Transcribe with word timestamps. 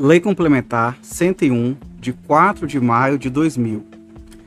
Lei 0.00 0.20
Complementar 0.20 0.96
101, 1.02 1.76
de 1.98 2.12
4 2.12 2.68
de 2.68 2.78
maio 2.78 3.18
de 3.18 3.28
2000, 3.28 3.84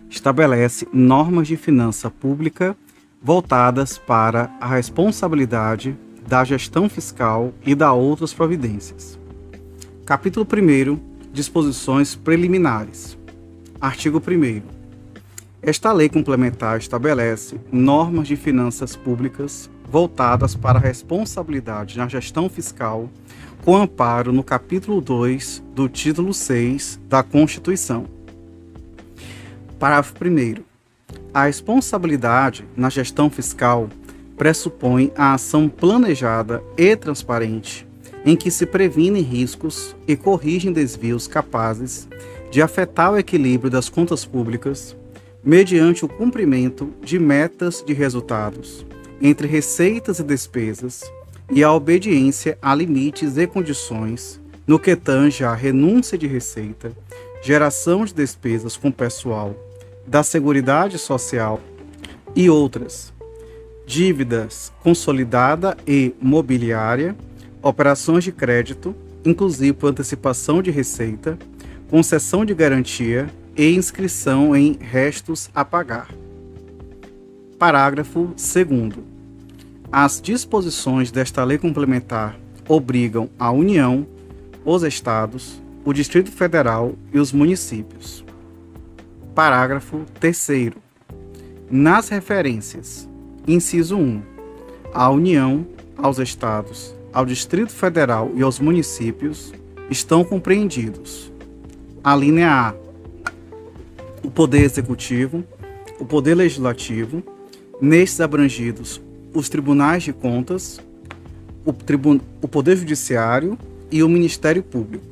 estabelece 0.10 0.88
normas 0.94 1.46
de 1.46 1.58
finança 1.58 2.10
pública 2.10 2.74
voltadas 3.22 3.98
para 3.98 4.50
a 4.62 4.68
responsabilidade 4.68 5.94
da 6.26 6.46
gestão 6.46 6.88
fiscal 6.88 7.54
e 7.66 7.76
da 7.76 7.92
outras 7.92 8.34
providências. 8.34 9.20
Capítulo 10.06 10.48
1 10.48 10.98
Disposições 11.34 12.16
preliminares. 12.16 13.18
Artigo 13.82 14.20
1 14.26 14.62
Esta 15.62 15.92
lei 15.92 16.08
complementar 16.08 16.78
estabelece 16.78 17.60
normas 17.70 18.30
de 18.30 18.38
finanças 18.38 18.96
públicas 18.96 19.70
voltadas 19.92 20.56
para 20.56 20.80
a 20.80 20.82
responsabilidade 20.82 21.98
na 21.98 22.08
gestão 22.08 22.48
fiscal, 22.48 23.10
com 23.64 23.76
amparo 23.76 24.34
no 24.34 24.44
capítulo 24.44 25.00
2 25.00 25.64
do 25.76 25.88
título 25.88 26.34
6 26.34 27.00
da 27.08 27.22
Constituição. 27.22 28.06
Parágrafo 29.78 30.16
1. 30.24 30.64
A 31.34 31.46
responsabilidade 31.46 32.66
na 32.76 32.90
gestão 32.90 33.30
fiscal 33.30 33.88
pressupõe 34.36 35.12
a 35.16 35.34
ação 35.34 35.70
planejada 35.70 36.64
e 36.76 36.96
transparente, 36.96 37.88
em 38.26 38.36
que 38.36 38.50
se 38.50 38.66
previnem 38.66 39.22
riscos 39.22 39.96
e 40.08 40.16
corrigem 40.16 40.74
desvios 40.74 41.28
capazes 41.28 42.08
de 42.50 42.62
afetar 42.62 43.14
o 43.14 43.18
equilíbrio 43.18 43.70
das 43.70 43.90
contas 43.90 44.26
públicas, 44.26 44.96
mediante 45.44 46.04
o 46.04 46.10
cumprimento 46.10 46.92
de 47.04 47.20
metas 47.20 47.84
de 47.86 47.94
resultados 47.94 48.86
entre 49.22 49.48
receitas 49.48 50.20
e 50.20 50.24
despesas 50.24 51.04
e 51.52 51.64
a 51.64 51.72
obediência 51.72 52.58
a 52.62 52.74
limites 52.74 53.38
e 53.38 53.46
condições 53.46 54.40
no 54.66 54.80
que 54.80 54.96
tange 54.96 55.44
à 55.44 55.54
renúncia 55.54 56.18
de 56.18 56.26
receita, 56.26 56.92
geração 57.44 58.06
de 58.06 58.14
despesas 58.14 58.78
com 58.78 58.92
pessoal, 58.92 59.54
da 60.08 60.24
Seguridade 60.24 60.98
Social 60.98 61.60
e 62.36 62.50
outras, 62.50 63.12
dívidas 63.86 64.72
consolidada 64.82 65.76
e 65.86 66.14
mobiliária, 66.22 67.16
operações 67.62 68.24
de 68.24 68.32
crédito, 68.32 68.96
inclusive 69.26 69.74
por 69.74 69.88
antecipação 69.88 70.62
de 70.62 70.72
receita, 70.72 71.38
concessão 71.90 72.46
de 72.46 72.54
garantia 72.54 73.30
e 73.58 73.76
inscrição 73.76 74.56
em 74.56 74.78
restos 74.80 75.50
a 75.54 75.66
pagar. 75.66 76.08
Parágrafo 77.60 78.34
2. 78.38 79.11
As 79.94 80.22
disposições 80.22 81.12
desta 81.12 81.44
lei 81.44 81.58
complementar 81.58 82.40
obrigam 82.66 83.30
a 83.38 83.52
União, 83.52 84.08
os 84.64 84.84
Estados, 84.84 85.62
o 85.84 85.92
Distrito 85.92 86.32
Federal 86.32 86.94
e 87.14 87.20
os 87.20 87.34
municípios. 87.34 88.24
Parágrafo 89.36 90.06
3. 90.18 90.72
Nas 91.70 92.08
referências, 92.08 93.06
inciso 93.46 93.98
1, 93.98 94.22
a 94.94 95.10
União, 95.10 95.68
aos 95.98 96.20
Estados, 96.20 96.96
ao 97.12 97.26
Distrito 97.26 97.74
Federal 97.74 98.32
e 98.34 98.42
aos 98.42 98.62
municípios 98.62 99.52
estão 99.90 100.24
compreendidos. 100.24 101.30
A 102.02 102.16
linha 102.16 102.50
A, 102.50 102.74
o 104.24 104.32
Poder 104.32 104.62
Executivo, 104.62 105.44
o 106.00 106.06
Poder 106.06 106.36
Legislativo, 106.36 107.22
nestes 107.82 108.22
abrangidos 108.22 109.02
os 109.34 109.50
tribunais 109.50 110.04
de 110.04 110.14
contas, 110.14 110.80
o, 111.66 111.74
o 112.42 112.48
Poder 112.48 112.78
Judiciário 112.78 113.58
e 113.92 114.04
o 114.04 114.10
Ministério 114.10 114.64
Público. 114.64 115.06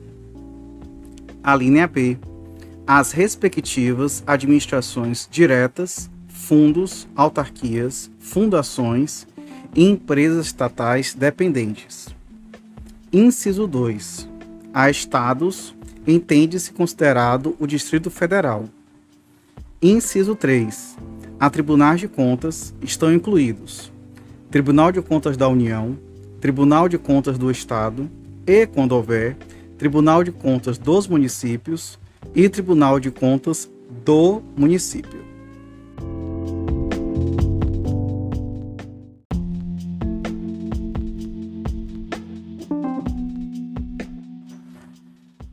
A 1.43 1.55
linha 1.55 1.87
B. 1.87 2.17
As 2.85 3.11
respectivas 3.11 4.23
administrações 4.25 5.27
diretas, 5.29 6.09
fundos, 6.27 7.07
autarquias, 7.15 8.09
fundações 8.19 9.27
e 9.75 9.87
empresas 9.87 10.47
estatais 10.47 11.13
dependentes. 11.13 12.07
Inciso 13.13 13.67
2. 13.67 14.27
A 14.73 14.89
estados 14.89 15.75
entende-se 16.07 16.73
considerado 16.73 17.55
o 17.59 17.67
Distrito 17.67 18.09
Federal. 18.09 18.65
Inciso 19.81 20.35
3. 20.35 20.97
A 21.39 21.49
tribunais 21.49 21.99
de 21.99 22.07
contas 22.07 22.73
estão 22.81 23.13
incluídos 23.13 23.91
Tribunal 24.51 24.91
de 24.91 24.99
Contas 24.99 25.37
da 25.37 25.47
União, 25.47 25.95
Tribunal 26.41 26.89
de 26.89 26.97
Contas 26.97 27.37
do 27.37 27.51
Estado 27.51 28.09
e, 28.47 28.65
quando 28.65 28.93
houver, 28.93 29.37
Tribunal 29.77 30.23
de 30.23 30.31
Contas 30.31 30.75
dos 30.79 31.07
municípios 31.07 31.99
e 32.33 32.49
Tribunal 32.49 32.99
de 32.99 33.11
Contas 33.11 33.69
do 34.03 34.41
município. 34.57 35.19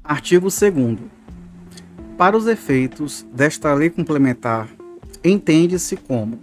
Artigo 0.02 0.48
2. 0.48 0.98
Para 2.16 2.34
os 2.34 2.46
efeitos 2.46 3.26
desta 3.30 3.74
lei 3.74 3.90
complementar, 3.90 4.70
entende-se 5.22 5.96
como: 5.98 6.38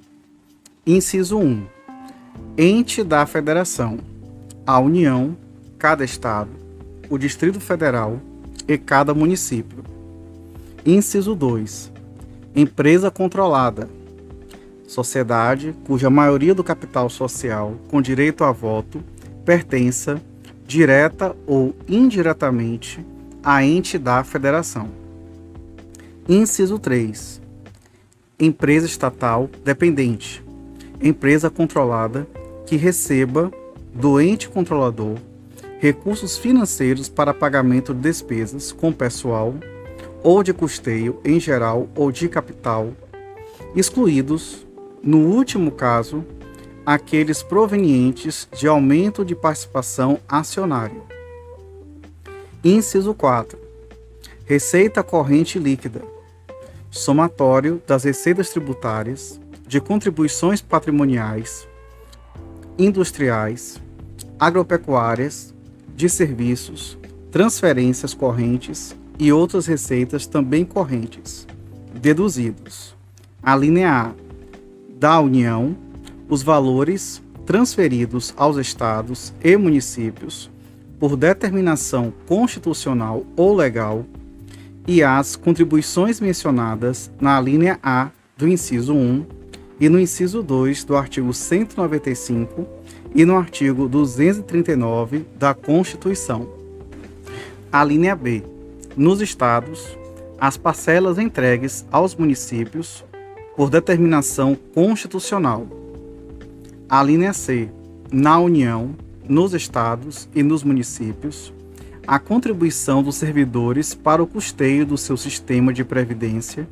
inciso 0.86 1.40
1 1.40 1.73
ente 2.58 3.04
da 3.04 3.26
federação, 3.26 4.00
a 4.66 4.80
União, 4.80 5.36
cada 5.78 6.04
estado, 6.04 6.52
o 7.10 7.18
Distrito 7.18 7.60
Federal 7.60 8.20
e 8.68 8.78
cada 8.78 9.14
município. 9.14 9.84
Inciso 10.86 11.36
2. 11.36 11.92
Empresa 12.56 13.10
controlada. 13.10 13.90
Sociedade 14.88 15.74
cuja 15.86 16.10
maioria 16.10 16.54
do 16.54 16.64
capital 16.64 17.10
social 17.10 17.76
com 17.90 18.02
direito 18.02 18.44
a 18.44 18.52
voto 18.52 19.04
pertença, 19.46 20.22
direta 20.68 21.36
ou 21.46 21.76
indiretamente, 21.88 23.06
a 23.44 23.64
ente 23.64 23.98
da 23.98 24.24
federação. 24.24 24.90
Inciso 26.28 26.80
3. 26.80 27.42
Empresa 28.40 28.86
estatal 28.86 29.50
dependente. 29.64 30.43
Empresa 31.04 31.50
controlada 31.50 32.26
que 32.66 32.78
receba 32.78 33.52
do 33.94 34.20
ente 34.20 34.50
controlador 34.50 35.18
recursos 35.84 36.38
financeiros 36.38 37.10
para 37.10 37.34
pagamento 37.34 37.94
de 37.94 38.00
despesas 38.00 38.72
com 38.72 38.90
pessoal 38.94 39.54
ou 40.24 40.42
de 40.42 40.54
custeio 40.54 41.20
em 41.26 41.42
geral 41.42 41.90
ou 41.94 42.10
de 42.10 42.30
capital, 42.30 42.94
excluídos, 43.76 44.66
no 45.04 45.18
último 45.18 45.72
caso, 45.72 46.24
aqueles 46.86 47.44
provenientes 47.44 48.48
de 48.58 48.66
aumento 48.66 49.26
de 49.26 49.36
participação 49.36 50.22
acionária. 50.26 51.02
Inciso 52.64 53.14
4. 53.14 53.60
Receita 54.46 55.04
corrente 55.04 55.60
líquida. 55.60 56.02
Somatório 56.90 57.82
das 57.86 58.06
receitas 58.06 58.52
tributárias, 58.52 59.38
de 59.74 59.82
contribuições 59.82 60.62
patrimoniais, 60.62 61.68
industriais, 62.78 63.82
agropecuárias, 64.40 65.52
de 65.96 66.08
serviços, 66.08 66.96
transferências 67.32 68.14
correntes 68.14 68.96
e 69.18 69.32
outras 69.32 69.66
receitas 69.66 70.28
também 70.28 70.64
correntes, 70.64 71.48
deduzidos. 71.92 72.96
A 73.42 73.56
linha 73.56 73.92
A 73.92 74.12
da 75.00 75.20
União, 75.20 75.76
os 76.30 76.44
valores 76.44 77.20
transferidos 77.44 78.32
aos 78.38 78.58
estados 78.58 79.34
e 79.44 79.58
municípios 79.58 80.52
por 81.00 81.18
determinação 81.18 82.14
constitucional 82.28 83.26
ou 83.36 83.56
legal 83.56 84.06
e 84.86 85.02
as 85.02 85.36
contribuições 85.36 86.20
mencionadas 86.20 87.12
na 87.20 87.42
linha 87.42 87.80
A 87.82 88.12
do 88.38 88.48
inciso 88.48 88.94
1 88.94 89.42
e 89.80 89.90
no 89.90 90.00
inciso 90.00 90.42
2 90.42 90.84
do 90.84 90.96
artigo 90.96 91.34
195 91.34 92.68
e 93.16 93.26
no 93.26 93.38
artigo 93.38 93.88
239 93.88 95.26
da 95.36 95.54
Constituição. 95.54 96.48
A 97.72 97.84
linha 97.84 98.16
B. 98.16 98.44
Nos 98.96 99.22
estados, 99.22 99.98
as 100.40 100.58
parcelas 100.58 101.18
entregues 101.18 101.86
aos 101.92 102.16
municípios 102.16 103.04
por 103.56 103.70
determinação 103.70 104.56
constitucional. 104.74 105.68
A 106.88 107.02
linha 107.02 107.34
C. 107.34 107.70
Na 108.12 108.38
União, 108.38 108.96
nos 109.28 109.54
estados 109.54 110.30
e 110.36 110.44
nos 110.44 110.64
municípios, 110.64 111.52
a 112.06 112.20
contribuição 112.20 113.02
dos 113.02 113.16
servidores 113.16 113.96
para 113.96 114.22
o 114.22 114.28
custeio 114.28 114.86
do 114.86 114.98
seu 114.98 115.18
sistema 115.18 115.74
de 115.74 115.84
previdência 115.84 116.68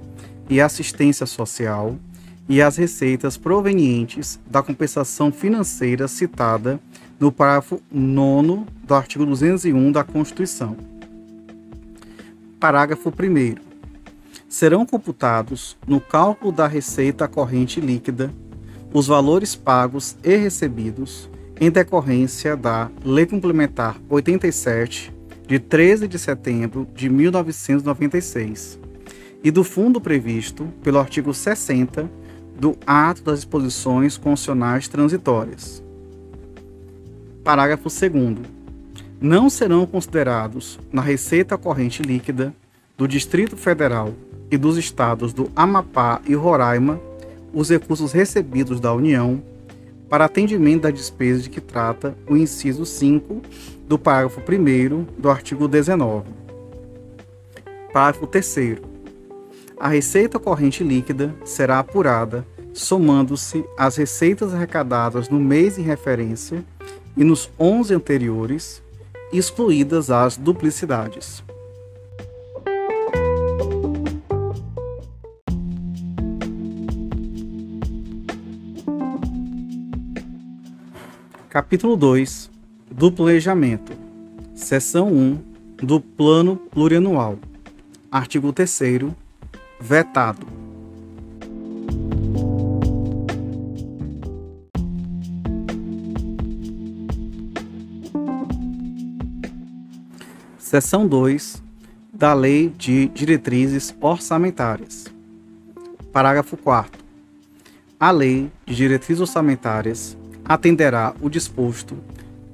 e 0.50 0.60
assistência 0.60 1.26
social 1.26 1.98
e 2.48 2.62
as 2.62 2.78
receitas 2.78 3.38
provenientes 3.38 4.40
da 4.46 4.62
compensação 4.62 5.32
financeira 5.32 6.08
citada 6.08 6.80
no 7.20 7.32
parágrafo 7.32 7.82
9 7.92 8.66
do 8.84 8.96
artigo 8.96 9.26
201 9.26 9.92
da 9.92 10.04
Constituição. 10.04 10.76
Parágrafo 12.60 13.10
1. 13.10 13.56
Serão 14.50 14.86
computados, 14.86 15.78
no 15.88 16.02
cálculo 16.02 16.52
da 16.52 16.68
receita 16.68 17.28
corrente 17.28 17.80
líquida, 17.80 18.32
os 18.94 19.08
valores 19.08 19.56
pagos 19.56 20.18
e 20.24 20.36
recebidos 20.36 21.30
em 21.60 21.70
decorrência 21.70 22.58
da 22.58 22.90
Lei 23.06 23.26
Complementar 23.26 23.98
87, 24.10 25.14
de 25.48 25.60
13 25.60 26.08
de 26.08 26.18
setembro 26.18 26.88
de 26.96 27.08
1996, 27.08 28.80
e 29.44 29.52
do 29.52 29.64
fundo 29.64 30.02
previsto 30.02 30.68
pelo 30.84 31.00
artigo 31.00 31.34
60 31.34 32.10
do 32.62 32.78
Ato 32.86 33.24
das 33.24 33.40
Disposições 33.40 34.20
Constitucionais 34.20 34.88
Transitórias. 34.88 35.84
Parágrafo 37.44 37.90
2 37.90 38.12
não 39.20 39.50
serão 39.50 39.84
considerados 39.88 40.80
na 40.92 41.02
receita 41.02 41.58
corrente 41.58 42.04
líquida 42.04 42.54
do 42.96 43.08
Distrito 43.08 43.58
Federal 43.58 44.14
e 44.52 44.58
dos 44.60 44.78
estados 44.78 45.34
do 45.34 45.52
Amapá 45.56 46.22
e 46.28 46.36
Roraima 46.36 47.02
os 47.52 47.72
recursos 47.72 48.12
recebidos 48.12 48.80
da 48.80 48.94
União 48.94 49.42
para 50.08 50.26
atendimento 50.26 50.84
das 50.84 50.94
despesas 50.94 51.46
de 51.46 51.50
que 51.50 51.62
trata 51.62 52.16
o 52.30 52.38
inciso 52.38 52.86
5 52.86 53.42
do 53.88 53.98
parágrafo 53.98 54.40
1 54.40 55.08
do 55.20 55.32
artigo 55.32 55.68
19. 55.68 56.30
Parágrafo 57.92 58.28
3. 58.28 58.82
A 59.80 59.88
receita 59.88 60.38
corrente 60.38 60.84
líquida 60.84 61.34
será 61.44 61.80
apurada 61.80 62.46
somando-se 62.74 63.64
as 63.78 63.96
receitas 63.96 64.54
arrecadadas 64.54 65.30
no 65.30 65.40
mês 65.40 65.78
em 65.78 65.82
referência 65.82 66.64
e 67.16 67.24
nos 67.24 67.50
11 67.60 67.94
anteriores 67.94 68.82
excluídas 69.32 70.10
as 70.10 70.38
duplicidades. 70.38 71.44
Capítulo 81.50 81.98
2 81.98 82.50
do 82.90 83.12
Planejamento, 83.12 83.92
Seção 84.56 85.12
1 85.12 85.40
do 85.84 86.00
Plano 86.00 86.56
Plurianual, 86.56 87.38
Artigo 88.10 88.54
3. 88.54 89.12
Vetado. 89.80 90.61
Seção 100.72 101.06
2 101.06 101.62
da 102.14 102.34
Lei 102.34 102.70
de 102.70 103.10
Diretrizes 103.10 103.94
Orçamentárias. 104.00 105.06
Parágrafo 106.14 106.56
4. 106.56 107.04
A 108.00 108.10
Lei 108.10 108.50
de 108.66 108.74
Diretrizes 108.74 109.20
Orçamentárias 109.20 110.16
atenderá 110.46 111.14
o 111.20 111.30
disposto 111.30 111.98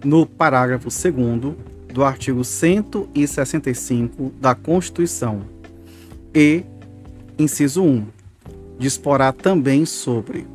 no 0.04 0.26
parágrafo 0.26 0.90
2 0.90 1.56
do 1.94 2.04
artigo 2.04 2.44
165 2.44 4.34
da 4.42 4.56
Constituição 4.56 5.44
e, 6.34 6.64
inciso 7.38 7.84
1, 7.84 8.04
disporá 8.80 9.32
também 9.32 9.86
sobre 9.86 10.48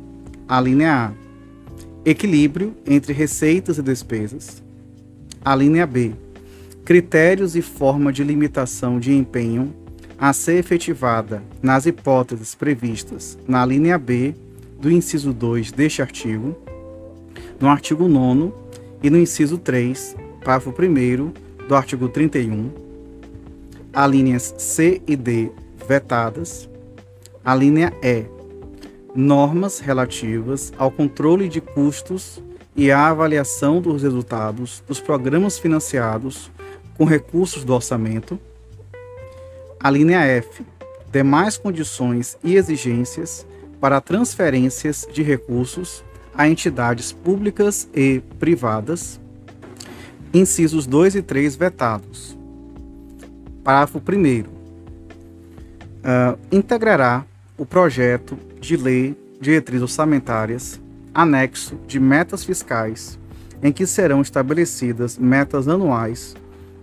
a 0.49 0.59
linha 0.59 1.13
A, 1.13 1.13
equilíbrio 2.03 2.75
entre 2.85 3.13
receitas 3.13 3.77
e 3.77 3.81
despesas, 3.81 4.61
a 5.45 5.55
linha 5.55 5.87
B, 5.87 6.13
critérios 6.85 7.55
e 7.55 7.61
forma 7.61 8.11
de 8.11 8.23
limitação 8.23 8.99
de 8.99 9.13
empenho 9.13 9.73
a 10.17 10.33
ser 10.33 10.55
efetivada 10.55 11.41
nas 11.61 11.85
hipóteses 11.85 12.55
previstas 12.55 13.37
na 13.47 13.65
linha 13.65 13.97
B 13.97 14.35
do 14.79 14.91
inciso 14.91 15.31
2 15.31 15.71
deste 15.71 16.01
artigo, 16.01 16.55
no 17.59 17.69
artigo 17.69 18.07
9 18.07 18.51
e 19.01 19.09
no 19.09 19.17
inciso 19.17 19.57
3, 19.57 20.15
parágrafo 20.43 20.73
1 20.77 21.67
do 21.67 21.75
artigo 21.75 22.09
31, 22.09 22.69
a 23.93 24.05
linhas 24.05 24.53
C 24.57 25.01
e 25.07 25.15
D 25.15 25.51
vetadas, 25.87 26.69
a 27.45 27.55
linha 27.55 27.93
E, 28.01 28.25
normas 29.15 29.79
relativas 29.79 30.73
ao 30.77 30.91
controle 30.91 31.47
de 31.47 31.61
custos 31.61 32.41
e 32.75 32.91
à 32.91 33.07
avaliação 33.07 33.81
dos 33.81 34.03
resultados 34.03 34.83
dos 34.87 34.99
programas 34.99 35.57
financiados 35.57 36.51
com 37.03 37.05
recursos 37.05 37.65
do 37.65 37.73
orçamento. 37.73 38.39
A 39.77 39.89
linha 39.89 40.21
F, 40.21 40.65
demais 41.11 41.57
condições 41.57 42.37
e 42.41 42.55
exigências 42.55 43.45
para 43.81 43.99
transferências 43.99 45.05
de 45.11 45.21
recursos 45.21 46.01
a 46.33 46.47
entidades 46.47 47.11
públicas 47.11 47.89
e 47.93 48.21
privadas. 48.39 49.19
Incisos 50.33 50.87
2 50.87 51.15
e 51.15 51.21
3 51.21 51.57
vetados. 51.57 52.37
Parágrafo 53.65 53.97
1. 53.97 54.41
Uh, 54.41 54.47
ah, 56.05 56.37
integrará 56.53 57.25
o 57.57 57.65
projeto 57.65 58.37
de 58.61 58.77
lei 58.77 59.17
de 59.33 59.41
diretrizes 59.41 59.83
orçamentárias 59.83 60.79
anexo 61.13 61.77
de 61.85 61.99
metas 61.99 62.45
fiscais, 62.45 63.19
em 63.61 63.73
que 63.73 63.85
serão 63.85 64.21
estabelecidas 64.21 65.17
metas 65.17 65.67
anuais 65.67 66.33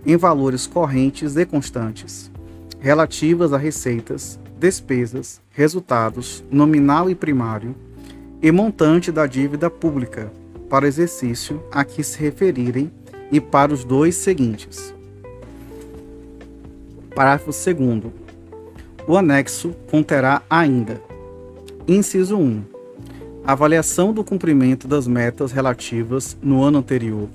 em 0.05 0.17
valores 0.17 0.65
correntes 0.65 1.35
e 1.35 1.45
constantes, 1.45 2.31
relativas 2.79 3.53
a 3.53 3.57
receitas, 3.57 4.39
despesas, 4.59 5.41
resultados, 5.51 6.43
nominal 6.51 7.09
e 7.09 7.15
primário, 7.15 7.75
e 8.41 8.51
montante 8.51 9.11
da 9.11 9.27
dívida 9.27 9.69
pública, 9.69 10.31
para 10.69 10.85
o 10.85 10.87
exercício 10.87 11.61
a 11.71 11.83
que 11.83 12.01
se 12.01 12.17
referirem 12.17 12.91
e 13.31 13.39
para 13.39 13.73
os 13.73 13.83
dois 13.83 14.15
seguintes. 14.15 14.95
Parágrafo 17.13 17.51
2. 17.51 18.11
O 19.07 19.17
anexo 19.17 19.75
conterá 19.89 20.41
ainda: 20.49 21.01
Inciso 21.87 22.37
1. 22.37 22.63
Avaliação 23.43 24.13
do 24.13 24.23
cumprimento 24.23 24.87
das 24.87 25.07
metas 25.07 25.51
relativas 25.51 26.37
no 26.41 26.63
ano 26.63 26.79
anterior 26.79 27.27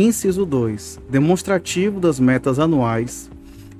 Inciso 0.00 0.46
2. 0.46 1.00
Demonstrativo 1.10 1.98
das 1.98 2.20
metas 2.20 2.60
anuais, 2.60 3.28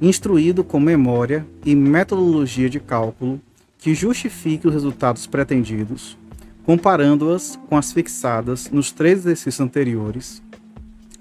instruído 0.03 0.65
com 0.65 0.81
memória 0.81 1.47
e 1.65 1.77
metodologia 1.77 2.69
de 2.69 2.81
cálculo 2.81 3.41
que 3.79 3.95
justifique 3.95 4.67
os 4.67 4.75
resultados 4.75 5.29
pretendidos, 5.29 6.19
comparando-as 6.65 7.57
com 7.69 7.77
as 7.77 7.93
fixadas 7.93 8.69
nos 8.69 8.91
três 8.91 9.21
exercícios 9.21 9.61
anteriores 9.61 10.43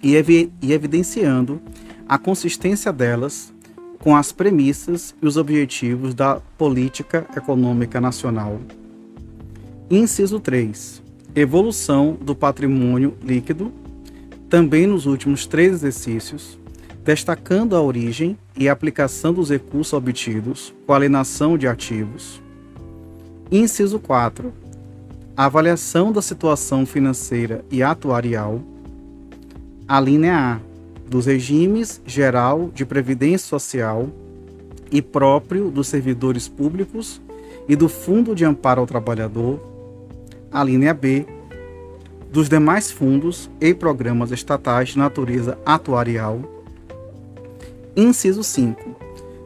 e, 0.02 0.16
evi 0.16 0.52
e 0.64 0.74
evidenciando 0.74 1.62
a 2.10 2.18
consistência 2.18 2.92
delas 2.92 3.54
com 4.00 4.16
as 4.16 4.32
premissas 4.32 5.14
e 5.22 5.28
os 5.28 5.38
objetivos 5.38 6.16
da 6.16 6.42
política 6.58 7.28
econômica 7.38 8.02
nacional. 8.02 8.60
Inciso 9.92 10.40
3. 10.40 11.04
Evolução 11.36 12.18
do 12.20 12.34
patrimônio 12.34 13.16
líquido 13.24 13.72
também 14.50 14.88
nos 14.88 15.06
últimos 15.06 15.46
três 15.46 15.74
exercícios, 15.74 16.58
destacando 17.04 17.76
a 17.76 17.82
origem 17.82 18.38
e 18.56 18.68
aplicação 18.68 19.34
dos 19.34 19.50
recursos 19.50 19.94
obtidos 19.94 20.74
com 20.86 20.94
alienação 20.94 21.58
de 21.58 21.68
ativos. 21.68 22.42
Inciso 23.52 24.00
4. 24.00 24.54
A 25.36 25.46
avaliação 25.46 26.12
da 26.12 26.22
situação 26.22 26.86
financeira 26.86 27.64
e 27.72 27.84
atuarial. 27.84 28.62
A 29.88 30.00
linha 30.00 30.56
A. 30.56 30.68
Dos 31.10 31.26
regimes 31.26 32.02
geral 32.06 32.70
de 32.76 32.86
previdência 32.86 33.48
social 33.48 34.10
e 34.92 35.02
próprio 35.02 35.70
dos 35.70 35.88
servidores 35.88 36.50
públicos 36.50 37.22
e 37.70 37.78
do 37.78 37.88
Fundo 37.88 38.36
de 38.36 38.44
Amparo 38.44 38.82
ao 38.82 38.88
Trabalhador. 38.88 39.62
A 40.52 40.62
linha 40.66 40.94
B 40.94 41.26
dos 42.32 42.50
demais 42.50 42.92
fundos 42.92 43.50
e 43.60 43.74
programas 43.74 44.32
estatais 44.32 44.90
de 44.90 44.98
natureza 44.98 45.58
atuarial. 45.66 46.42
Inciso 47.96 48.44
5. 48.44 48.96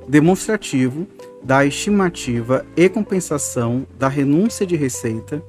Demonstrativo 0.07 1.07
da 1.43 1.65
estimativa 1.65 2.65
e 2.75 2.89
compensação 2.89 3.85
da 3.97 4.07
renúncia 4.07 4.65
de 4.65 4.75
receita 4.75 5.41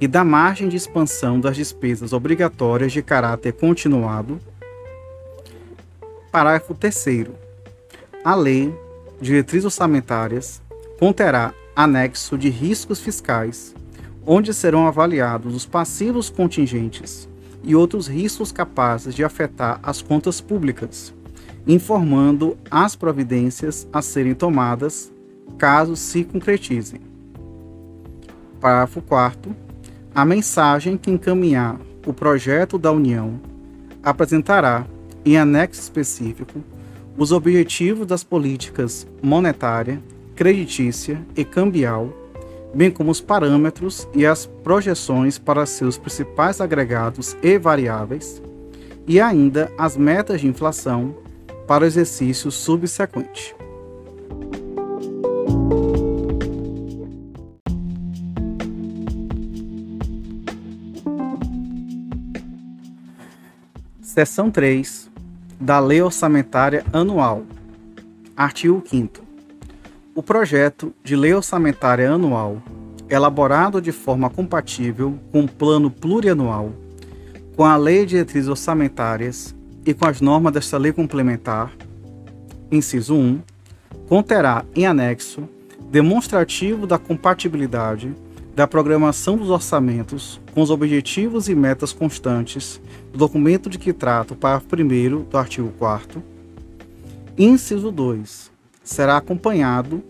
e 0.00 0.06
da 0.06 0.24
margem 0.24 0.68
de 0.68 0.76
expansão 0.76 1.40
das 1.40 1.56
despesas 1.56 2.12
obrigatórias 2.12 2.92
de 2.92 3.02
caráter 3.02 3.52
continuado. 3.52 4.40
Parágrafo 6.30 6.74
3. 6.74 7.28
A 8.24 8.34
Lei 8.34 8.74
Diretrizes 9.20 9.64
Orçamentárias 9.64 10.60
conterá 10.98 11.54
anexo 11.74 12.36
de 12.36 12.48
riscos 12.50 13.00
fiscais 13.00 13.74
onde 14.26 14.52
serão 14.52 14.86
avaliados 14.86 15.54
os 15.54 15.64
passivos 15.64 16.28
contingentes 16.28 17.28
e 17.62 17.76
outros 17.76 18.08
riscos 18.08 18.50
capazes 18.50 19.14
de 19.14 19.22
afetar 19.22 19.78
as 19.82 20.02
contas 20.02 20.40
públicas, 20.40 21.14
informando 21.66 22.58
as 22.70 22.96
providências 22.96 23.86
a 23.92 24.02
serem 24.02 24.34
tomadas 24.34 25.12
caso 25.56 25.94
se 25.94 26.24
concretizem. 26.24 27.00
Parágrafo 28.60 29.00
4. 29.00 29.54
A 30.14 30.24
mensagem 30.24 30.96
que 30.96 31.10
encaminhar 31.10 31.78
o 32.06 32.12
projeto 32.12 32.78
da 32.78 32.90
União 32.90 33.40
apresentará, 34.02 34.86
em 35.24 35.36
anexo 35.36 35.80
específico, 35.80 36.62
os 37.16 37.32
objetivos 37.32 38.06
das 38.06 38.22
políticas 38.22 39.06
monetária, 39.22 40.00
creditícia 40.34 41.20
e 41.34 41.44
cambial, 41.44 42.12
bem 42.74 42.90
como 42.90 43.10
os 43.10 43.20
parâmetros 43.20 44.08
e 44.14 44.26
as 44.26 44.46
projeções 44.46 45.38
para 45.38 45.66
seus 45.66 45.96
principais 45.98 46.60
agregados 46.60 47.36
e 47.42 47.58
variáveis, 47.58 48.42
e 49.06 49.20
ainda 49.20 49.72
as 49.78 49.96
metas 49.96 50.40
de 50.40 50.48
inflação 50.48 51.14
para 51.66 51.84
o 51.84 51.86
exercício 51.86 52.50
subsequente. 52.50 53.54
Seção 64.00 64.50
3 64.50 65.10
da 65.60 65.78
Lei 65.78 66.00
Orçamentária 66.00 66.84
Anual. 66.92 67.42
Artigo 68.34 68.82
5 68.86 69.25
O 70.16 70.22
projeto 70.22 70.94
de 71.04 71.14
Lei 71.14 71.34
Orçamentária 71.34 72.10
Anual, 72.10 72.62
elaborado 73.06 73.82
de 73.82 73.92
forma 73.92 74.30
compatível 74.30 75.18
com 75.30 75.44
o 75.44 75.48
Plano 75.48 75.90
Plurianual, 75.90 76.72
com 77.54 77.66
a 77.66 77.76
Lei 77.76 78.06
de 78.06 78.12
Diretrizes 78.12 78.48
Orçamentárias 78.48 79.54
e 79.84 79.92
com 79.92 80.08
as 80.08 80.22
normas 80.22 80.54
desta 80.54 80.78
lei 80.78 80.90
complementar, 80.90 81.70
inciso 82.72 83.14
1, 83.14 83.42
conterá 84.08 84.64
em 84.74 84.86
anexo 84.86 85.46
demonstrativo 85.90 86.86
da 86.86 86.96
compatibilidade 86.96 88.14
da 88.54 88.66
programação 88.66 89.36
dos 89.36 89.50
orçamentos 89.50 90.40
com 90.54 90.62
os 90.62 90.70
objetivos 90.70 91.46
e 91.46 91.54
metas 91.54 91.92
constantes 91.92 92.80
do 93.12 93.18
documento 93.18 93.68
de 93.68 93.78
que 93.78 93.92
trata 93.92 94.32
o 94.32 94.36
parágrafo 94.36 94.74
1 94.74 95.24
do 95.24 95.36
artigo 95.36 95.70
4 95.78 96.22
Inciso 97.36 97.92
2. 97.92 98.55
Será 98.86 99.16
acompanhado 99.16 100.00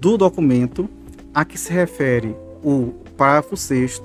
do 0.00 0.16
documento 0.16 0.88
a 1.34 1.44
que 1.44 1.58
se 1.58 1.70
refere 1.70 2.34
o 2.64 2.94
parágrafo 3.14 3.58
6 3.58 4.00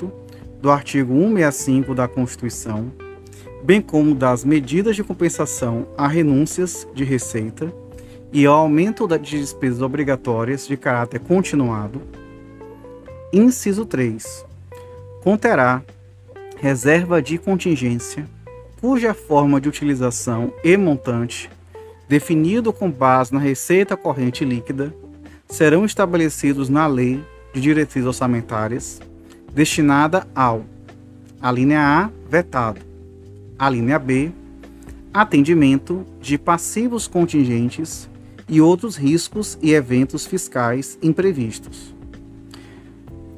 do 0.62 0.70
artigo 0.70 1.14
165 1.14 1.96
da 1.96 2.10
Constituição, 2.10 2.92
bem 3.64 3.82
como 3.82 4.14
das 4.14 4.44
medidas 4.44 4.98
de 4.98 5.04
compensação 5.04 5.88
a 5.98 6.10
renúncias 6.10 6.86
de 6.94 7.06
receita 7.06 7.74
e 8.34 8.46
ao 8.46 8.56
aumento 8.56 9.08
de 9.08 9.40
despesas 9.40 9.82
obrigatórias 9.82 10.68
de 10.68 10.76
caráter 10.76 11.22
continuado 11.22 12.02
Inciso 13.32 13.86
3. 13.86 14.46
Conterá 15.24 15.82
reserva 16.58 17.22
de 17.22 17.38
contingência, 17.38 18.28
cuja 18.82 19.14
forma 19.14 19.62
de 19.62 19.70
utilização 19.70 20.52
e 20.66 20.76
montante, 20.76 21.50
definido 22.08 22.72
com 22.72 22.90
base 22.90 23.34
na 23.34 23.40
receita 23.40 23.98
corrente 23.98 24.46
líquida, 24.46 24.94
serão 25.48 25.86
estabelecidos 25.86 26.70
na 26.70 26.88
Lei 26.88 27.24
de 27.54 27.62
Diretrizes 27.62 28.08
Orçamentárias, 28.08 29.02
destinada 29.54 30.28
ao: 30.34 30.66
a 31.42 31.52
linha 31.52 31.82
A, 31.82 32.10
vetado, 32.30 32.82
a 33.58 33.70
linha 33.70 34.00
B, 34.00 34.32
atendimento 35.14 36.06
de 36.22 36.38
passivos 36.38 37.08
contingentes 37.08 38.10
e 38.48 38.62
outros 38.62 38.96
riscos 38.96 39.58
e 39.62 39.74
eventos 39.74 40.26
fiscais 40.26 40.98
imprevistos. 41.02 41.94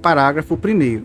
Parágrafo 0.01 0.55
1. 0.55 1.03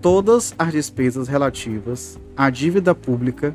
Todas 0.00 0.54
as 0.58 0.72
despesas 0.72 1.28
relativas 1.28 2.18
à 2.36 2.48
dívida 2.48 2.94
pública, 2.94 3.54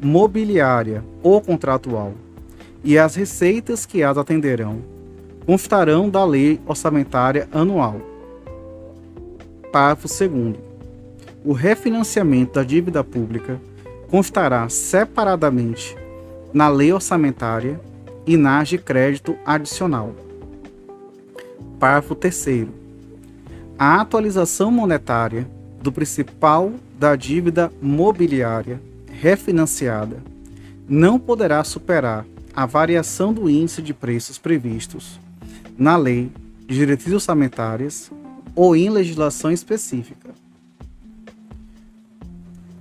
mobiliária 0.00 1.04
ou 1.22 1.40
contratual 1.40 2.14
e 2.82 2.98
as 2.98 3.14
receitas 3.14 3.84
que 3.84 4.02
as 4.02 4.16
atenderão 4.16 4.82
constarão 5.44 6.10
da 6.10 6.24
Lei 6.24 6.60
Orçamentária 6.66 7.48
Anual. 7.52 8.00
Parágrafo 9.70 10.08
2. 10.08 10.56
O 11.44 11.52
refinanciamento 11.52 12.54
da 12.54 12.64
dívida 12.64 13.04
pública 13.04 13.60
constará 14.08 14.68
separadamente 14.68 15.96
na 16.52 16.68
Lei 16.68 16.92
Orçamentária 16.92 17.80
e 18.26 18.36
na 18.36 18.64
de 18.64 18.78
crédito 18.78 19.36
adicional. 19.44 20.14
Parágrafo 21.78 22.14
3 22.14 22.66
a 23.78 24.00
atualização 24.00 24.70
monetária 24.70 25.46
do 25.82 25.92
principal 25.92 26.72
da 26.98 27.14
dívida 27.14 27.70
mobiliária 27.80 28.80
refinanciada 29.20 30.16
não 30.88 31.18
poderá 31.18 31.62
superar 31.62 32.24
a 32.56 32.66
variação 32.66 33.32
do 33.32 33.48
índice 33.48 33.82
de 33.82 33.92
preços 33.92 34.38
previstos 34.38 35.20
na 35.78 35.96
Lei 35.96 36.32
de 36.66 36.74
Diretrizes 36.74 37.12
Orçamentárias 37.12 38.10
ou 38.54 38.74
em 38.74 38.90
legislação 38.90 39.52
específica. 39.52 40.30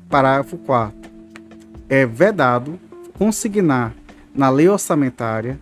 Parágrafo 0.09 0.57
4. 0.57 1.11
É 1.89 2.05
vedado 2.05 2.79
consignar 3.17 3.93
na 4.33 4.49
lei 4.49 4.69
orçamentária 4.69 5.59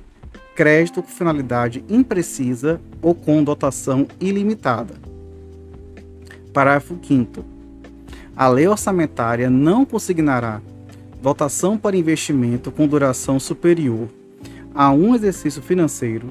crédito 0.56 1.02
com 1.02 1.10
finalidade 1.10 1.84
imprecisa 1.90 2.80
ou 3.02 3.16
com 3.16 3.44
dotação 3.44 4.08
ilimitada 4.22 4.94
Parágrafo 6.54 6.96
5. 7.02 7.44
A 8.36 8.48
lei 8.48 8.68
orçamentária 8.68 9.50
não 9.50 9.84
consignará 9.84 10.62
votação 11.24 11.78
para 11.78 11.96
investimento 11.96 12.70
com 12.70 12.86
duração 12.86 13.40
superior 13.40 14.10
a 14.76 14.92
um 14.92 15.16
exercício 15.16 15.62
financeiro 15.62 16.28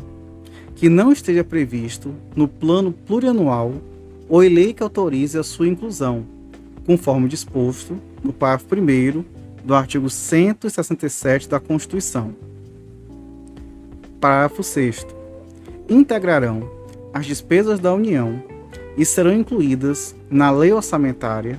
que 0.74 0.90
não 0.90 1.10
esteja 1.10 1.42
previsto 1.42 2.14
no 2.36 2.46
plano 2.46 2.92
plurianual 2.92 3.72
ou 4.28 4.44
em 4.44 4.50
lei 4.50 4.74
que 4.74 4.82
autorize 4.82 5.38
a 5.38 5.42
sua 5.42 5.66
inclusão, 5.66 6.26
conforme 6.84 7.26
disposto 7.26 7.96
no 8.22 8.34
parágrafo 8.34 8.66
1 8.74 9.24
do 9.64 9.74
artigo 9.74 10.10
167 10.10 11.48
da 11.48 11.58
Constituição. 11.58 12.34
Parágrafo 14.20 14.62
6. 14.62 15.06
Integrarão 15.88 16.70
as 17.14 17.24
despesas 17.24 17.80
da 17.80 17.94
União 17.94 18.42
e 18.94 19.06
serão 19.06 19.32
incluídas 19.32 20.14
na 20.28 20.50
lei 20.50 20.70
orçamentária 20.70 21.58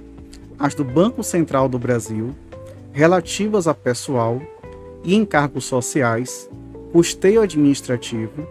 as 0.59 0.75
do 0.75 0.83
Banco 0.83 1.23
Central 1.23 1.67
do 1.67 1.79
Brasil, 1.79 2.35
relativas 2.93 3.67
a 3.67 3.73
pessoal 3.73 4.39
e 5.03 5.15
encargos 5.15 5.65
sociais, 5.65 6.49
custeio 6.91 7.41
administrativo, 7.41 8.47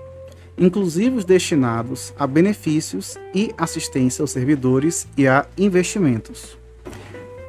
inclusive 0.59 1.17
os 1.17 1.25
destinados 1.25 2.13
a 2.19 2.27
benefícios 2.27 3.17
e 3.33 3.55
assistência 3.57 4.23
aos 4.23 4.33
servidores 4.33 5.07
e 5.17 5.29
a 5.29 5.47
investimentos. 5.57 6.59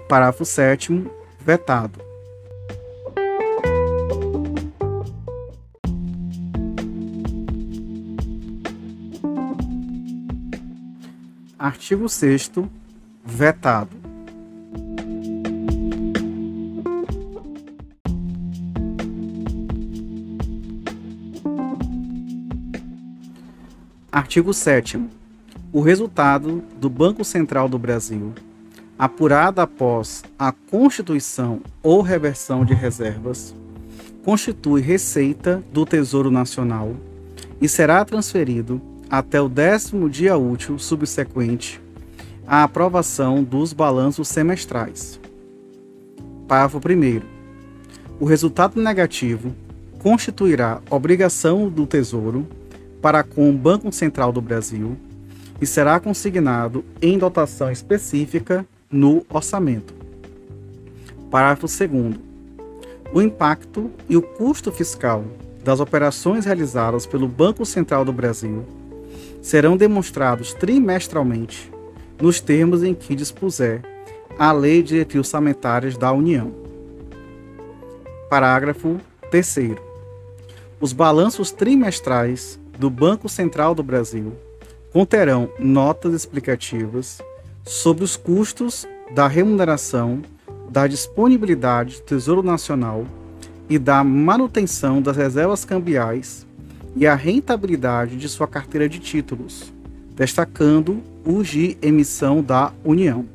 Parágrafo 0.07 0.45
7 0.45 1.05
vetado. 1.39 1.99
Artigo 11.57 12.07
6 12.07 12.51
vetado. 13.25 14.02
Artigo 24.33 24.51
7 24.51 24.99
O 25.71 25.79
resultado 25.79 26.63
do 26.81 26.89
Banco 26.89 27.23
Central 27.23 27.69
do 27.69 27.77
Brasil, 27.77 28.33
apurado 28.97 29.61
após 29.61 30.23
a 30.39 30.51
constituição 30.51 31.61
ou 31.83 32.01
reversão 32.01 32.65
de 32.65 32.73
reservas, 32.73 33.53
constitui 34.25 34.81
receita 34.81 35.63
do 35.71 35.85
Tesouro 35.85 36.31
Nacional 36.31 36.95
e 37.61 37.69
será 37.69 38.03
transferido 38.03 38.81
até 39.07 39.39
o 39.39 39.47
décimo 39.47 40.09
dia 40.09 40.35
útil 40.35 40.79
subsequente 40.79 41.79
à 42.47 42.63
aprovação 42.63 43.43
dos 43.43 43.71
balanços 43.71 44.29
semestrais. 44.29 45.19
Parágrafo 46.47 46.79
1. 46.79 47.21
O 48.19 48.25
resultado 48.25 48.81
negativo 48.81 49.53
constituirá 49.99 50.81
obrigação 50.89 51.69
do 51.69 51.85
Tesouro 51.85 52.47
para 53.03 53.21
com 53.21 53.49
o 53.49 53.53
Banco 53.53 53.91
Central 53.91 54.31
do 54.31 54.39
Brasil 54.39 54.95
e 55.59 55.67
será 55.67 55.99
consignado 55.99 56.85
em 57.01 57.17
dotação 57.17 57.69
específica 57.69 58.65
no 58.89 59.25
orçamento. 59.29 59.93
Parágrafo 61.29 61.67
2. 61.67 62.15
o 63.13 63.21
impacto 63.21 63.91
e 64.07 64.15
o 64.15 64.21
custo 64.21 64.71
fiscal 64.71 65.25
das 65.65 65.81
operações 65.81 66.45
realizadas 66.45 67.05
pelo 67.05 67.27
Banco 67.27 67.65
Central 67.65 68.05
do 68.05 68.13
Brasil 68.13 68.63
serão 69.41 69.75
demonstrados 69.75 70.53
trimestralmente 70.53 71.69
nos 72.21 72.39
termos 72.39 72.83
em 72.83 72.93
que 72.93 73.15
dispuser 73.15 73.81
a 74.39 74.53
Lei 74.53 74.81
de 74.81 74.89
Diretrizes 74.89 75.27
Orçamentárias 75.27 75.97
da 75.97 76.09
União. 76.13 76.53
Parágrafo 78.29 78.97
3 79.29 79.75
Os 80.79 80.93
balanços 80.93 81.51
trimestrais 81.51 82.62
do 82.83 82.89
Banco 82.89 83.29
Central 83.29 83.73
do 83.73 83.81
Brasil 83.81 84.33
conterão 84.91 85.49
notas 85.57 86.13
explicativas 86.13 87.21
sobre 87.63 88.03
os 88.03 88.17
custos 88.17 88.85
da 89.15 89.25
remuneração, 89.25 90.21
da 90.69 90.85
disponibilidade 90.85 91.95
do 91.95 92.01
Tesouro 92.01 92.43
Nacional 92.43 93.05
e 93.69 93.79
da 93.79 94.03
manutenção 94.03 95.01
das 95.01 95.15
reservas 95.15 95.63
cambiais 95.63 96.45
e 96.93 97.07
a 97.07 97.15
rentabilidade 97.15 98.17
de 98.17 98.27
sua 98.27 98.49
carteira 98.49 98.89
de 98.89 98.99
títulos, 98.99 99.71
destacando 100.13 101.01
os 101.23 101.47
de 101.47 101.77
emissão 101.81 102.43
da 102.43 102.73
União. 102.83 103.25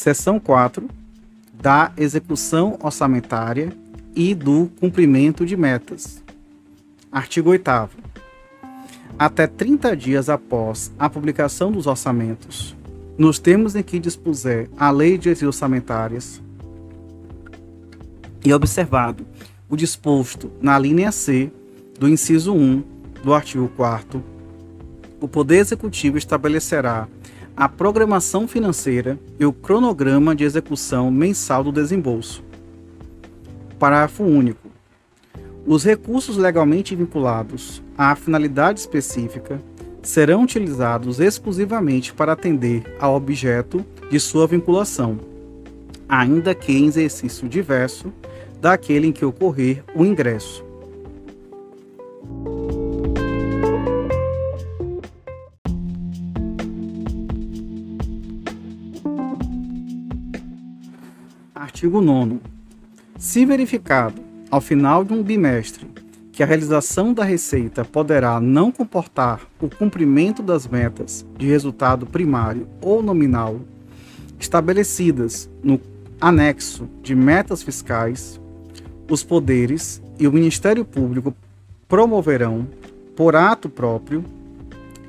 Seção 0.00 0.40
4 0.40 0.88
da 1.52 1.92
execução 1.94 2.78
orçamentária 2.82 3.70
e 4.16 4.34
do 4.34 4.70
cumprimento 4.80 5.44
de 5.44 5.58
metas. 5.58 6.24
Artigo 7.12 7.50
8 7.50 7.70
Até 9.18 9.46
30 9.46 9.94
dias 9.94 10.30
após 10.30 10.90
a 10.98 11.10
publicação 11.10 11.70
dos 11.70 11.86
orçamentos, 11.86 12.74
nos 13.18 13.38
termos 13.38 13.76
em 13.76 13.82
que 13.82 13.98
dispuser 13.98 14.70
a 14.78 14.90
Lei 14.90 15.18
de 15.18 15.24
Diretrizes 15.24 15.48
Orçamentárias, 15.48 16.42
e 18.42 18.54
observado 18.54 19.26
o 19.68 19.76
disposto 19.76 20.50
na 20.62 20.78
linha 20.78 21.12
C 21.12 21.52
do 21.98 22.08
inciso 22.08 22.54
1 22.54 22.82
do 23.22 23.34
artigo 23.34 23.68
4 23.76 24.24
o 25.20 25.28
Poder 25.28 25.58
Executivo 25.58 26.16
estabelecerá 26.16 27.06
a 27.60 27.68
programação 27.68 28.48
financeira 28.48 29.20
e 29.38 29.44
o 29.44 29.52
cronograma 29.52 30.34
de 30.34 30.44
execução 30.44 31.10
mensal 31.10 31.62
do 31.62 31.70
desembolso. 31.70 32.42
Parágrafo 33.78 34.22
único. 34.22 34.70
Os 35.66 35.84
recursos 35.84 36.38
legalmente 36.38 36.96
vinculados 36.96 37.82
à 37.98 38.16
finalidade 38.16 38.80
específica 38.80 39.60
serão 40.02 40.44
utilizados 40.44 41.20
exclusivamente 41.20 42.14
para 42.14 42.32
atender 42.32 42.96
ao 42.98 43.14
objeto 43.14 43.84
de 44.10 44.18
sua 44.18 44.46
vinculação, 44.46 45.20
ainda 46.08 46.54
que 46.54 46.72
em 46.72 46.86
exercício 46.86 47.46
diverso 47.46 48.10
daquele 48.58 49.08
em 49.08 49.12
que 49.12 49.26
ocorrer 49.26 49.84
o 49.94 50.02
ingresso. 50.02 50.64
Artigo 61.80 62.02
9. 62.02 62.40
Se 63.16 63.46
verificado, 63.46 64.20
ao 64.50 64.60
final 64.60 65.02
de 65.02 65.14
um 65.14 65.22
bimestre, 65.22 65.86
que 66.30 66.42
a 66.42 66.46
realização 66.46 67.14
da 67.14 67.24
receita 67.24 67.86
poderá 67.86 68.38
não 68.38 68.70
comportar 68.70 69.40
o 69.58 69.66
cumprimento 69.66 70.42
das 70.42 70.66
metas 70.66 71.24
de 71.38 71.46
resultado 71.46 72.04
primário 72.04 72.68
ou 72.82 73.02
nominal 73.02 73.58
estabelecidas 74.38 75.48
no 75.64 75.80
anexo 76.20 76.86
de 77.02 77.14
metas 77.14 77.62
fiscais, 77.62 78.38
os 79.08 79.24
poderes 79.24 80.02
e 80.18 80.28
o 80.28 80.32
Ministério 80.32 80.84
Público 80.84 81.34
promoverão, 81.88 82.68
por 83.16 83.34
ato 83.34 83.70
próprio 83.70 84.22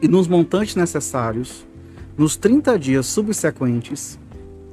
e 0.01 0.07
nos 0.07 0.25
montantes 0.25 0.77
necessários, 0.77 1.67
nos 2.17 2.38
30 2.38 2.79
dias 2.79 3.07
subsequentes, 3.07 4.17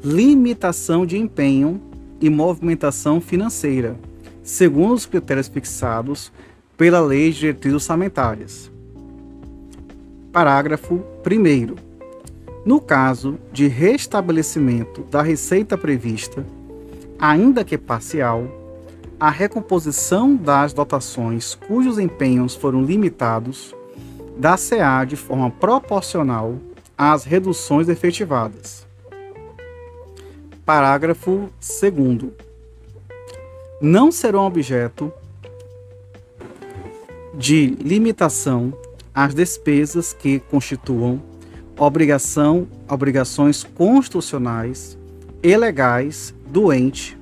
limitação 0.01 1.05
de 1.05 1.19
empenho 1.19 1.88
e 2.21 2.29
movimentação 2.29 3.21
financeira, 3.21 3.97
segundo 4.43 4.95
os 4.95 5.07
critérios 5.07 5.49
fixados 5.49 6.33
pela 6.77 7.01
Lei 7.01 7.31
de 7.31 7.41
Diretrizes 7.41 7.75
Orçamentárias. 7.75 8.71
Parágrafo 10.33 11.03
1. 11.27 11.77
No 12.65 12.81
caso 12.81 13.39
de 13.53 13.67
restabelecimento 13.67 15.03
da 15.11 15.23
receita 15.23 15.77
prevista, 15.79 16.45
ainda 17.19 17.65
que 17.65 17.79
parcial, 17.79 18.47
a 19.19 19.31
recomposição 19.31 20.37
das 20.37 20.73
dotações 20.73 21.55
cujos 21.55 21.99
empenhos 21.99 22.55
foram 22.55 22.83
limitados 22.85 23.75
dá-se-á 24.39 25.05
de 25.05 25.17
forma 25.17 25.51
proporcional 25.51 26.57
às 26.97 27.25
reduções 27.25 27.89
efetivadas. 27.89 28.87
Parágrafo 30.69 31.49
2. 31.81 32.31
Não 33.81 34.13
serão 34.13 34.47
objeto 34.47 35.11
de 37.33 37.69
limitação 37.81 38.75
as 39.15 39.33
despesas 39.33 40.13
que 40.13 40.41
constituam 40.41 41.23
obrigação, 41.75 42.69
obrigações 42.87 43.65
constitucionais 43.65 44.99
e 45.43 45.57
legais 45.57 46.35
do 46.47 46.71
ente, 46.71 47.17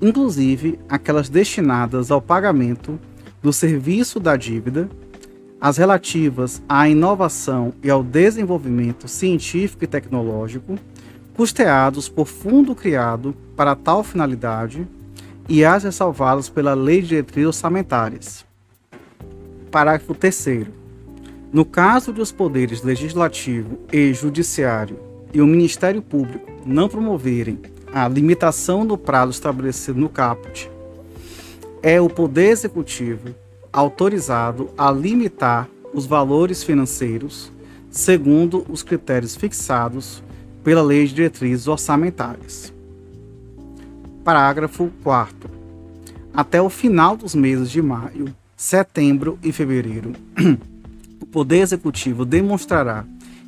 inclusive 0.00 0.78
aquelas 0.88 1.28
destinadas 1.28 2.10
ao 2.10 2.22
pagamento 2.22 2.98
do 3.42 3.52
serviço 3.52 4.18
da 4.18 4.36
dívida, 4.36 4.88
as 5.60 5.76
relativas 5.76 6.62
à 6.66 6.88
inovação 6.88 7.74
e 7.82 7.90
ao 7.90 8.02
desenvolvimento 8.02 9.06
científico 9.06 9.84
e 9.84 9.86
tecnológico, 9.86 10.78
custeados 11.40 12.06
por 12.06 12.26
fundo 12.26 12.74
criado 12.74 13.34
para 13.56 13.74
tal 13.74 14.04
finalidade 14.04 14.86
e 15.48 15.64
as 15.64 15.84
ressalvadas 15.84 16.50
pela 16.50 16.74
Lei 16.74 17.00
de 17.00 17.08
Diretrizes 17.08 17.46
Orçamentárias. 17.46 18.44
Parágrafo 19.70 20.14
3 20.14 20.66
No 21.50 21.64
caso 21.64 22.12
de 22.12 22.20
os 22.20 22.30
poderes 22.30 22.82
legislativo 22.82 23.78
e 23.90 24.12
judiciário 24.12 24.98
e 25.32 25.40
o 25.40 25.46
Ministério 25.46 26.02
Público 26.02 26.46
não 26.66 26.90
promoverem 26.90 27.58
a 27.90 28.06
limitação 28.06 28.84
do 28.84 28.98
prazo 28.98 29.32
estabelecido 29.32 29.98
no 29.98 30.10
caput, 30.10 30.70
é 31.82 31.98
o 31.98 32.10
Poder 32.10 32.50
Executivo 32.50 33.34
autorizado 33.72 34.68
a 34.76 34.92
limitar 34.92 35.66
os 35.94 36.04
valores 36.04 36.62
financeiros 36.62 37.50
segundo 37.90 38.62
os 38.68 38.82
critérios 38.82 39.34
fixados 39.34 40.22
pela 40.62 40.82
Lei 40.82 41.06
de 41.06 41.14
Diretrizes 41.14 41.66
Orçamentárias. 41.66 42.72
Parágrafo 44.24 44.90
4. 45.02 45.50
Até 46.32 46.60
o 46.60 46.70
final 46.70 47.16
dos 47.16 47.34
meses 47.34 47.70
de 47.70 47.80
maio, 47.82 48.34
setembro 48.56 49.38
e 49.42 49.52
fevereiro, 49.52 50.12
o 51.20 51.26
Poder 51.26 51.58
Executivo 51.58 52.24
demonstrará 52.24 53.04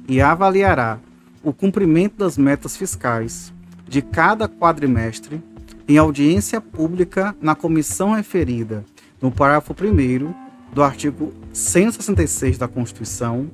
e 0.09 0.21
avaliará 0.21 0.99
o 1.43 1.53
cumprimento 1.53 2.17
das 2.17 2.39
metas 2.39 2.77
fiscais 2.77 3.53
de 3.87 4.01
cada 4.01 4.49
quadrimestre 4.49 5.43
em 5.87 5.99
audiência 5.99 6.61
pública 6.61 7.37
na 7.41 7.55
comissão 7.55 8.13
referida 8.13 8.85
no 9.21 9.31
parágrafo 9.31 9.73
1 9.73 10.35
do 10.73 10.83
artigo 10.83 11.33
166 11.53 12.57
da 12.57 12.67
Constituição 12.67 13.51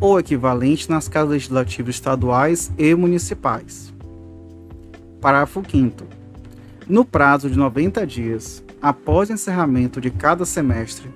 ou 0.00 0.18
equivalente 0.18 0.88
nas 0.88 1.06
casas 1.06 1.30
legislativas 1.30 1.94
estaduais 1.96 2.72
e 2.78 2.94
municipais. 2.94 3.92
Parágrafo 5.20 5.62
5. 5.68 6.04
No 6.88 7.04
prazo 7.04 7.50
de 7.50 7.58
90 7.58 8.06
dias, 8.06 8.64
após 8.80 9.28
o 9.28 9.34
encerramento 9.34 10.00
de 10.00 10.10
cada 10.10 10.46
semestre, 10.46 11.10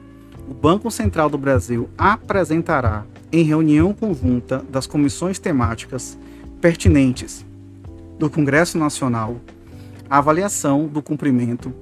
o 0.46 0.52
Banco 0.52 0.90
Central 0.90 1.30
do 1.30 1.38
Brasil 1.38 1.88
apresentará, 1.96 3.04
em 3.32 3.42
reunião 3.42 3.92
conjunta 3.94 4.62
das 4.70 4.86
comissões 4.86 5.38
temáticas 5.38 6.18
pertinentes 6.60 7.44
do 8.18 8.30
Congresso 8.30 8.78
Nacional, 8.78 9.40
a 10.08 10.18
avaliação 10.18 10.86
do 10.86 11.02
cumprimento 11.02 11.72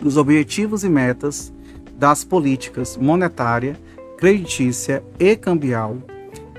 dos 0.00 0.16
objetivos 0.16 0.84
e 0.84 0.88
metas 0.88 1.52
das 1.98 2.24
políticas 2.24 2.96
monetária, 2.96 3.78
creditícia 4.16 5.02
e 5.18 5.36
cambial 5.36 5.98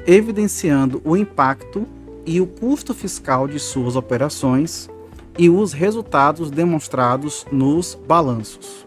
evidenciando 0.05 1.01
o 1.03 1.15
impacto 1.15 1.87
e 2.25 2.39
o 2.39 2.47
custo 2.47 2.93
fiscal 2.93 3.47
de 3.47 3.59
suas 3.59 3.95
operações 3.95 4.89
e 5.37 5.49
os 5.49 5.73
resultados 5.73 6.51
demonstrados 6.51 7.45
nos 7.51 7.95
balanços. 7.95 8.85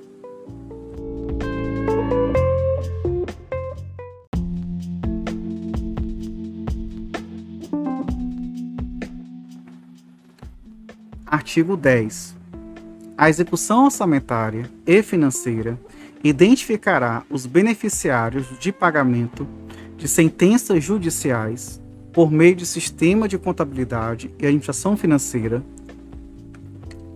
Artigo 11.26 11.76
10. 11.76 12.36
A 13.16 13.28
execução 13.28 13.84
orçamentária 13.84 14.70
e 14.86 15.02
financeira 15.02 15.78
identificará 16.22 17.22
os 17.28 17.46
beneficiários 17.46 18.46
de 18.58 18.72
pagamento 18.72 19.46
de 20.04 20.08
sentenças 20.10 20.84
judiciais 20.84 21.80
por 22.12 22.30
meio 22.30 22.54
de 22.54 22.66
sistema 22.66 23.26
de 23.26 23.38
contabilidade 23.38 24.30
e 24.38 24.44
administração 24.44 24.98
financeira 24.98 25.64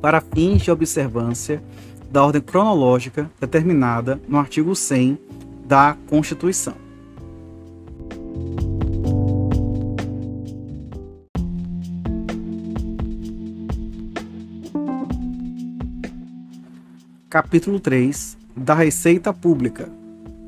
para 0.00 0.22
fins 0.22 0.62
de 0.62 0.70
observância 0.70 1.62
da 2.10 2.24
ordem 2.24 2.40
cronológica 2.40 3.30
determinada 3.38 4.18
no 4.26 4.38
artigo 4.38 4.74
100 4.74 5.18
da 5.66 5.98
Constituição. 6.08 6.72
Capítulo 17.28 17.78
3 17.80 18.38
da 18.56 18.72
Receita 18.72 19.30
Pública, 19.34 19.90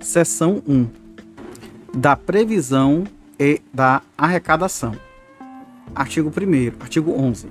Seção 0.01 0.63
1 0.67 1.10
da 1.95 2.17
Previsão 2.17 3.05
e 3.39 3.61
da 3.73 4.03
Arrecadação. 4.17 4.95
Artigo 5.95 6.31
1 6.31 6.83
artigo 6.83 7.13
11 7.13 7.49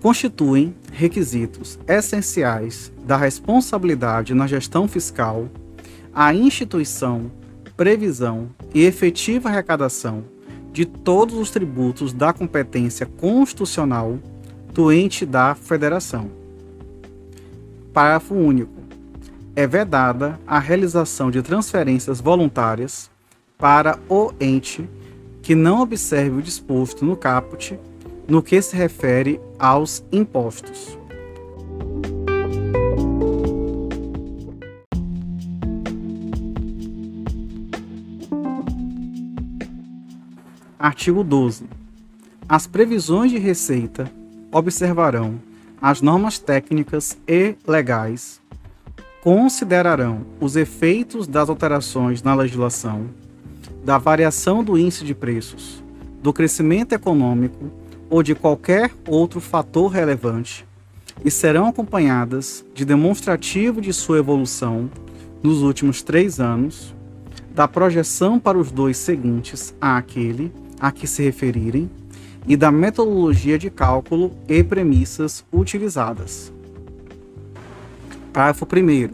constituem 0.00 0.74
requisitos 0.92 1.78
essenciais 1.86 2.92
da 3.04 3.16
responsabilidade 3.16 4.32
na 4.34 4.46
gestão 4.46 4.86
fiscal 4.86 5.48
a 6.14 6.32
instituição, 6.34 7.30
previsão 7.76 8.48
e 8.74 8.84
efetiva 8.84 9.48
arrecadação 9.48 10.24
de 10.72 10.84
todos 10.84 11.36
os 11.36 11.50
tributos 11.50 12.12
da 12.12 12.32
competência 12.32 13.06
constitucional 13.06 14.18
do 14.72 14.92
ente 14.92 15.24
da 15.26 15.54
federação. 15.54 16.30
Parágrafo 17.92 18.34
único. 18.34 18.78
É 19.56 19.66
vedada 19.66 20.38
a 20.46 20.60
realização 20.60 21.30
de 21.32 21.42
transferências 21.42 22.20
voluntárias 22.20 23.10
para 23.58 23.98
o 24.08 24.32
ente 24.40 24.88
que 25.42 25.54
não 25.54 25.82
observe 25.82 26.38
o 26.38 26.42
disposto 26.42 27.04
no 27.04 27.16
caput 27.16 27.78
no 28.28 28.42
que 28.42 28.62
se 28.62 28.76
refere 28.76 29.40
aos 29.58 30.04
impostos. 30.12 30.96
Artigo 40.78 41.24
12. 41.24 41.64
As 42.48 42.66
previsões 42.66 43.32
de 43.32 43.38
receita 43.38 44.10
observarão 44.52 45.40
as 45.80 46.00
normas 46.00 46.38
técnicas 46.38 47.16
e 47.26 47.54
legais, 47.66 48.40
considerarão 49.22 50.22
os 50.40 50.56
efeitos 50.56 51.26
das 51.26 51.48
alterações 51.48 52.22
na 52.22 52.34
legislação, 52.34 53.08
da 53.84 53.98
variação 53.98 54.62
do 54.62 54.78
índice 54.78 55.04
de 55.04 55.14
preços, 55.14 55.82
do 56.22 56.32
crescimento 56.32 56.92
econômico 56.92 57.70
ou 58.10 58.22
de 58.22 58.34
qualquer 58.34 58.92
outro 59.06 59.40
fator 59.40 59.88
relevante 59.90 60.66
e 61.24 61.30
serão 61.30 61.66
acompanhadas 61.66 62.64
de 62.74 62.84
demonstrativo 62.84 63.80
de 63.80 63.92
sua 63.92 64.18
evolução 64.18 64.90
nos 65.42 65.62
últimos 65.62 66.02
três 66.02 66.40
anos, 66.40 66.94
da 67.54 67.66
projeção 67.66 68.38
para 68.38 68.56
os 68.56 68.70
dois 68.70 68.96
seguintes 68.96 69.74
àquele 69.80 70.52
a 70.78 70.92
que 70.92 71.06
se 71.06 71.22
referirem 71.22 71.90
e 72.46 72.56
da 72.56 72.70
metodologia 72.70 73.58
de 73.58 73.68
cálculo 73.68 74.32
e 74.48 74.62
premissas 74.62 75.44
utilizadas. 75.52 76.52
Parágrafo 78.32 78.64
1. 78.64 79.10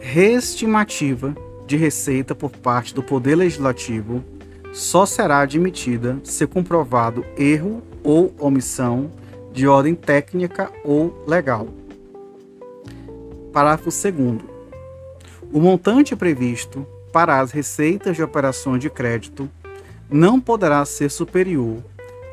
Reestimativa 0.00 1.34
de 1.68 1.76
receita 1.76 2.34
por 2.34 2.50
parte 2.50 2.94
do 2.94 3.02
Poder 3.02 3.36
Legislativo 3.36 4.24
só 4.72 5.04
será 5.04 5.40
admitida 5.40 6.18
se 6.24 6.46
comprovado 6.46 7.24
erro 7.36 7.82
ou 8.02 8.34
omissão 8.38 9.10
de 9.52 9.68
ordem 9.68 9.94
técnica 9.94 10.72
ou 10.82 11.22
legal. 11.26 11.68
Parágrafo 13.52 13.90
2. 13.90 14.40
O 15.52 15.60
montante 15.60 16.16
previsto 16.16 16.86
para 17.12 17.38
as 17.38 17.50
receitas 17.50 18.16
de 18.16 18.22
operações 18.22 18.80
de 18.80 18.88
crédito 18.88 19.48
não 20.10 20.40
poderá 20.40 20.82
ser 20.86 21.10
superior 21.10 21.82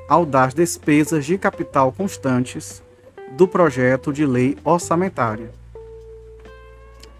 ao 0.08 0.26
das 0.26 0.54
despesas 0.54 1.26
de 1.26 1.38
capital 1.38 1.92
constantes 1.92 2.82
do 3.36 3.48
projeto 3.48 4.14
de 4.14 4.26
lei 4.26 4.58
orçamentária. 4.64 5.52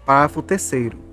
Parágrafo 0.06 0.40
3. 0.40 1.05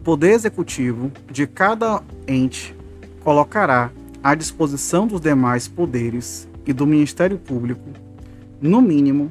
O 0.00 0.02
Poder 0.02 0.30
Executivo 0.30 1.12
de 1.30 1.46
cada 1.46 2.02
ente 2.26 2.74
colocará 3.22 3.90
à 4.22 4.34
disposição 4.34 5.06
dos 5.06 5.20
demais 5.20 5.68
poderes 5.68 6.48
e 6.64 6.72
do 6.72 6.86
Ministério 6.86 7.36
Público, 7.36 7.86
no 8.62 8.80
mínimo 8.80 9.30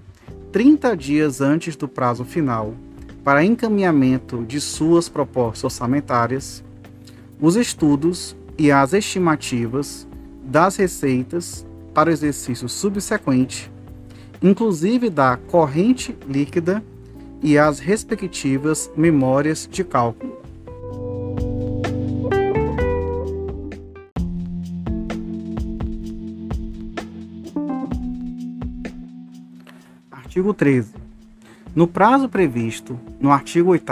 30 0.52 0.96
dias 0.96 1.42
antes 1.42 1.76
do 1.76 1.88
prazo 1.88 2.24
final 2.24 2.76
para 3.24 3.44
encaminhamento 3.44 4.46
de 4.46 4.62
suas 4.62 5.10
propostas 5.10 5.64
orçamentárias, 5.64 6.64
os 7.42 7.56
estudos 7.56 8.36
e 8.56 8.72
as 8.72 8.94
estimativas 8.94 10.08
das 10.44 10.76
receitas 10.76 11.66
para 11.96 12.12
o 12.12 12.14
exercício 12.14 12.70
subsequente, 12.70 13.72
inclusive 14.40 15.10
da 15.10 15.36
corrente 15.36 16.16
líquida 16.30 16.84
e 17.42 17.58
as 17.58 17.80
respectivas 17.80 18.92
memórias 18.96 19.68
de 19.70 19.84
cálculo. 19.84 20.39
Artigo 30.40 30.54
13. 30.54 30.94
No 31.76 31.86
prazo 31.86 32.30
previsto 32.30 32.98
no 33.20 33.30
artigo 33.30 33.72
8 33.72 33.92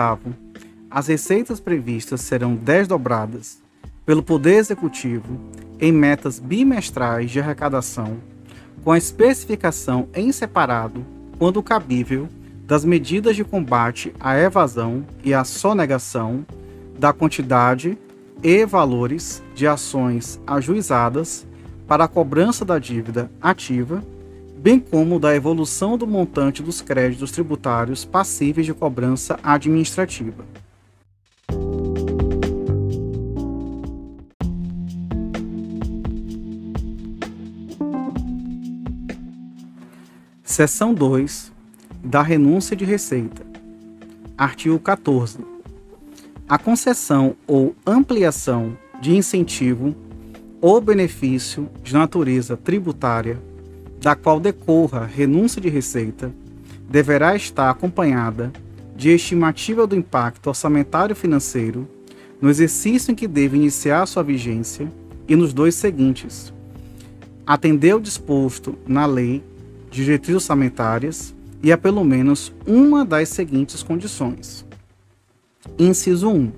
as 0.90 1.08
receitas 1.08 1.60
previstas 1.60 2.22
serão 2.22 2.56
desdobradas 2.56 3.62
pelo 4.06 4.24
Poder 4.24 4.54
Executivo 4.54 5.38
em 5.78 5.92
metas 5.92 6.40
bimestrais 6.40 7.32
de 7.32 7.42
arrecadação, 7.42 8.16
com 8.82 8.94
a 8.94 8.98
especificação 8.98 10.08
em 10.16 10.32
separado, 10.32 11.06
quando 11.38 11.62
cabível, 11.62 12.30
das 12.66 12.86
medidas 12.86 13.36
de 13.36 13.44
combate 13.44 14.14
à 14.18 14.40
evasão 14.40 15.06
e 15.26 15.34
à 15.34 15.44
sonegação, 15.44 16.46
da 16.98 17.12
quantidade 17.12 17.98
e 18.42 18.66
valores 18.66 19.44
de 19.54 19.68
ações 19.68 20.40
ajuizadas 20.48 21.46
para 21.86 22.06
a 22.06 22.08
cobrança 22.08 22.64
da 22.64 22.80
dívida 22.80 23.30
ativa 23.42 24.02
bem 24.58 24.80
como 24.80 25.20
da 25.20 25.36
evolução 25.36 25.98
do 25.98 26.08
montante 26.08 26.64
dos 26.64 26.82
créditos 26.82 27.32
tributários 27.32 28.04
passíveis 28.04 28.66
de 28.66 28.74
cobrança 28.74 29.40
administrativa. 29.44 30.44
Seção 40.44 40.92
2 40.92 41.52
da 42.04 42.24
renúncia 42.24 42.76
de 42.76 42.84
receita. 42.84 43.46
Artigo 44.36 44.80
14. 44.80 45.40
A 46.50 46.58
concessão 46.58 47.36
ou 47.46 47.76
ampliação 47.86 48.76
de 49.00 49.16
incentivo 49.16 49.96
ou 50.60 50.82
benefício 50.82 51.70
de 51.84 51.94
natureza 51.94 52.58
tributária 52.58 53.40
da 54.00 54.16
qual 54.16 54.40
decorra 54.40 55.06
renúncia 55.06 55.62
de 55.62 55.70
receita, 55.70 56.32
deverá 56.90 57.36
estar 57.36 57.70
acompanhada 57.70 58.52
de 58.96 59.10
estimativa 59.10 59.86
do 59.86 59.96
impacto 59.96 60.48
orçamentário 60.48 61.16
financeiro 61.16 61.88
no 62.42 62.50
exercício 62.50 63.12
em 63.12 63.16
que 63.16 63.28
deve 63.28 63.58
iniciar 63.58 64.06
sua 64.06 64.24
vigência 64.24 64.92
e 65.28 65.36
nos 65.36 65.54
dois 65.54 65.76
seguintes. 65.76 66.54
Atender 67.46 67.96
o 67.96 68.00
disposto 68.00 68.78
na 68.88 69.06
lei 69.06 69.44
de 69.90 70.04
diretrizes 70.04 70.44
orçamentárias 70.44 71.36
e 71.62 71.72
a 71.72 71.78
pelo 71.78 72.04
menos 72.04 72.54
uma 72.66 73.04
das 73.04 73.30
seguintes 73.30 73.82
condições. 73.82 74.66
Inciso 75.78 76.30
1. 76.30 76.52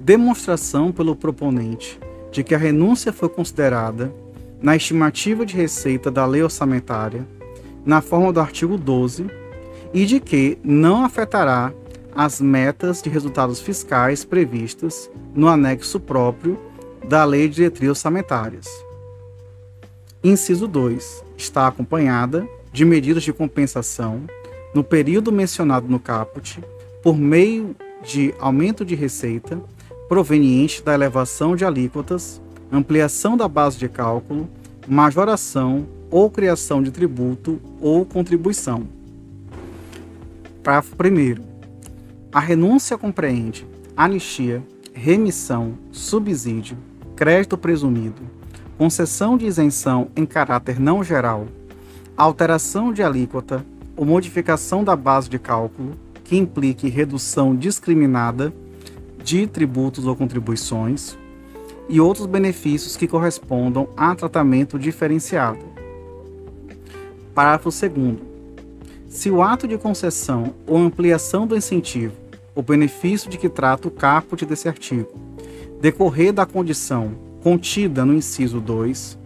Demonstração 0.00 0.90
pelo 0.90 1.14
proponente 1.14 1.98
de 2.30 2.42
que 2.42 2.54
a 2.54 2.58
renúncia 2.58 3.12
foi 3.12 3.28
considerada 3.28 4.12
na 4.60 4.76
estimativa 4.76 5.46
de 5.46 5.54
receita 5.54 6.10
da 6.10 6.26
lei 6.26 6.42
orçamentária, 6.42 7.26
na 7.84 8.00
forma 8.00 8.32
do 8.32 8.40
artigo 8.40 8.76
12, 8.76 9.26
e 9.92 10.04
de 10.04 10.20
que 10.20 10.58
não 10.62 11.04
afetará 11.04 11.72
as 12.14 12.40
metas 12.40 13.00
de 13.00 13.08
resultados 13.08 13.60
fiscais 13.60 14.24
previstas 14.24 15.10
no 15.34 15.48
anexo 15.48 16.00
próprio 16.00 16.58
da 17.08 17.24
Lei 17.24 17.48
de 17.48 17.56
Diretrizes 17.56 17.90
Orçamentárias. 17.90 18.66
Inciso 20.22 20.66
2. 20.66 21.24
Está 21.36 21.68
acompanhada 21.68 22.46
de 22.72 22.84
medidas 22.84 23.22
de 23.22 23.32
compensação 23.32 24.22
no 24.74 24.82
período 24.82 25.32
mencionado 25.32 25.86
no 25.88 26.00
caput 26.00 26.60
por 27.02 27.16
meio 27.16 27.74
de 28.02 28.34
aumento 28.38 28.84
de 28.84 28.94
receita 28.94 29.60
proveniente 30.08 30.82
da 30.82 30.94
elevação 30.94 31.54
de 31.54 31.64
alíquotas, 31.64 32.40
ampliação 32.70 33.36
da 33.36 33.48
base 33.48 33.78
de 33.78 33.88
cálculo, 33.88 34.48
majoração 34.86 35.86
ou 36.10 36.30
criação 36.30 36.82
de 36.82 36.90
tributo 36.90 37.60
ou 37.80 38.04
contribuição. 38.04 38.86
Parágrafo 40.62 40.94
1. 40.94 41.42
A 42.32 42.40
renúncia 42.40 42.98
compreende 42.98 43.66
anistia, 43.96 44.62
remissão, 44.94 45.74
subsídio, 45.90 46.76
crédito 47.16 47.58
presumido, 47.58 48.22
concessão 48.76 49.36
de 49.36 49.46
isenção 49.46 50.08
em 50.14 50.24
caráter 50.24 50.78
não 50.78 51.02
geral, 51.02 51.46
alteração 52.16 52.92
de 52.92 53.02
alíquota 53.02 53.64
ou 53.96 54.04
modificação 54.04 54.84
da 54.84 54.94
base 54.94 55.28
de 55.28 55.38
cálculo 55.38 55.92
que 56.22 56.36
implique 56.36 56.88
redução 56.88 57.56
discriminada 57.56 58.52
de 59.24 59.46
tributos 59.46 60.06
ou 60.06 60.14
contribuições 60.14 61.16
e 61.88 62.00
outros 62.00 62.26
benefícios 62.26 62.96
que 62.96 63.08
correspondam 63.08 63.88
a 63.96 64.14
tratamento 64.14 64.78
diferenciado. 64.78 65.60
Parágrafo 67.34 67.70
2. 67.70 68.18
Se 69.08 69.30
o 69.30 69.42
ato 69.42 69.66
de 69.66 69.78
concessão 69.78 70.54
ou 70.66 70.76
ampliação 70.76 71.46
do 71.46 71.56
incentivo, 71.56 72.14
o 72.54 72.62
benefício 72.62 73.30
de 73.30 73.38
que 73.38 73.48
trata 73.48 73.88
o 73.88 73.90
caput 73.90 74.44
desse 74.44 74.68
artigo, 74.68 75.08
decorrer 75.80 76.32
da 76.32 76.44
condição 76.44 77.12
contida 77.42 78.04
no 78.04 78.12
inciso 78.12 78.60
2, 78.60 79.16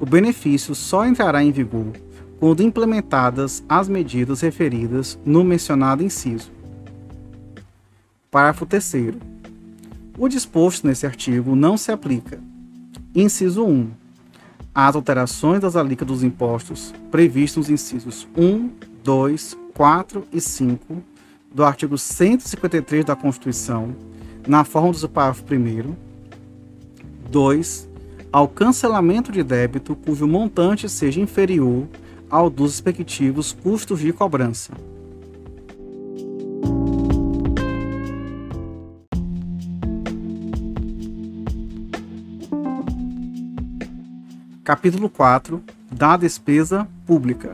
o 0.00 0.04
benefício 0.04 0.74
só 0.74 1.06
entrará 1.06 1.42
em 1.42 1.52
vigor 1.52 1.92
quando 2.38 2.62
implementadas 2.62 3.62
as 3.68 3.88
medidas 3.88 4.40
referidas 4.40 5.16
no 5.24 5.44
mencionado 5.44 6.02
inciso. 6.02 6.50
Parágrafo 8.30 8.66
3. 8.66 9.31
O 10.18 10.28
disposto 10.28 10.86
nesse 10.86 11.06
artigo 11.06 11.56
não 11.56 11.76
se 11.76 11.90
aplica. 11.90 12.38
Inciso 13.14 13.64
1. 13.64 13.90
Às 14.74 14.94
alterações 14.94 15.60
das 15.60 15.74
alíquotas 15.74 16.16
dos 16.16 16.24
impostos 16.24 16.94
previstos 17.10 17.68
nos 17.68 17.70
incisos 17.70 18.28
1, 18.36 18.70
2, 19.02 19.56
4 19.74 20.24
e 20.30 20.40
5 20.40 21.02
do 21.54 21.64
artigo 21.64 21.96
153 21.96 23.04
da 23.04 23.16
Constituição, 23.16 23.94
na 24.46 24.64
forma 24.64 24.92
do 24.92 25.08
parágrafo 25.08 25.44
1. 25.50 25.94
2. 27.30 27.88
Ao 28.30 28.46
cancelamento 28.46 29.32
de 29.32 29.42
débito 29.42 29.96
cujo 29.96 30.26
montante 30.26 30.88
seja 30.88 31.20
inferior 31.20 31.86
ao 32.28 32.50
dos 32.50 32.72
respectivos 32.72 33.52
custos 33.52 34.00
de 34.00 34.12
cobrança. 34.12 34.72
Capítulo 44.64 45.08
4 45.08 45.60
da 45.90 46.16
despesa 46.16 46.86
pública. 47.04 47.52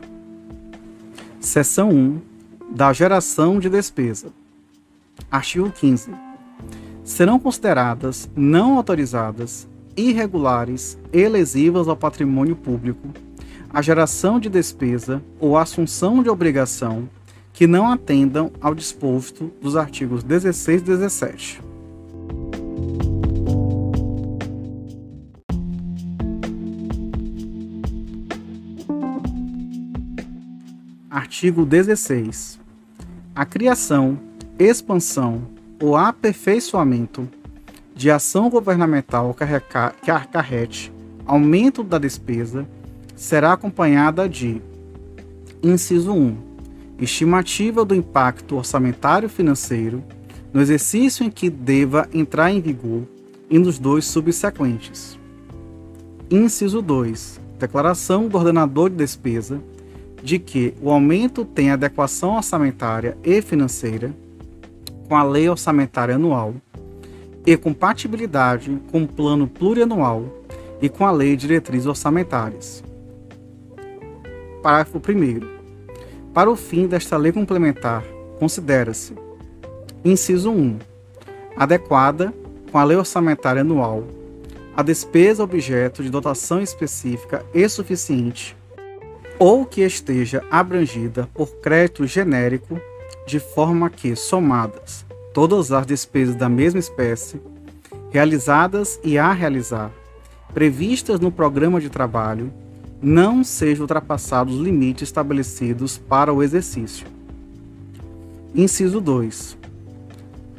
Seção 1.39 1.89
1 1.89 2.21
da 2.69 2.93
geração 2.93 3.57
de 3.57 3.67
despesa. 3.67 4.27
Artigo 5.31 5.71
15. 5.71 6.11
Serão 7.03 7.39
consideradas 7.39 8.29
não 8.35 8.77
autorizadas, 8.77 9.67
irregulares 9.97 10.99
e 11.11 11.27
lesivas 11.27 11.87
ao 11.87 11.97
patrimônio 11.97 12.55
público 12.55 13.07
a 13.71 13.81
geração 13.81 14.39
de 14.39 14.47
despesa 14.47 15.19
ou 15.39 15.57
assunção 15.57 16.21
de 16.21 16.29
obrigação 16.29 17.09
que 17.53 17.65
não 17.65 17.91
atendam 17.91 18.51
ao 18.61 18.75
disposto 18.75 19.51
dos 19.59 19.75
artigos 19.75 20.23
16 20.23 20.81
e 20.81 20.85
17. 20.85 21.68
Artigo 31.19 31.65
16. 31.65 32.61
A 33.35 33.45
criação, 33.45 34.17
expansão 34.57 35.49
ou 35.77 35.97
aperfeiçoamento 35.97 37.27
de 37.93 38.09
ação 38.09 38.49
governamental 38.49 39.35
que 40.01 40.11
acarrete 40.11 40.93
aumento 41.25 41.83
da 41.83 41.97
despesa 41.97 42.65
será 43.17 43.51
acompanhada 43.51 44.29
de: 44.29 44.61
inciso 45.61 46.13
1. 46.13 46.37
Estimativa 46.99 47.83
do 47.83 47.93
impacto 47.93 48.55
orçamentário 48.55 49.27
financeiro 49.27 50.01
no 50.53 50.61
exercício 50.61 51.25
em 51.25 51.29
que 51.29 51.49
deva 51.49 52.07
entrar 52.13 52.49
em 52.49 52.61
vigor 52.61 53.03
e 53.49 53.59
nos 53.59 53.77
dois 53.77 54.05
subsequentes. 54.05 55.19
Inciso 56.31 56.81
2. 56.81 57.41
Declaração 57.59 58.29
do 58.29 58.37
ordenador 58.37 58.89
de 58.89 58.95
despesa 58.95 59.61
de 60.21 60.39
que 60.39 60.73
o 60.81 60.91
aumento 60.91 61.45
tem 61.45 61.71
adequação 61.71 62.35
orçamentária 62.35 63.17
e 63.23 63.41
financeira 63.41 64.13
com 65.07 65.15
a 65.15 65.23
lei 65.23 65.49
orçamentária 65.49 66.15
anual 66.15 66.53
e 67.45 67.57
compatibilidade 67.57 68.79
com 68.91 69.03
o 69.03 69.07
plano 69.07 69.47
plurianual 69.47 70.25
e 70.81 70.89
com 70.89 71.05
a 71.05 71.11
lei 71.11 71.35
de 71.35 71.47
diretrizes 71.47 71.87
orçamentárias. 71.87 72.83
Parágrafo 74.61 74.97
1. 74.97 75.59
Para 76.33 76.49
o 76.49 76.55
fim 76.55 76.85
desta 76.85 77.17
lei 77.17 77.31
complementar, 77.31 78.03
considera-se: 78.37 79.13
inciso 80.03 80.51
1. 80.51 80.77
Adequada 81.55 82.33
com 82.71 82.77
a 82.77 82.83
lei 82.83 82.97
orçamentária 82.97 83.61
anual 83.61 84.03
a 84.75 84.83
despesa 84.83 85.43
objeto 85.43 86.03
de 86.03 86.09
dotação 86.09 86.61
específica 86.61 87.45
e 87.53 87.67
suficiente 87.67 88.55
ou 89.39 89.65
que 89.65 89.81
esteja 89.81 90.43
abrangida 90.51 91.29
por 91.33 91.47
crédito 91.61 92.05
genérico, 92.05 92.79
de 93.25 93.39
forma 93.39 93.89
que, 93.89 94.15
somadas 94.15 95.05
todas 95.33 95.71
as 95.71 95.85
despesas 95.85 96.35
da 96.35 96.49
mesma 96.49 96.79
espécie, 96.79 97.39
realizadas 98.11 98.99
e 99.03 99.17
a 99.17 99.31
realizar, 99.31 99.91
previstas 100.53 101.19
no 101.19 101.31
programa 101.31 101.79
de 101.79 101.89
trabalho, 101.89 102.51
não 103.01 103.43
sejam 103.43 103.83
ultrapassados 103.83 104.55
os 104.55 104.61
limites 104.61 105.03
estabelecidos 105.03 105.97
para 105.97 106.33
o 106.33 106.43
exercício. 106.43 107.07
Inciso 108.53 108.99
2. 108.99 109.57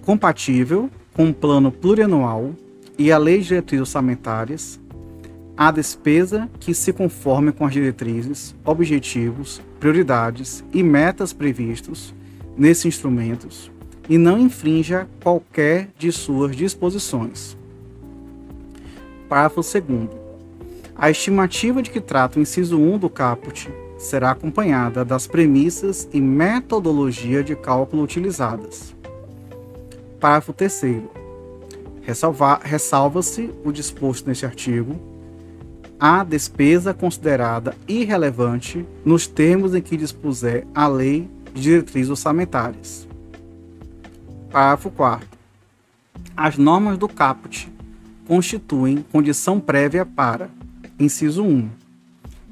Compatível 0.03 0.89
com 1.13 1.29
o 1.29 1.35
plano 1.35 1.71
plurianual 1.71 2.53
e 2.97 3.13
a 3.13 3.19
lei 3.19 3.41
de 3.41 3.49
diretrizes 3.49 3.89
orçamentárias, 3.89 4.81
a 5.61 5.71
despesa 5.71 6.49
que 6.59 6.73
se 6.73 6.91
conforme 6.91 7.53
com 7.53 7.67
as 7.67 7.73
diretrizes, 7.75 8.55
objetivos, 8.65 9.61
prioridades 9.79 10.65
e 10.73 10.83
metas 10.83 11.35
previstos 11.35 12.15
nesses 12.57 12.87
instrumentos 12.87 13.71
e 14.09 14.17
não 14.17 14.39
infrinja 14.39 15.07
qualquer 15.23 15.91
de 15.99 16.11
suas 16.11 16.57
disposições. 16.57 17.59
Parágrafo 19.29 19.61
2 19.61 20.09
a 20.97 21.11
estimativa 21.11 21.83
de 21.83 21.91
que 21.91 22.01
trata 22.01 22.39
o 22.39 22.43
inciso 22.43 22.79
1 22.79 22.97
do 22.97 23.11
caput 23.11 23.71
será 23.99 24.31
acompanhada 24.31 25.05
das 25.05 25.27
premissas 25.27 26.09
e 26.11 26.23
metodologia 26.23 27.45
de 27.45 27.55
cálculo 27.55 28.03
utilizadas. 28.03 28.97
Parágrafo 30.19 30.55
3 30.55 31.03
Ressalva-se 32.63 33.51
o 33.63 33.71
disposto 33.71 34.27
neste 34.27 34.47
artigo 34.47 35.10
a 36.01 36.25
despesa 36.25 36.95
considerada 36.95 37.77
irrelevante 37.87 38.87
nos 39.05 39.27
termos 39.27 39.75
em 39.75 39.83
que 39.83 39.99
dispuser 39.99 40.67
a 40.75 40.89
Lei 40.89 41.29
de 41.53 41.61
Diretrizes 41.61 42.09
Orçamentárias. 42.09 43.07
Parágrafo 44.51 44.91
4 44.91 45.29
As 46.35 46.57
normas 46.57 46.97
do 46.97 47.07
caput 47.07 47.71
constituem 48.27 49.05
condição 49.13 49.61
prévia 49.61 50.07
para 50.07 50.49
Inciso 50.99 51.43
1. 51.43 51.69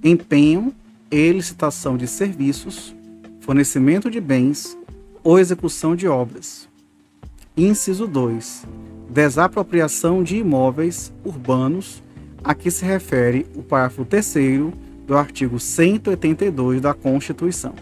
Empenho 0.04 0.74
e 1.10 1.32
licitação 1.32 1.96
de 1.96 2.06
serviços, 2.06 2.94
fornecimento 3.40 4.10
de 4.10 4.20
bens 4.20 4.76
ou 5.24 5.38
execução 5.38 5.96
de 5.96 6.06
obras. 6.06 6.68
Inciso 7.56 8.06
2. 8.06 8.66
Desapropriação 9.08 10.22
de 10.22 10.36
imóveis 10.36 11.12
urbanos, 11.24 12.02
a 12.48 12.54
que 12.54 12.70
se 12.70 12.82
refere 12.82 13.44
o 13.54 13.62
parágrafo 13.62 14.06
3 14.06 14.34
do 15.06 15.14
artigo 15.14 15.60
182 15.60 16.80
da 16.80 16.94
Constituição. 16.94 17.74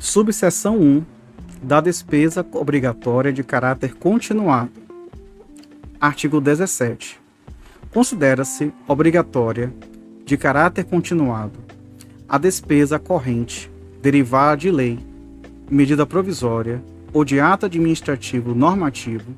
Subseção 0.00 0.80
1 0.80 1.04
da 1.62 1.80
despesa 1.80 2.44
obrigatória 2.54 3.32
de 3.32 3.44
caráter 3.44 3.94
continuado. 3.94 4.72
Artigo 6.00 6.40
17. 6.40 7.20
Considera-se 7.92 8.72
obrigatória, 8.88 9.72
de 10.26 10.36
caráter 10.36 10.84
continuado, 10.84 11.60
a 12.28 12.36
despesa 12.36 12.98
corrente 12.98 13.70
derivada 14.04 14.58
de 14.58 14.70
lei, 14.70 14.98
medida 15.70 16.04
provisória 16.04 16.84
ou 17.10 17.24
de 17.24 17.40
ato 17.40 17.64
administrativo 17.64 18.54
normativo 18.54 19.32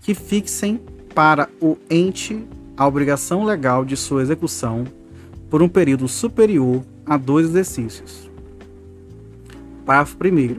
que 0.00 0.14
fixem 0.14 0.80
para 1.14 1.46
o 1.60 1.76
ente 1.90 2.42
a 2.74 2.86
obrigação 2.86 3.44
legal 3.44 3.84
de 3.84 3.98
sua 3.98 4.22
execução 4.22 4.86
por 5.50 5.60
um 5.60 5.68
período 5.68 6.08
superior 6.08 6.82
a 7.04 7.18
dois 7.18 7.50
exercícios. 7.50 8.30
Parágrafo 9.84 10.16
1. 10.24 10.56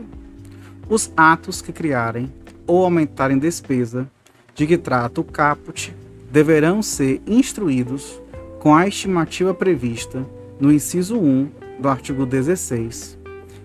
Os 0.88 1.12
atos 1.18 1.60
que 1.60 1.74
criarem 1.74 2.32
ou 2.68 2.84
aumentarem 2.84 3.40
despesa 3.40 4.08
de 4.54 4.68
que 4.68 4.78
trata 4.78 5.22
o 5.22 5.24
caput 5.24 5.92
deverão 6.32 6.84
ser 6.84 7.20
instruídos 7.26 8.22
com 8.60 8.76
a 8.76 8.88
estimativa 8.88 9.56
prevista 9.56 10.24
no 10.60 10.72
inciso 10.72 11.18
1 11.18 11.50
do 11.80 11.90
artigo 11.90 12.28
16 12.28 13.19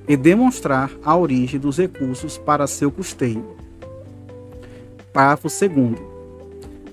e 0.07 0.17
demonstrar 0.17 0.90
a 1.05 1.17
origem 1.17 1.59
dos 1.59 1.79
recursos 1.79 2.37
para 2.37 2.67
seu 2.67 2.90
custeio. 2.90 3.45
Parágrafo 5.12 5.49
2. 5.49 5.99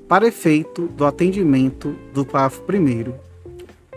Para 0.08 0.28
efeito 0.28 0.88
do 0.88 1.06
atendimento 1.06 1.96
do 2.14 2.26
parágrafo 2.26 2.64
1, 2.70 3.14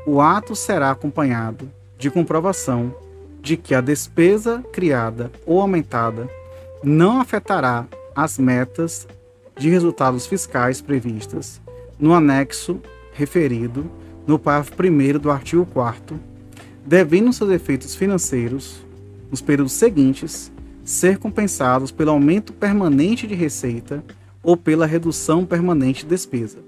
o 0.06 0.20
ato 0.20 0.54
será 0.54 0.90
acompanhado 0.90 1.70
de 1.98 2.10
comprovação 2.10 2.94
de 3.40 3.56
que 3.56 3.74
a 3.74 3.80
despesa 3.80 4.64
criada 4.72 5.30
ou 5.46 5.60
aumentada 5.60 6.28
não 6.82 7.20
afetará 7.20 7.86
as 8.14 8.38
metas 8.38 9.06
de 9.56 9.68
resultados 9.68 10.26
fiscais 10.26 10.80
previstas 10.80 11.60
no 11.98 12.12
anexo 12.12 12.80
referido 13.12 13.90
no 14.26 14.38
parágrafo 14.38 14.74
1 14.82 15.18
do 15.18 15.30
artigo 15.30 15.66
4 15.66 16.34
devendo 16.84 17.32
seus 17.32 17.50
efeitos 17.50 17.94
financeiros, 17.94 18.84
nos 19.34 19.42
períodos 19.42 19.72
seguintes, 19.72 20.52
ser 20.84 21.18
compensados 21.18 21.90
pelo 21.90 22.12
aumento 22.12 22.52
permanente 22.52 23.26
de 23.26 23.34
receita 23.34 24.04
ou 24.44 24.56
pela 24.56 24.86
redução 24.86 25.44
permanente 25.44 26.04
de 26.04 26.10
despesa. 26.10 26.58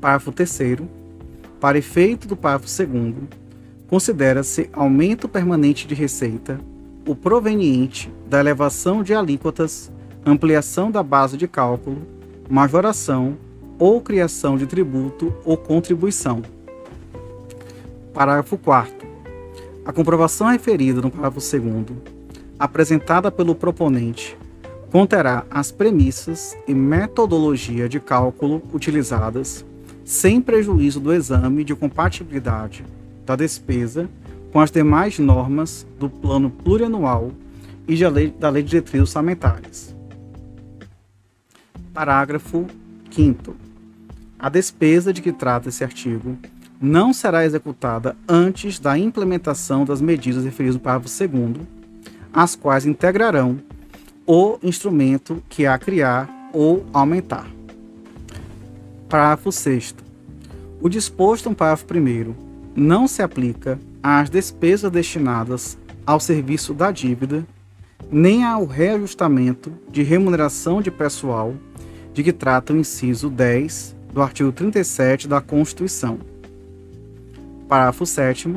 Parágrafo 0.00 0.32
3. 0.32 0.80
Para 1.60 1.78
efeito 1.78 2.26
do 2.26 2.36
parágrafo 2.36 2.66
2, 2.84 3.14
considera-se 3.86 4.68
aumento 4.72 5.28
permanente 5.28 5.86
de 5.86 5.94
receita 5.94 6.58
o 7.06 7.14
proveniente 7.14 8.12
da 8.28 8.40
elevação 8.40 9.04
de 9.04 9.14
alíquotas, 9.14 9.92
ampliação 10.24 10.90
da 10.90 11.04
base 11.04 11.36
de 11.36 11.46
cálculo, 11.46 12.02
majoração 12.50 13.36
ou 13.78 14.00
criação 14.00 14.56
de 14.56 14.66
tributo 14.66 15.32
ou 15.44 15.56
contribuição. 15.56 16.42
Parágrafo 18.12 18.58
4. 18.58 19.05
A 19.86 19.92
comprovação 19.92 20.48
referida 20.48 21.00
no 21.00 21.12
parágrafo 21.12 21.38
2, 21.38 21.86
apresentada 22.58 23.30
pelo 23.30 23.54
proponente, 23.54 24.36
conterá 24.90 25.46
as 25.48 25.70
premissas 25.70 26.56
e 26.66 26.74
metodologia 26.74 27.88
de 27.88 28.00
cálculo 28.00 28.60
utilizadas, 28.72 29.64
sem 30.04 30.40
prejuízo 30.40 30.98
do 30.98 31.12
exame 31.12 31.62
de 31.62 31.72
compatibilidade 31.76 32.84
da 33.24 33.36
despesa 33.36 34.08
com 34.52 34.58
as 34.58 34.72
demais 34.72 35.20
normas 35.20 35.86
do 36.00 36.10
Plano 36.10 36.50
Plurianual 36.50 37.30
e 37.86 37.96
da 37.96 38.08
Lei, 38.08 38.34
da 38.36 38.50
lei 38.50 38.64
de 38.64 38.70
Diretrizes 38.70 39.10
Orçamentárias. 39.10 39.94
Parágrafo 41.94 42.66
5. 43.12 43.54
A 44.36 44.48
despesa 44.48 45.12
de 45.12 45.22
que 45.22 45.32
trata 45.32 45.68
esse 45.68 45.84
artigo 45.84 46.36
não 46.80 47.12
será 47.12 47.44
executada 47.44 48.16
antes 48.28 48.78
da 48.78 48.98
implementação 48.98 49.84
das 49.84 50.00
medidas 50.00 50.44
referidas 50.44 50.76
no 50.76 50.80
parágrafo 50.80 51.28
2, 51.28 51.66
as 52.32 52.54
quais 52.54 52.84
integrarão 52.84 53.58
o 54.26 54.58
instrumento 54.62 55.42
que 55.48 55.66
a 55.66 55.78
criar 55.78 56.28
ou 56.52 56.84
aumentar. 56.92 57.46
Parágrafo 59.08 59.52
6. 59.52 59.94
O 60.80 60.88
disposto 60.88 61.48
no 61.48 61.56
parágrafo 61.56 61.86
1 61.92 62.34
não 62.74 63.08
se 63.08 63.22
aplica 63.22 63.78
às 64.02 64.28
despesas 64.28 64.90
destinadas 64.90 65.78
ao 66.04 66.20
serviço 66.20 66.74
da 66.74 66.90
dívida, 66.90 67.46
nem 68.10 68.44
ao 68.44 68.66
reajustamento 68.66 69.72
de 69.90 70.02
remuneração 70.02 70.80
de 70.80 70.90
pessoal 70.90 71.54
de 72.12 72.22
que 72.22 72.32
trata 72.32 72.72
o 72.72 72.76
inciso 72.76 73.28
10 73.28 73.96
do 74.12 74.22
artigo 74.22 74.52
37 74.52 75.26
da 75.26 75.40
Constituição. 75.40 76.35
Parágrafo 77.68 78.06
7 78.06 78.56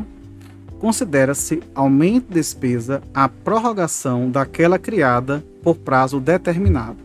considera-se 0.79 1.61
aumento 1.75 2.27
de 2.27 2.35
despesa 2.35 3.01
a 3.13 3.27
prorrogação 3.27 4.29
daquela 4.29 4.79
criada 4.79 5.43
por 5.61 5.75
prazo 5.75 6.19
determinado. 6.19 6.97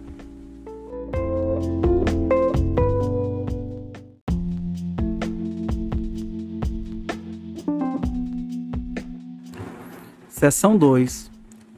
Seção 10.29 10.77
2. 10.77 11.31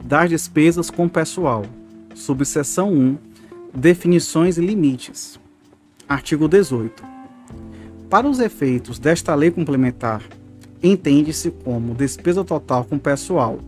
Das 0.05 0.29
despesas 0.29 0.91
com 0.91 1.09
pessoal. 1.09 1.65
Subseção 2.15 2.93
1. 2.93 3.19
Definições 3.73 4.59
e 4.59 4.61
limites. 4.61 5.39
Artigo 6.09 6.49
18. 6.49 7.16
Para 8.09 8.29
os 8.29 8.38
efeitos 8.38 9.01
desta 9.01 9.35
lei 9.35 9.51
complementar, 9.51 10.23
entende-se 10.81 11.51
como 11.51 11.92
despesa 11.92 12.45
total 12.45 12.85
com 12.85 12.99
pessoal. 12.99 13.59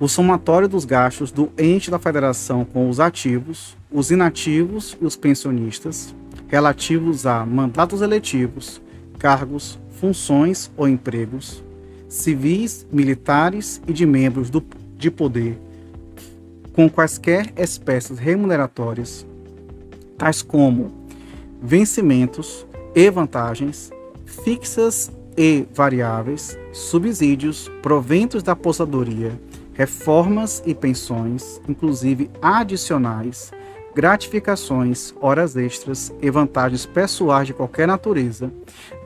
O 0.00 0.08
somatório 0.08 0.68
dos 0.68 0.84
gastos 0.84 1.30
do 1.30 1.48
ente 1.56 1.92
da 1.92 1.98
federação 1.98 2.64
com 2.64 2.88
os 2.88 2.98
ativos, 2.98 3.76
os 3.88 4.10
inativos 4.10 4.98
e 5.00 5.04
os 5.04 5.14
pensionistas, 5.14 6.12
relativos 6.48 7.24
a 7.24 7.46
mandatos 7.46 8.02
eletivos, 8.02 8.82
cargos, 9.16 9.78
funções 10.00 10.68
ou 10.76 10.88
empregos, 10.88 11.62
civis, 12.08 12.84
militares 12.90 13.80
e 13.86 13.92
de 13.92 14.06
membros 14.06 14.50
do, 14.50 14.60
de 14.98 15.08
poder, 15.08 15.56
com 16.72 16.90
quaisquer 16.90 17.52
espécies 17.56 18.18
remuneratórias, 18.18 19.24
tais 20.18 20.42
como 20.42 20.90
vencimentos 21.62 22.66
e 22.94 23.10
vantagens, 23.10 23.90
fixas 24.24 25.10
e 25.36 25.66
variáveis, 25.74 26.58
subsídios, 26.72 27.70
proventos 27.82 28.42
da 28.42 28.52
aposentadoria, 28.52 29.32
reformas 29.74 30.62
e 30.66 30.74
pensões, 30.74 31.60
inclusive 31.68 32.30
adicionais, 32.42 33.50
gratificações, 33.94 35.14
horas 35.20 35.56
extras 35.56 36.12
e 36.20 36.30
vantagens 36.30 36.86
pessoais 36.86 37.46
de 37.46 37.54
qualquer 37.54 37.88
natureza, 37.88 38.52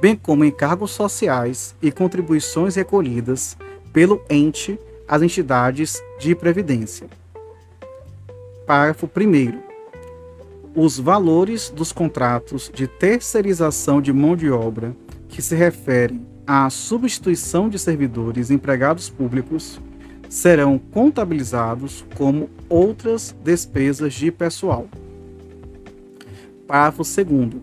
bem 0.01 0.17
como 0.17 0.45
encargos 0.45 0.91
sociais 0.91 1.75
e 1.81 1.91
contribuições 1.91 2.75
recolhidas 2.75 3.57
pelo 3.93 4.23
ente 4.29 4.79
às 5.09 5.23
entidades 5.23 6.03
de 6.19 6.35
previdência. 6.35 7.07
Parágrafo 8.67 9.07
1. 9.07 9.74
Os 10.77 10.99
valores 10.99 11.71
dos 11.71 11.93
contratos 11.93 12.69
de 12.75 12.89
terceirização 12.89 14.03
de 14.03 14.13
mão 14.13 14.35
de 14.35 14.51
obra 14.51 14.97
que 15.29 15.41
se 15.41 15.55
referem 15.55 16.27
à 16.45 16.69
substituição 16.69 17.69
de 17.69 17.79
servidores 17.79 18.51
empregados 18.51 19.09
públicos 19.09 19.81
serão 20.29 20.77
contabilizados 20.77 22.05
como 22.17 22.51
outras 22.69 23.37
despesas 23.45 24.15
de 24.15 24.33
pessoal. 24.33 24.89
Parágrafo 26.67 27.05
2. 27.05 27.63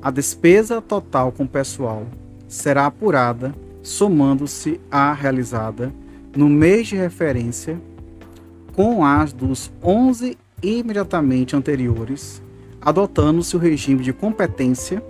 A 0.00 0.10
despesa 0.10 0.80
total 0.80 1.32
com 1.32 1.46
pessoal 1.46 2.06
será 2.48 2.86
apurada 2.86 3.54
somando-se 3.82 4.80
à 4.90 5.12
realizada 5.12 5.92
no 6.34 6.48
mês 6.48 6.86
de 6.86 6.96
referência 6.96 7.78
com 8.74 9.04
as 9.04 9.34
dos 9.34 9.70
11 9.82 10.38
imediatamente 10.64 11.54
anteriores, 11.54 12.42
adotando-se 12.80 13.54
o 13.56 13.58
regime 13.58 14.02
de 14.02 14.12
competência 14.12 15.02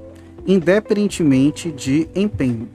independentemente 0.47 1.73
de 1.73 2.09
empenho. 2.15 2.69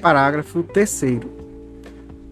Parágrafo 0.00 0.62
3 0.62 1.02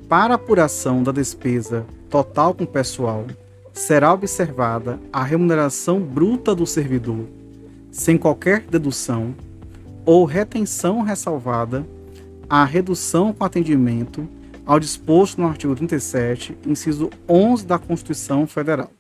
para 0.08 0.34
apuração 0.34 1.02
da 1.02 1.10
despesa 1.10 1.84
total 2.08 2.54
com 2.54 2.64
pessoal, 2.64 3.24
será 3.72 4.12
observada 4.12 5.00
a 5.12 5.24
remuneração 5.24 5.98
bruta 5.98 6.54
do 6.54 6.66
servidor, 6.66 7.24
sem 7.90 8.16
qualquer 8.16 8.60
dedução 8.60 9.34
ou 10.04 10.24
retenção 10.24 11.02
ressalvada 11.02 11.84
a 12.48 12.64
redução 12.64 13.32
com 13.32 13.44
atendimento 13.44 14.28
ao 14.66 14.80
disposto 14.80 15.40
no 15.40 15.46
artigo 15.46 15.74
37, 15.74 16.56
inciso 16.66 17.10
11 17.28 17.66
da 17.66 17.78
Constituição 17.78 18.46
Federal. 18.46 18.90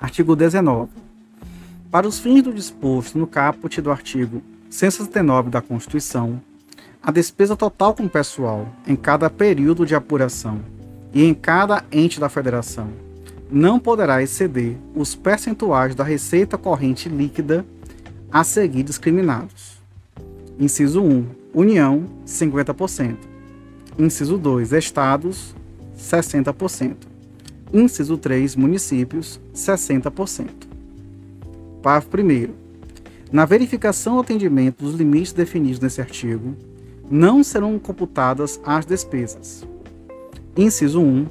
Artigo 0.00 0.36
19. 0.36 0.90
Para 1.90 2.06
os 2.06 2.18
fins 2.18 2.42
do 2.42 2.52
disposto 2.52 3.18
no 3.18 3.26
caput 3.26 3.80
do 3.80 3.90
artigo 3.90 4.42
169 4.70 5.50
da 5.50 5.60
Constituição, 5.60 6.40
a 7.02 7.10
despesa 7.10 7.56
total 7.56 7.94
com 7.94 8.08
pessoal 8.08 8.66
em 8.86 8.96
cada 8.96 9.28
período 9.28 9.84
de 9.84 9.94
apuração 9.94 10.60
e 11.12 11.24
em 11.24 11.34
cada 11.34 11.84
ente 11.92 12.18
da 12.18 12.28
federação 12.28 13.03
não 13.50 13.78
poderá 13.78 14.22
exceder 14.22 14.76
os 14.94 15.14
percentuais 15.14 15.94
da 15.94 16.04
receita 16.04 16.56
corrente 16.56 17.08
líquida 17.08 17.64
a 18.30 18.42
seguir 18.42 18.82
discriminados. 18.82 19.80
Inciso 20.58 21.02
1. 21.02 21.26
União, 21.52 22.04
50%. 22.26 23.16
Inciso 23.98 24.38
2. 24.38 24.72
Estados, 24.72 25.54
60%. 25.96 26.96
Inciso 27.72 28.18
3. 28.18 28.56
Municípios, 28.56 29.40
60%. 29.54 30.48
Parágrafo 31.82 32.16
1. 32.16 32.48
Na 33.30 33.44
verificação 33.44 34.14
ou 34.14 34.20
atendimento 34.20 34.84
dos 34.84 34.94
limites 34.94 35.32
definidos 35.32 35.80
nesse 35.80 36.00
artigo, 36.00 36.56
não 37.10 37.42
serão 37.42 37.78
computadas 37.78 38.60
as 38.64 38.86
despesas. 38.86 39.66
Inciso 40.56 41.00
1. 41.00 41.26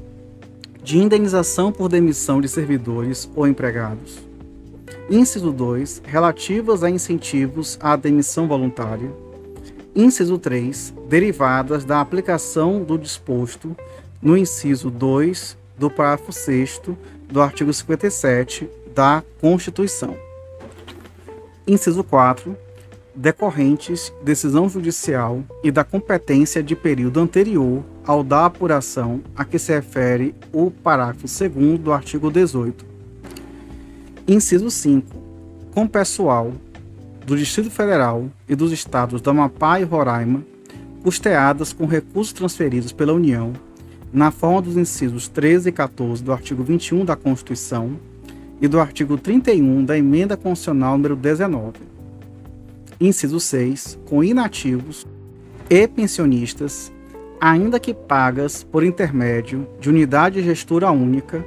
De 0.84 0.98
indenização 0.98 1.72
por 1.72 1.88
demissão 1.88 2.42
de 2.42 2.50
servidores 2.50 3.30
ou 3.36 3.48
empregados. 3.48 4.20
Inciso 5.10 5.52
2. 5.52 6.02
Relativas 6.06 6.84
a 6.84 6.90
incentivos 6.90 7.78
à 7.82 7.96
demissão 7.96 8.48
voluntária. 8.50 9.10
Inciso 9.96 10.38
3. 10.38 10.94
Derivadas 11.08 11.86
da 11.86 12.02
aplicação 12.02 12.84
do 12.84 12.98
disposto 12.98 13.76
no 14.22 14.38
inciso 14.38 14.92
2 14.92 15.58
do 15.78 15.90
parágrafo 15.90 16.34
6 16.34 16.82
do 17.30 17.42
artigo 17.42 17.74
57 17.74 18.70
da 18.94 19.24
Constituição. 19.40 20.18
Inciso 21.66 22.04
4 22.04 22.58
decorrentes 23.16 24.12
decisão 24.24 24.68
judicial 24.68 25.44
e 25.64 25.72
da 25.72 25.84
competência 25.84 26.64
de 26.64 26.76
período 26.76 27.20
anterior 27.20 27.84
ao 28.06 28.24
da 28.24 28.46
apuração 28.46 29.22
a 29.36 29.46
que 29.46 29.60
se 29.60 29.72
refere 29.72 30.34
o 30.52 30.72
parágrafo 30.72 31.28
2 31.28 31.80
do 31.80 31.92
artigo 31.94 32.32
18. 32.32 32.86
Inciso 34.28 34.70
5. 34.70 35.16
Com 35.74 35.88
pessoal 35.88 36.52
do 37.26 37.38
Distrito 37.38 37.70
Federal 37.70 38.26
e 38.48 38.56
dos 38.56 38.72
estados 38.72 39.22
do 39.22 39.30
Amapá 39.30 39.80
e 39.80 39.84
Roraima, 39.84 40.44
custeadas 41.04 41.72
com 41.72 41.86
recursos 41.86 42.34
transferidos 42.34 42.92
pela 42.92 43.14
União, 43.14 43.54
na 44.12 44.32
forma 44.32 44.62
dos 44.62 44.78
incisos 44.78 45.28
13 45.28 45.70
e 45.70 45.72
14 45.72 46.24
do 46.24 46.32
artigo 46.32 46.64
21 46.64 47.06
da 47.06 47.16
Constituição 47.16 47.98
e 48.62 48.68
do 48.68 48.80
artigo 48.80 49.18
31 49.18 49.84
da 49.84 49.98
Emenda 49.98 50.38
Constitucional 50.38 50.98
número 50.98 51.16
19 51.16 51.93
Inciso 53.00 53.40
6. 53.40 54.00
Com 54.06 54.24
inativos 54.24 55.06
e 55.70 55.88
pensionistas, 55.88 56.92
ainda 57.40 57.80
que 57.80 57.94
pagas 57.94 58.64
por 58.64 58.84
intermédio 58.84 59.68
de 59.80 59.90
unidade 59.90 60.42
de 60.42 60.46
gestora 60.46 60.92
única 60.92 61.44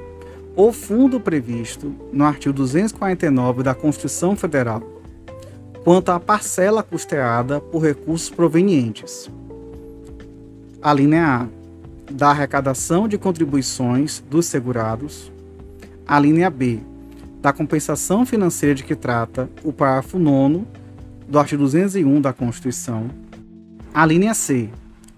ou 0.55 0.72
fundo 0.72 1.20
previsto 1.20 1.94
no 2.12 2.24
artigo 2.24 2.55
249 2.55 3.62
da 3.62 3.74
Constituição 3.74 4.34
Federal, 4.34 4.82
quanto 5.84 6.11
à 6.11 6.18
parcela 6.18 6.82
custeada 6.82 7.61
por 7.61 7.82
recursos 7.82 8.30
provenientes. 8.30 9.30
A 10.82 10.92
linha 10.92 11.42
A. 11.42 11.57
Da 12.11 12.30
arrecadação 12.30 13.09
de 13.09 13.18
contribuições 13.18 14.22
dos 14.30 14.47
segurados. 14.47 15.32
A 16.07 16.18
linha 16.18 16.49
B. 16.49 16.78
Da 17.42 17.53
compensação 17.53 18.24
financeira 18.24 18.74
de 18.74 18.84
que 18.84 18.94
trata 18.94 19.51
o 19.64 19.72
parágrafo 19.72 20.18
9 20.18 20.64
do 21.29 21.39
artigo 21.39 21.62
201 21.62 22.20
da 22.20 22.33
Constituição, 22.33 23.11
a 23.93 24.07
linha 24.07 24.35
C, 24.35 24.68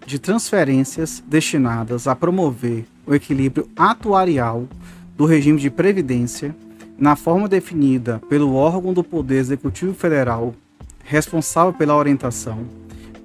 de 0.06 0.18
transferências 0.18 1.22
destinadas 1.26 2.06
a 2.06 2.16
promover 2.16 2.86
o 3.06 3.14
equilíbrio 3.14 3.68
atuarial 3.76 4.66
do 5.16 5.26
regime 5.26 5.61
de 5.61 5.68
previdência, 5.68 6.54
na 6.96 7.14
forma 7.14 7.48
definida 7.48 8.20
pelo 8.28 8.54
órgão 8.54 8.92
do 8.92 9.04
Poder 9.04 9.36
Executivo 9.36 9.92
Federal, 9.92 10.54
responsável 11.04 11.72
pela 11.72 11.96
orientação, 11.96 12.66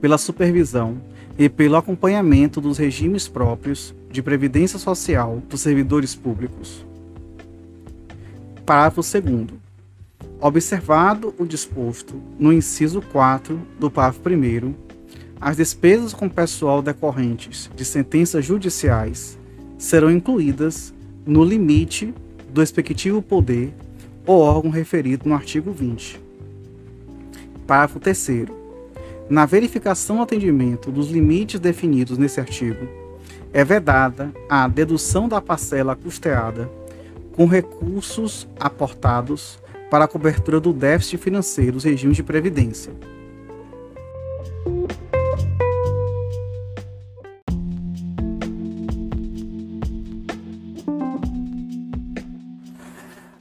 pela 0.02 0.18
supervisão 0.18 0.98
e 1.38 1.48
pelo 1.50 1.78
acompanhamento 1.78 2.60
dos 2.60 2.78
regimes 2.78 3.28
próprios 3.28 3.96
de 4.12 4.22
previdência 4.22 4.78
social 4.78 5.42
dos 5.50 5.62
servidores 5.62 6.14
públicos. 6.14 6.86
Parágrafo 8.66 9.02
2 9.02 9.63
Observado 10.40 11.34
o 11.38 11.46
disposto 11.46 12.22
no 12.38 12.52
inciso 12.52 13.02
4 13.02 13.60
do 13.80 13.90
parágrafo 13.90 14.30
1, 14.30 14.74
as 15.40 15.58
despesas 15.58 16.14
com 16.14 16.30
pessoal 16.30 16.82
decorrentes 16.82 17.70
de 17.76 17.86
sentenças 17.86 18.46
judiciais 18.46 19.38
serão 19.78 20.12
incluídas 20.12 20.94
no 21.26 21.44
limite 21.44 22.14
do 22.50 22.62
respectivo 22.62 23.22
poder 23.22 23.74
ou 24.26 24.40
órgão 24.40 24.72
referido 24.72 25.28
no 25.28 25.36
artigo 25.36 25.72
20. 25.72 26.22
Parágrafo 27.66 28.00
3. 28.00 28.28
Na 29.30 29.46
verificação 29.46 30.18
ou 30.18 30.24
atendimento 30.24 30.92
dos 30.92 31.10
limites 31.10 31.60
definidos 31.60 32.18
nesse 32.18 32.40
artigo, 32.40 32.88
é 33.54 33.64
vedada 33.64 34.32
a 34.50 34.68
dedução 34.68 35.28
da 35.28 35.40
parcela 35.40 35.96
custeada 35.96 36.70
com 37.34 37.46
recursos 37.46 38.48
aportados 38.60 39.60
para 39.94 40.06
a 40.06 40.08
cobertura 40.08 40.60
do 40.60 40.74
déficit 40.74 41.18
financeiro 41.18 41.74
dos 41.74 41.84
regimes 41.84 42.18
de 42.18 42.24
previdência. 42.24 42.92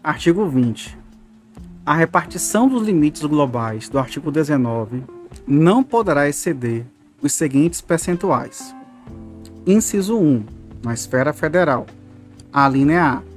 Artigo 0.05 0.47
20. 0.47 0.99
A 1.87 1.95
repartição 1.95 2.69
dos 2.69 2.83
limites 2.83 3.23
globais 3.23 3.89
do 3.89 3.99
artigo 3.99 4.31
19 4.31 5.05
não 5.47 5.83
poderá 5.83 6.29
exceder 6.29 6.85
os 7.23 7.33
seguintes 7.33 7.81
percentuais. 7.81 8.77
Inciso 9.67 10.19
1. 10.19 10.45
Na 10.85 10.93
esfera 10.93 11.33
federal. 11.33 11.87
A 12.53 12.69
linha 12.69 13.03
A 13.03 13.32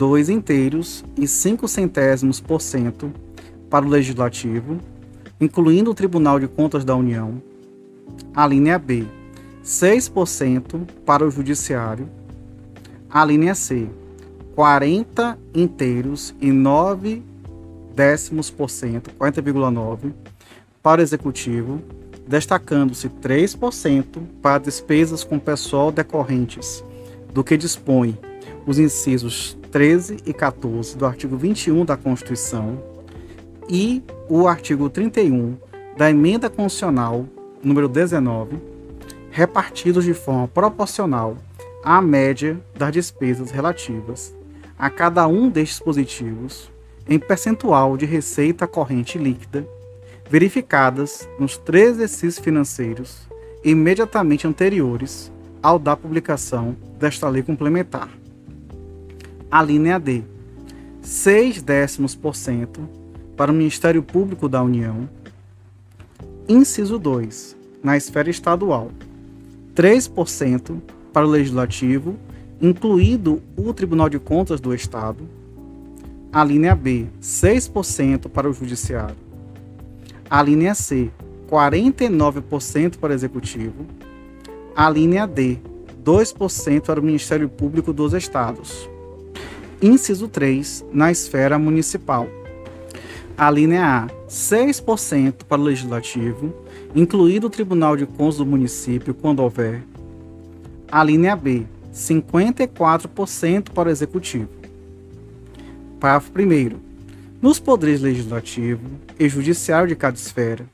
dois 0.00 0.30
inteiros 0.30 1.04
e 1.18 1.28
cinco 1.28 1.68
centésimos 1.68 2.40
por 2.40 2.62
cento 2.62 3.12
para 3.68 3.84
o 3.84 3.88
Legislativo, 3.90 4.78
incluindo 5.38 5.90
o 5.90 5.94
Tribunal 5.94 6.40
de 6.40 6.48
Contas 6.48 6.86
da 6.86 6.96
União. 6.96 7.42
A 8.34 8.46
linha 8.46 8.78
B, 8.78 9.04
6% 9.62 10.86
para 11.04 11.22
o 11.22 11.30
Judiciário. 11.30 12.08
A 13.10 13.22
linha 13.26 13.54
C, 13.54 13.90
40 14.54 15.38
inteiros 15.54 16.34
e 16.40 16.50
9 16.50 17.22
décimos 17.94 18.48
por 18.48 18.70
cento, 18.70 19.10
40,9 19.20 20.14
para 20.82 21.02
o 21.02 21.04
Executivo, 21.04 21.78
destacando-se 22.26 23.10
3% 23.10 24.22
para 24.40 24.56
despesas 24.56 25.22
com 25.22 25.38
pessoal 25.38 25.92
decorrentes 25.92 26.82
do 27.34 27.44
que 27.44 27.58
dispõe 27.58 28.18
os 28.66 28.78
incisos 28.78 29.59
13 29.70 30.18
e 30.26 30.32
14 30.32 30.96
do 30.96 31.06
artigo 31.06 31.36
21 31.36 31.84
da 31.84 31.96
Constituição 31.96 32.82
e 33.68 34.02
o 34.28 34.48
artigo 34.48 34.90
31 34.90 35.56
da 35.96 36.10
Emenda 36.10 36.50
Constitucional 36.50 37.26
número 37.62 37.88
19, 37.88 38.56
repartidos 39.30 40.04
de 40.04 40.14
forma 40.14 40.48
proporcional 40.48 41.36
à 41.84 42.00
média 42.02 42.58
das 42.74 42.92
despesas 42.92 43.50
relativas 43.50 44.34
a 44.78 44.90
cada 44.90 45.26
um 45.28 45.48
destes 45.48 45.76
dispositivos 45.76 46.70
em 47.08 47.18
percentual 47.18 47.96
de 47.96 48.06
receita 48.06 48.66
corrente 48.66 49.18
líquida, 49.18 49.66
verificadas 50.28 51.28
nos 51.38 51.56
três 51.56 51.90
exercícios 51.90 52.38
financeiros 52.38 53.28
imediatamente 53.62 54.46
anteriores 54.46 55.30
ao 55.62 55.78
da 55.78 55.94
publicação 55.94 56.76
desta 56.98 57.28
lei 57.28 57.42
complementar 57.42 58.19
a 59.50 59.62
linha 59.62 59.98
D, 59.98 60.22
6 61.02 61.60
décimos 61.62 62.14
por 62.14 62.36
cento 62.36 62.88
para 63.36 63.50
o 63.50 63.54
Ministério 63.54 64.00
Público 64.00 64.48
da 64.48 64.62
União. 64.62 65.08
Inciso 66.48 66.98
2, 66.98 67.56
na 67.82 67.96
esfera 67.96 68.30
estadual, 68.30 68.92
3% 69.74 70.80
para 71.12 71.26
o 71.26 71.30
Legislativo, 71.30 72.16
incluído 72.60 73.42
o 73.56 73.72
Tribunal 73.74 74.08
de 74.08 74.20
Contas 74.20 74.60
do 74.60 74.72
Estado. 74.72 75.24
A 76.32 76.44
linha 76.44 76.76
B, 76.76 77.06
6% 77.20 78.28
para 78.28 78.48
o 78.48 78.52
Judiciário. 78.52 79.16
A 80.28 80.40
linha 80.42 80.76
C, 80.76 81.10
49% 81.50 82.98
para 82.98 83.10
o 83.10 83.14
Executivo. 83.14 83.84
A 84.76 84.88
linha 84.88 85.26
D, 85.26 85.58
2% 86.04 86.82
para 86.82 87.00
o 87.00 87.02
Ministério 87.02 87.48
Público 87.48 87.92
dos 87.92 88.14
Estados. 88.14 88.88
Inciso 89.82 90.28
3, 90.28 90.84
na 90.92 91.10
esfera 91.10 91.58
municipal. 91.58 92.28
A 93.36 93.50
linha 93.50 94.04
A, 94.04 94.28
6% 94.28 95.44
para 95.48 95.58
o 95.58 95.64
Legislativo, 95.64 96.52
incluído 96.94 97.46
o 97.46 97.50
Tribunal 97.50 97.96
de 97.96 98.04
Contas 98.04 98.36
do 98.36 98.44
município, 98.44 99.14
quando 99.14 99.40
houver. 99.40 99.82
A 100.92 101.02
linha 101.02 101.34
B, 101.34 101.64
54% 101.94 103.70
para 103.70 103.88
o 103.88 103.92
Executivo. 103.92 104.50
Parágrafo 105.98 106.30
1. 106.38 106.78
Nos 107.40 107.58
poderes 107.58 108.02
legislativo 108.02 108.82
e 109.18 109.30
judiciário 109.30 109.88
de 109.88 109.96
cada 109.96 110.18
esfera, 110.18 110.66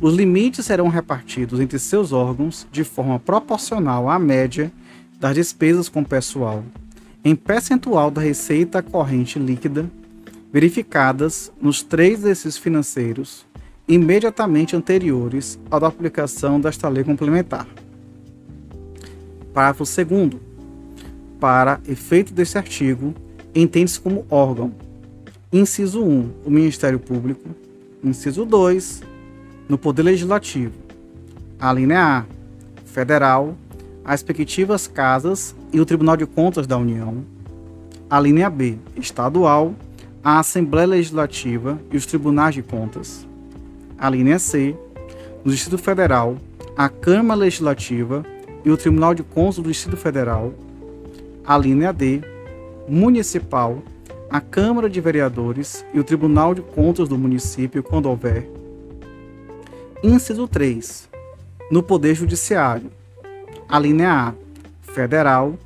os 0.00 0.14
limites 0.14 0.64
serão 0.64 0.88
repartidos 0.88 1.60
entre 1.60 1.78
seus 1.78 2.10
órgãos 2.10 2.66
de 2.72 2.84
forma 2.84 3.18
proporcional 3.18 4.08
à 4.08 4.18
média 4.18 4.72
das 5.20 5.34
despesas 5.34 5.90
com 5.90 6.02
pessoal, 6.02 6.64
em 7.26 7.34
percentual 7.34 8.08
da 8.08 8.20
receita 8.20 8.80
corrente 8.80 9.36
líquida, 9.36 9.90
verificadas 10.52 11.50
nos 11.60 11.82
três 11.82 12.20
exercícios 12.20 12.56
financeiros 12.56 13.44
imediatamente 13.88 14.76
anteriores 14.76 15.58
à 15.68 15.76
da 15.80 15.88
aplicação 15.88 16.60
desta 16.60 16.88
lei 16.88 17.02
complementar. 17.02 17.66
Parágrafo 19.52 19.82
2. 19.82 20.40
Para 21.40 21.80
efeito 21.88 22.32
deste 22.32 22.58
artigo, 22.58 23.12
entende-se 23.52 23.98
como 23.98 24.24
órgão. 24.30 24.72
Inciso 25.52 26.04
1, 26.04 26.30
o 26.44 26.50
Ministério 26.50 27.00
Público. 27.00 27.48
Inciso 28.04 28.44
2, 28.44 29.02
no 29.68 29.76
Poder 29.76 30.04
Legislativo. 30.04 30.74
A 31.58 31.72
linha 31.72 32.20
A, 32.20 32.24
Federal, 32.84 33.56
as 34.06 34.20
respectivas 34.20 34.86
casas 34.86 35.52
e 35.72 35.80
o 35.80 35.84
Tribunal 35.84 36.16
de 36.16 36.24
Contas 36.24 36.64
da 36.64 36.78
União. 36.78 37.24
A 38.08 38.20
linha 38.20 38.48
B, 38.48 38.78
Estadual, 38.96 39.74
a 40.22 40.38
Assembleia 40.38 40.86
Legislativa 40.86 41.76
e 41.90 41.96
os 41.96 42.06
Tribunais 42.06 42.54
de 42.54 42.62
Contas. 42.62 43.26
A 43.98 44.08
linha 44.08 44.38
C, 44.38 44.76
no 45.44 45.50
Distrito 45.50 45.76
Federal, 45.76 46.36
a 46.76 46.88
Câmara 46.88 47.40
Legislativa 47.40 48.24
e 48.64 48.70
o 48.70 48.76
Tribunal 48.76 49.12
de 49.12 49.24
Contas 49.24 49.56
do 49.56 49.64
Distrito 49.64 49.96
Federal. 49.96 50.54
A 51.44 51.58
linha 51.58 51.92
D, 51.92 52.22
Municipal, 52.88 53.82
a 54.30 54.40
Câmara 54.40 54.88
de 54.88 55.00
Vereadores 55.00 55.84
e 55.92 55.98
o 55.98 56.04
Tribunal 56.04 56.54
de 56.54 56.62
Contas 56.62 57.08
do 57.08 57.18
município, 57.18 57.82
quando 57.82 58.06
houver. 58.06 58.48
Inciso 60.00 60.46
3. 60.46 61.08
No 61.72 61.82
Poder 61.82 62.14
Judiciário. 62.14 62.88
A 63.68 63.78
linha 63.78 64.10
A. 64.12 64.34
Federal. 64.92 65.58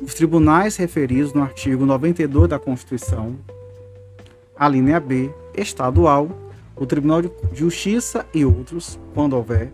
Os 0.00 0.14
tribunais 0.14 0.76
referidos 0.76 1.32
no 1.32 1.42
artigo 1.42 1.84
92 1.84 2.48
da 2.48 2.58
Constituição. 2.58 3.36
A 4.56 4.68
linha 4.68 5.00
B. 5.00 5.30
Estadual. 5.56 6.28
O 6.76 6.86
Tribunal 6.86 7.22
de 7.22 7.30
Justiça 7.52 8.24
e 8.32 8.44
outros, 8.44 8.98
quando 9.12 9.34
houver. 9.34 9.72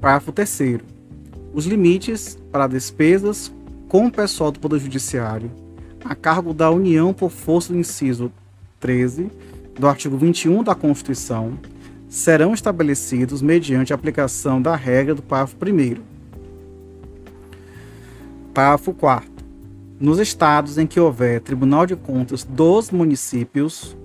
Parágrafo 0.00 0.30
3. 0.32 0.80
Os 1.54 1.64
limites 1.64 2.38
para 2.52 2.66
despesas 2.66 3.50
com 3.88 4.06
o 4.06 4.12
pessoal 4.12 4.52
do 4.52 4.60
Poder 4.60 4.78
Judiciário 4.78 5.50
a 6.04 6.14
cargo 6.14 6.54
da 6.54 6.70
União 6.70 7.12
por 7.12 7.30
força 7.30 7.72
do 7.72 7.78
inciso 7.78 8.32
13 8.80 9.30
do 9.78 9.86
artigo 9.86 10.16
21 10.16 10.62
da 10.62 10.74
Constituição 10.74 11.58
serão 12.08 12.54
estabelecidos 12.54 13.42
mediante 13.42 13.92
a 13.92 13.96
aplicação 13.96 14.60
da 14.60 14.74
regra 14.74 15.14
do 15.14 15.22
parágrafo 15.22 15.56
1. 15.62 16.07
Parágrafo 18.58 18.92
4. 18.92 19.30
Nos 20.00 20.18
estados 20.18 20.78
em 20.78 20.86
que 20.86 20.98
houver 20.98 21.40
Tribunal 21.40 21.86
de 21.86 21.94
Contas 21.94 22.42
dos 22.42 22.90
municípios, 22.90 23.96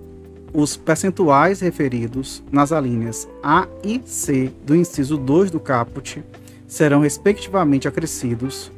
os 0.53 0.77
percentuais 0.77 1.59
referidos 1.59 2.43
nas 2.51 2.71
alíneas 2.71 3.27
A 3.41 3.67
e 3.83 3.99
C 4.05 4.53
do 4.63 4.75
inciso 4.75 5.17
2 5.17 5.49
do 5.49 5.59
caput 5.59 6.23
serão 6.67 6.99
respectivamente 6.99 7.87
acrescidos 7.87 8.71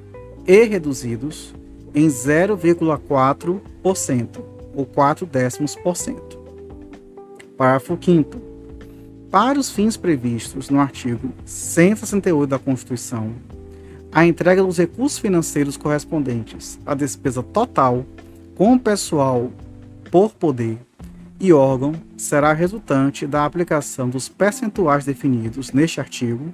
e 0.47 0.63
reduzidos 0.63 1.53
em 1.93 2.07
0,4% 2.07 4.29
ou 4.73 4.85
4 4.85 5.25
décimos 5.25 5.75
por 5.75 5.97
cento. 5.97 6.39
Parágrafo 7.57 7.99
5 8.01 8.41
para 9.29 9.59
os 9.59 9.69
fins 9.69 9.97
previstos 9.97 10.69
no 10.69 10.79
artigo 10.79 11.33
168 11.43 12.49
da 12.49 12.57
Constituição, 12.57 13.33
a 14.15 14.25
entrega 14.25 14.63
dos 14.63 14.77
recursos 14.77 15.19
financeiros 15.19 15.75
correspondentes 15.75 16.79
à 16.85 16.95
despesa 16.95 17.43
total 17.43 18.05
com 18.55 18.73
o 18.73 18.79
pessoal 18.79 19.51
por 20.09 20.31
poder 20.31 20.77
e 21.37 21.51
órgão 21.51 21.91
será 22.15 22.53
resultante 22.53 23.27
da 23.27 23.43
aplicação 23.43 24.09
dos 24.09 24.29
percentuais 24.29 25.03
definidos 25.03 25.73
neste 25.73 25.99
artigo 25.99 26.53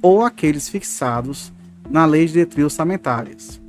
ou 0.00 0.24
aqueles 0.24 0.70
fixados 0.70 1.52
na 1.90 2.06
Lei 2.06 2.24
de 2.24 2.32
Diretrizes 2.32 2.72
Orçamentárias. 2.72 3.60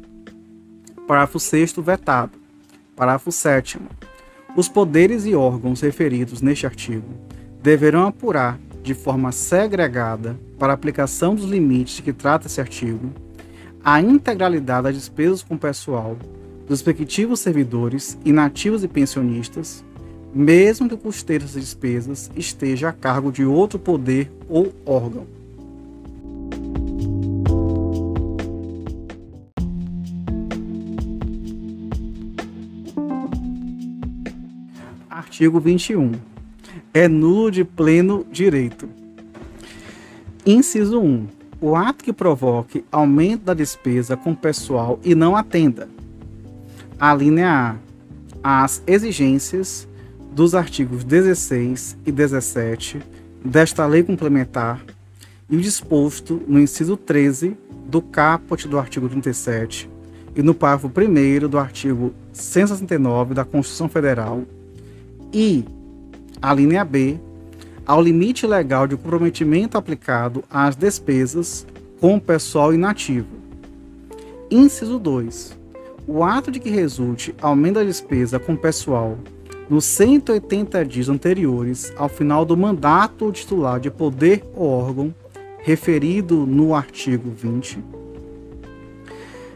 Parágrafo 1.05 1.37
6 1.37 1.73
vetado. 1.79 2.39
Parágrafo 2.95 3.29
7 3.29 3.77
Os 4.55 4.69
poderes 4.69 5.25
e 5.25 5.35
órgãos 5.35 5.81
referidos 5.81 6.41
neste 6.41 6.65
artigo 6.65 7.09
deverão 7.61 8.07
apurar 8.07 8.57
de 8.83 8.93
forma 8.93 9.31
segregada 9.31 10.37
para 10.57 10.73
aplicação 10.73 11.35
dos 11.35 11.45
limites 11.45 11.99
que 11.99 12.13
trata 12.13 12.47
esse 12.47 12.59
artigo 12.59 13.11
a 13.83 13.99
integralidade 13.99 14.83
das 14.83 14.95
despesas 14.95 15.43
com 15.43 15.57
pessoal 15.57 16.15
dos 16.67 16.79
respectivos 16.79 17.39
servidores 17.39 18.17
inativos 18.23 18.83
e 18.83 18.87
pensionistas, 18.87 19.83
mesmo 20.33 20.87
que 20.87 20.93
o 20.93 20.97
custeio 20.97 21.39
dessas 21.39 21.61
despesas 21.61 22.31
esteja 22.35 22.89
a 22.89 22.93
cargo 22.93 23.31
de 23.31 23.43
outro 23.43 23.79
poder 23.79 24.31
ou 24.47 24.71
órgão. 24.85 25.25
Artigo 35.09 35.59
21 35.59 36.11
é 36.93 37.07
nulo 37.07 37.51
de 37.51 37.63
pleno 37.63 38.25
direito. 38.31 38.89
Inciso 40.45 40.99
1. 40.99 41.27
O 41.59 41.75
ato 41.75 42.03
que 42.03 42.11
provoque 42.11 42.83
aumento 42.91 43.43
da 43.43 43.53
despesa 43.53 44.17
com 44.17 44.33
pessoal 44.33 44.99
e 45.03 45.13
não 45.13 45.35
atenda. 45.35 45.87
A 46.99 47.13
linha 47.13 47.77
A. 48.43 48.63
As 48.63 48.81
exigências 48.87 49.87
dos 50.31 50.55
artigos 50.55 51.03
16 51.03 51.97
e 52.05 52.11
17 52.11 52.99
desta 53.45 53.85
lei 53.85 54.01
complementar 54.01 54.83
e 55.47 55.55
o 55.55 55.61
disposto 55.61 56.41
no 56.47 56.59
inciso 56.59 56.97
13 56.97 57.55
do 57.85 58.01
caput 58.01 58.67
do 58.67 58.79
artigo 58.79 59.07
37 59.07 59.87
e 60.35 60.41
no 60.41 60.55
parágrafo 60.55 60.91
1 60.97 61.47
do 61.47 61.59
artigo 61.59 62.13
169 62.33 63.35
da 63.35 63.45
Constituição 63.45 63.87
Federal 63.87 64.43
e 65.31 65.63
a 66.41 66.53
linha 66.53 66.83
B, 66.83 67.19
ao 67.85 68.01
limite 68.01 68.47
legal 68.47 68.87
de 68.87 68.97
comprometimento 68.97 69.77
aplicado 69.77 70.43
às 70.49 70.75
despesas 70.75 71.67
com 71.99 72.19
pessoal 72.19 72.73
inativo. 72.73 73.27
Inciso 74.49 74.97
2. 74.97 75.57
O 76.07 76.23
ato 76.23 76.49
de 76.49 76.59
que 76.59 76.69
resulte 76.69 77.35
aumento 77.41 77.75
da 77.75 77.83
despesa 77.83 78.39
com 78.39 78.55
pessoal 78.55 79.17
nos 79.69 79.85
180 79.85 80.83
dias 80.83 81.07
anteriores 81.07 81.93
ao 81.95 82.09
final 82.09 82.43
do 82.43 82.57
mandato 82.57 83.31
titular 83.31 83.79
de 83.79 83.89
poder 83.89 84.43
ou 84.55 84.67
órgão 84.67 85.13
referido 85.59 86.45
no 86.45 86.73
artigo 86.73 87.29
20. 87.29 87.81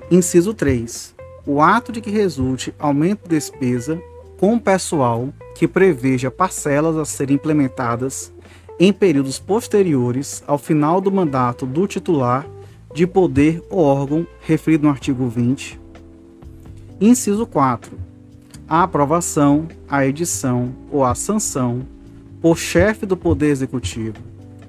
Inciso 0.09 0.53
3. 0.53 1.15
O 1.45 1.61
ato 1.61 1.91
de 1.91 1.99
que 1.99 2.11
resulte 2.11 2.73
aumento 2.77 3.23
de 3.23 3.29
despesa 3.29 3.99
com 4.37 4.59
pessoal 4.59 5.29
que 5.55 5.67
preveja 5.67 6.29
parcelas 6.29 6.97
a 6.97 7.05
serem 7.05 7.35
implementadas 7.35 8.33
em 8.79 8.91
períodos 8.91 9.39
posteriores 9.39 10.43
ao 10.45 10.57
final 10.57 10.99
do 10.99 11.11
mandato 11.11 11.65
do 11.65 11.87
titular 11.87 12.45
de 12.93 13.07
poder 13.07 13.63
ou 13.69 13.83
órgão 13.83 14.27
referido 14.41 14.83
no 14.83 14.89
artigo 14.89 15.27
20. 15.27 15.79
Inciso 16.99 17.45
4. 17.45 17.97
A 18.67 18.83
aprovação, 18.83 19.67
a 19.87 20.05
edição 20.05 20.73
ou 20.91 21.03
a 21.03 21.15
sanção 21.15 21.85
por 22.41 22.57
chefe 22.57 23.05
do 23.05 23.15
Poder 23.15 23.49
Executivo, 23.49 24.17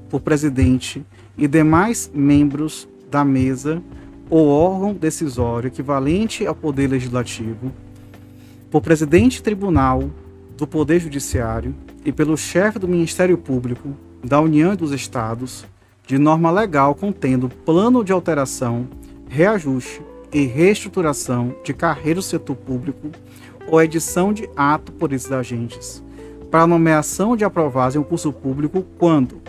por 0.08 0.20
presidente 0.20 1.04
e 1.36 1.48
demais 1.48 2.10
membros 2.14 2.88
da 3.10 3.24
mesa 3.24 3.82
ou 4.28 4.48
órgão 4.48 4.92
decisório 4.92 5.68
equivalente 5.68 6.46
ao 6.46 6.54
Poder 6.54 6.88
Legislativo 6.88 7.72
por 8.76 8.82
presidente 8.82 9.42
tribunal 9.42 10.10
do 10.54 10.66
Poder 10.66 11.00
Judiciário 11.00 11.74
e 12.04 12.12
pelo 12.12 12.36
chefe 12.36 12.78
do 12.78 12.86
Ministério 12.86 13.38
Público 13.38 13.96
da 14.22 14.38
União 14.38 14.74
e 14.74 14.76
dos 14.76 14.92
Estados, 14.92 15.64
de 16.06 16.18
norma 16.18 16.50
legal 16.50 16.94
contendo 16.94 17.48
plano 17.48 18.04
de 18.04 18.12
alteração, 18.12 18.86
reajuste 19.30 20.02
e 20.30 20.44
reestruturação 20.44 21.56
de 21.64 21.72
carreira 21.72 22.16
do 22.16 22.22
setor 22.22 22.54
público 22.54 23.10
ou 23.66 23.80
edição 23.80 24.30
de 24.30 24.46
ato 24.54 24.92
por 24.92 25.10
esses 25.10 25.32
agentes, 25.32 26.04
para 26.50 26.66
nomeação 26.66 27.34
de 27.34 27.46
aprovados 27.46 27.96
em 27.96 27.98
um 27.98 28.04
curso 28.04 28.30
público 28.30 28.84
quando 28.98 29.40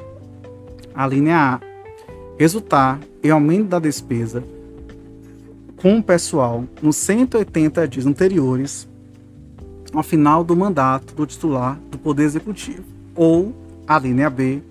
a 0.95 1.05
linha 1.05 1.35
A 1.35 1.59
resultar 2.39 2.97
em 3.21 3.29
aumento 3.29 3.67
da 3.67 3.79
despesa 3.79 4.41
com 5.75 5.97
o 5.97 6.03
pessoal 6.03 6.63
nos 6.81 6.95
180 6.95 7.85
dias 7.89 8.05
anteriores 8.05 8.86
ao 9.93 10.03
final 10.03 10.43
do 10.43 10.55
mandato 10.55 11.13
do 11.13 11.25
titular 11.25 11.79
do 11.89 11.97
Poder 11.97 12.23
Executivo, 12.23 12.83
ou 13.15 13.55
a 13.87 13.97
linha 13.97 14.29
B 14.29 14.61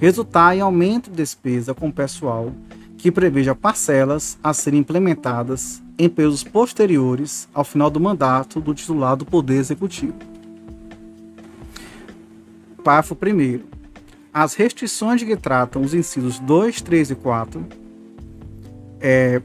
resultar 0.00 0.56
em 0.56 0.60
aumento 0.60 1.10
de 1.10 1.16
despesa 1.16 1.74
com 1.74 1.90
pessoal 1.90 2.52
que 2.98 3.10
preveja 3.10 3.54
parcelas 3.54 4.38
a 4.42 4.52
serem 4.52 4.80
implementadas 4.80 5.82
em 5.98 6.08
períodos 6.08 6.42
posteriores 6.42 7.48
ao 7.54 7.64
final 7.64 7.90
do 7.90 8.00
mandato 8.00 8.60
do 8.60 8.74
titular 8.74 9.16
do 9.16 9.24
Poder 9.24 9.56
Executivo. 9.56 10.14
Parágrafo 12.82 13.16
1. 13.16 13.60
As 14.32 14.54
restrições 14.54 15.22
que 15.22 15.36
tratam 15.36 15.82
os 15.82 15.94
incisos 15.94 16.38
2, 16.38 16.82
3 16.82 17.10
e 17.10 17.14
4, 17.14 17.66
é, 19.00 19.40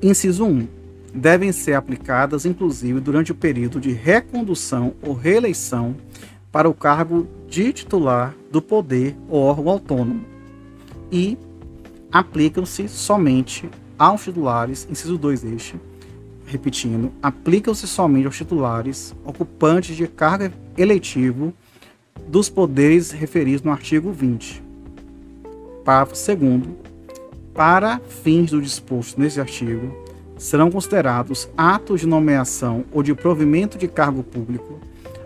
inciso 0.00 0.44
1, 0.44 0.68
devem 1.14 1.52
ser 1.52 1.74
aplicadas 1.74 2.44
inclusive 2.44 3.00
durante 3.00 3.32
o 3.32 3.34
período 3.34 3.80
de 3.80 3.92
recondução 3.92 4.94
ou 5.02 5.14
reeleição 5.14 5.96
para 6.52 6.68
o 6.68 6.74
cargo 6.74 7.26
de 7.48 7.72
titular 7.72 8.34
do 8.50 8.60
poder 8.60 9.16
ou 9.28 9.42
órgão 9.42 9.72
autônomo 9.72 10.24
e 11.10 11.36
aplicam-se 12.10 12.88
somente 12.88 13.68
aos 13.98 14.24
titulares, 14.24 14.86
inciso 14.90 15.18
2 15.18 15.44
este, 15.44 15.76
repetindo, 16.46 17.12
aplicam-se 17.22 17.86
somente 17.86 18.26
aos 18.26 18.36
titulares 18.36 19.14
ocupantes 19.24 19.96
de 19.96 20.06
cargo 20.06 20.52
eletivo 20.76 21.52
dos 22.26 22.48
poderes 22.48 23.10
referidos 23.10 23.62
no 23.62 23.70
artigo 23.70 24.12
20. 24.12 24.62
Parágrafo 25.84 26.14
2 26.14 26.62
Para 27.54 28.00
fins 28.00 28.50
do 28.50 28.60
disposto 28.60 29.20
neste 29.20 29.40
artigo, 29.40 30.09
serão 30.40 30.70
considerados 30.70 31.50
atos 31.54 32.00
de 32.00 32.06
nomeação 32.06 32.82
ou 32.90 33.02
de 33.02 33.14
provimento 33.14 33.76
de 33.76 33.86
cargo 33.86 34.22
público 34.22 34.80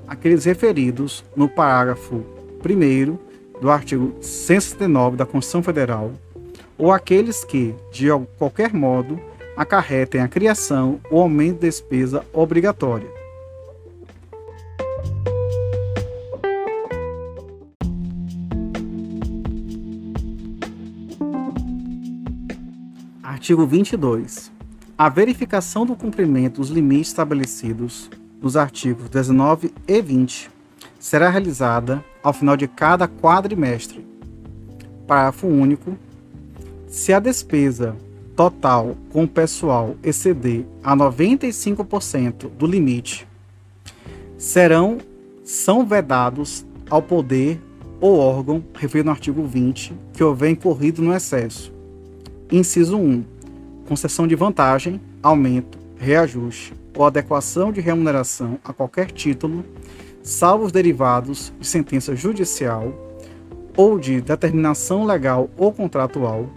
aqueles 0.08 0.44
referidos 0.44 1.24
no 1.36 1.48
parágrafo 1.48 2.24
1 2.64 3.16
do 3.60 3.70
artigo 3.70 4.12
169 4.20 5.16
da 5.16 5.24
Constituição 5.24 5.62
Federal 5.62 6.10
ou 6.76 6.90
aqueles 6.90 7.44
que, 7.44 7.76
de 7.92 8.08
qualquer 8.36 8.74
modo, 8.74 9.20
acarretem 9.56 10.20
a 10.20 10.26
criação 10.26 11.00
ou 11.08 11.22
aumento 11.22 11.60
de 11.60 11.66
despesa 11.68 12.24
obrigatória. 12.32 13.08
Artigo 23.22 23.64
22. 23.64 24.52
A 24.96 25.08
verificação 25.08 25.84
do 25.84 25.96
cumprimento 25.96 26.60
dos 26.60 26.70
limites 26.70 27.08
estabelecidos 27.08 28.08
nos 28.40 28.56
artigos 28.56 29.08
19 29.08 29.74
e 29.88 30.00
20 30.00 30.48
será 31.00 31.28
realizada 31.28 32.04
ao 32.22 32.32
final 32.32 32.56
de 32.56 32.68
cada 32.68 33.08
quadrimestre. 33.08 34.06
Parágrafo 35.04 35.48
único. 35.48 35.98
Se 36.86 37.12
a 37.12 37.18
despesa 37.18 37.96
total 38.36 38.96
com 39.10 39.24
o 39.24 39.28
pessoal 39.28 39.96
exceder 40.00 40.64
a 40.82 40.96
95% 40.96 42.48
do 42.50 42.64
limite, 42.64 43.26
serão 44.38 44.98
são 45.42 45.84
vedados 45.84 46.64
ao 46.88 47.02
poder 47.02 47.60
ou 48.00 48.16
órgão 48.18 48.62
referido 48.72 49.06
no 49.06 49.12
artigo 49.12 49.42
20 49.42 49.92
que 50.12 50.22
houver 50.22 50.50
incorrido 50.50 51.02
no 51.02 51.12
excesso. 51.12 51.72
Inciso 52.48 52.96
1. 52.96 53.33
Concessão 53.86 54.26
de 54.26 54.34
vantagem, 54.34 55.00
aumento, 55.22 55.78
reajuste 55.96 56.74
ou 56.96 57.04
adequação 57.04 57.70
de 57.70 57.80
remuneração 57.80 58.58
a 58.64 58.72
qualquer 58.72 59.10
título, 59.10 59.64
salvo 60.22 60.64
os 60.64 60.72
derivados 60.72 61.52
de 61.60 61.66
sentença 61.66 62.16
judicial 62.16 62.92
ou 63.76 63.98
de 63.98 64.20
determinação 64.20 65.04
legal 65.04 65.50
ou 65.56 65.72
contratual, 65.72 66.48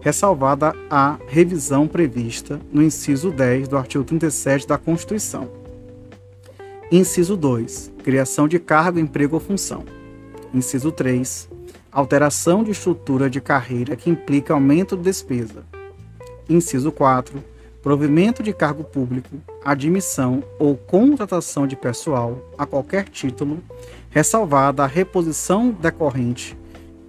ressalvada 0.00 0.74
a 0.90 1.18
revisão 1.26 1.86
prevista 1.86 2.60
no 2.70 2.82
inciso 2.82 3.30
10 3.30 3.68
do 3.68 3.78
artigo 3.78 4.04
37 4.04 4.66
da 4.66 4.76
Constituição. 4.76 5.48
Inciso 6.92 7.36
2. 7.36 7.92
Criação 8.02 8.46
de 8.46 8.58
cargo, 8.58 8.98
emprego 8.98 9.36
ou 9.36 9.40
função. 9.40 9.84
Inciso 10.52 10.92
3. 10.92 11.48
Alteração 11.90 12.62
de 12.62 12.72
estrutura 12.72 13.30
de 13.30 13.40
carreira 13.40 13.96
que 13.96 14.10
implica 14.10 14.52
aumento 14.52 14.96
de 14.96 15.04
despesa. 15.04 15.64
Inciso 16.48 16.92
4 16.92 17.54
provimento 17.84 18.42
de 18.42 18.54
cargo 18.54 18.82
público, 18.82 19.36
admissão 19.62 20.42
ou 20.58 20.74
contratação 20.74 21.66
de 21.66 21.76
pessoal 21.76 22.42
a 22.56 22.64
qualquer 22.64 23.10
título, 23.10 23.62
ressalvada 24.08 24.82
a 24.82 24.86
reposição 24.86 25.70
decorrente 25.70 26.56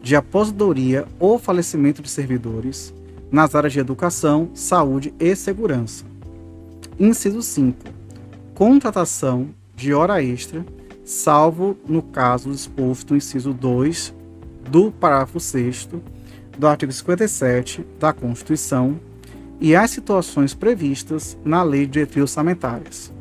de 0.04 0.18
aposentadoria 0.18 1.08
ou 1.18 1.40
falecimento 1.40 2.02
de 2.02 2.10
servidores 2.10 2.94
nas 3.32 3.56
áreas 3.56 3.72
de 3.72 3.80
educação, 3.80 4.50
saúde 4.54 5.14
e 5.18 5.34
segurança. 5.34 6.04
Inciso 7.00 7.42
5. 7.42 7.80
Contratação 8.54 9.48
de 9.78 9.94
hora 9.94 10.22
extra, 10.22 10.66
salvo 11.06 11.78
no 11.88 12.02
caso 12.02 12.52
exposto 12.52 13.12
no 13.12 13.18
inciso 13.18 13.54
2 13.54 14.14
do 14.70 14.92
parágrafo 14.92 15.40
6 15.40 15.88
do 16.58 16.68
artigo 16.68 16.92
57 16.92 17.86
da 17.98 18.12
Constituição 18.12 19.00
e 19.60 19.76
as 19.76 19.92
situações 19.92 20.54
previstas 20.54 21.38
na 21.44 21.64
Lei 21.64 21.86
de 21.86 21.94
Diretrizes 21.94 22.32
Orçamentárias. 22.32 23.14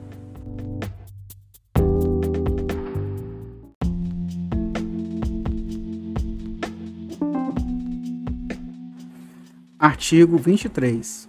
Artigo 9.78 10.39
23. 10.39 11.28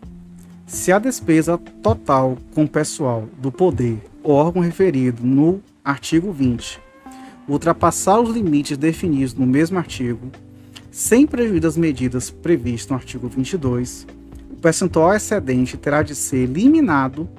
Se 0.65 0.91
a 0.91 0.99
despesa 0.99 1.57
total 1.57 2.37
com 2.53 2.65
pessoal 2.65 3.27
do 3.37 3.51
poder 3.51 4.01
órgão 4.23 4.61
referido 4.61 5.23
no 5.23 5.61
artigo 5.83 6.31
20 6.31 6.85
ultrapassar 7.47 8.19
os 8.19 8.29
limites 8.29 8.77
definidos 8.77 9.33
no 9.33 9.45
mesmo 9.45 9.77
artigo, 9.77 10.31
sem 10.91 11.27
prejuízo 11.27 11.61
das 11.61 11.77
medidas 11.77 12.29
previstas 12.29 12.89
no 12.89 12.95
artigo 12.95 13.27
22, 13.27 14.07
percentual 14.65 15.13
excedente 15.13 15.77
terá 15.77 16.01
de 16.01 16.15
ser 16.15 16.37
eliminado 16.37 17.29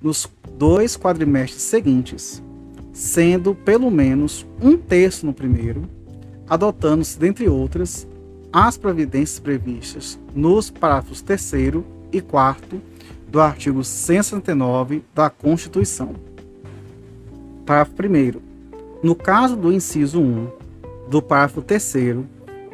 nos 0.00 0.26
dois 0.56 0.96
quadrimestres 0.96 1.60
seguintes, 1.60 2.42
sendo 2.90 3.54
pelo 3.54 3.90
menos 3.90 4.46
um 4.58 4.74
terço 4.78 5.26
no 5.26 5.34
primeiro, 5.34 5.82
adotando-se, 6.48 7.18
dentre 7.18 7.50
outras, 7.50 8.08
as 8.50 8.78
providências 8.78 9.38
previstas 9.38 10.18
nos 10.34 10.70
parágrafos 10.70 11.20
3 11.20 11.52
e 12.10 12.22
4 12.22 12.80
do 13.28 13.38
artigo 13.38 13.84
169 13.84 15.04
da 15.14 15.28
Constituição. 15.28 16.14
Parágrafo 17.66 17.92
1. 18.02 18.40
No 19.02 19.14
caso 19.14 19.54
do 19.54 19.70
inciso 19.70 20.18
1 20.18 20.48
do 21.10 21.20
parágrafo 21.20 21.60
3 21.60 21.94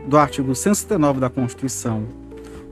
do 0.06 0.16
artigo 0.16 0.54
169 0.54 1.18
da 1.18 1.28
Constituição, 1.28 2.27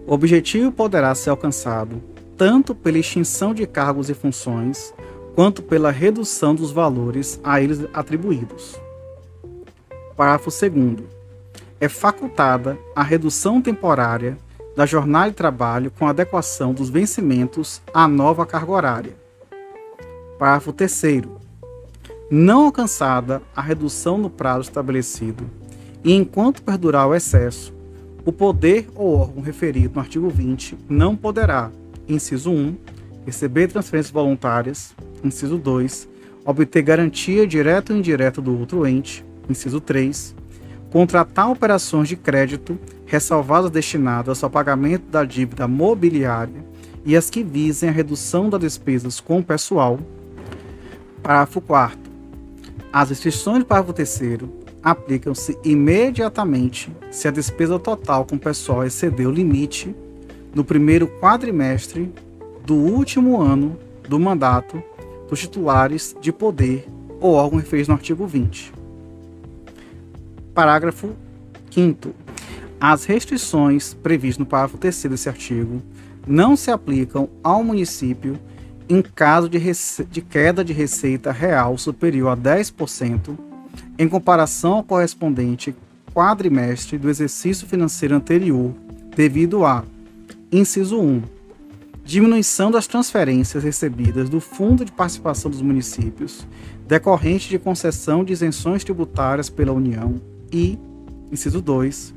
o 0.06 0.14
objetivo 0.14 0.70
poderá 0.70 1.14
ser 1.14 1.30
alcançado 1.30 2.00
tanto 2.36 2.74
pela 2.74 2.98
extinção 2.98 3.54
de 3.54 3.66
cargos 3.66 4.10
e 4.10 4.14
funções, 4.14 4.92
quanto 5.34 5.62
pela 5.62 5.90
redução 5.90 6.54
dos 6.54 6.70
valores 6.70 7.40
a 7.42 7.60
eles 7.60 7.86
atribuídos. 7.92 8.78
Parágrafo 10.16 10.50
2. 10.50 11.04
É 11.80 11.88
facultada 11.88 12.78
a 12.94 13.02
redução 13.02 13.60
temporária 13.60 14.38
da 14.76 14.86
jornada 14.86 15.30
de 15.30 15.36
trabalho 15.36 15.90
com 15.90 16.06
adequação 16.06 16.72
dos 16.72 16.90
vencimentos 16.90 17.82
à 17.92 18.06
nova 18.06 18.46
carga 18.46 18.72
horária. 18.72 19.16
Parágrafo 20.38 20.72
3. 20.72 21.22
Não 22.30 22.66
alcançada 22.66 23.42
a 23.54 23.62
redução 23.62 24.18
no 24.18 24.28
prazo 24.28 24.62
estabelecido 24.62 25.48
e 26.04 26.12
enquanto 26.14 26.62
perdurar 26.62 27.08
o 27.08 27.14
excesso, 27.14 27.72
o 28.26 28.32
poder 28.32 28.88
ou 28.94 29.16
órgão 29.16 29.42
referido 29.42 29.94
no 29.94 30.00
artigo 30.00 30.28
20 30.28 30.76
não 30.88 31.16
poderá, 31.16 31.70
inciso 32.06 32.50
1, 32.50 32.76
receber 33.24 33.68
transferências 33.68 34.12
voluntárias, 34.12 34.94
Inciso 35.26 35.58
2. 35.58 36.08
Obter 36.44 36.82
garantia 36.82 37.46
direta 37.46 37.92
ou 37.92 37.98
indireta 37.98 38.40
do 38.40 38.56
outro 38.58 38.86
ente. 38.86 39.24
Inciso 39.48 39.80
3. 39.80 40.34
Contratar 40.90 41.50
operações 41.50 42.08
de 42.08 42.16
crédito 42.16 42.78
ressalvadas 43.04 43.70
destinadas 43.70 44.42
ao 44.42 44.50
pagamento 44.50 45.04
da 45.10 45.24
dívida 45.24 45.66
mobiliária 45.66 46.64
e 47.04 47.16
as 47.16 47.30
que 47.30 47.42
visem 47.42 47.88
a 47.88 47.92
redução 47.92 48.48
das 48.48 48.60
despesas 48.60 49.20
com 49.20 49.38
o 49.38 49.44
pessoal. 49.44 49.98
Parágrafo 51.22 51.60
4. 51.60 51.98
As 52.92 53.10
restrições 53.10 53.60
do 53.60 53.66
parágrafo 53.66 53.92
3 53.92 54.40
aplicam-se 54.86 55.58
imediatamente 55.64 56.92
se 57.10 57.26
a 57.26 57.32
despesa 57.32 57.76
total 57.76 58.24
com 58.24 58.38
pessoal 58.38 58.84
exceder 58.86 59.26
o 59.26 59.32
limite 59.32 59.92
no 60.54 60.64
primeiro 60.64 61.08
quadrimestre 61.08 62.14
do 62.64 62.76
último 62.76 63.40
ano 63.40 63.76
do 64.08 64.20
mandato 64.20 64.80
dos 65.28 65.40
titulares 65.40 66.14
de 66.20 66.30
poder 66.30 66.86
ou 67.20 67.32
órgão 67.32 67.58
referido 67.58 67.88
no 67.88 67.94
artigo 67.94 68.28
20. 68.28 68.72
Parágrafo 70.54 71.16
5 71.68 72.14
As 72.80 73.04
restrições 73.06 73.92
previstas 73.92 74.38
no 74.38 74.46
parágrafo 74.46 74.78
3 74.78 75.02
desse 75.06 75.28
artigo 75.28 75.82
não 76.24 76.56
se 76.56 76.70
aplicam 76.70 77.28
ao 77.42 77.64
município 77.64 78.38
em 78.88 79.02
caso 79.02 79.48
de, 79.48 79.58
de, 80.08 80.20
queda 80.20 80.64
de 80.64 80.72
receita 80.72 81.32
real 81.32 81.76
superior 81.76 82.28
a 82.28 82.36
10% 82.36 83.36
em 83.98 84.08
comparação 84.08 84.74
ao 84.74 84.84
correspondente 84.84 85.74
quadrimestre 86.14 86.96
do 86.96 87.10
exercício 87.10 87.66
financeiro 87.66 88.14
anterior, 88.14 88.72
devido 89.14 89.64
a 89.64 89.84
Inciso 90.50 90.98
1. 90.98 91.22
Diminuição 92.04 92.70
das 92.70 92.86
transferências 92.86 93.64
recebidas 93.64 94.28
do 94.30 94.40
Fundo 94.40 94.84
de 94.84 94.92
Participação 94.92 95.50
dos 95.50 95.60
Municípios, 95.60 96.46
decorrente 96.86 97.48
de 97.48 97.58
concessão 97.58 98.24
de 98.24 98.32
isenções 98.32 98.84
tributárias 98.84 99.50
pela 99.50 99.72
União. 99.72 100.20
E, 100.52 100.78
inciso 101.32 101.60
2. 101.60 102.14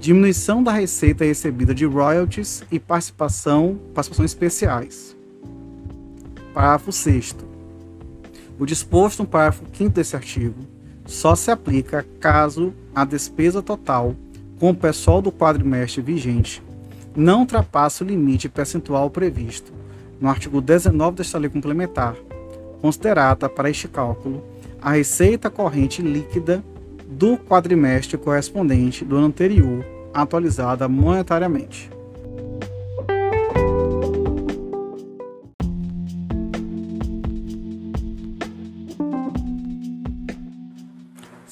Diminuição 0.00 0.62
da 0.62 0.72
receita 0.72 1.24
recebida 1.24 1.74
de 1.74 1.84
royalties 1.84 2.64
e 2.70 2.78
participação, 2.78 3.78
participações 3.94 4.32
especiais. 4.32 5.16
Parágrafo 6.52 6.92
6. 6.92 7.36
O 8.58 8.66
disposto 8.66 9.20
no 9.20 9.28
parágrafo 9.28 9.64
5 9.72 9.90
desse 9.90 10.16
artigo 10.16 10.56
só 11.08 11.34
se 11.34 11.50
aplica 11.50 12.06
caso 12.20 12.72
a 12.94 13.04
despesa 13.04 13.62
total 13.62 14.14
com 14.60 14.70
o 14.70 14.74
pessoal 14.74 15.20
do 15.20 15.32
quadrimestre 15.32 16.02
vigente 16.02 16.62
não 17.16 17.40
ultrapasse 17.40 18.04
o 18.04 18.06
limite 18.06 18.48
percentual 18.48 19.10
previsto 19.10 19.72
no 20.20 20.28
artigo 20.28 20.60
19 20.60 21.16
desta 21.16 21.38
lei 21.38 21.48
complementar, 21.48 22.14
considerada 22.80 23.48
para 23.48 23.70
este 23.70 23.88
cálculo 23.88 24.44
a 24.80 24.92
receita 24.92 25.50
corrente 25.50 26.02
líquida 26.02 26.62
do 27.08 27.36
quadrimestre 27.36 28.18
correspondente 28.18 29.04
do 29.04 29.16
ano 29.16 29.26
anterior, 29.26 29.84
atualizada 30.12 30.88
monetariamente. 30.88 31.90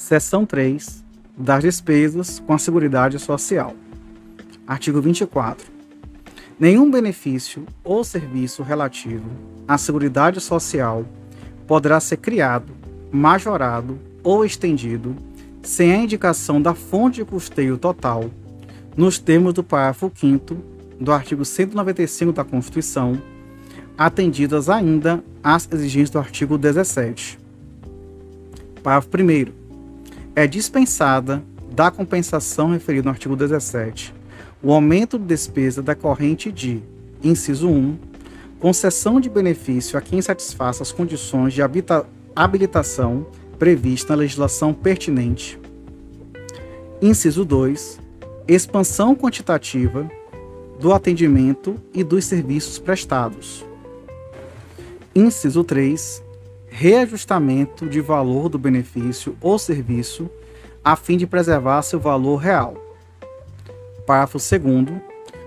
Seção 0.06 0.46
3 0.46 1.04
das 1.36 1.64
despesas 1.64 2.38
com 2.38 2.52
a 2.52 2.58
Seguridade 2.58 3.18
Social. 3.18 3.74
Artigo 4.64 5.00
24. 5.00 5.66
Nenhum 6.60 6.88
benefício 6.88 7.66
ou 7.82 8.04
serviço 8.04 8.62
relativo 8.62 9.28
à 9.66 9.76
Seguridade 9.76 10.40
Social 10.40 11.04
poderá 11.66 11.98
ser 11.98 12.18
criado, 12.18 12.72
majorado 13.10 13.98
ou 14.22 14.44
estendido 14.44 15.16
sem 15.60 15.90
a 15.90 15.96
indicação 15.96 16.62
da 16.62 16.72
fonte 16.72 17.16
de 17.16 17.24
custeio 17.24 17.76
total, 17.76 18.30
nos 18.96 19.18
termos 19.18 19.54
do 19.54 19.64
parágrafo 19.64 20.12
5 20.14 20.56
do 21.00 21.10
artigo 21.10 21.44
195 21.44 22.30
da 22.30 22.44
Constituição, 22.44 23.20
atendidas 23.98 24.70
ainda 24.70 25.20
às 25.42 25.68
exigências 25.72 26.10
do 26.10 26.20
artigo 26.20 26.56
17. 26.56 27.40
Parágrafo 28.84 29.08
1. 29.12 29.65
É 30.38 30.46
dispensada 30.46 31.42
da 31.72 31.90
compensação 31.90 32.68
referida 32.70 33.04
no 33.04 33.10
artigo 33.10 33.34
17 33.34 34.14
o 34.62 34.70
aumento 34.70 35.18
de 35.18 35.24
despesa 35.24 35.80
decorrente 35.80 36.52
de, 36.52 36.82
inciso 37.22 37.70
1, 37.70 37.98
concessão 38.60 39.18
de 39.18 39.30
benefício 39.30 39.98
a 39.98 40.02
quem 40.02 40.20
satisfaça 40.20 40.82
as 40.82 40.92
condições 40.92 41.54
de 41.54 41.62
habilitação 42.34 43.26
prevista 43.58 44.12
na 44.12 44.20
legislação 44.20 44.74
pertinente. 44.74 45.58
Inciso 47.00 47.42
2, 47.42 47.98
expansão 48.46 49.14
quantitativa 49.16 50.06
do 50.78 50.92
atendimento 50.92 51.76
e 51.94 52.04
dos 52.04 52.26
serviços 52.26 52.78
prestados. 52.78 53.64
Inciso 55.14 55.64
3, 55.64 56.22
reajustamento 56.76 57.88
de 57.88 58.02
valor 58.02 58.50
do 58.50 58.58
benefício 58.58 59.34
ou 59.40 59.58
serviço 59.58 60.28
a 60.84 60.94
fim 60.94 61.16
de 61.16 61.26
preservar 61.26 61.80
seu 61.80 61.98
valor 61.98 62.36
real. 62.36 62.76
Parágrafo 64.06 64.36
2 64.36 65.00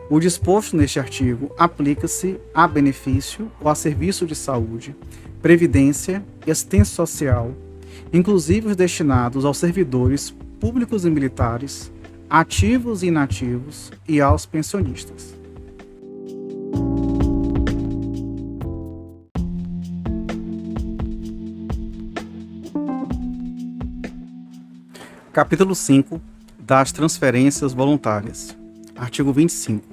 o 0.09 0.19
disposto 0.19 0.75
neste 0.75 0.99
artigo 0.99 1.51
aplica-se 1.55 2.39
a 2.51 2.67
benefício 2.67 3.47
ou 3.61 3.69
a 3.69 3.75
serviço 3.75 4.25
de 4.25 4.33
saúde, 4.33 4.95
previdência 5.39 6.23
e 6.47 6.51
assistência 6.51 6.95
social, 6.95 7.53
inclusive 8.11 8.69
os 8.69 8.75
destinados 8.75 9.45
aos 9.45 9.59
servidores 9.59 10.33
públicos 10.59 11.05
e 11.05 11.11
militares, 11.11 11.91
ativos 12.27 13.03
e 13.03 13.05
inativos 13.05 13.91
e 14.07 14.19
aos 14.19 14.47
pensionistas. 14.47 15.37
Capítulo 25.31 25.75
5 25.75 26.19
das 26.57 26.91
transferências 26.91 27.71
voluntárias. 27.71 28.57
Artigo 28.95 29.31
25. 29.31 29.85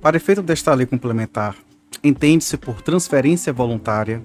Para 0.00 0.16
efeito 0.16 0.42
desta 0.42 0.74
lei 0.74 0.86
complementar, 0.86 1.54
entende-se 2.02 2.56
por 2.56 2.82
transferência 2.82 3.52
voluntária 3.52 4.20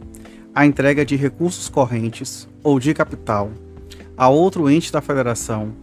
a 0.54 0.66
entrega 0.66 1.06
de 1.06 1.16
recursos 1.16 1.70
correntes 1.70 2.48
ou 2.64 2.80
de 2.80 2.92
capital 2.92 3.52
a 4.18 4.28
outro 4.28 4.68
ente 4.68 4.92
da 4.92 5.00
federação 5.00 5.74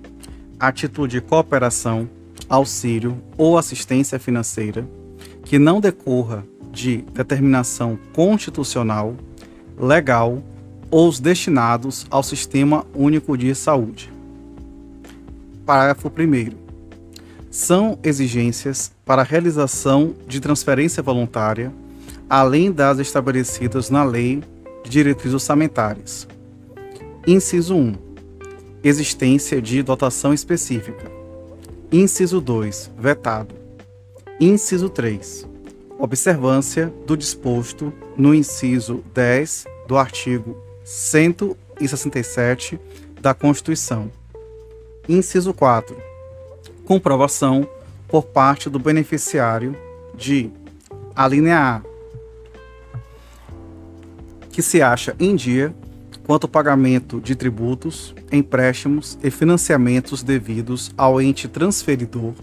a 0.58 0.72
título 0.72 1.06
de 1.06 1.20
cooperação, 1.20 2.08
auxílio 2.48 3.22
ou 3.38 3.56
assistência 3.56 4.18
financeira 4.18 4.84
que 5.44 5.56
não 5.58 5.80
decorra 5.80 6.44
de 6.72 6.98
determinação 7.12 7.96
constitucional, 8.12 9.14
legal 9.78 10.42
ou 10.90 11.08
os 11.08 11.20
destinados 11.20 12.06
ao 12.10 12.24
Sistema 12.24 12.84
Único 12.92 13.38
de 13.38 13.54
Saúde. 13.54 14.11
Parágrafo 15.64 16.08
1. 16.08 16.12
São 17.50 17.96
exigências 18.02 18.92
para 19.04 19.22
a 19.22 19.24
realização 19.24 20.14
de 20.26 20.40
transferência 20.40 21.00
voluntária, 21.02 21.72
além 22.28 22.72
das 22.72 22.98
estabelecidas 22.98 23.88
na 23.88 24.02
Lei 24.02 24.42
de 24.82 24.90
Diretrizes 24.90 25.34
Orçamentárias. 25.34 26.26
Inciso 27.26 27.76
1. 27.76 27.94
Existência 28.82 29.62
de 29.62 29.80
dotação 29.84 30.34
específica. 30.34 31.08
Inciso 31.92 32.40
2. 32.40 32.90
Vetado. 32.98 33.54
Inciso 34.40 34.88
3. 34.88 35.46
Observância 35.96 36.92
do 37.06 37.16
disposto 37.16 37.92
no 38.16 38.34
inciso 38.34 39.04
10 39.14 39.66
do 39.86 39.96
artigo 39.96 40.56
167 40.84 42.80
da 43.20 43.32
Constituição 43.32 44.10
Inciso 45.08 45.52
4. 45.52 45.96
Comprovação 46.84 47.68
por 48.06 48.24
parte 48.24 48.70
do 48.70 48.78
beneficiário 48.78 49.76
de 50.14 50.50
a 51.14 51.26
linha 51.26 51.58
A 51.58 51.82
que 54.50 54.62
se 54.62 54.80
acha 54.80 55.16
em 55.18 55.34
dia 55.34 55.74
quanto 56.24 56.44
ao 56.44 56.50
pagamento 56.50 57.20
de 57.20 57.34
tributos, 57.34 58.14
empréstimos 58.30 59.18
e 59.22 59.30
financiamentos 59.30 60.22
devidos 60.22 60.92
ao 60.96 61.20
ente 61.20 61.48
transferidor, 61.48 62.34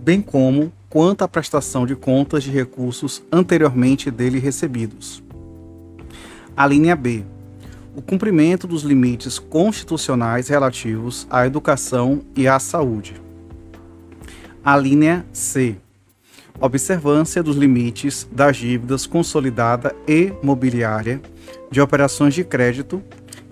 bem 0.00 0.22
como 0.22 0.72
quanto 0.88 1.22
à 1.22 1.28
prestação 1.28 1.84
de 1.84 1.94
contas 1.94 2.44
de 2.44 2.50
recursos 2.50 3.22
anteriormente 3.30 4.10
dele 4.10 4.38
recebidos. 4.38 5.22
A 6.56 6.66
linha 6.66 6.96
B 6.96 7.24
o 7.96 8.02
cumprimento 8.02 8.66
dos 8.66 8.82
limites 8.82 9.38
constitucionais 9.38 10.48
relativos 10.48 11.26
à 11.30 11.46
educação 11.46 12.22
e 12.34 12.48
à 12.48 12.58
saúde. 12.58 13.14
A 14.64 14.76
linha 14.76 15.24
C. 15.32 15.76
observância 16.60 17.42
dos 17.42 17.56
limites 17.56 18.28
das 18.32 18.56
dívidas 18.56 19.06
consolidada 19.06 19.94
e 20.08 20.32
mobiliária 20.42 21.20
de 21.70 21.80
operações 21.80 22.34
de 22.34 22.42
crédito, 22.44 23.02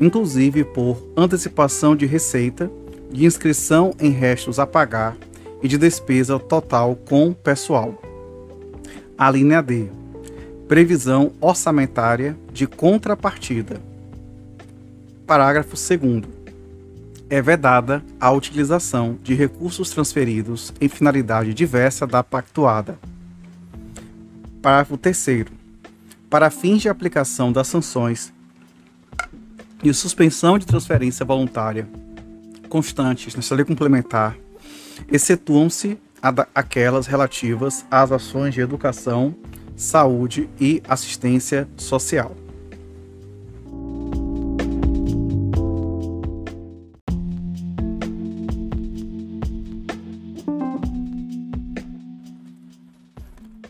inclusive 0.00 0.64
por 0.64 0.96
antecipação 1.16 1.94
de 1.94 2.06
receita, 2.06 2.70
de 3.10 3.26
inscrição 3.26 3.92
em 4.00 4.10
restos 4.10 4.58
a 4.58 4.66
pagar 4.66 5.16
e 5.62 5.68
de 5.68 5.76
despesa 5.76 6.38
total 6.38 6.96
com 6.96 7.32
pessoal. 7.32 8.00
A 9.16 9.30
linha 9.30 9.62
D. 9.62 9.88
Previsão 10.66 11.32
orçamentária 11.40 12.36
de 12.52 12.66
contrapartida. 12.66 13.91
Parágrafo 15.26 15.76
2 15.76 16.24
é 17.30 17.40
vedada 17.40 18.04
a 18.20 18.30
utilização 18.30 19.18
de 19.22 19.34
recursos 19.34 19.90
transferidos 19.90 20.72
em 20.80 20.88
finalidade 20.88 21.54
diversa 21.54 22.06
da 22.06 22.22
pactuada. 22.22 22.98
Parágrafo 24.60 24.98
3 24.98 25.46
Para 26.28 26.50
fins 26.50 26.82
de 26.82 26.88
aplicação 26.88 27.52
das 27.52 27.68
sanções 27.68 28.32
e 29.82 29.92
suspensão 29.94 30.58
de 30.58 30.66
transferência 30.66 31.24
voluntária 31.24 31.88
constantes 32.68 33.34
nesta 33.34 33.54
lei 33.54 33.66
complementar, 33.66 34.34
excetuam-se 35.10 35.98
aquelas 36.54 37.06
relativas 37.06 37.84
às 37.90 38.10
ações 38.10 38.54
de 38.54 38.62
educação, 38.62 39.34
saúde 39.76 40.48
e 40.58 40.82
assistência 40.88 41.68
social. 41.76 42.41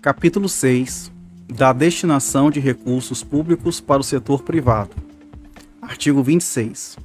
Capítulo 0.02 0.48
6 0.48 1.12
da 1.46 1.72
destinação 1.72 2.50
de 2.50 2.58
recursos 2.58 3.22
públicos 3.22 3.80
para 3.80 4.00
o 4.00 4.04
setor 4.04 4.42
privado. 4.42 4.90
Artigo 5.80 6.24
26. 6.24 6.98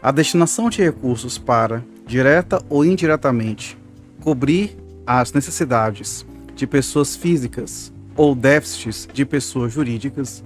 A 0.00 0.12
destinação 0.12 0.70
de 0.70 0.80
recursos 0.80 1.38
para, 1.38 1.84
direta 2.06 2.62
ou 2.70 2.84
indiretamente, 2.84 3.76
cobrir 4.20 4.76
as 5.04 5.32
necessidades 5.32 6.24
de 6.54 6.68
pessoas 6.68 7.16
físicas 7.16 7.92
ou 8.16 8.32
déficits 8.32 9.08
de 9.12 9.24
pessoas 9.24 9.72
jurídicas 9.72 10.44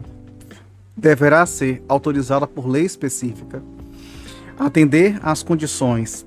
deverá 0.96 1.44
ser 1.44 1.82
autorizada 1.86 2.46
por 2.46 2.66
lei 2.66 2.86
específica, 2.86 3.62
atender 4.58 5.20
às 5.22 5.42
condições 5.42 6.24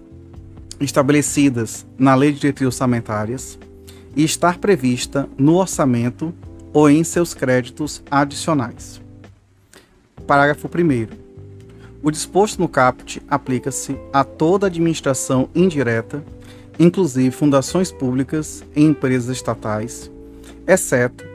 estabelecidas 0.80 1.84
na 1.98 2.14
Lei 2.14 2.32
de 2.32 2.42
Diretrizes 2.42 2.76
Orçamentárias 2.76 3.58
e 4.18 4.26
estar 4.26 4.58
prevista 4.58 5.30
no 5.38 5.56
orçamento 5.56 6.34
ou 6.74 6.90
em 6.90 7.06
seus 7.06 7.34
créditos 7.34 8.04
adicionais. 8.12 9.00
Parágrafo 10.26 10.68
1. 10.68 11.08
O 12.04 12.12
disposto 12.12 12.60
no 12.60 12.68
caput 12.68 13.22
aplica-se 13.30 13.98
a 14.12 14.26
toda 14.26 14.68
administração 14.68 15.48
indireta 15.56 16.22
inclusive 16.80 17.32
fundações 17.32 17.92
públicas 17.92 18.64
e 18.76 18.84
empresas 18.84 19.36
estatais, 19.36 20.12
exceto 20.68 21.26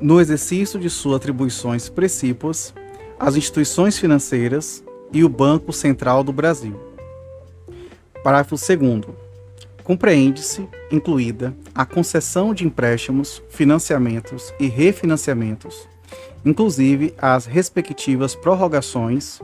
no 0.00 0.20
exercício 0.20 0.78
de 0.80 0.90
suas 0.90 1.16
atribuições 1.16 1.88
precípuas, 1.88 2.74
as 3.18 3.36
instituições 3.36 3.98
financeiras 3.98 4.82
e 5.12 5.22
o 5.22 5.28
Banco 5.28 5.72
Central 5.72 6.24
do 6.24 6.32
Brasil. 6.32 6.78
Parágrafo 8.24 8.56
2 8.56 9.08
Compreende-se, 9.84 10.68
incluída, 10.90 11.54
a 11.74 11.84
concessão 11.84 12.54
de 12.54 12.64
empréstimos, 12.64 13.42
financiamentos 13.50 14.52
e 14.58 14.68
refinanciamentos, 14.68 15.88
inclusive 16.44 17.14
as 17.18 17.46
respectivas 17.46 18.34
prorrogações 18.34 19.40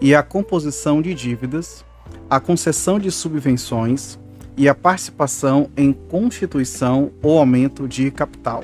e 0.00 0.14
a 0.14 0.22
composição 0.22 1.02
de 1.02 1.12
dívidas, 1.14 1.84
a 2.28 2.38
concessão 2.38 2.98
de 2.98 3.10
subvenções, 3.10 4.18
e 4.60 4.68
a 4.68 4.74
participação 4.74 5.70
em 5.74 5.90
constituição 5.90 7.10
ou 7.22 7.38
aumento 7.38 7.88
de 7.88 8.10
capital. 8.10 8.62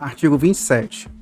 Artigo 0.00 0.36
27. 0.36 1.19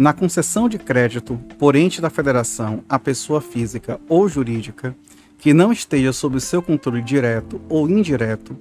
Na 0.00 0.14
concessão 0.14 0.66
de 0.66 0.78
crédito 0.78 1.38
por 1.58 1.76
ente 1.76 2.00
da 2.00 2.08
federação 2.08 2.82
a 2.88 2.98
pessoa 2.98 3.38
física 3.38 4.00
ou 4.08 4.26
jurídica 4.30 4.96
que 5.36 5.52
não 5.52 5.70
esteja 5.70 6.10
sob 6.10 6.40
seu 6.40 6.62
controle 6.62 7.02
direto 7.02 7.60
ou 7.68 7.86
indireto, 7.86 8.56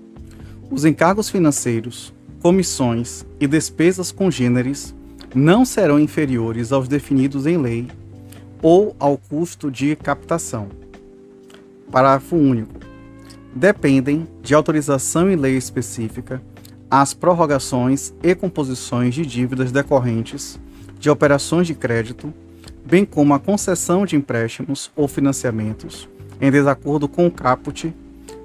os 0.69 0.83
encargos 0.83 1.29
financeiros, 1.29 2.13
comissões 2.41 3.25
e 3.39 3.47
despesas 3.47 4.11
congêneres 4.11 4.93
não 5.33 5.63
serão 5.63 5.97
inferiores 5.97 6.73
aos 6.73 6.89
definidos 6.89 7.45
em 7.45 7.55
lei 7.57 7.87
ou 8.61 8.93
ao 8.99 9.17
custo 9.17 9.71
de 9.71 9.95
captação. 9.95 10.67
Parágrafo 11.89 12.35
único. 12.35 12.81
Dependem 13.55 14.27
de 14.41 14.53
autorização 14.53 15.31
em 15.31 15.37
lei 15.37 15.55
específica 15.55 16.43
as 16.91 17.13
prorrogações 17.13 18.13
e 18.21 18.35
composições 18.35 19.15
de 19.15 19.25
dívidas 19.25 19.71
decorrentes 19.71 20.59
de 20.99 21.09
operações 21.09 21.65
de 21.65 21.73
crédito, 21.73 22.33
bem 22.85 23.05
como 23.05 23.33
a 23.33 23.39
concessão 23.39 24.05
de 24.05 24.15
empréstimos 24.15 24.91
ou 24.95 25.07
financiamentos 25.07 26.07
em 26.41 26.51
desacordo 26.51 27.07
com 27.07 27.27
o 27.27 27.31
caput, 27.31 27.93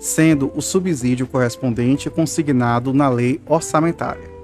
sendo 0.00 0.50
o 0.54 0.60
subsídio 0.60 1.26
correspondente 1.26 2.10
consignado 2.10 2.92
na 2.92 3.08
lei 3.08 3.40
orçamentária. 3.46 4.34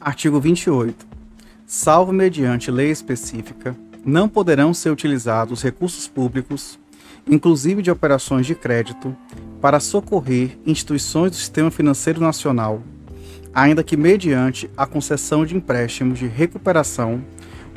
Artigo 0.00 0.40
28. 0.40 1.06
Salvo 1.66 2.12
mediante 2.12 2.70
lei 2.70 2.90
específica, 2.90 3.76
não 4.04 4.28
poderão 4.28 4.72
ser 4.72 4.90
utilizados 4.90 5.62
recursos 5.62 6.08
públicos, 6.08 6.78
inclusive 7.28 7.82
de 7.82 7.90
operações 7.90 8.46
de 8.46 8.54
crédito, 8.54 9.14
para 9.60 9.80
socorrer 9.80 10.58
instituições 10.64 11.32
do 11.32 11.36
sistema 11.36 11.70
financeiro 11.70 12.20
nacional, 12.20 12.82
ainda 13.52 13.82
que 13.82 13.96
mediante 13.96 14.70
a 14.76 14.86
concessão 14.86 15.44
de 15.44 15.56
empréstimos 15.56 16.18
de 16.18 16.26
recuperação 16.26 17.22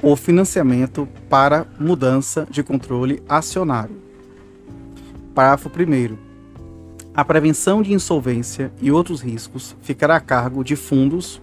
ou 0.02 0.16
financiamento 0.16 1.08
para 1.30 1.66
mudança 1.80 2.48
de 2.50 2.64
controle 2.64 3.22
acionário. 3.28 3.96
Parágrafo 5.34 5.70
1. 5.70 6.18
A 7.14 7.26
prevenção 7.26 7.82
de 7.82 7.94
insolvência 7.94 8.72
e 8.82 8.92
outros 8.92 9.22
riscos 9.22 9.76
ficará 9.82 10.16
a 10.16 10.22
cargo 10.22 10.64
de 10.64 10.76
fundos 10.76 11.42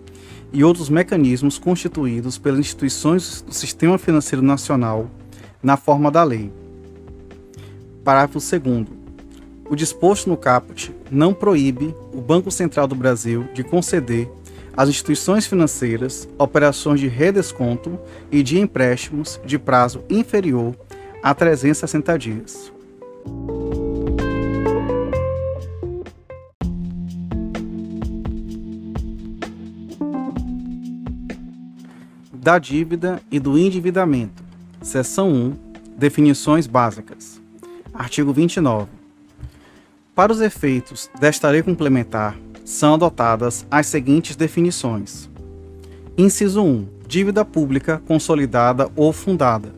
e 0.53 0.65
outros 0.65 0.89
mecanismos 0.89 1.59
constituídos 1.59 2.39
pelas 2.39 2.61
instituições 2.61 3.43
do 3.43 3.53
Sistema 3.53 3.99
Financeiro 3.99 4.43
Nacional 4.43 5.11
na 5.63 5.77
forma 5.77 6.11
da 6.11 6.25
lei. 6.25 6.51
Parágrafo 8.05 8.38
2 8.38 8.86
O 9.68 9.76
disposto 9.76 10.28
no 10.28 10.36
caput 10.36 10.94
não 11.11 11.34
proíbe 11.34 11.94
o 12.12 12.20
Banco 12.20 12.51
Central 12.51 12.86
do 12.86 12.94
Brasil 12.94 13.49
de 13.53 13.62
conceder 13.62 14.30
às 14.76 14.88
instituições 14.88 15.46
financeiras 15.46 16.28
operações 16.38 17.01
de 17.01 17.09
redesconto 17.09 17.99
e 18.30 18.42
de 18.42 18.59
empréstimos 18.59 19.40
de 19.44 19.59
prazo 19.59 20.05
inferior 20.09 20.76
a 21.22 21.34
360 21.34 22.18
dias. 22.18 22.72
da 32.49 32.59
dívida 32.59 33.20
e 33.30 33.38
do 33.38 33.59
endividamento. 33.59 34.42
Seção 34.80 35.30
1. 35.30 35.57
Definições 35.99 36.66
básicas. 36.66 37.42
Artigo 37.99 38.32
29. 38.32 38.86
Para 40.14 40.30
os 40.30 40.40
efeitos 40.40 41.11
desta 41.18 41.51
lei 41.51 41.64
complementar, 41.64 42.38
são 42.64 42.94
adotadas 42.94 43.66
as 43.68 43.88
seguintes 43.88 44.36
definições: 44.36 45.28
Inciso 46.16 46.62
1. 46.62 46.86
Dívida 47.09 47.44
pública 47.44 48.01
consolidada 48.07 48.88
ou 48.94 49.12
fundada. 49.12 49.74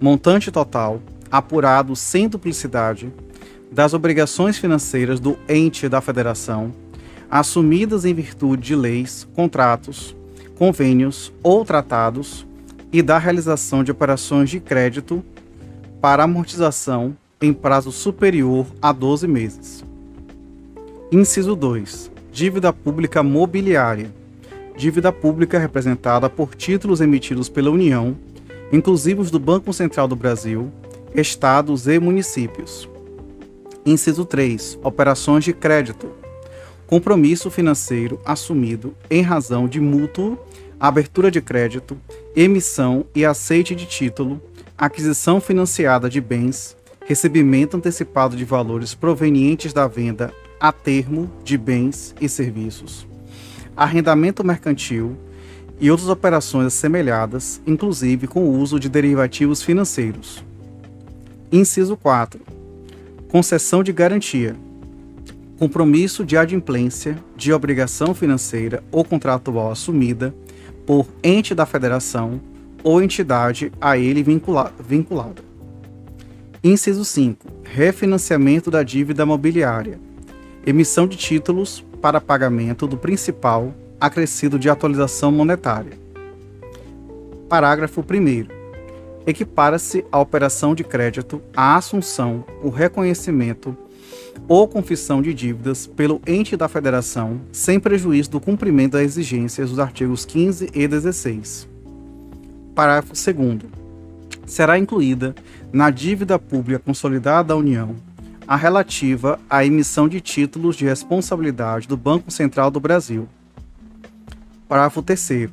Montante 0.00 0.50
total, 0.50 1.02
apurado 1.30 1.94
sem 1.94 2.30
duplicidade, 2.30 3.12
das 3.70 3.92
obrigações 3.92 4.56
financeiras 4.56 5.20
do 5.20 5.38
ente 5.46 5.86
da 5.86 6.00
federação, 6.00 6.72
assumidas 7.30 8.06
em 8.06 8.14
virtude 8.14 8.62
de 8.62 8.74
leis, 8.74 9.28
contratos, 9.34 10.16
convênios 10.56 11.30
ou 11.42 11.62
tratados 11.62 12.46
e 12.90 13.02
da 13.02 13.18
realização 13.18 13.84
de 13.84 13.90
operações 13.90 14.48
de 14.48 14.60
crédito 14.60 15.22
para 16.00 16.24
amortização 16.24 17.14
em 17.42 17.54
prazo 17.54 17.90
superior 17.90 18.66
a 18.82 18.92
12 18.92 19.26
meses. 19.26 19.82
Inciso 21.10 21.56
2. 21.56 22.10
Dívida 22.30 22.70
pública 22.70 23.22
mobiliária. 23.22 24.12
Dívida 24.76 25.10
pública 25.10 25.58
representada 25.58 26.28
por 26.28 26.54
títulos 26.54 27.00
emitidos 27.00 27.48
pela 27.48 27.70
União, 27.70 28.14
inclusivos 28.70 29.30
do 29.30 29.38
Banco 29.38 29.72
Central 29.72 30.06
do 30.06 30.14
Brasil, 30.14 30.70
estados 31.14 31.86
e 31.86 31.98
municípios. 31.98 32.86
Inciso 33.86 34.26
3. 34.26 34.78
Operações 34.82 35.42
de 35.42 35.54
crédito. 35.54 36.10
Compromisso 36.86 37.50
financeiro 37.50 38.20
assumido 38.22 38.94
em 39.10 39.22
razão 39.22 39.66
de 39.66 39.80
mútuo, 39.80 40.38
abertura 40.78 41.30
de 41.30 41.40
crédito, 41.40 41.96
emissão 42.36 43.06
e 43.14 43.24
aceite 43.24 43.74
de 43.74 43.86
título, 43.86 44.40
aquisição 44.76 45.40
financiada 45.40 46.08
de 46.08 46.20
bens, 46.20 46.76
recebimento 47.10 47.76
antecipado 47.76 48.36
de 48.36 48.44
valores 48.44 48.94
provenientes 48.94 49.72
da 49.72 49.88
venda 49.88 50.32
a 50.60 50.70
termo 50.70 51.28
de 51.42 51.58
bens 51.58 52.14
e 52.20 52.28
serviços, 52.28 53.04
arrendamento 53.76 54.44
mercantil 54.44 55.16
e 55.80 55.90
outras 55.90 56.08
operações 56.08 56.68
assemelhadas, 56.68 57.60
inclusive 57.66 58.28
com 58.28 58.44
o 58.44 58.56
uso 58.56 58.78
de 58.78 58.88
derivativos 58.88 59.60
financeiros. 59.60 60.44
Inciso 61.50 61.96
4. 61.96 62.40
Concessão 63.26 63.82
de 63.82 63.92
garantia. 63.92 64.54
Compromisso 65.58 66.24
de 66.24 66.36
adimplência 66.36 67.18
de 67.36 67.52
obrigação 67.52 68.14
financeira 68.14 68.84
ou 68.92 69.04
contratual 69.04 69.72
assumida 69.72 70.32
por 70.86 71.08
ente 71.24 71.56
da 71.56 71.66
federação 71.66 72.40
ou 72.84 73.02
entidade 73.02 73.72
a 73.80 73.98
ele 73.98 74.22
vincula 74.22 74.72
vinculada. 74.78 75.49
Inciso 76.62 77.06
5. 77.06 77.46
Refinanciamento 77.64 78.70
da 78.70 78.82
dívida 78.82 79.24
mobiliária. 79.24 79.98
Emissão 80.66 81.06
de 81.06 81.16
títulos 81.16 81.82
para 82.02 82.20
pagamento 82.20 82.86
do 82.86 82.98
principal 82.98 83.74
acrescido 83.98 84.58
de 84.58 84.68
atualização 84.68 85.32
monetária. 85.32 85.98
Parágrafo 87.48 88.02
1 88.02 88.60
equipara-se 89.26 90.04
a 90.12 90.18
operação 90.18 90.74
de 90.74 90.84
crédito 90.84 91.40
à 91.56 91.76
assunção, 91.76 92.44
o 92.62 92.68
reconhecimento 92.68 93.74
ou 94.46 94.68
confissão 94.68 95.22
de 95.22 95.32
dívidas 95.32 95.86
pelo 95.86 96.20
ente 96.26 96.58
da 96.58 96.68
federação, 96.68 97.40
sem 97.52 97.80
prejuízo 97.80 98.32
do 98.32 98.40
cumprimento 98.40 98.92
das 98.92 99.02
exigências 99.02 99.70
dos 99.70 99.78
artigos 99.78 100.26
15 100.26 100.70
e 100.74 100.86
16. 100.86 101.66
Parágrafo 102.74 103.14
2. 103.14 103.80
Será 104.46 104.76
incluída 104.78 105.34
na 105.72 105.90
dívida 105.90 106.38
pública 106.38 106.82
consolidada 106.84 107.48
da 107.48 107.56
União 107.56 107.96
a 108.46 108.56
relativa 108.56 109.38
à 109.48 109.64
emissão 109.64 110.08
de 110.08 110.20
títulos 110.20 110.74
de 110.74 110.84
responsabilidade 110.84 111.86
do 111.86 111.96
Banco 111.96 112.30
Central 112.30 112.70
do 112.70 112.80
Brasil. 112.80 113.28
Parágrafo 114.68 115.02
3 115.02 115.50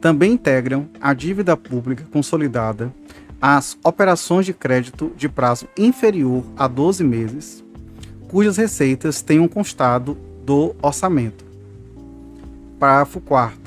também 0.00 0.32
integram 0.32 0.88
a 1.00 1.14
dívida 1.14 1.56
pública 1.56 2.06
consolidada 2.12 2.92
as 3.40 3.76
operações 3.84 4.46
de 4.46 4.54
crédito 4.54 5.12
de 5.16 5.28
prazo 5.28 5.68
inferior 5.76 6.44
a 6.56 6.66
12 6.66 7.04
meses, 7.04 7.64
cujas 8.28 8.56
receitas 8.56 9.20
tenham 9.22 9.46
constado 9.46 10.16
do 10.44 10.74
orçamento. 10.82 11.44
Parágrafo 12.78 13.20
4. 13.20 13.58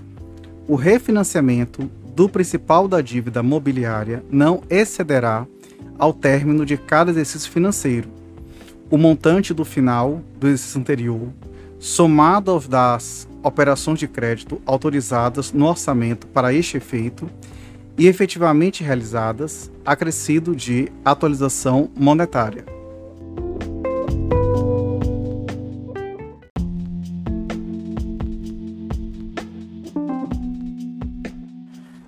O 0.67 0.75
refinanciamento 0.75 1.89
do 2.15 2.27
principal 2.27 2.87
da 2.87 3.01
dívida 3.01 3.41
mobiliária 3.41 4.23
não 4.29 4.61
excederá, 4.69 5.45
ao 5.99 6.13
término 6.13 6.65
de 6.65 6.77
cada 6.77 7.11
exercício 7.11 7.51
financeiro, 7.51 8.09
o 8.89 8.97
montante 8.97 9.53
do 9.53 9.65
final 9.65 10.21
do 10.39 10.47
exercício 10.47 10.79
anterior, 10.79 11.27
somado 11.77 12.51
aos 12.51 12.67
das 12.67 13.27
operações 13.43 13.99
de 13.99 14.07
crédito 14.07 14.61
autorizadas 14.65 15.51
no 15.51 15.65
orçamento 15.65 16.25
para 16.27 16.53
este 16.53 16.77
efeito 16.77 17.29
e 17.97 18.07
efetivamente 18.07 18.83
realizadas, 18.83 19.69
acrescido 19.85 20.55
de 20.55 20.89
atualização 21.03 21.89
monetária. 21.95 22.65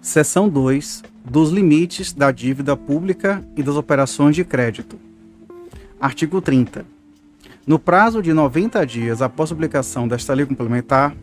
Seção 0.02 0.50
2 0.50 1.11
dos 1.32 1.50
limites 1.50 2.12
da 2.12 2.30
dívida 2.30 2.76
pública 2.76 3.42
e 3.56 3.64
das 3.64 3.78
operações 3.78 4.36
de 4.36 4.44
crédito. 4.44 5.00
Artigo 5.98 6.42
30. 6.42 6.86
No 7.66 7.80
prazo 7.80 8.22
de 8.22 8.34
90 8.34 8.86
dias 8.86 9.22
após 9.22 9.50
a 9.50 9.56
publicação 9.56 10.10
desta 10.10 10.34
lei 10.34 10.46
complementar, 10.46 11.16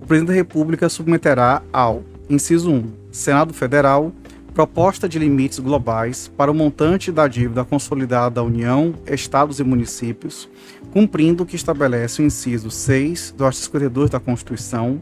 o 0.00 0.06
Presidente 0.06 0.28
da 0.28 0.34
República 0.34 0.88
submeterá 0.88 1.62
ao 1.70 2.02
inciso 2.30 2.70
1, 2.70 2.92
Senado 3.12 3.52
Federal, 3.52 4.10
proposta 4.54 5.06
de 5.06 5.18
limites 5.18 5.58
globais 5.58 6.28
para 6.34 6.50
o 6.50 6.54
montante 6.54 7.12
da 7.12 7.28
dívida 7.28 7.62
consolidada 7.62 8.36
da 8.36 8.42
União, 8.42 8.94
Estados 9.06 9.60
e 9.60 9.64
municípios, 9.64 10.48
cumprindo 10.94 11.42
o 11.42 11.46
que 11.46 11.56
estabelece 11.56 12.22
o 12.22 12.24
inciso 12.24 12.70
6 12.70 13.34
do 13.36 13.44
artigo 13.44 13.66
52 13.66 14.08
da 14.08 14.18
Constituição, 14.18 14.98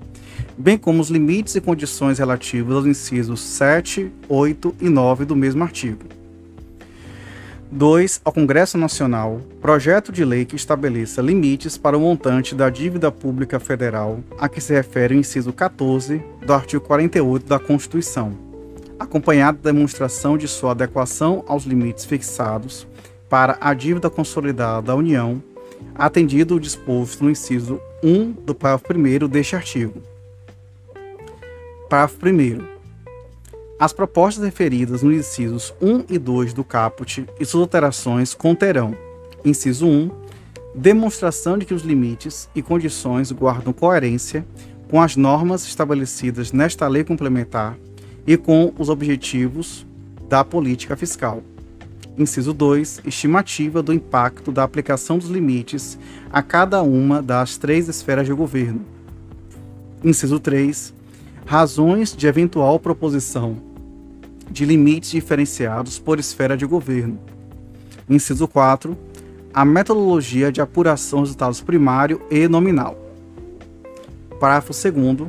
bem 0.61 0.77
como 0.77 1.01
os 1.01 1.09
limites 1.09 1.55
e 1.55 1.61
condições 1.61 2.19
relativos 2.19 2.77
aos 2.77 2.85
incisos 2.85 3.41
7, 3.41 4.13
8 4.29 4.77
e 4.79 4.91
9 4.91 5.25
do 5.25 5.35
mesmo 5.35 5.63
artigo. 5.65 6.05
2. 7.73 8.21
Ao 8.23 8.33
Congresso 8.33 8.77
Nacional, 8.77 9.41
projeto 9.63 10.13
de 10.13 10.23
lei 10.23 10.45
que 10.45 10.57
estabeleça 10.57 11.23
limites 11.23 11.79
para 11.79 11.97
o 11.97 12.01
montante 12.01 12.55
da 12.55 12.69
dívida 12.69 13.11
pública 13.11 13.59
federal 13.59 14.21
a 14.39 14.51
que 14.51 14.61
se 14.61 14.75
refere 14.75 15.15
o 15.15 15.19
inciso 15.19 15.51
14 15.51 16.23
do 16.45 16.53
artigo 16.53 16.85
48 16.85 17.47
da 17.47 17.59
Constituição, 17.59 18.37
acompanhado 18.99 19.59
da 19.63 19.73
demonstração 19.73 20.37
de 20.37 20.47
sua 20.47 20.73
adequação 20.73 21.43
aos 21.47 21.65
limites 21.65 22.05
fixados 22.05 22.87
para 23.31 23.57
a 23.63 23.73
dívida 23.73 24.11
consolidada 24.11 24.89
da 24.89 24.95
União, 24.95 25.43
atendido 25.95 26.57
o 26.57 26.61
disposto 26.61 27.25
no 27.25 27.31
inciso 27.31 27.81
1 28.03 28.33
do 28.45 28.55
parágrafo 28.55 28.93
1 28.93 29.27
deste 29.27 29.57
artigo. 29.57 30.10
Parágrafo 31.91 32.25
1 32.25 32.81
as 33.77 33.93
propostas 33.93 34.45
referidas 34.45 35.03
nos 35.03 35.13
incisos 35.13 35.75
1 35.83 36.05
e 36.09 36.19
2 36.19 36.55
do 36.55 36.63
caput 36.63 37.27
e 37.41 37.45
suas 37.45 37.63
alterações 37.63 38.33
conterão: 38.33 38.95
inciso 39.45 39.89
1, 39.89 40.09
demonstração 40.73 41.59
de 41.59 41.67
que 41.67 41.75
os 41.75 41.83
limites 41.83 42.49
e 42.55 42.63
condições 42.63 43.33
guardam 43.33 43.73
coerência 43.73 44.47
com 44.89 45.03
as 45.03 45.17
normas 45.17 45.67
estabelecidas 45.67 46.53
nesta 46.53 46.87
lei 46.87 47.03
complementar 47.03 47.77
e 48.25 48.37
com 48.37 48.73
os 48.79 48.89
objetivos 48.89 49.85
da 50.29 50.45
política 50.45 50.97
fiscal. 50.97 51.43
Inciso 52.17 52.53
2. 52.53 53.01
Estimativa 53.05 53.83
do 53.83 53.93
impacto 53.93 54.53
da 54.53 54.63
aplicação 54.63 55.19
dos 55.19 55.29
limites 55.29 55.99
a 56.31 56.41
cada 56.41 56.83
uma 56.83 57.21
das 57.21 57.57
três 57.57 57.89
esferas 57.89 58.27
de 58.27 58.33
governo. 58.33 58.83
Inciso 60.05 60.39
3. 60.39 61.00
Razões 61.51 62.15
de 62.15 62.29
eventual 62.29 62.79
proposição 62.79 63.57
de 64.49 64.65
limites 64.65 65.11
diferenciados 65.11 65.99
por 65.99 66.21
esfera 66.21 66.57
de 66.57 66.65
governo. 66.65 67.19
Inciso 68.09 68.47
4. 68.47 68.97
A 69.53 69.65
metodologia 69.65 70.53
de 70.53 70.61
apuração 70.61 71.23
dos 71.23 71.31
resultados 71.31 71.61
primário 71.61 72.23
e 72.31 72.47
nominal. 72.47 72.97
Parágrafo 74.39 74.73
2. 74.73 75.29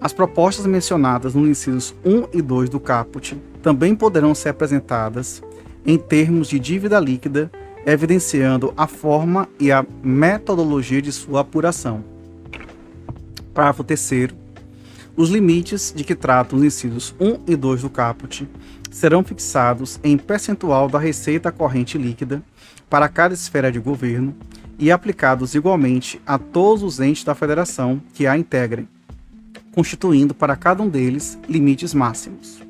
As 0.00 0.12
propostas 0.12 0.64
mencionadas 0.64 1.34
nos 1.34 1.48
incisos 1.48 1.92
1 2.04 2.28
e 2.38 2.40
2 2.40 2.70
do 2.70 2.78
caput 2.78 3.36
também 3.60 3.96
poderão 3.96 4.36
ser 4.36 4.50
apresentadas 4.50 5.42
em 5.84 5.98
termos 5.98 6.46
de 6.46 6.60
dívida 6.60 7.00
líquida, 7.00 7.50
evidenciando 7.84 8.72
a 8.76 8.86
forma 8.86 9.48
e 9.58 9.72
a 9.72 9.84
metodologia 10.04 11.02
de 11.02 11.10
sua 11.10 11.40
apuração. 11.40 12.04
Parágrafo 13.52 13.82
3 13.82 14.47
os 15.18 15.30
limites 15.30 15.92
de 15.94 16.04
que 16.04 16.14
tratam 16.14 16.60
os 16.60 16.64
incisos 16.64 17.12
1 17.18 17.40
e 17.48 17.56
2 17.56 17.82
do 17.82 17.90
caput 17.90 18.48
serão 18.88 19.24
fixados 19.24 19.98
em 20.04 20.16
percentual 20.16 20.88
da 20.88 20.96
receita 20.96 21.50
corrente 21.50 21.98
líquida 21.98 22.40
para 22.88 23.08
cada 23.08 23.34
esfera 23.34 23.72
de 23.72 23.80
governo 23.80 24.32
e 24.78 24.92
aplicados 24.92 25.56
igualmente 25.56 26.22
a 26.24 26.38
todos 26.38 26.84
os 26.84 27.00
entes 27.00 27.24
da 27.24 27.34
federação 27.34 28.00
que 28.14 28.28
a 28.28 28.38
integrem, 28.38 28.88
constituindo 29.72 30.34
para 30.34 30.54
cada 30.54 30.84
um 30.84 30.88
deles 30.88 31.36
limites 31.48 31.92
máximos. 31.92 32.62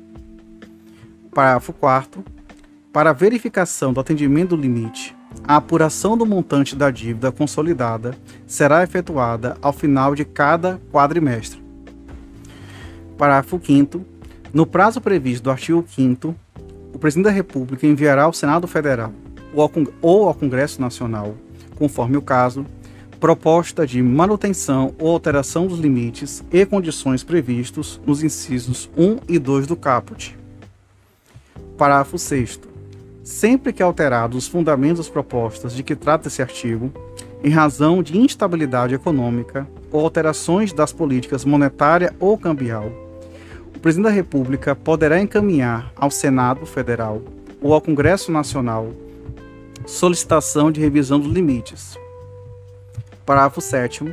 Parágrafo 1.31 1.71
4 1.71 2.25
Para 2.91 3.13
verificação 3.13 3.93
do 3.93 3.99
atendimento 3.99 4.55
do 4.55 4.61
limite, 4.61 5.15
a 5.47 5.57
apuração 5.57 6.17
do 6.17 6.25
montante 6.25 6.75
da 6.75 6.89
dívida 6.89 7.31
consolidada 7.31 8.17
será 8.47 8.81
efetuada 8.81 9.55
ao 9.61 9.71
final 9.71 10.15
de 10.15 10.25
cada 10.25 10.81
quadrimestre 10.91 11.68
Parágrafo 13.19 13.59
5 13.61 14.01
No 14.53 14.65
prazo 14.65 15.01
previsto 15.01 15.43
do 15.43 15.51
artigo 15.51 15.83
5 15.85 16.33
o 16.93 16.97
Presidente 16.97 17.25
da 17.25 17.31
República 17.31 17.85
enviará 17.85 18.23
ao 18.23 18.31
Senado 18.31 18.65
Federal 18.65 19.11
ou 20.01 20.27
ao, 20.27 20.33
Congresso 20.33 20.79
Nacional, 20.79 21.35
conforme 21.75 22.15
o 22.15 22.21
caso, 22.21 22.65
proposta 23.19 23.85
de 23.85 24.01
manutenção 24.01 24.95
ou 24.97 25.11
alteração 25.11 25.67
dos 25.67 25.79
limites 25.79 26.41
e 26.49 26.65
condições 26.65 27.21
previstos 27.21 27.99
nos 28.05 28.23
incisos 28.23 28.89
1 28.97 29.17
e 29.27 29.37
2 29.37 29.67
do 29.67 29.75
caput. 29.75 30.37
Parágrafo 31.77 32.17
6 32.17 32.61
Sempre 33.21 33.73
que 33.73 33.83
alterados 33.83 34.37
os 34.37 34.47
fundamentos 34.47 35.09
propostas 35.09 35.73
de 35.73 35.83
que 35.83 35.95
trata 35.95 36.29
esse 36.29 36.41
artigo, 36.41 36.89
em 37.43 37.49
razão 37.49 38.01
de 38.01 38.17
instabilidade 38.17 38.95
econômica 38.95 39.67
ou 39.91 40.05
alterações 40.05 40.71
das 40.71 40.93
políticas 40.93 41.43
monetária 41.43 42.15
ou 42.17 42.37
cambial, 42.37 43.08
o 43.75 43.79
Presidente 43.79 44.05
da 44.05 44.11
República 44.11 44.75
poderá 44.75 45.19
encaminhar 45.19 45.91
ao 45.95 46.11
Senado 46.11 46.65
Federal 46.65 47.21
ou 47.61 47.73
ao 47.73 47.81
Congresso 47.81 48.31
Nacional 48.31 48.91
solicitação 49.85 50.71
de 50.71 50.79
revisão 50.79 51.19
dos 51.19 51.31
limites. 51.31 51.97
Parágrafo 53.25 53.61
7. 53.61 54.05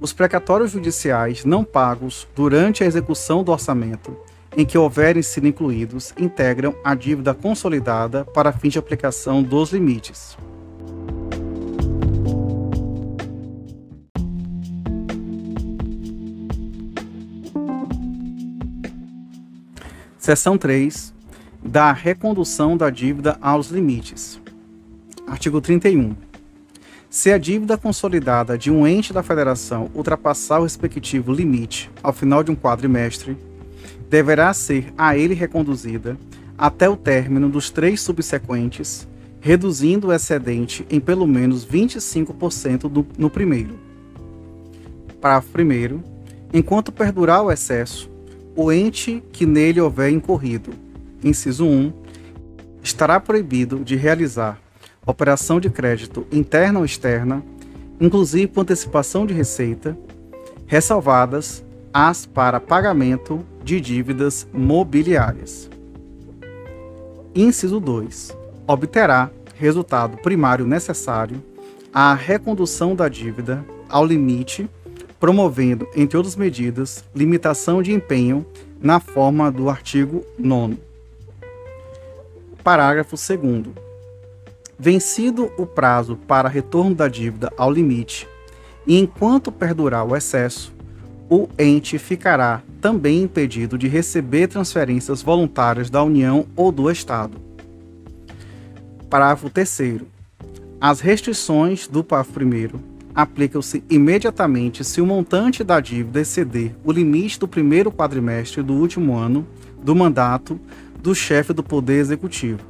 Os 0.00 0.12
precatórios 0.12 0.70
judiciais 0.70 1.44
não 1.44 1.64
pagos 1.64 2.26
durante 2.34 2.82
a 2.84 2.86
execução 2.86 3.42
do 3.42 3.52
orçamento 3.52 4.16
em 4.56 4.64
que 4.64 4.78
houverem 4.78 5.22
sido 5.22 5.46
incluídos 5.46 6.14
integram 6.18 6.74
a 6.82 6.94
dívida 6.94 7.34
consolidada 7.34 8.24
para 8.24 8.52
fins 8.52 8.72
de 8.72 8.78
aplicação 8.78 9.42
dos 9.42 9.72
limites. 9.72 10.36
Seção 20.26 20.58
3 20.58 21.14
da 21.62 21.92
recondução 21.92 22.76
da 22.76 22.90
dívida 22.90 23.38
aos 23.40 23.68
limites. 23.68 24.40
Artigo 25.24 25.60
31. 25.60 26.16
Se 27.08 27.30
a 27.30 27.38
dívida 27.38 27.78
consolidada 27.78 28.58
de 28.58 28.68
um 28.68 28.84
ente 28.84 29.12
da 29.12 29.22
federação 29.22 29.88
ultrapassar 29.94 30.58
o 30.58 30.64
respectivo 30.64 31.32
limite 31.32 31.88
ao 32.02 32.12
final 32.12 32.42
de 32.42 32.50
um 32.50 32.56
quadrimestre, 32.56 33.36
deverá 34.10 34.52
ser 34.52 34.92
a 34.98 35.16
ele 35.16 35.32
reconduzida 35.32 36.18
até 36.58 36.88
o 36.88 36.96
término 36.96 37.48
dos 37.48 37.70
três 37.70 38.00
subsequentes, 38.00 39.06
reduzindo 39.40 40.08
o 40.08 40.12
excedente 40.12 40.84
em 40.90 40.98
pelo 40.98 41.28
menos 41.28 41.64
25% 41.64 42.88
do, 42.88 43.06
no 43.16 43.30
primeiro. 43.30 43.78
Parágrafo 45.20 45.56
1. 45.56 46.02
Enquanto 46.52 46.90
perdurar 46.90 47.44
o 47.44 47.52
excesso, 47.52 48.15
o 48.56 48.72
ente 48.72 49.22
que 49.32 49.44
nele 49.44 49.80
houver 49.80 50.10
incorrido, 50.10 50.72
inciso 51.22 51.66
1, 51.66 51.92
estará 52.82 53.20
proibido 53.20 53.84
de 53.84 53.94
realizar 53.96 54.58
operação 55.06 55.60
de 55.60 55.68
crédito 55.68 56.26
interna 56.32 56.78
ou 56.78 56.84
externa, 56.84 57.44
inclusive 58.00 58.46
por 58.48 58.62
antecipação 58.62 59.26
de 59.26 59.34
receita, 59.34 59.96
ressalvadas 60.66 61.62
as 61.92 62.26
para 62.26 62.58
pagamento 62.58 63.44
de 63.62 63.80
dívidas 63.80 64.48
mobiliárias. 64.52 65.70
Inciso 67.34 67.78
2. 67.78 68.36
Obterá 68.66 69.30
resultado 69.54 70.16
primário 70.18 70.66
necessário 70.66 71.42
à 71.92 72.14
recondução 72.14 72.94
da 72.94 73.08
dívida 73.08 73.64
ao 73.88 74.04
limite 74.04 74.68
promovendo, 75.18 75.88
entre 75.94 76.16
outras 76.16 76.36
medidas, 76.36 77.04
limitação 77.14 77.82
de 77.82 77.92
empenho 77.92 78.44
na 78.80 79.00
forma 79.00 79.50
do 79.50 79.70
artigo 79.70 80.24
9. 80.38 80.78
Parágrafo 82.62 83.16
2. 83.16 83.66
Vencido 84.78 85.50
o 85.56 85.64
prazo 85.64 86.16
para 86.16 86.48
retorno 86.48 86.94
da 86.94 87.08
dívida 87.08 87.52
ao 87.56 87.70
limite, 87.70 88.28
e 88.86 88.98
enquanto 88.98 89.50
perdurar 89.50 90.06
o 90.06 90.14
excesso, 90.14 90.72
o 91.28 91.48
ente 91.58 91.98
ficará 91.98 92.62
também 92.80 93.22
impedido 93.22 93.76
de 93.76 93.88
receber 93.88 94.46
transferências 94.46 95.22
voluntárias 95.22 95.90
da 95.90 96.02
União 96.02 96.46
ou 96.54 96.70
do 96.70 96.90
Estado. 96.90 97.38
Parágrafo 99.08 99.48
3. 99.50 100.02
As 100.80 101.00
restrições 101.00 101.88
do 101.88 102.04
parágrafo 102.04 102.38
1 102.38 102.95
aplicam-se 103.16 103.82
imediatamente 103.88 104.84
se 104.84 105.00
o 105.00 105.06
montante 105.06 105.64
da 105.64 105.80
dívida 105.80 106.20
exceder 106.20 106.76
o 106.84 106.92
limite 106.92 107.40
do 107.40 107.48
primeiro 107.48 107.90
quadrimestre 107.90 108.62
do 108.62 108.74
último 108.74 109.16
ano 109.16 109.46
do 109.82 109.96
mandato 109.96 110.60
do 111.00 111.14
chefe 111.14 111.54
do 111.54 111.62
Poder 111.62 111.94
Executivo. 111.94 112.60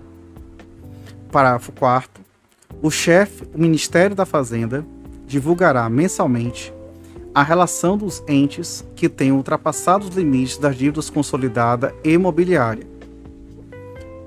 Parágrafo 1.33 1.73
4. 1.73 2.23
O 2.81 2.93
chefe, 2.93 3.43
o 3.53 3.61
Ministério 3.61 4.15
da 4.15 4.25
Fazenda, 4.25 4.87
divulgará 5.27 5.89
mensalmente 5.89 6.73
a 7.35 7.43
relação 7.43 7.99
dos 7.99 8.23
entes 8.29 8.87
que 8.95 9.09
tenham 9.09 9.37
ultrapassado 9.37 10.07
os 10.07 10.15
limites 10.15 10.59
das 10.59 10.77
dívidas 10.77 11.11
consolidada 11.11 11.93
e 12.05 12.13
imobiliária. 12.13 12.87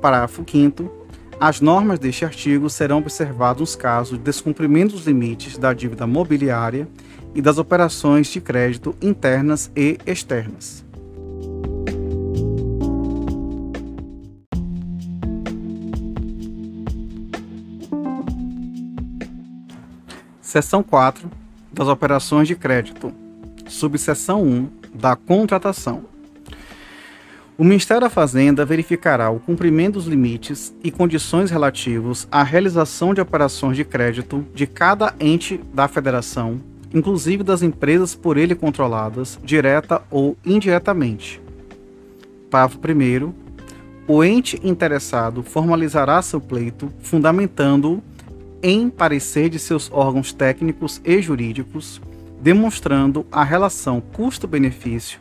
Parágrafo 0.02 0.44
5 0.46 0.99
as 1.40 1.62
normas 1.62 2.00
deste 2.00 2.26
artigo 2.26 2.70
serão 2.70 2.98
observadas 2.98 3.62
nos 3.62 3.76
casos 3.76 4.18
de 4.18 4.24
descumprimento 4.24 4.94
dos 4.94 5.06
limites 5.06 5.58
da 5.58 5.74
dívida 5.74 6.06
mobiliária 6.06 6.86
e 7.34 7.42
das 7.42 7.58
operações 7.58 8.28
de 8.28 8.42
crédito 8.42 8.94
internas 9.02 9.72
e 9.74 9.98
externas. 10.06 10.84
Seção 20.42 20.84
4 20.84 21.30
das 21.72 21.88
operações 21.88 22.48
de 22.48 22.56
crédito. 22.56 23.14
Subseção 23.68 24.44
1 24.44 24.70
da 24.94 25.16
contratação. 25.16 26.19
O 27.60 27.64
Ministério 27.66 28.00
da 28.00 28.10
Fazenda 28.10 28.64
verificará 28.64 29.30
o 29.30 29.38
cumprimento 29.38 29.96
dos 29.96 30.06
limites 30.06 30.74
e 30.82 30.90
condições 30.90 31.52
relativos 31.52 32.26
à 32.32 32.42
realização 32.42 33.14
de 33.14 33.20
operações 33.20 33.76
de 33.76 33.84
crédito 33.84 34.46
de 34.56 34.66
cada 34.66 35.14
ente 35.20 35.60
da 35.74 35.86
federação, 35.86 36.62
inclusive 36.94 37.44
das 37.44 37.62
empresas 37.62 38.16
por 38.16 38.38
ele 38.38 38.56
controladas, 38.56 39.38
direta 39.44 40.02
ou 40.10 40.38
indiretamente. 40.46 41.42
Parágrafo 42.50 42.80
1. 42.80 43.34
O 44.08 44.24
ente 44.24 44.58
interessado 44.64 45.44
formalizará 45.44 46.22
seu 46.22 46.40
pleito, 46.40 46.90
fundamentando-o 47.02 48.02
em 48.64 48.90
parecer 48.90 49.50
de 49.50 49.60
seus 49.60 49.92
órgãos 49.92 50.32
técnicos 50.32 51.02
e 51.04 51.22
jurídicos, 51.22 52.02
demonstrando 52.42 53.26
a 53.30 53.44
relação 53.44 54.00
custo-benefício 54.00 55.20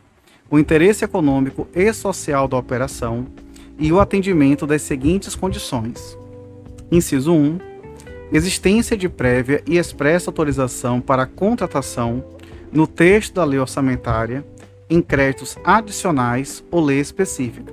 o 0.50 0.58
interesse 0.58 1.04
econômico 1.04 1.68
e 1.74 1.92
social 1.92 2.48
da 2.48 2.56
operação 2.56 3.26
e 3.78 3.92
o 3.92 4.00
atendimento 4.00 4.66
das 4.66 4.82
seguintes 4.82 5.34
condições: 5.34 6.16
inciso 6.90 7.32
1, 7.32 7.58
existência 8.32 8.96
de 8.96 9.08
prévia 9.08 9.62
e 9.66 9.76
expressa 9.76 10.30
autorização 10.30 11.00
para 11.00 11.26
contratação 11.26 12.24
no 12.72 12.86
texto 12.86 13.34
da 13.34 13.44
lei 13.44 13.58
orçamentária 13.58 14.44
em 14.90 15.02
créditos 15.02 15.56
adicionais 15.64 16.64
ou 16.70 16.84
lei 16.84 17.00
específica. 17.00 17.72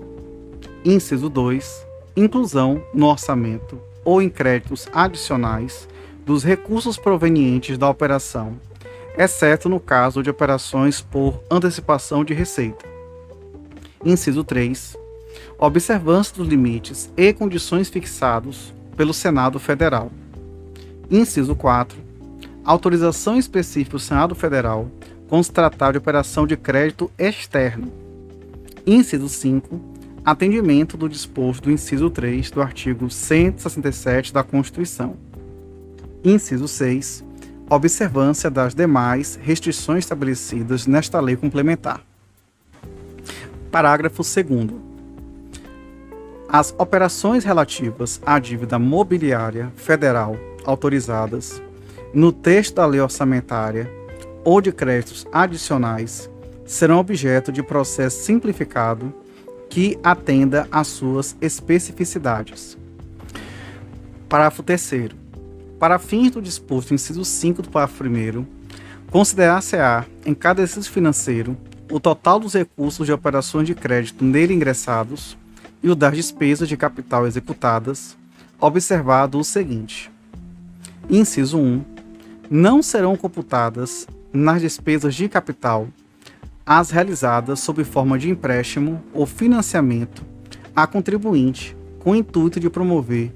Inciso 0.84 1.30
2, 1.30 1.85
inclusão 2.15 2.84
no 2.93 3.07
orçamento 3.07 3.80
ou 4.03 4.22
em 4.22 4.30
créditos 4.30 4.88
adicionais 4.93 5.88
dos 6.26 6.43
recursos 6.43 6.97
provenientes 6.97 7.77
da 7.77 7.89
operação 7.89 8.53
exceto 9.17 9.69
no 9.69 9.79
caso 9.79 10.21
de 10.21 10.29
operações 10.29 11.01
por 11.01 11.41
antecipação 11.49 12.23
de 12.23 12.33
receita. 12.33 12.85
Inciso 14.03 14.43
3. 14.43 14.95
Observância 15.57 16.35
dos 16.35 16.47
limites 16.47 17.09
e 17.15 17.33
condições 17.33 17.89
fixados 17.89 18.73
pelo 18.95 19.13
Senado 19.13 19.59
Federal. 19.59 20.11
Inciso 21.09 21.55
4. 21.55 21.97
Autorização 22.63 23.37
específica 23.37 23.97
do 23.97 23.99
Senado 23.99 24.35
Federal 24.35 24.89
quando 25.27 25.43
se 25.43 25.51
tratar 25.51 25.91
de 25.91 25.97
operação 25.97 26.45
de 26.45 26.57
crédito 26.57 27.09
externo. 27.17 27.91
Inciso 28.85 29.29
5. 29.29 29.95
Atendimento 30.23 30.97
do 30.97 31.07
disposto 31.07 31.65
do 31.65 31.71
inciso 31.71 32.09
3 32.09 32.51
do 32.51 32.61
artigo 32.61 33.09
167 33.09 34.33
da 34.33 34.43
Constituição. 34.43 35.15
Inciso 36.23 36.67
6 36.67 37.23
observância 37.69 38.49
das 38.49 38.75
demais 38.75 39.39
restrições 39.41 39.99
estabelecidas 39.99 40.85
nesta 40.85 41.19
lei 41.19 41.35
complementar. 41.35 42.01
Parágrafo 43.71 44.21
2. 44.23 44.71
As 46.47 46.73
operações 46.77 47.43
relativas 47.43 48.21
à 48.25 48.39
dívida 48.39 48.77
mobiliária 48.77 49.71
federal 49.75 50.37
autorizadas 50.63 51.61
no 52.13 52.31
texto 52.31 52.75
da 52.75 52.85
lei 52.85 53.01
orçamentária 53.01 53.91
ou 54.43 54.61
de 54.61 54.71
créditos 54.71 55.25
adicionais 55.31 56.29
serão 56.65 56.99
objeto 56.99 57.51
de 57.51 57.61
processo 57.61 58.23
simplificado 58.23 59.13
que 59.69 59.99
atenda 60.03 60.67
às 60.71 60.87
suas 60.87 61.35
especificidades. 61.41 62.77
Parágrafo 64.29 64.63
3 64.63 65.24
Para 65.80 65.99
fins 65.99 66.31
do 66.31 66.41
disposto 66.41 66.91
no 66.91 66.95
inciso 66.95 67.26
5 67.26 67.61
do 67.61 67.69
parágrafo 67.69 68.03
1, 68.03 68.45
considerar-se-á, 69.11 70.06
em 70.26 70.34
cada 70.34 70.61
exercício 70.61 70.91
financeiro, 70.91 71.57
o 71.91 71.99
total 71.99 72.39
dos 72.39 72.53
recursos 72.53 73.06
de 73.06 73.11
operações 73.11 73.68
de 73.68 73.76
crédito 73.76 74.23
nele 74.23 74.53
ingressados 74.53 75.38
e 75.84 75.89
o 75.89 75.95
das 75.95 76.15
despesas 76.15 76.69
de 76.69 76.77
capital 76.77 77.27
executadas, 77.27 78.18
observado 78.60 79.38
o 79.38 79.43
seguinte: 79.43 80.10
Inciso 81.10 81.60
1. 81.60 81.84
Não 82.49 82.81
serão 82.81 83.18
computadas 83.18 84.07
nas 84.31 84.61
despesas 84.61 85.14
de 85.14 85.27
capital 85.27 85.88
as 86.65 86.89
realizadas 86.89 87.60
sob 87.60 87.84
forma 87.84 88.18
de 88.18 88.30
empréstimo 88.30 89.03
ou 89.14 89.26
financiamento 89.26 90.26
a 90.76 90.88
contribuinte 90.88 91.77
com 91.99 92.11
o 92.11 92.15
intuito 92.15 92.60
de 92.60 92.69
promover 92.69 93.31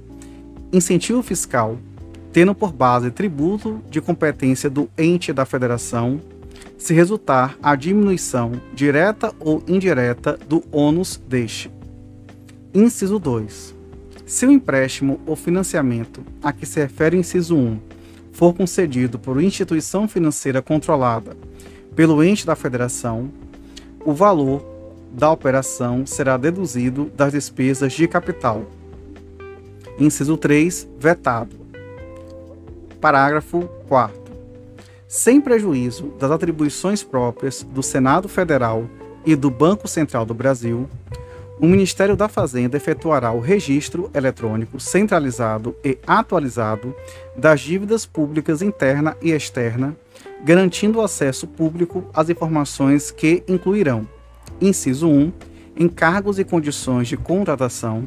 incentivo 0.72 1.24
fiscal, 1.24 1.78
tendo 2.32 2.54
por 2.54 2.72
base 2.72 3.12
tributo 3.12 3.82
de 3.90 4.02
competência 4.02 4.70
do 4.70 4.90
ente 4.98 5.34
da 5.34 5.46
federação, 5.46 6.20
se 6.78 6.94
resultar 6.94 7.58
a 7.62 7.76
diminuição 7.76 8.54
direta 8.74 9.34
ou 9.40 9.64
indireta 9.68 10.38
do 10.48 10.64
ônus 10.72 11.22
deste. 11.28 11.72
Inciso 12.74 13.20
2. 13.20 13.76
Se 14.26 14.46
o 14.46 14.52
empréstimo 14.52 15.20
ou 15.26 15.36
financiamento 15.36 16.24
a 16.42 16.54
que 16.54 16.66
se 16.66 16.80
refere 16.80 17.18
o 17.18 17.20
inciso 17.20 17.56
1 17.56 17.80
for 18.32 18.54
concedido 18.54 19.18
por 19.20 19.42
instituição 19.42 20.08
financeira 20.08 20.62
controlada 20.62 21.36
pelo 21.96 22.24
ente 22.24 22.46
da 22.46 22.56
federação, 22.56 23.30
o 24.06 24.14
valor 24.14 24.64
da 25.12 25.32
operação 25.32 26.06
será 26.06 26.38
deduzido 26.38 27.12
das 27.16 27.34
despesas 27.34 27.92
de 27.92 28.08
capital. 28.08 28.66
Inciso 30.00 30.38
3, 30.38 30.88
vetado. 30.98 31.56
Parágrafo 33.00 33.70
4. 33.88 34.20
Sem 35.08 35.42
prejuízo 35.42 36.14
das 36.20 36.32
atribuições 36.32 37.04
próprias 37.04 37.64
do 37.64 37.82
Senado 37.82 38.28
Federal 38.28 38.86
e 39.26 39.36
do 39.36 39.50
Banco 39.50 39.88
Central 39.88 40.26
do 40.26 40.34
Brasil, 40.34 40.88
o 41.60 41.66
Ministério 41.66 42.16
da 42.16 42.30
Fazenda 42.30 42.78
efetuará 42.78 43.32
o 43.32 43.40
registro 43.40 44.10
eletrônico 44.14 44.80
centralizado 44.80 45.76
e 45.84 45.98
atualizado 46.08 46.96
das 47.36 47.60
dívidas 47.60 48.06
públicas 48.06 48.62
interna 48.62 49.18
e 49.22 49.32
externa, 49.32 49.96
garantindo 50.44 51.00
o 51.00 51.02
acesso 51.02 51.48
público 51.48 52.06
às 52.14 52.30
informações 52.30 53.12
que 53.12 53.44
incluirão 53.48 54.08
Inciso 54.62 55.08
1. 55.08 55.32
Encargos 55.78 56.38
e 56.38 56.44
condições 56.44 57.08
de 57.08 57.16
contratação. 57.16 58.04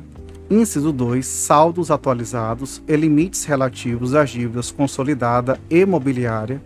Inciso 0.50 0.92
2. 0.92 1.26
Saldos 1.26 1.90
atualizados 1.90 2.82
e 2.86 2.96
limites 2.96 3.44
relativos 3.44 4.14
às 4.14 4.30
dívidas 4.30 4.70
consolidada 4.70 5.58
e 5.70 5.84
mobiliária, 5.86 6.62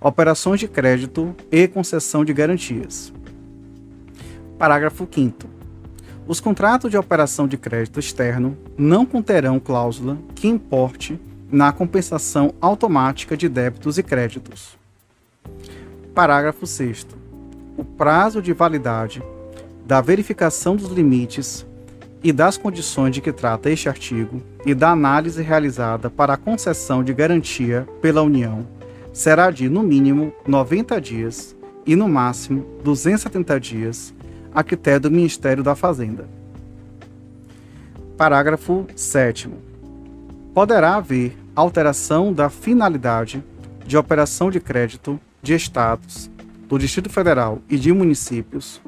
operações 0.00 0.60
de 0.60 0.68
crédito 0.68 1.34
e 1.50 1.66
concessão 1.66 2.24
de 2.24 2.32
garantias. 2.32 3.12
Parágrafo 4.58 5.08
5. 5.10 5.48
Os 6.26 6.40
contratos 6.40 6.90
de 6.90 6.96
operação 6.96 7.48
de 7.48 7.56
crédito 7.56 7.98
externo 7.98 8.56
não 8.76 9.04
conterão 9.04 9.58
cláusula 9.58 10.18
que 10.34 10.46
importe 10.46 11.18
na 11.50 11.72
compensação 11.72 12.54
automática 12.60 13.36
de 13.36 13.48
débitos 13.48 13.98
e 13.98 14.02
créditos. 14.02 14.76
Parágrafo 16.14 16.66
6 16.66 17.06
o 17.76 17.84
prazo 17.84 18.42
de 18.42 18.52
validade 18.52 19.22
da 19.86 20.00
verificação 20.00 20.76
dos 20.76 20.90
limites 20.90 21.66
e 22.22 22.32
das 22.32 22.56
condições 22.56 23.14
de 23.14 23.20
que 23.20 23.32
trata 23.32 23.70
este 23.70 23.88
artigo 23.88 24.42
e 24.64 24.74
da 24.74 24.90
análise 24.90 25.42
realizada 25.42 26.08
para 26.08 26.34
a 26.34 26.36
concessão 26.36 27.02
de 27.02 27.12
garantia 27.12 27.86
pela 28.00 28.22
União 28.22 28.66
será 29.12 29.50
de, 29.50 29.68
no 29.68 29.82
mínimo, 29.82 30.32
90 30.46 31.00
dias 31.00 31.56
e, 31.86 31.94
no 31.94 32.08
máximo, 32.08 32.64
270 32.82 33.60
dias, 33.60 34.14
a 34.54 34.62
critério 34.62 35.00
do 35.00 35.10
Ministério 35.10 35.62
da 35.62 35.74
Fazenda. 35.74 36.26
Parágrafo 38.16 38.86
7. 38.94 39.50
Poderá 40.54 40.96
haver 40.96 41.36
alteração 41.54 42.32
da 42.32 42.48
finalidade 42.48 43.42
de 43.86 43.96
operação 43.96 44.50
de 44.50 44.60
crédito 44.60 45.20
de 45.42 45.54
estados 45.54 46.30
do 46.68 46.78
Distrito 46.78 47.10
Federal 47.10 47.58
e 47.68 47.76
de 47.76 47.92
municípios, 47.92 48.80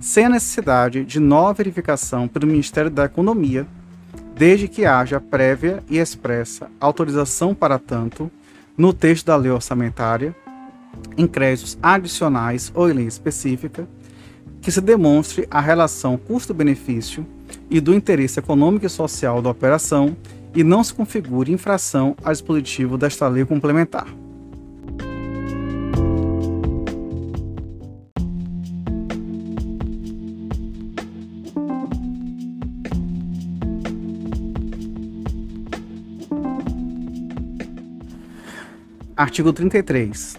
sem 0.00 0.24
a 0.24 0.30
necessidade 0.30 1.04
de 1.04 1.20
nova 1.20 1.52
verificação 1.52 2.26
pelo 2.26 2.46
Ministério 2.46 2.90
da 2.90 3.04
Economia, 3.04 3.66
desde 4.34 4.66
que 4.66 4.86
haja 4.86 5.20
prévia 5.20 5.84
e 5.88 5.98
expressa 5.98 6.70
autorização 6.80 7.54
para 7.54 7.78
tanto 7.78 8.30
no 8.76 8.94
texto 8.94 9.26
da 9.26 9.36
lei 9.36 9.52
orçamentária, 9.52 10.34
em 11.16 11.26
créditos 11.26 11.78
adicionais 11.82 12.72
ou 12.74 12.90
em 12.90 12.94
lei 12.94 13.06
específica, 13.06 13.86
que 14.62 14.72
se 14.72 14.80
demonstre 14.80 15.46
a 15.50 15.60
relação 15.60 16.16
custo-benefício 16.16 17.26
e 17.68 17.80
do 17.80 17.94
interesse 17.94 18.38
econômico 18.38 18.86
e 18.86 18.90
social 18.90 19.42
da 19.42 19.50
operação 19.50 20.16
e 20.54 20.64
não 20.64 20.82
se 20.82 20.94
configure 20.94 21.52
infração 21.52 22.16
a 22.24 22.32
dispositivo 22.32 22.96
desta 22.96 23.28
lei 23.28 23.44
complementar. 23.44 24.06
Artigo 39.20 39.52
33. 39.52 40.38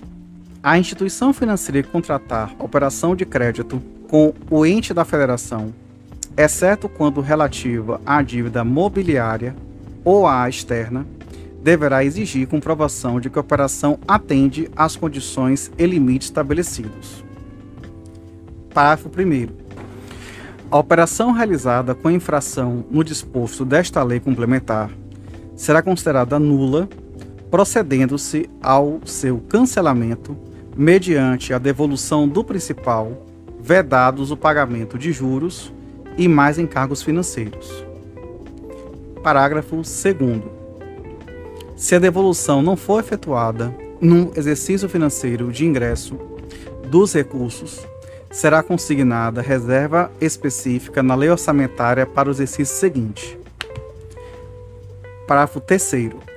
A 0.63 0.75
instituição 0.75 1.31
financeira 1.31 1.83
que 1.83 1.91
contratar 1.91 2.55
operação 2.57 3.15
de 3.15 3.27
crédito 3.27 3.79
com 4.09 4.33
o 4.49 4.65
ente 4.65 4.91
da 4.91 5.05
federação, 5.05 5.71
exceto 6.35 6.89
quando 6.89 7.21
relativa 7.21 8.01
à 8.03 8.23
dívida 8.23 8.63
mobiliária 8.63 9.55
ou 10.03 10.25
à 10.25 10.49
externa, 10.49 11.05
deverá 11.61 12.03
exigir 12.03 12.47
comprovação 12.47 13.19
de 13.19 13.29
que 13.29 13.37
a 13.37 13.41
operação 13.41 13.99
atende 14.07 14.67
às 14.75 14.95
condições 14.95 15.71
e 15.77 15.85
limites 15.85 16.29
estabelecidos. 16.29 17.23
Parágrafo 18.73 19.11
1. 19.15 19.47
A 20.71 20.79
operação 20.79 21.31
realizada 21.33 21.93
com 21.93 22.09
infração 22.09 22.83
no 22.89 23.03
disposto 23.03 23.63
desta 23.63 24.01
lei 24.01 24.19
complementar 24.19 24.89
será 25.55 25.83
considerada 25.83 26.39
nula 26.39 26.89
procedendo-se 27.51 28.49
ao 28.63 29.01
seu 29.05 29.39
cancelamento 29.49 30.37
mediante 30.75 31.53
a 31.53 31.59
devolução 31.59 32.25
do 32.25 32.45
principal, 32.45 33.27
vedados 33.59 34.31
o 34.31 34.37
pagamento 34.37 34.97
de 34.97 35.11
juros 35.11 35.71
e 36.17 36.29
mais 36.29 36.57
encargos 36.57 37.03
financeiros. 37.03 37.85
Parágrafo 39.21 39.75
2 39.75 39.85
Se 41.75 41.93
a 41.93 41.99
devolução 41.99 42.61
não 42.61 42.77
for 42.77 43.01
efetuada 43.01 43.75
num 43.99 44.31
exercício 44.35 44.87
financeiro 44.87 45.51
de 45.51 45.65
ingresso 45.65 46.17
dos 46.87 47.13
recursos, 47.13 47.85
será 48.31 48.63
consignada 48.63 49.41
reserva 49.41 50.09
específica 50.21 51.03
na 51.03 51.15
lei 51.15 51.29
orçamentária 51.29 52.05
para 52.05 52.29
o 52.29 52.31
exercício 52.31 52.75
seguinte. 52.75 53.37
Parágrafo 55.27 55.59
3 55.59 56.30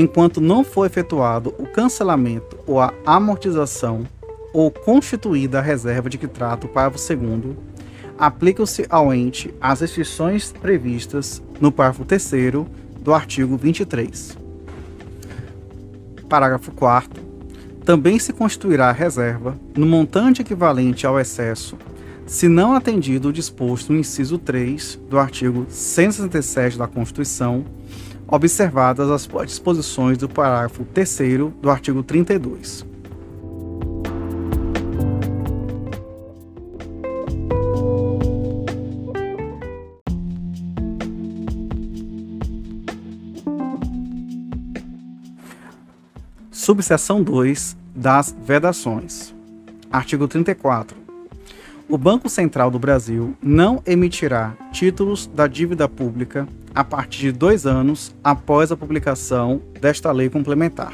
enquanto 0.00 0.40
não 0.40 0.64
for 0.64 0.86
efetuado 0.86 1.54
o 1.58 1.66
cancelamento 1.66 2.58
ou 2.66 2.80
a 2.80 2.92
amortização 3.04 4.06
ou 4.52 4.70
constituída 4.70 5.58
a 5.58 5.62
reserva 5.62 6.08
de 6.08 6.16
que 6.16 6.26
trata 6.26 6.66
o 6.66 6.70
parágrafo 6.70 7.14
2 7.14 7.56
aplicam-se 8.18 8.86
ao 8.88 9.12
ente 9.14 9.54
as 9.60 9.80
restrições 9.80 10.52
previstas 10.52 11.42
no 11.60 11.70
parágrafo 11.70 12.04
3 12.04 12.30
do 13.00 13.14
artigo 13.14 13.56
23. 13.56 14.38
Parágrafo 16.28 16.70
4 16.72 17.22
também 17.84 18.18
se 18.18 18.32
constituirá 18.32 18.88
a 18.88 18.92
reserva 18.92 19.58
no 19.76 19.86
montante 19.86 20.42
equivalente 20.42 21.06
ao 21.06 21.18
excesso, 21.18 21.76
se 22.26 22.46
não 22.46 22.74
atendido 22.74 23.28
o 23.28 23.32
disposto 23.32 23.92
no 23.92 23.98
inciso 23.98 24.38
3 24.38 25.00
do 25.08 25.18
artigo 25.18 25.66
167 25.68 26.78
da 26.78 26.86
Constituição, 26.86 27.64
observadas 28.30 29.10
as 29.10 29.28
disposições 29.46 30.16
do 30.16 30.28
parágrafo 30.28 30.84
3 30.84 31.18
do 31.60 31.68
artigo 31.68 32.02
32. 32.02 32.86
Subseção 46.52 47.22
2 47.22 47.76
das 47.96 48.36
vedações. 48.44 49.34
Artigo 49.90 50.28
34. 50.28 51.09
O 51.90 51.98
Banco 51.98 52.28
Central 52.28 52.70
do 52.70 52.78
Brasil 52.78 53.36
não 53.42 53.82
emitirá 53.84 54.54
títulos 54.70 55.26
da 55.26 55.48
dívida 55.48 55.88
pública 55.88 56.46
a 56.72 56.84
partir 56.84 57.18
de 57.18 57.32
dois 57.32 57.66
anos 57.66 58.14
após 58.22 58.70
a 58.70 58.76
publicação 58.76 59.60
desta 59.80 60.12
lei 60.12 60.30
complementar. 60.30 60.92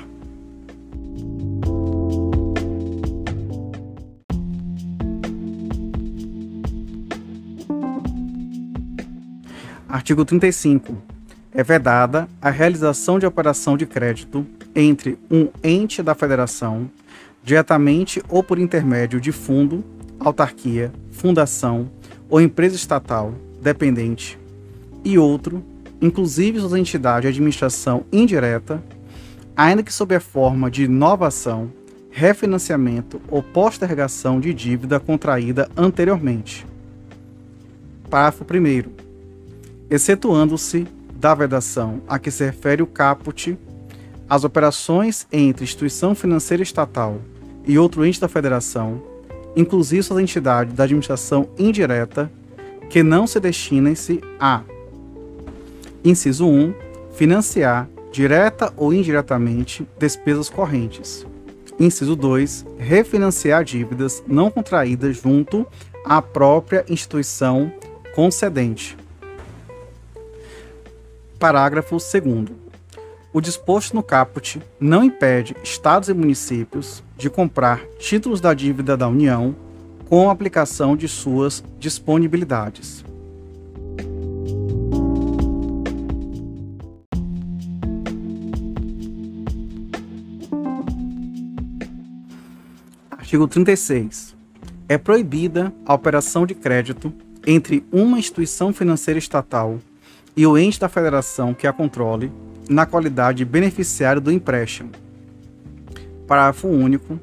Artigo 9.87 10.25
35. 10.25 10.97
É 11.53 11.63
vedada 11.63 12.27
a 12.41 12.49
realização 12.49 13.19
de 13.19 13.27
operação 13.27 13.77
de 13.77 13.85
crédito 13.85 14.47
entre 14.75 15.19
um 15.31 15.49
ente 15.63 16.03
da 16.03 16.15
federação, 16.15 16.91
diretamente 17.43 18.23
ou 18.29 18.43
por 18.43 18.59
intermédio 18.59 19.21
de 19.21 19.33
fundo 19.33 19.85
autarquia, 20.19 20.93
fundação 21.11 21.91
ou 22.29 22.41
empresa 22.41 22.77
estatal 22.77 23.35
dependente 23.61 24.39
e 25.05 25.19
outro, 25.19 25.63
inclusive 26.01 26.61
suas 26.61 26.75
entidades 26.75 27.23
de 27.23 27.29
administração 27.29 28.05
indireta, 28.13 28.83
ainda 29.57 29.83
que 29.83 29.93
sob 29.93 30.15
a 30.15 30.21
forma 30.21 30.71
de 30.71 30.85
inovação, 30.85 31.71
refinanciamento 32.11 33.21
ou 33.29 33.43
postergação 33.43 34.41
de 34.41 34.53
dívida 34.53 34.99
contraída 34.99 35.69
anteriormente. 35.77 36.67
Parágrafo 38.11 38.45
1. 38.45 38.91
Excetuando-se 39.91 40.87
da 41.15 41.35
vedação 41.35 42.01
a 42.09 42.19
que 42.19 42.31
se 42.31 42.45
refere 42.45 42.83
o 42.83 42.87
caput, 42.87 43.57
as 44.29 44.45
operações 44.45 45.27
entre 45.33 45.65
instituição 45.65 46.15
financeira 46.15 46.63
estatal 46.63 47.21
e 47.67 47.79
outro 47.79 48.05
ente 48.05 48.21
da 48.21 48.29
federação 48.29 49.03
inclusive 49.57 50.03
suas 50.03 50.21
entidades 50.21 50.75
da 50.75 50.85
administração 50.85 51.49
indireta, 51.59 52.31
que 52.91 53.03
não 53.03 53.27
se 53.27 53.41
destinem-se 53.41 54.21
a: 54.39 54.63
inciso 56.05 56.47
1, 56.47 56.75
financiar, 57.15 57.89
direta 58.13 58.73
ou 58.77 58.93
indiretamente, 58.93 59.89
despesas 59.99 60.49
correntes. 60.49 61.27
Inciso 61.81 62.15
2, 62.15 62.65
refinanciar 62.79 63.65
dívidas 63.65 64.23
não 64.27 64.51
contraídas 64.51 65.17
junto 65.17 65.67
à 66.05 66.23
própria 66.23 66.85
instituição 66.89 67.73
concedente. 68.15 68.97
Parágrafo 71.39 71.97
2 71.97 72.51
o 73.37 73.41
disposto 73.43 73.95
no 73.95 74.03
caput 74.03 74.63
não 74.81 75.05
impede 75.05 75.55
estados 75.63 76.09
e 76.09 76.15
municípios 76.15 77.05
de 77.19 77.29
comprar 77.29 77.85
títulos 77.99 78.41
da 78.41 78.55
dívida 78.55 78.97
da 78.97 79.07
União 79.07 79.55
com 80.09 80.31
aplicação 80.31 80.97
de 80.97 81.07
suas 81.07 81.63
disponibilidades. 81.79 83.05
Artigo 93.11 93.47
36. 93.47 94.35
É 94.89 94.97
proibida 94.97 95.75
a 95.85 95.93
operação 95.93 96.47
de 96.47 96.55
crédito 96.55 97.13
entre 97.47 97.85
uma 97.93 98.19
instituição 98.19 98.73
financeira 98.73 99.19
estatal 99.19 99.79
e 100.35 100.47
o 100.47 100.57
ente 100.57 100.81
da 100.81 100.89
federação 100.89 101.53
que 101.53 101.67
a 101.67 101.73
controle 101.75 102.33
na 102.69 102.87
qualidade 102.87 103.39
de 103.39 103.45
beneficiário 103.45 104.21
do 104.21 104.33
empréstimo. 104.33 104.91
Parágrafo 106.27 106.69
único. 106.69 107.19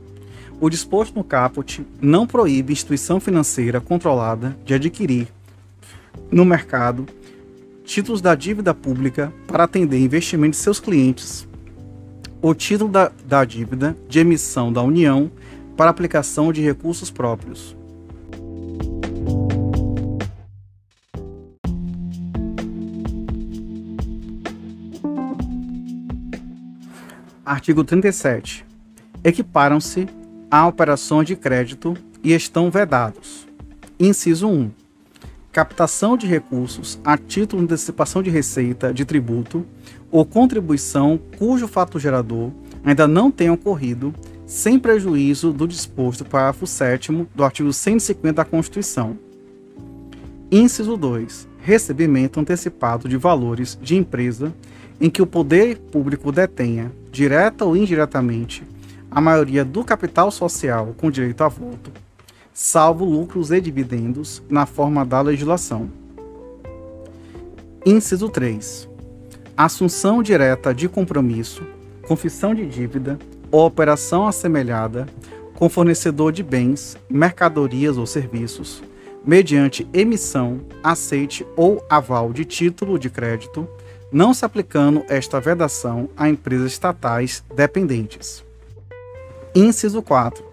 O 0.60 0.70
disposto 0.70 1.16
no 1.16 1.24
caput 1.24 1.86
não 2.02 2.26
proíbe 2.26 2.72
instituição 2.72 3.20
financeira 3.20 3.82
controlada 3.82 4.58
de 4.66 4.74
adquirir 4.74 5.28
no 6.32 6.46
mercado 6.46 7.06
títulos 7.84 8.22
da 8.22 8.34
dívida 8.34 8.74
pública 8.74 9.34
para 9.46 9.66
atender 9.66 10.00
investimentos 10.00 10.60
de 10.60 10.64
seus 10.64 10.80
clientes, 10.80 11.48
o 12.42 12.54
título 12.54 12.90
da, 12.90 13.12
da 13.26 13.44
dívida 13.44 13.96
de 14.08 14.20
emissão 14.20 14.72
da 14.72 14.82
União 14.82 15.30
para 15.76 15.90
aplicação 15.90 16.54
de 16.54 16.62
recursos 16.62 17.12
próprios, 17.12 17.76
Artigo 27.46 27.84
37. 27.84 28.66
Equiparam-se 29.22 30.08
a 30.50 30.66
operações 30.66 31.28
de 31.28 31.36
crédito 31.36 31.94
e 32.24 32.32
estão 32.32 32.72
vedados. 32.72 33.46
Inciso 34.00 34.48
1. 34.48 34.72
Captação 35.52 36.16
de 36.16 36.26
recursos 36.26 36.98
a 37.04 37.18
título 37.18 37.62
de 37.62 37.66
antecipação 37.66 38.24
de 38.24 38.30
receita 38.30 38.94
de 38.94 39.04
tributo 39.04 39.66
ou 40.10 40.26
contribuição 40.26 41.20
cujo 41.38 41.68
fato 41.68 42.00
gerador 42.00 42.50
ainda 42.82 43.10
não 43.10 43.30
tenha 43.30 43.52
ocorrido, 43.52 44.16
sem 44.46 44.80
prejuízo 44.80 45.52
do 45.52 45.68
disposto 45.68 46.24
parágrafo 46.24 46.66
7 46.66 47.28
do 47.36 47.44
artigo 47.44 47.74
150 47.74 48.36
da 48.36 48.46
Constituição. 48.46 49.18
Inciso 50.50 50.96
2. 50.96 51.50
Recebimento 51.60 52.40
antecipado 52.40 53.10
de 53.10 53.18
valores 53.18 53.78
de 53.82 53.98
empresa 53.98 54.54
em 55.02 55.10
que 55.10 55.22
o 55.22 55.28
poder 55.28 55.78
público 55.78 56.32
detenha, 56.32 56.90
direta 57.14 57.64
ou 57.64 57.78
indiretamente, 57.78 58.64
a 59.12 59.22
maioria 59.22 59.64
do 59.64 59.84
capital 59.84 60.32
social 60.32 60.96
com 60.98 61.12
direito 61.12 61.44
a 61.44 61.48
voto, 61.48 61.92
salvo 62.52 63.06
lucros 63.06 63.52
e 63.52 63.62
dividendos 63.62 64.42
na 64.50 64.66
forma 64.66 65.06
da 65.06 65.22
legislação. 65.22 65.92
Inciso 67.86 68.30
3. 68.30 68.90
Assunção 69.56 70.24
direta 70.24 70.74
de 70.74 70.90
compromisso, 70.90 71.62
confissão 72.08 72.56
de 72.56 72.66
dívida 72.66 73.20
ou 73.52 73.64
operação 73.64 74.26
assemelhada 74.26 75.06
com 75.54 75.70
fornecedor 75.70 76.32
de 76.32 76.42
bens, 76.42 76.98
mercadorias 77.08 77.96
ou 77.96 78.08
serviços, 78.08 78.82
mediante 79.24 79.88
emissão, 79.94 80.62
aceite 80.84 81.46
ou 81.56 81.86
aval 81.88 82.34
de 82.34 82.44
título 82.44 82.98
de 82.98 83.12
crédito 83.12 83.70
não 84.14 84.32
se 84.34 84.46
aplicando 84.46 85.04
esta 85.10 85.42
vedação 85.42 86.08
a 86.16 86.30
empresas 86.30 86.72
estatais 86.72 87.44
dependentes. 87.56 88.46
Inciso 89.56 90.04
4. 90.04 90.46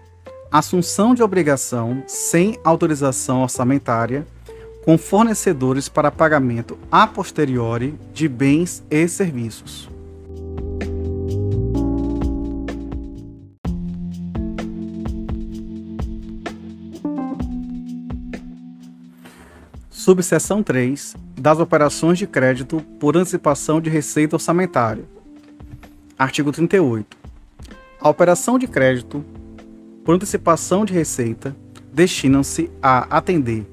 Assunção 0.51 1.13
de 1.13 1.21
obrigação 1.21 2.03
sem 2.07 2.57
autorização 2.63 3.43
orçamentária 3.43 4.25
com 4.83 4.97
fornecedores 4.97 5.87
para 5.87 6.11
pagamento 6.11 6.77
a 6.91 7.05
posteriori 7.05 7.93
de 8.13 8.27
bens 8.27 8.83
e 8.89 9.07
serviços. 9.07 9.87
Subseção 19.91 20.63
3 20.63 21.15
das 21.41 21.57
operações 21.57 22.19
de 22.19 22.27
crédito 22.27 22.81
por 22.99 23.17
antecipação 23.17 23.81
de 23.81 23.89
receita 23.89 24.35
orçamentária. 24.35 25.03
Artigo 26.17 26.51
38. 26.51 27.17
A 27.99 28.09
operação 28.09 28.59
de 28.59 28.67
crédito 28.67 29.25
por 30.05 30.13
antecipação 30.13 30.85
de 30.85 30.93
receita 30.93 31.55
destinam-se 31.91 32.69
a 32.79 33.17
atender 33.17 33.65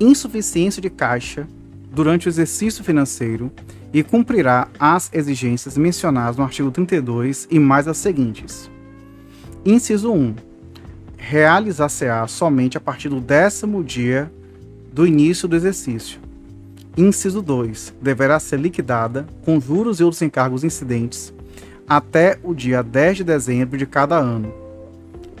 insuficiência 0.00 0.80
de 0.80 0.88
caixa 0.88 1.46
durante 1.92 2.26
o 2.26 2.30
exercício 2.30 2.82
financeiro 2.82 3.52
e 3.92 4.02
cumprirá 4.02 4.68
as 4.78 5.10
exigências 5.12 5.76
mencionadas 5.76 6.38
no 6.38 6.44
artigo 6.44 6.70
32 6.70 7.46
e 7.50 7.58
mais 7.58 7.86
as 7.86 7.98
seguintes. 7.98 8.70
Inciso 9.62 10.10
1. 10.10 10.36
Realizar-se-á 11.18 12.26
somente 12.26 12.78
a 12.78 12.80
partir 12.80 13.10
do 13.10 13.20
décimo 13.20 13.84
dia 13.84 14.32
do 14.90 15.06
início 15.06 15.46
do 15.46 15.54
exercício. 15.54 16.29
Inciso 16.96 17.40
2. 17.40 17.94
Deverá 18.02 18.40
ser 18.40 18.58
liquidada, 18.58 19.26
com 19.44 19.60
juros 19.60 20.00
e 20.00 20.04
outros 20.04 20.22
encargos 20.22 20.64
incidentes, 20.64 21.32
até 21.88 22.38
o 22.42 22.52
dia 22.52 22.82
10 22.82 23.18
de 23.18 23.24
dezembro 23.24 23.78
de 23.78 23.86
cada 23.86 24.16
ano. 24.16 24.52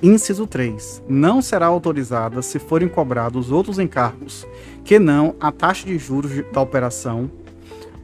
Inciso 0.02 0.46
3. 0.46 1.02
Não 1.08 1.42
será 1.42 1.66
autorizada 1.66 2.40
se 2.40 2.58
forem 2.58 2.88
cobrados 2.88 3.50
outros 3.50 3.78
encargos 3.78 4.46
que 4.84 4.98
não 4.98 5.34
a 5.40 5.50
taxa 5.50 5.86
de 5.86 5.98
juros 5.98 6.32
da 6.52 6.60
operação, 6.60 7.30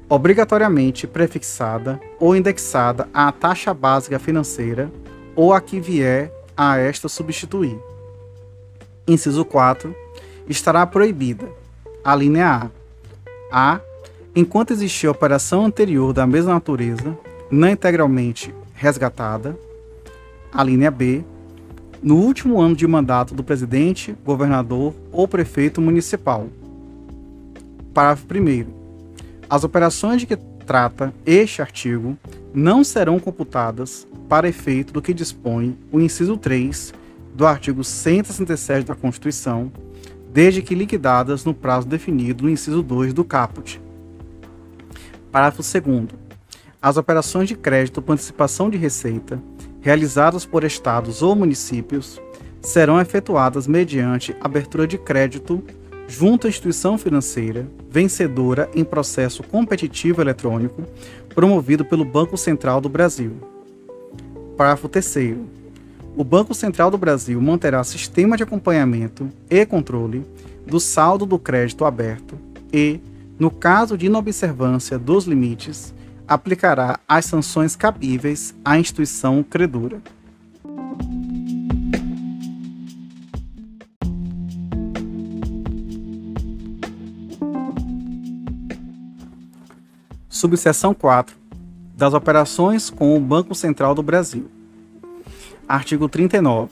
obrigatoriamente 0.08 1.06
prefixada 1.06 2.00
ou 2.20 2.36
indexada 2.36 3.08
à 3.14 3.30
taxa 3.32 3.72
básica 3.72 4.18
financeira 4.18 4.90
ou 5.34 5.54
a 5.54 5.60
que 5.60 5.80
vier 5.80 6.32
a 6.56 6.78
esta 6.78 7.08
substituir. 7.08 7.78
Inciso 9.06 9.44
4 9.44 9.94
estará 10.48 10.84
proibida. 10.84 11.48
A 12.04 12.14
linha 12.14 12.46
A. 12.46 12.85
A. 13.58 13.80
Enquanto 14.34 14.72
existir 14.72 15.08
operação 15.08 15.64
anterior 15.64 16.12
da 16.12 16.26
mesma 16.26 16.52
natureza, 16.52 17.18
não 17.50 17.70
integralmente 17.70 18.54
resgatada. 18.74 19.58
A 20.52 20.62
linha 20.62 20.90
B. 20.90 21.24
no 22.02 22.16
último 22.16 22.60
ano 22.60 22.76
de 22.76 22.86
mandato 22.86 23.34
do 23.34 23.42
presidente, 23.42 24.14
governador 24.26 24.92
ou 25.10 25.26
prefeito 25.26 25.80
municipal. 25.80 26.48
Parágrafo 27.94 28.26
1. 28.30 28.66
As 29.48 29.64
operações 29.64 30.20
de 30.20 30.26
que 30.26 30.36
trata 30.36 31.14
este 31.24 31.62
artigo 31.62 32.14
não 32.52 32.84
serão 32.84 33.18
computadas 33.18 34.06
para 34.28 34.50
efeito 34.50 34.92
do 34.92 35.00
que 35.00 35.14
dispõe 35.14 35.78
o 35.90 35.98
inciso 35.98 36.36
3 36.36 36.92
do 37.34 37.46
artigo 37.46 37.82
167 37.82 38.84
da 38.84 38.94
Constituição, 38.94 39.72
desde 40.36 40.60
que 40.60 40.74
liquidadas 40.74 41.46
no 41.46 41.54
prazo 41.54 41.88
definido 41.88 42.44
no 42.44 42.50
inciso 42.50 42.82
2 42.82 43.14
do 43.14 43.24
caput. 43.24 43.80
Parágrafo 45.32 45.62
2 45.62 46.08
As 46.82 46.98
operações 46.98 47.48
de 47.48 47.56
crédito 47.56 48.02
por 48.02 48.12
antecipação 48.12 48.68
de 48.68 48.76
receita 48.76 49.42
realizadas 49.80 50.44
por 50.44 50.62
estados 50.62 51.22
ou 51.22 51.34
municípios 51.34 52.20
serão 52.60 53.00
efetuadas 53.00 53.66
mediante 53.66 54.36
abertura 54.38 54.86
de 54.86 54.98
crédito 54.98 55.64
junto 56.06 56.46
à 56.46 56.50
instituição 56.50 56.98
financeira 56.98 57.66
vencedora 57.88 58.68
em 58.74 58.84
processo 58.84 59.42
competitivo 59.42 60.20
eletrônico 60.20 60.82
promovido 61.34 61.82
pelo 61.82 62.04
Banco 62.04 62.36
Central 62.36 62.78
do 62.78 62.90
Brasil. 62.90 63.32
Parágrafo 64.54 64.86
3 64.86 65.38
o 66.16 66.24
Banco 66.24 66.54
Central 66.54 66.90
do 66.90 66.96
Brasil 66.96 67.38
manterá 67.42 67.84
sistema 67.84 68.38
de 68.38 68.42
acompanhamento 68.42 69.28
e 69.50 69.66
controle 69.66 70.26
do 70.66 70.80
saldo 70.80 71.26
do 71.26 71.38
crédito 71.38 71.84
aberto 71.84 72.38
e, 72.72 72.98
no 73.38 73.50
caso 73.50 73.98
de 73.98 74.06
inobservância 74.06 74.98
dos 74.98 75.26
limites, 75.26 75.94
aplicará 76.26 76.98
as 77.06 77.26
sanções 77.26 77.76
cabíveis 77.76 78.54
à 78.64 78.78
instituição 78.78 79.42
credora. 79.42 80.00
Subseção 90.30 90.94
4. 90.94 91.36
Das 91.94 92.14
operações 92.14 92.88
com 92.88 93.16
o 93.16 93.20
Banco 93.20 93.54
Central 93.54 93.94
do 93.94 94.02
Brasil. 94.02 94.55
Artigo 95.68 96.08
39. 96.08 96.70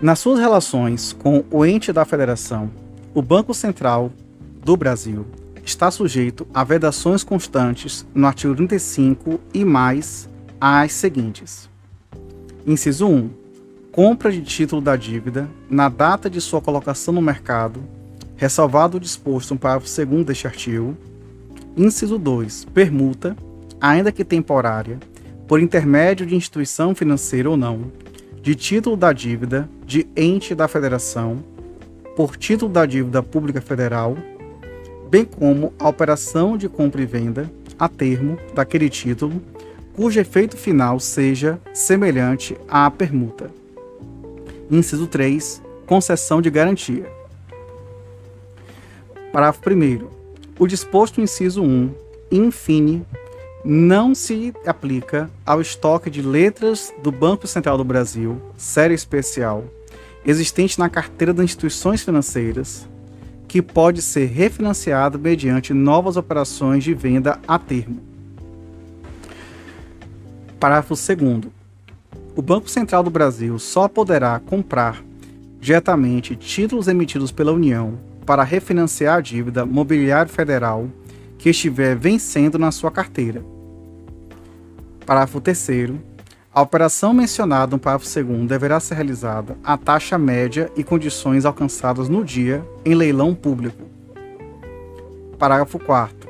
Nas 0.00 0.18
suas 0.18 0.40
relações 0.40 1.12
com 1.12 1.44
o 1.50 1.66
ente 1.66 1.92
da 1.92 2.04
Federação, 2.04 2.70
o 3.14 3.20
Banco 3.20 3.52
Central 3.52 4.10
do 4.64 4.74
Brasil 4.74 5.26
está 5.62 5.90
sujeito 5.90 6.46
a 6.54 6.64
vedações 6.64 7.22
constantes 7.22 8.06
no 8.14 8.26
artigo 8.26 8.54
35 8.54 9.38
e 9.52 9.66
mais 9.66 10.28
as 10.58 10.92
seguintes. 10.92 11.68
Inciso 12.66 13.06
1. 13.06 13.30
Compra 13.92 14.32
de 14.32 14.40
título 14.40 14.80
da 14.80 14.96
dívida 14.96 15.46
na 15.68 15.90
data 15.90 16.30
de 16.30 16.40
sua 16.40 16.62
colocação 16.62 17.12
no 17.12 17.20
mercado, 17.20 17.82
ressalvado 18.34 18.96
o 18.96 19.00
disposto 19.00 19.52
no 19.52 19.60
parágrafo 19.60 20.06
2 20.06 20.24
deste 20.24 20.46
artigo, 20.46 20.96
Inciso 21.76 22.18
2. 22.18 22.64
Permuta, 22.72 23.36
ainda 23.78 24.10
que 24.10 24.24
temporária, 24.24 24.98
por 25.52 25.60
intermédio 25.60 26.24
de 26.24 26.34
instituição 26.34 26.94
financeira 26.94 27.50
ou 27.50 27.58
não, 27.58 27.92
de 28.40 28.54
título 28.54 28.96
da 28.96 29.12
dívida 29.12 29.68
de 29.84 30.06
ente 30.16 30.54
da 30.54 30.66
federação, 30.66 31.44
por 32.16 32.38
título 32.38 32.72
da 32.72 32.86
dívida 32.86 33.22
pública 33.22 33.60
federal, 33.60 34.16
bem 35.10 35.26
como 35.26 35.74
a 35.78 35.90
operação 35.90 36.56
de 36.56 36.70
compra 36.70 37.02
e 37.02 37.04
venda 37.04 37.52
a 37.78 37.86
termo 37.86 38.38
daquele 38.54 38.88
título, 38.88 39.42
cujo 39.94 40.18
efeito 40.18 40.56
final 40.56 40.98
seja 40.98 41.60
semelhante 41.74 42.56
à 42.66 42.90
permuta. 42.90 43.50
Inciso 44.70 45.06
3. 45.06 45.60
Concessão 45.84 46.40
de 46.40 46.48
garantia. 46.48 47.04
Parágrafo 49.30 49.60
1 49.68 50.08
o 50.58 50.66
disposto 50.66 51.18
no 51.18 51.24
inciso 51.24 51.62
1, 51.62 51.90
infine, 52.30 53.04
não 53.64 54.14
se 54.14 54.52
aplica 54.66 55.30
ao 55.46 55.60
estoque 55.60 56.10
de 56.10 56.20
letras 56.20 56.92
do 57.02 57.12
Banco 57.12 57.46
Central 57.46 57.78
do 57.78 57.84
Brasil, 57.84 58.40
série 58.56 58.94
especial, 58.94 59.64
existente 60.26 60.78
na 60.78 60.88
carteira 60.88 61.32
das 61.32 61.44
instituições 61.44 62.02
financeiras, 62.02 62.88
que 63.46 63.62
pode 63.62 64.02
ser 64.02 64.26
refinanciado 64.26 65.18
mediante 65.18 65.72
novas 65.72 66.16
operações 66.16 66.82
de 66.82 66.92
venda 66.92 67.38
a 67.46 67.58
termo. 67.58 68.00
Parágrafo 70.58 70.94
2. 70.94 71.44
O 72.34 72.42
Banco 72.42 72.68
Central 72.68 73.02
do 73.02 73.10
Brasil 73.10 73.58
só 73.58 73.86
poderá 73.86 74.40
comprar 74.40 75.04
diretamente 75.60 76.34
títulos 76.34 76.88
emitidos 76.88 77.30
pela 77.30 77.52
União 77.52 77.98
para 78.26 78.42
refinanciar 78.42 79.18
a 79.18 79.20
dívida 79.20 79.66
mobiliário 79.66 80.32
federal 80.32 80.88
que 81.38 81.50
estiver 81.50 81.96
vencendo 81.96 82.58
na 82.58 82.70
sua 82.70 82.90
carteira. 82.90 83.51
Parágrafo 85.04 85.40
3 85.40 85.92
a 86.54 86.60
operação 86.60 87.14
mencionada 87.14 87.70
no 87.70 87.78
parágrafo 87.78 88.22
2 88.22 88.46
deverá 88.46 88.78
ser 88.78 88.96
realizada 88.96 89.56
à 89.64 89.78
taxa 89.78 90.18
média 90.18 90.70
e 90.76 90.84
condições 90.84 91.46
alcançadas 91.46 92.10
no 92.10 92.22
dia 92.22 92.62
em 92.84 92.94
leilão 92.94 93.34
público. 93.34 93.82
Parágrafo 95.38 95.78
4 95.78 96.28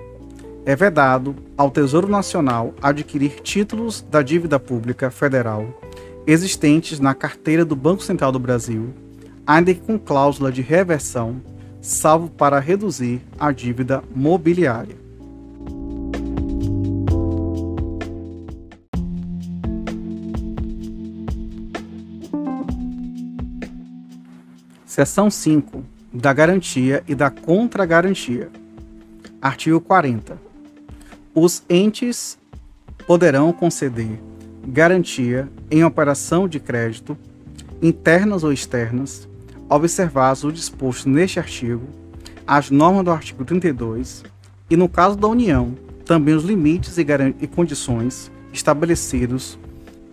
É 0.65 0.77
vedado 0.77 1.35
ao 1.57 1.73
Tesouro 1.73 2.07
Nacional 2.07 2.73
adquirir 2.81 3.41
títulos 3.41 4.01
da 4.01 4.23
dívida 4.23 4.61
pública 4.61 5.11
federal 5.11 5.67
existentes 6.25 7.01
na 7.01 7.15
carteira 7.15 7.65
do 7.65 7.75
Banco 7.75 8.05
Central 8.05 8.31
do 8.31 8.39
Brasil, 8.39 8.95
ainda 9.45 9.75
que 9.75 9.81
com 9.81 9.99
cláusula 9.99 10.53
de 10.53 10.63
reversão 10.63 11.43
salvo 11.81 12.31
para 12.31 12.61
reduzir 12.61 13.21
a 13.41 13.51
dívida 13.51 14.05
mobiliária. 14.15 15.02
Seção 24.93 25.31
5 25.31 25.83
da 26.13 26.35
garantia 26.35 27.03
e 27.09 27.15
da 27.15 27.31
contragarantia. 27.31 28.51
Artigo 29.41 29.81
40. 29.81 30.39
Os 31.35 31.63
entes 31.67 32.37
poderão 33.07 33.55
conceder 33.55 34.21
garantia 34.69 35.49
em 35.71 35.83
operação 35.83 36.47
de 36.47 36.61
crédito, 36.61 37.17
internas 37.81 38.45
ou 38.45 38.53
externas, 38.53 39.27
observados 39.67 40.45
o 40.45 40.53
disposto 40.53 41.09
neste 41.09 41.39
artigo, 41.39 41.89
as 42.47 42.71
normas 42.71 43.07
do 43.07 43.13
artigo 43.13 43.47
32 43.47 44.23
e, 44.69 44.77
no 44.77 44.91
caso 44.91 45.17
da 45.17 45.27
União, 45.27 45.75
também 46.05 46.35
os 46.35 46.45
limites 46.45 46.99
e, 46.99 47.07
e 47.41 47.47
condições 47.47 48.31
estabelecidos 48.53 49.59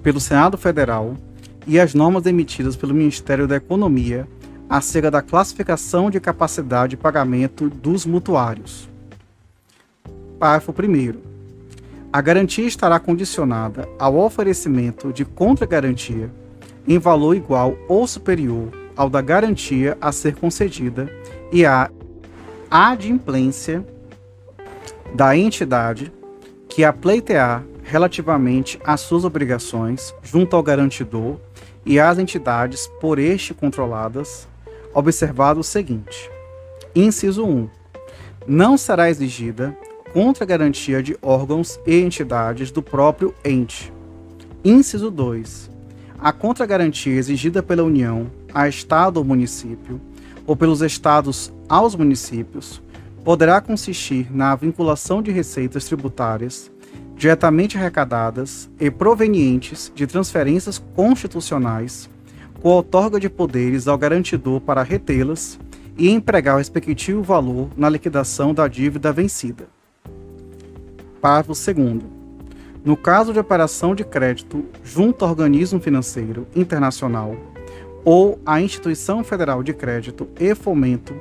pelo 0.01 0.22
Senado 0.22 0.57
Federal 0.57 1.18
e 1.68 1.77
as 1.77 1.93
normas 1.93 2.26
emitidas 2.26 2.77
pelo 2.77 2.93
Ministério 2.93 3.45
da 3.45 3.57
Economia 3.57 4.26
acerca 4.70 5.10
da 5.10 5.22
classificação 5.22 6.12
de 6.12 6.20
capacidade 6.20 6.91
de 6.91 6.98
pagamento 6.98 7.70
dos 7.70 8.06
mutuários. 8.06 8.88
Parágrafo 10.38 10.72
1. 10.72 11.20
A 12.14 12.22
garantia 12.22 12.68
estará 12.68 13.00
condicionada 13.00 13.90
ao 13.98 14.16
oferecimento 14.18 15.12
de 15.12 15.26
contragarantia 15.26 16.32
em 16.88 16.98
valor 16.98 17.36
igual 17.36 17.76
ou 17.88 18.08
superior 18.08 18.70
ao 18.96 19.10
da 19.10 19.22
garantia 19.22 19.98
a 20.00 20.12
ser 20.12 20.36
concedida 20.36 21.10
e 21.52 21.66
à 21.66 21.90
adimplência 22.70 23.86
da 25.14 25.36
entidade 25.36 26.12
que 26.68 26.84
a 26.84 26.94
pleitear 26.94 27.64
relativamente 27.84 28.80
às 28.84 29.02
suas 29.02 29.26
obrigações 29.26 30.14
junto 30.22 30.56
ao 30.56 30.62
garantidor 30.62 31.38
e 31.86 32.00
às 32.00 32.20
entidades 32.20 32.88
por 33.00 33.18
este 33.18 33.54
controladas, 33.54 34.48
observado 34.94 35.60
o 35.60 35.64
seguinte: 35.64 36.30
inciso 36.95 37.45
1. 37.45 37.70
Não 38.48 38.78
será 38.78 39.10
exigida 39.10 39.76
contra 40.14 40.45
garantia 40.45 41.03
de 41.03 41.18
órgãos 41.22 41.80
e 41.86 41.99
entidades 41.99 42.72
do 42.72 42.82
próprio 42.82 43.34
ente. 43.45 43.94
Inciso 44.64 45.11
2. 45.11 45.70
A 46.20 46.32
contragarantia 46.32 47.16
exigida 47.16 47.61
pela 47.61 47.84
União 47.84 48.30
a 48.53 48.68
Estado 48.68 49.18
ou 49.18 49.24
município, 49.24 50.02
ou 50.45 50.56
pelos 50.56 50.82
Estados 50.82 51.53
aos 51.68 51.95
municípios, 51.95 52.82
poderá 53.24 53.61
consistir 53.61 54.28
na 54.36 54.56
vinculação 54.56 55.22
de 55.22 55.32
receitas 55.32 55.86
tributárias 55.86 56.72
diretamente 57.20 57.78
arrecadadas 57.78 58.70
e 58.80 58.90
provenientes 58.90 59.91
de 59.94 60.07
transferências 60.07 60.82
constitucionais, 60.95 62.10
com 62.61 62.69
outorga 62.69 63.19
de 63.19 63.30
poderes 63.30 63.88
ao 63.88 63.98
garantidor 63.98 64.60
para 64.61 64.84
retê-las 64.84 65.60
e 65.98 66.10
empregar 66.10 66.56
o 66.56 66.57
respectivo 66.57 67.22
valor 67.22 67.69
na 67.76 67.90
liquidação 67.90 68.53
da 68.53 68.68
dívida 68.68 69.11
vencida. 69.11 69.68
Parágrafo 71.22 71.53
2. 71.53 72.02
No 72.84 72.95
caso 72.95 73.34
de 73.34 73.40
operação 73.40 73.94
de 73.94 74.03
crédito 74.03 74.65
junto 74.84 75.26
a 75.26 75.27
organismo 75.30 75.80
financeiro 75.80 76.48
internacional 76.56 77.36
ou 78.06 78.40
a 78.45 78.61
instituição 78.61 79.23
federal 79.23 79.61
de 79.61 79.73
crédito 79.73 80.27
e 80.40 80.56
fomento 80.56 81.14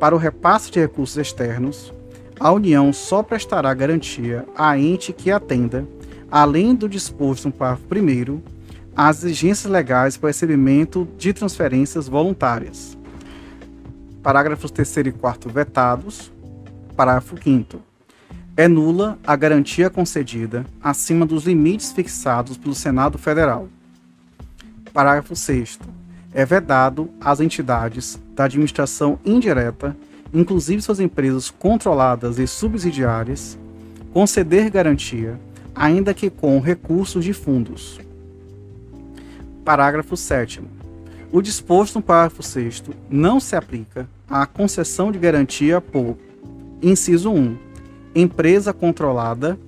para 0.00 0.14
o 0.14 0.18
repasse 0.18 0.70
de 0.70 0.80
recursos 0.80 1.16
externos, 1.16 1.92
a 2.40 2.50
União 2.50 2.92
só 2.92 3.22
prestará 3.22 3.72
garantia 3.74 4.44
a 4.56 4.78
ente 4.78 5.12
que 5.12 5.30
atenda, 5.30 5.86
além 6.30 6.74
do 6.74 6.88
disposto 6.88 7.46
no 7.46 7.52
parágrafo 7.52 7.84
1, 7.94 8.53
às 8.96 9.24
exigências 9.24 9.70
legais 9.70 10.16
para 10.16 10.26
o 10.26 10.28
recebimento 10.28 11.08
de 11.18 11.32
transferências 11.32 12.08
voluntárias. 12.08 12.96
Parágrafos 14.22 14.70
3 14.70 14.96
e 15.08 15.12
4 15.12 15.50
vetados. 15.50 16.32
Parágrafo 16.96 17.36
5 17.42 17.94
é 18.56 18.68
nula 18.68 19.18
a 19.26 19.34
garantia 19.34 19.90
concedida 19.90 20.64
acima 20.80 21.26
dos 21.26 21.44
limites 21.44 21.90
fixados 21.92 22.56
pelo 22.56 22.74
Senado 22.74 23.18
Federal. 23.18 23.68
Parágrafo 24.92 25.34
6 25.34 25.80
é 26.32 26.44
vedado 26.44 27.10
às 27.20 27.40
entidades 27.40 28.18
da 28.34 28.44
administração 28.44 29.18
indireta, 29.24 29.96
inclusive 30.32 30.82
suas 30.82 31.00
empresas 31.00 31.50
controladas 31.50 32.38
e 32.38 32.46
subsidiárias, 32.46 33.58
conceder 34.12 34.70
garantia, 34.70 35.38
ainda 35.74 36.14
que 36.14 36.30
com 36.30 36.60
recursos 36.60 37.24
de 37.24 37.32
fundos. 37.32 38.00
Parágrafo 39.64 40.14
7. 40.14 40.60
O 41.32 41.40
disposto 41.40 41.96
no 41.96 42.02
parágrafo 42.02 42.42
6 42.42 42.84
não 43.08 43.40
se 43.40 43.56
aplica 43.56 44.06
à 44.28 44.44
concessão 44.44 45.10
de 45.10 45.18
garantia 45.18 45.80
por, 45.80 46.16
inciso 46.82 47.32
1, 47.32 47.56
empresa 48.14 48.74
controlada, 48.74 49.58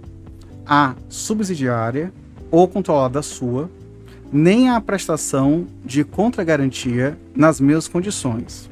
a 0.66 0.94
subsidiária 1.08 2.12
ou 2.50 2.68
controlada 2.68 3.22
sua, 3.22 3.70
nem 4.30 4.68
a 4.68 4.80
prestação 4.80 5.66
de 5.84 6.04
contragarantia 6.04 7.18
nas 7.34 7.58
mesmas 7.58 7.88
condições. 7.88 8.68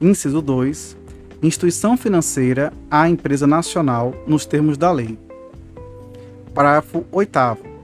Inciso 0.00 0.40
2. 0.40 0.96
Instituição 1.42 1.96
financeira 1.96 2.72
à 2.90 3.08
empresa 3.08 3.46
nacional 3.46 4.14
nos 4.26 4.46
termos 4.46 4.78
da 4.78 4.92
lei. 4.92 5.18
Parágrafo 6.54 7.04
8 7.10 7.75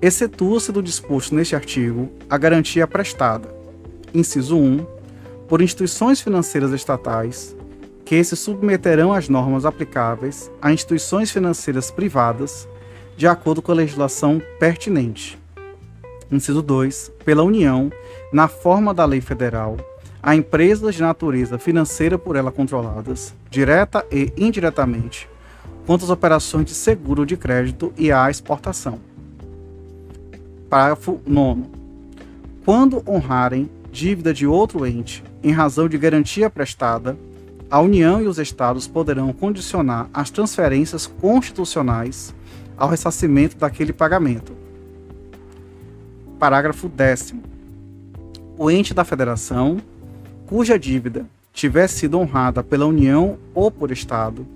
Excetua-se 0.00 0.70
do 0.70 0.82
disposto 0.82 1.34
neste 1.34 1.54
artigo 1.54 2.08
a 2.30 2.38
garantia 2.38 2.86
prestada. 2.86 3.48
Inciso 4.14 4.56
1. 4.56 4.86
Por 5.48 5.60
instituições 5.60 6.20
financeiras 6.20 6.72
estatais 6.72 7.56
que 8.04 8.22
se 8.24 8.36
submeterão 8.36 9.12
às 9.12 9.28
normas 9.28 9.66
aplicáveis 9.66 10.50
a 10.62 10.72
instituições 10.72 11.30
financeiras 11.30 11.90
privadas 11.90 12.66
de 13.16 13.26
acordo 13.26 13.60
com 13.60 13.72
a 13.72 13.74
legislação 13.74 14.40
pertinente 14.58 15.38
inciso 16.30 16.62
2, 16.62 17.12
pela 17.24 17.42
União, 17.42 17.90
na 18.32 18.48
forma 18.48 18.92
da 18.92 19.04
lei 19.04 19.20
federal, 19.20 19.76
a 20.22 20.34
empresas 20.34 20.94
de 20.94 21.02
natureza 21.02 21.58
financeira 21.58 22.18
por 22.18 22.36
ela 22.36 22.52
controladas, 22.52 23.34
direta 23.50 24.04
e 24.10 24.32
indiretamente, 24.36 25.28
quanto 25.86 26.04
às 26.04 26.10
operações 26.10 26.66
de 26.66 26.74
seguro 26.74 27.24
de 27.24 27.36
crédito 27.36 27.92
e 27.96 28.12
à 28.12 28.30
exportação. 28.30 29.00
Parágrafo 30.68 31.20
9. 31.26 31.62
Quando 32.64 33.02
honrarem 33.08 33.70
dívida 33.90 34.34
de 34.34 34.46
outro 34.46 34.86
ente 34.86 35.24
em 35.42 35.50
razão 35.50 35.88
de 35.88 35.96
garantia 35.96 36.50
prestada, 36.50 37.16
a 37.70 37.80
União 37.80 38.22
e 38.22 38.26
os 38.26 38.38
Estados 38.38 38.86
poderão 38.86 39.32
condicionar 39.32 40.08
as 40.12 40.30
transferências 40.30 41.06
constitucionais 41.06 42.34
ao 42.76 42.88
ressarcimento 42.88 43.56
daquele 43.56 43.92
pagamento, 43.92 44.54
Parágrafo 46.38 46.88
10. 46.88 47.34
O 48.56 48.70
ente 48.70 48.94
da 48.94 49.04
federação, 49.04 49.78
cuja 50.46 50.78
dívida 50.78 51.26
tiver 51.52 51.88
sido 51.88 52.18
honrada 52.18 52.62
pela 52.62 52.86
União 52.86 53.38
ou 53.52 53.70
por 53.70 53.90
Estado, 53.90 54.46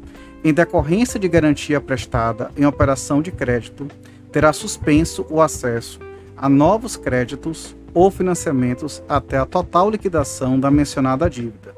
em 0.45 0.53
decorrência 0.55 1.19
de 1.19 1.27
garantia 1.27 1.81
prestada 1.81 2.53
em 2.57 2.65
operação 2.65 3.21
de 3.21 3.33
crédito, 3.33 3.89
terá 4.33 4.53
suspenso 4.53 5.27
o 5.31 5.41
acesso 5.41 6.01
a 6.37 6.49
novos 6.49 6.97
créditos 6.97 7.77
ou 7.95 8.11
financiamentos 8.11 9.03
até 9.09 9.37
a 9.37 9.47
total 9.47 9.91
liquidação 9.91 10.59
da 10.59 10.71
mencionada 10.71 11.29
dívida. 11.29 11.77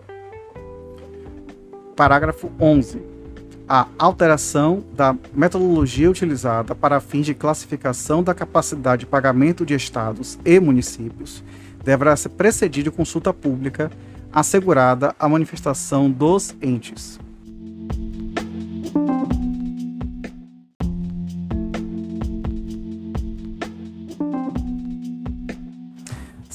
Parágrafo 1.96 2.50
11 2.58 3.14
a 3.68 3.86
alteração 3.98 4.84
da 4.92 5.16
metodologia 5.32 6.10
utilizada 6.10 6.74
para 6.74 7.00
fins 7.00 7.24
de 7.24 7.34
classificação 7.34 8.22
da 8.22 8.34
capacidade 8.34 9.00
de 9.00 9.06
pagamento 9.06 9.64
de 9.64 9.74
estados 9.74 10.38
e 10.44 10.60
municípios 10.60 11.42
deverá 11.82 12.14
ser 12.14 12.30
precedida 12.30 12.90
de 12.90 12.96
consulta 12.96 13.32
pública 13.32 13.90
assegurada 14.32 15.14
a 15.18 15.28
manifestação 15.28 16.10
dos 16.10 16.54
entes. 16.60 17.18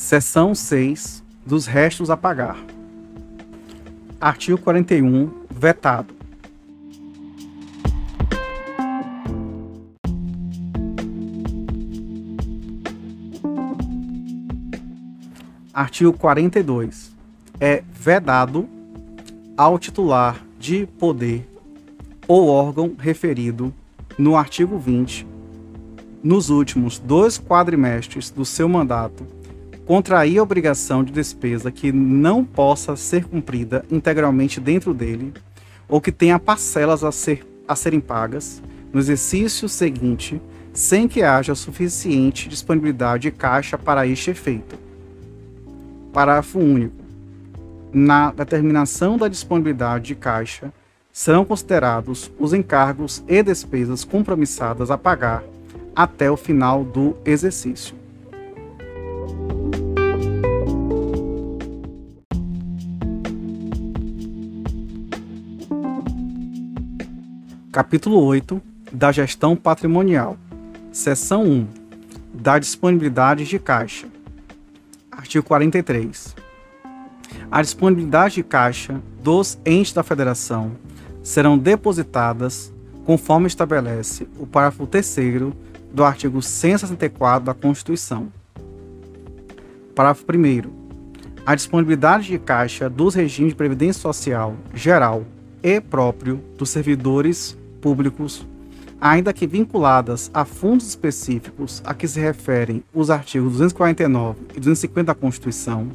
Seção 0.10 0.56
6 0.56 1.24
dos 1.46 1.68
restos 1.68 2.10
a 2.10 2.18
pagar. 2.18 2.58
Artigo 4.20 4.58
41, 4.58 5.30
vetado. 5.52 6.16
Artigo 15.72 16.12
42. 16.14 17.16
É 17.60 17.84
vedado 17.94 18.68
ao 19.56 19.78
titular 19.78 20.44
de 20.58 20.88
poder 20.88 21.48
ou 22.28 22.48
órgão 22.48 22.96
referido 22.98 23.72
no 24.18 24.36
artigo 24.36 24.80
20, 24.80 25.28
nos 26.24 26.50
últimos 26.50 26.98
dois 26.98 27.38
quadrimestres 27.38 28.32
do 28.32 28.44
seu 28.44 28.68
mandato, 28.68 29.38
contrair 29.90 30.40
obrigação 30.40 31.04
de 31.04 31.12
despesa 31.12 31.72
que 31.72 31.92
não 31.92 32.46
possa 32.46 32.96
ser 32.96 33.26
cumprida 33.26 33.84
integralmente 33.90 34.60
dentro 34.60 34.94
dele, 34.94 35.34
ou 35.88 36.00
que 36.00 36.12
tenha 36.12 36.38
parcelas 36.38 37.04
a, 37.04 37.12
ser, 37.12 37.44
a 37.68 37.76
serem 37.76 38.00
pagas 38.00 38.62
no 38.94 39.00
exercício 39.00 39.68
seguinte, 39.68 40.40
sem 40.74 41.08
que 41.08 41.24
haja 41.24 41.56
suficiente 41.56 42.48
disponibilidade 42.48 43.24
de 43.24 43.32
caixa 43.32 43.80
para 43.80 44.06
este 44.06 44.30
efeito 44.30 44.78
Parágrafo 46.14 46.60
único. 46.60 47.04
Na 47.92 48.30
determinação 48.30 49.18
da 49.18 49.28
disponibilidade 49.28 50.06
de 50.10 50.14
caixa, 50.14 50.72
serão 51.12 51.44
considerados 51.44 52.32
os 52.38 52.54
encargos 52.54 53.24
e 53.28 53.42
despesas 53.42 54.04
compromissadas 54.04 54.92
a 54.92 55.00
pagar 55.00 55.44
até 55.96 56.30
o 56.30 56.38
final 56.38 56.84
do 56.84 57.18
exercício. 57.26 57.99
Capítulo 67.72 68.22
8 68.24 68.62
da 68.92 69.12
Gestão 69.12 69.56
Patrimonial. 69.56 70.38
Seção 70.92 71.44
1 71.44 71.68
da 72.34 72.60
Disponibilidade 72.60 73.46
de 73.46 73.58
Caixa. 73.58 74.08
Artigo 75.12 75.46
43. 75.46 76.36
A 77.52 77.62
disponibilidade 77.62 78.36
de 78.36 78.44
caixa 78.44 79.02
dos 79.24 79.60
entes 79.66 79.94
da 79.94 80.04
federação 80.04 80.72
serão 81.24 81.58
depositadas 81.58 82.74
conforme 83.06 83.48
estabelece 83.48 84.28
o 84.38 84.46
parágrafo 84.46 84.86
3 84.86 85.16
do 85.94 86.04
artigo 86.04 86.42
164 86.42 87.46
da 87.46 87.54
Constituição. 87.54 88.32
Parágrafo 90.00 90.24
1 90.34 90.72
A 91.46 91.56
disponibilidade 91.56 92.28
de 92.28 92.40
caixa 92.40 92.90
dos 92.90 93.14
regimes 93.14 93.52
de 93.52 93.58
previdência 93.58 94.02
social 94.02 94.56
geral 94.74 95.26
e 95.62 95.82
próprio 95.82 96.42
dos 96.58 96.70
servidores 96.70 97.58
públicos 97.82 98.48
ainda 99.02 99.34
que 99.34 99.46
vinculadas 99.46 100.32
a 100.34 100.46
fundos 100.46 100.88
específicos 100.88 101.82
a 101.86 101.94
que 101.94 102.08
se 102.08 102.18
referem 102.18 102.82
os 102.94 103.10
artigos 103.10 103.58
249 103.58 104.40
e 104.56 104.60
250 104.62 105.08
da 105.08 105.14
Constituição, 105.14 105.90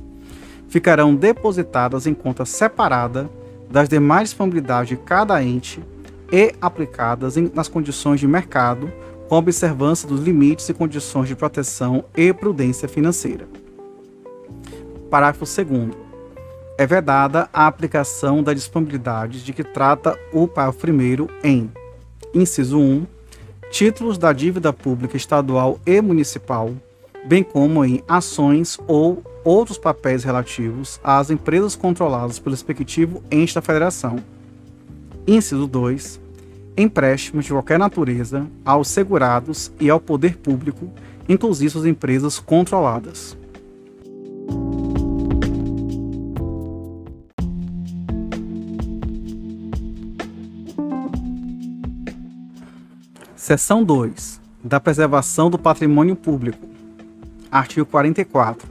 ficarão 0.69 1.15
depositadas 1.15 2.07
em 2.07 2.13
conta 2.13 2.45
separada 2.45 3.31
das 3.71 3.89
demais 3.89 4.29
disponibilidades 4.29 4.91
de 4.91 4.97
cada 4.99 5.43
ente 5.43 5.83
e 6.31 6.53
aplicadas 6.61 7.39
em, 7.39 7.51
nas 7.55 7.69
condições 7.69 8.21
de 8.21 8.29
mercado, 8.29 8.93
com 9.31 9.37
observância 9.37 10.07
dos 10.07 10.21
limites 10.21 10.69
e 10.69 10.75
condições 10.75 11.27
de 11.27 11.35
proteção 11.35 12.05
e 12.15 12.35
prudência 12.35 12.87
financeira. 12.87 13.64
Parágrafo 15.15 15.45
2 15.45 15.93
é 16.77 16.85
vedada 16.85 17.49
a 17.53 17.69
aplicação 17.69 18.43
das 18.43 18.57
disponibilidades 18.57 19.43
de 19.43 19.53
que 19.53 19.63
trata 19.63 20.19
o 20.33 20.49
parágrafo 20.49 20.89
1 20.91 21.29
em 21.45 21.71
inciso 22.35 22.81
1, 22.81 23.07
títulos 23.71 24.19
da 24.19 24.33
dívida 24.33 24.73
pública 24.73 25.17
estadual 25.17 25.79
e 25.87 26.01
municipal, 26.01 26.75
bem 27.25 27.45
como 27.45 27.85
em 27.85 28.03
ações 28.09 28.77
ou 28.89 29.23
outros 29.45 29.79
papéis 29.79 30.25
relativos 30.25 30.99
às 31.05 31.31
empresas 31.31 31.77
controladas 31.77 32.41
pelo 32.41 32.57
respectivo 32.57 33.23
ente 33.31 33.55
da 33.55 33.63
federação. 33.63 34.17
Inciso 35.29 35.69
2. 35.69 36.21
Empréstimos 36.77 37.45
de 37.45 37.53
qualquer 37.53 37.79
natureza 37.79 38.49
aos 38.65 38.89
segurados 38.89 39.71
e 39.79 39.89
ao 39.89 40.01
poder 40.01 40.37
público, 40.39 40.91
inclusive 41.29 41.79
as 41.79 41.85
empresas 41.85 42.41
controladas. 42.41 43.37
Seção 53.45 53.85
2. 53.85 54.41
Da 54.65 54.81
preservação 54.81 55.51
do 55.51 55.59
patrimônio 55.59 56.17
público. 56.17 56.67
Artigo 57.51 57.85
44. 57.85 58.67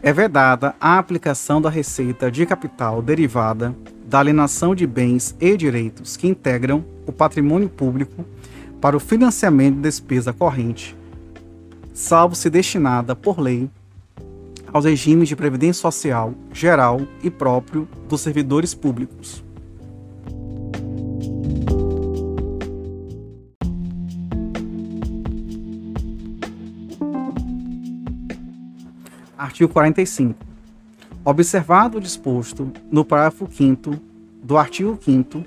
É 0.00 0.12
vedada 0.12 0.72
a 0.80 1.00
aplicação 1.00 1.60
da 1.60 1.68
receita 1.68 2.30
de 2.30 2.46
capital 2.46 3.02
derivada 3.02 3.74
da 4.06 4.20
alienação 4.20 4.72
de 4.72 4.86
bens 4.86 5.34
e 5.40 5.56
direitos 5.56 6.16
que 6.16 6.28
integram 6.28 6.84
o 7.08 7.12
patrimônio 7.12 7.68
público 7.68 8.24
para 8.80 8.96
o 8.96 9.00
financiamento 9.00 9.74
de 9.74 9.82
despesa 9.82 10.32
corrente, 10.32 10.96
salvo 11.92 12.36
se 12.36 12.48
destinada 12.48 13.16
por 13.16 13.40
lei 13.40 13.68
aos 14.72 14.84
regimes 14.84 15.28
de 15.28 15.34
previdência 15.34 15.82
social 15.82 16.34
geral 16.52 17.00
e 17.20 17.32
próprio 17.32 17.88
dos 18.08 18.20
servidores 18.20 18.74
públicos. 18.74 19.42
Artigo 29.38 29.72
45. 29.72 30.34
Observado 31.24 31.98
o 31.98 32.00
disposto 32.00 32.72
no 32.90 33.04
parágrafo 33.04 33.48
5 33.48 33.94
do 34.42 34.58
artigo 34.58 34.98
5 35.00 35.44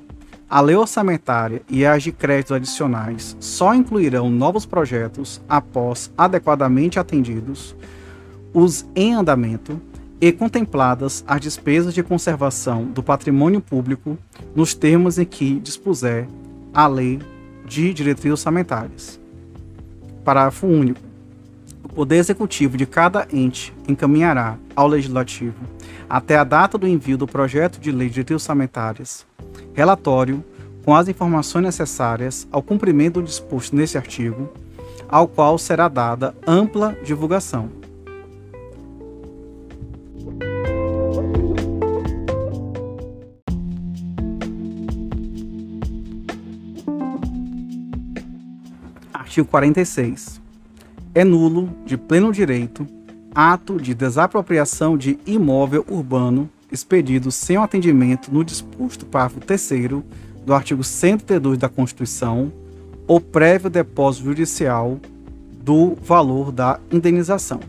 a 0.50 0.62
lei 0.62 0.78
orçamentária 0.78 1.62
e 1.70 1.86
as 1.86 2.02
de 2.02 2.12
créditos 2.14 2.54
adicionais 2.54 3.36
só 3.40 3.76
incluirão 3.76 4.30
novos 4.30 4.66
projetos 4.66 5.42
após 5.48 6.10
adequadamente 6.18 7.00
atendidos 7.00 7.76
os 8.54 8.86
em 8.96 9.14
andamento 9.14 9.80
e 10.22 10.32
contempladas 10.32 11.24
as 11.28 11.42
despesas 11.42 11.94
de 11.94 12.02
conservação 12.02 12.86
do 12.86 13.04
patrimônio 13.04 13.60
público 13.60 14.18
nos 14.56 14.74
termos 14.74 15.18
em 15.18 15.26
que 15.26 15.60
dispuser 15.60 16.30
a 16.74 16.88
lei 16.88 17.20
de 17.66 17.94
diretrizes 17.94 18.40
orçamentárias. 18.40 19.20
Parágrafo 20.24 20.68
único. 20.68 21.11
Poder 21.94 22.16
Executivo 22.16 22.78
de 22.78 22.86
cada 22.86 23.28
ente 23.34 23.74
encaminhará 23.86 24.58
ao 24.74 24.88
Legislativo, 24.88 25.58
até 26.10 26.38
a 26.38 26.44
data 26.46 26.78
do 26.78 26.88
envio 26.88 27.18
do 27.18 27.28
projeto 27.28 27.80
de 27.80 27.92
lei 27.92 28.10
de 28.10 28.34
orçamentárias, 28.34 29.26
relatório 29.74 30.44
com 30.86 30.96
as 30.96 31.10
informações 31.10 31.64
necessárias 31.64 32.48
ao 32.50 32.64
cumprimento 32.64 33.20
do 33.20 33.28
disposto 33.28 33.76
neste 33.76 33.98
artigo, 33.98 34.50
ao 35.10 35.28
qual 35.28 35.58
será 35.58 35.90
dada 35.90 36.34
ampla 36.48 36.98
divulgação. 37.04 37.70
Artigo 49.14 49.48
46 49.48 50.41
é 51.14 51.24
nulo, 51.24 51.70
de 51.86 51.98
pleno 51.98 52.32
direito, 52.32 52.88
ato 53.36 53.78
de 53.78 53.94
desapropriação 53.94 54.98
de 54.98 55.20
imóvel 55.26 55.86
urbano 55.90 56.50
expedido 56.72 57.32
sem 57.32 57.58
o 57.58 57.62
atendimento 57.62 58.34
no 58.34 58.46
disposto 58.46 59.06
parágrafo 59.06 59.42
3 59.42 59.70
do 60.46 60.54
artigo 60.54 60.84
132 60.84 61.58
da 61.58 61.68
Constituição 61.68 62.52
ou 63.08 63.20
prévio 63.20 63.70
depósito 63.70 64.26
judicial 64.26 65.00
do 65.62 65.96
valor 65.96 66.52
da 66.52 66.80
indenização. 66.92 67.60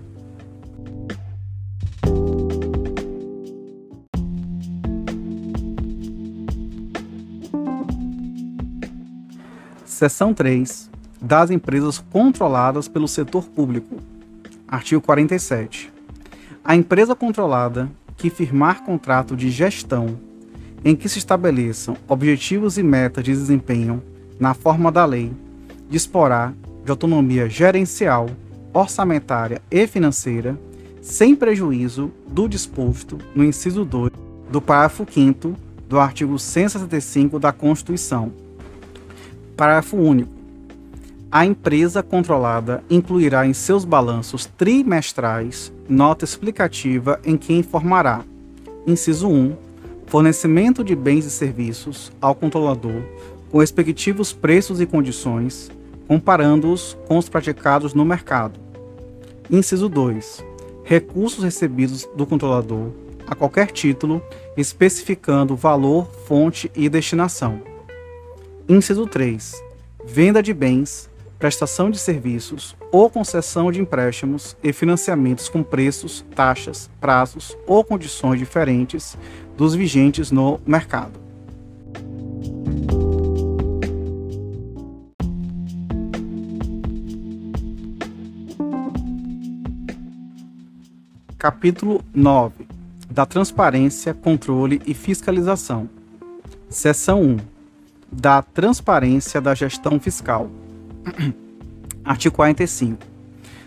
Seção 9.85 10.33
3 10.33 10.92
das 11.23 11.53
empresas 11.53 11.99
controladas 12.11 12.89
pelo 12.89 13.07
setor 13.07 13.45
público. 13.45 13.97
Artigo 14.67 15.01
47. 15.01 15.93
A 16.65 16.75
empresa 16.75 17.15
controlada 17.15 17.89
que 18.17 18.29
firmar 18.29 18.83
contrato 18.83 19.37
de 19.37 19.49
gestão 19.49 20.19
em 20.85 20.97
que 20.97 21.09
se 21.09 21.19
estabeleçam 21.19 21.97
objetivos 22.09 22.77
e 22.77 22.83
metas 22.83 23.23
de 23.23 23.31
desempenho 23.31 24.03
na 24.39 24.53
forma 24.53 24.91
da 24.91 25.05
lei, 25.05 25.33
disporá 25.89 26.53
de 26.85 26.91
autonomia 26.91 27.49
gerencial, 27.49 28.29
orçamentária 28.73 29.63
e 29.71 29.87
financeira, 29.87 30.59
sem 31.01 31.37
prejuízo 31.37 32.11
do 32.27 32.49
disposto 32.49 33.19
no 33.33 33.45
inciso 33.45 33.85
2 33.85 34.11
do 34.51 34.61
parágrafo 34.61 35.07
5 35.09 35.55
do 35.89 36.01
artigo 36.01 36.37
165 36.37 37.39
da 37.39 37.53
Constituição. 37.53 38.33
Parágrafo 39.57 39.97
único 39.97 40.42
a 41.33 41.47
empresa 41.47 42.03
controlada 42.03 42.85
incluirá 42.91 43.47
em 43.47 43.55
seus 43.55 43.87
balanços 43.87 44.45
trimestrais 44.45 45.73
nota 45.89 46.27
explicativa 46.27 47.19
em 47.25 47.39
que 47.39 47.55
informará: 47.55 48.23
inciso 48.87 49.29
1, 49.29 49.57
fornecimento 50.07 50.85
de 50.85 50.95
bens 50.95 51.25
e 51.25 51.31
serviços 51.31 52.13
ao 52.21 52.35
controlador 52.35 53.03
com 53.51 53.61
respectivos 53.61 54.31
preços 54.31 54.79
e 54.79 54.87
condições, 54.87 55.71
comparando-os 56.07 56.99
com 57.09 57.17
os 57.17 57.31
praticados 57.31 57.95
no 57.95 58.05
mercado. 58.05 58.61
Inciso 59.51 59.89
2, 59.89 60.45
recursos 60.85 61.43
recebidos 61.43 62.07
do 62.15 62.27
controlador 62.27 62.91
a 63.27 63.35
qualquer 63.35 63.71
título, 63.71 64.23
especificando 64.55 65.57
valor, 65.57 66.07
fonte 66.27 66.71
e 66.75 66.91
destinação. 66.91 67.63
Inciso 68.69 69.07
3, 69.07 69.63
venda 70.05 70.43
de 70.43 70.53
bens 70.53 71.11
prestação 71.43 71.91
de 71.91 71.99
serviços 71.99 72.77
ou 72.93 73.11
concessão 73.11 73.73
de 73.73 73.81
empréstimos 73.81 74.57
e 74.63 74.73
financiamentos 74.73 75.49
com 75.49 75.61
preços, 75.61 76.25
taxas, 76.37 76.89
prazos 77.01 77.57
ou 77.67 77.83
condições 77.83 78.39
diferentes 78.39 79.19
dos 79.57 79.75
vigentes 79.75 80.31
no 80.31 80.61
mercado. 80.65 81.19
Capítulo 91.37 92.05
9 92.15 92.69
da 93.11 93.27
Transparência, 93.27 94.15
Controle 94.15 94.81
e 94.87 94.95
Fiscalização. 94.95 95.91
Seção 96.69 97.21
1 97.21 97.37
da 98.13 98.43
Transparência 98.43 99.41
da 99.41 99.57
Gestão 99.57 99.99
Fiscal. 99.99 100.49
Artigo 102.05 102.35
45. 102.37 102.99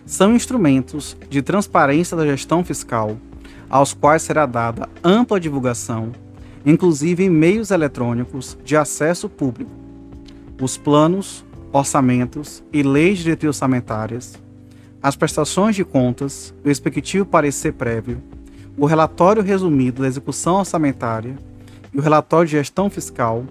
São 0.05 0.35
instrumentos 0.35 1.17
de 1.29 1.41
transparência 1.41 2.15
da 2.15 2.25
gestão 2.25 2.63
fiscal, 2.63 3.17
aos 3.69 3.93
quais 3.93 4.21
será 4.21 4.45
dada 4.45 4.87
ampla 5.03 5.39
divulgação, 5.39 6.11
inclusive 6.65 7.23
em 7.23 7.29
meios 7.29 7.71
eletrônicos 7.71 8.57
de 8.63 8.77
acesso 8.77 9.27
público, 9.27 9.71
os 10.61 10.77
planos, 10.77 11.43
orçamentos 11.71 12.63
e 12.71 12.83
leis 12.83 13.19
diretrizes 13.19 13.57
orçamentárias, 13.57 14.39
as 15.01 15.15
prestações 15.15 15.75
de 15.75 15.83
contas, 15.83 16.53
o 16.63 16.67
respectivo 16.67 17.25
parecer 17.25 17.73
prévio, 17.73 18.21
o 18.77 18.85
relatório 18.85 19.43
resumido 19.43 20.01
da 20.01 20.07
execução 20.07 20.55
orçamentária 20.55 21.37
e 21.93 21.97
o 21.97 22.01
relatório 22.01 22.47
de 22.47 22.57
gestão 22.57 22.89
fiscal 22.89 23.45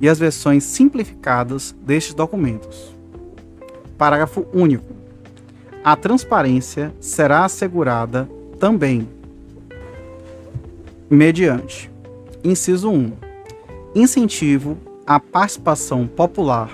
e 0.00 0.08
as 0.08 0.18
versões 0.18 0.64
simplificadas 0.64 1.74
destes 1.84 2.14
documentos. 2.14 2.95
Parágrafo 3.96 4.46
único. 4.52 4.94
A 5.82 5.96
transparência 5.96 6.94
será 7.00 7.44
assegurada 7.44 8.28
também 8.58 9.08
mediante 11.08 11.90
inciso 12.42 12.90
1. 12.90 13.12
Incentivo 13.94 14.76
à 15.06 15.20
participação 15.20 16.06
popular 16.06 16.70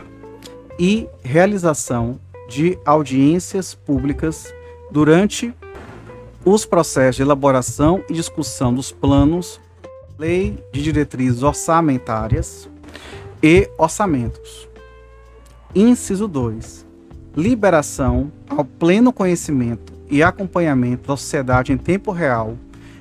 e 0.79 1.07
realização 1.23 2.19
de 2.49 2.79
audiências 2.85 3.75
públicas 3.75 4.53
durante 4.91 5.55
os 6.45 6.65
processos 6.65 7.17
de 7.17 7.23
elaboração 7.23 8.03
e 8.09 8.15
discussão 8.15 8.75
dos 8.75 8.91
planos, 8.91 9.61
lei 10.19 10.59
de 10.73 10.83
diretrizes 10.83 11.43
orçamentárias 11.43 12.69
e 13.43 13.71
orçamentos 13.79 14.69
Inciso 15.75 16.29
2. 16.29 16.92
Liberação 17.37 18.31
ao 18.49 18.65
pleno 18.65 19.13
conhecimento 19.13 19.93
e 20.11 20.23
acompanhamento 20.23 21.09
da 21.09 21.17
sociedade 21.17 21.73
em 21.73 21.79
tempo 21.79 22.13
real 22.13 22.59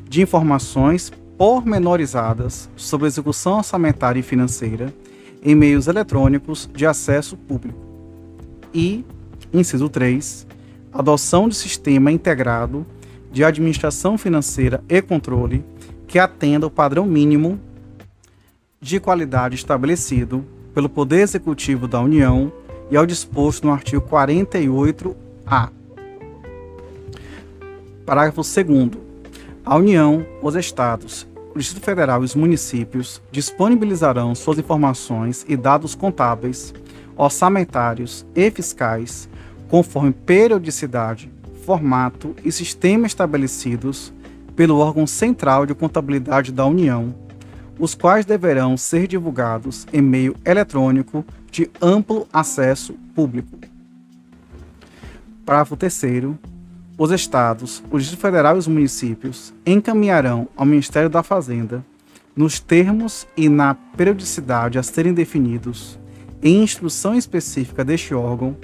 de 0.07 0.21
informações 0.21 1.11
pormenorizadas 1.37 2.69
sobre 2.75 3.07
execução 3.07 3.57
orçamentária 3.57 4.19
e 4.19 4.23
financeira 4.23 4.93
em 5.43 5.53
meios 5.53 5.87
eletrônicos 5.87 6.69
de 6.73 6.85
acesso 6.85 7.35
público. 7.35 7.79
E, 8.73 9.03
inciso 9.51 9.89
3, 9.89 10.47
adoção 10.93 11.49
de 11.49 11.55
sistema 11.55 12.11
integrado 12.11 12.85
de 13.31 13.43
administração 13.43 14.17
financeira 14.17 14.83
e 14.87 15.01
controle 15.01 15.65
que 16.07 16.19
atenda 16.19 16.67
o 16.67 16.71
padrão 16.71 17.05
mínimo 17.05 17.59
de 18.79 18.99
qualidade 18.99 19.55
estabelecido 19.55 20.45
pelo 20.73 20.89
Poder 20.89 21.19
Executivo 21.19 21.87
da 21.87 21.99
União 21.99 22.51
e 22.91 22.97
ao 22.97 23.05
disposto 23.05 23.65
no 23.65 23.73
artigo 23.73 24.01
48-A. 24.01 25.69
Parágrafo 28.05 28.41
2. 28.41 28.91
A 29.65 29.77
União, 29.77 30.25
os 30.41 30.55
Estados, 30.55 31.25
o 31.55 31.57
Distrito 31.57 31.85
Federal 31.85 32.21
e 32.21 32.25
os 32.25 32.35
municípios 32.35 33.21
disponibilizarão 33.31 34.35
suas 34.35 34.59
informações 34.59 35.45
e 35.47 35.55
dados 35.55 35.95
contábeis, 35.95 36.73
orçamentários 37.15 38.25
e 38.35 38.51
fiscais, 38.51 39.29
conforme 39.69 40.11
periodicidade, 40.11 41.31
formato 41.65 42.35
e 42.43 42.51
sistema 42.51 43.07
estabelecidos 43.07 44.11
pelo 44.55 44.79
órgão 44.79 45.07
central 45.07 45.65
de 45.65 45.73
contabilidade 45.73 46.51
da 46.51 46.65
União, 46.65 47.15
os 47.79 47.95
quais 47.95 48.25
deverão 48.25 48.77
ser 48.77 49.07
divulgados 49.07 49.87
em 49.91 50.01
meio 50.01 50.35
eletrônico 50.45 51.25
de 51.51 51.69
amplo 51.81 52.27
acesso 52.31 52.93
público. 53.15 53.57
Parágrafo 55.45 55.75
3 55.75 56.01
os 56.97 57.09
estados, 57.09 57.83
o 57.89 57.97
Distrito 57.97 58.21
Federal 58.21 58.55
e 58.55 58.59
os 58.59 58.67
municípios 58.67 59.51
encaminharão 59.65 60.47
ao 60.55 60.67
Ministério 60.67 61.09
da 61.09 61.23
Fazenda, 61.23 61.83
nos 62.35 62.59
termos 62.59 63.27
e 63.35 63.49
na 63.49 63.73
periodicidade 63.73 64.77
a 64.77 64.83
serem 64.83 65.11
definidos, 65.11 65.97
em 66.43 66.61
instrução 66.61 67.15
específica 67.15 67.83
deste 67.83 68.13
órgão, 68.13 68.55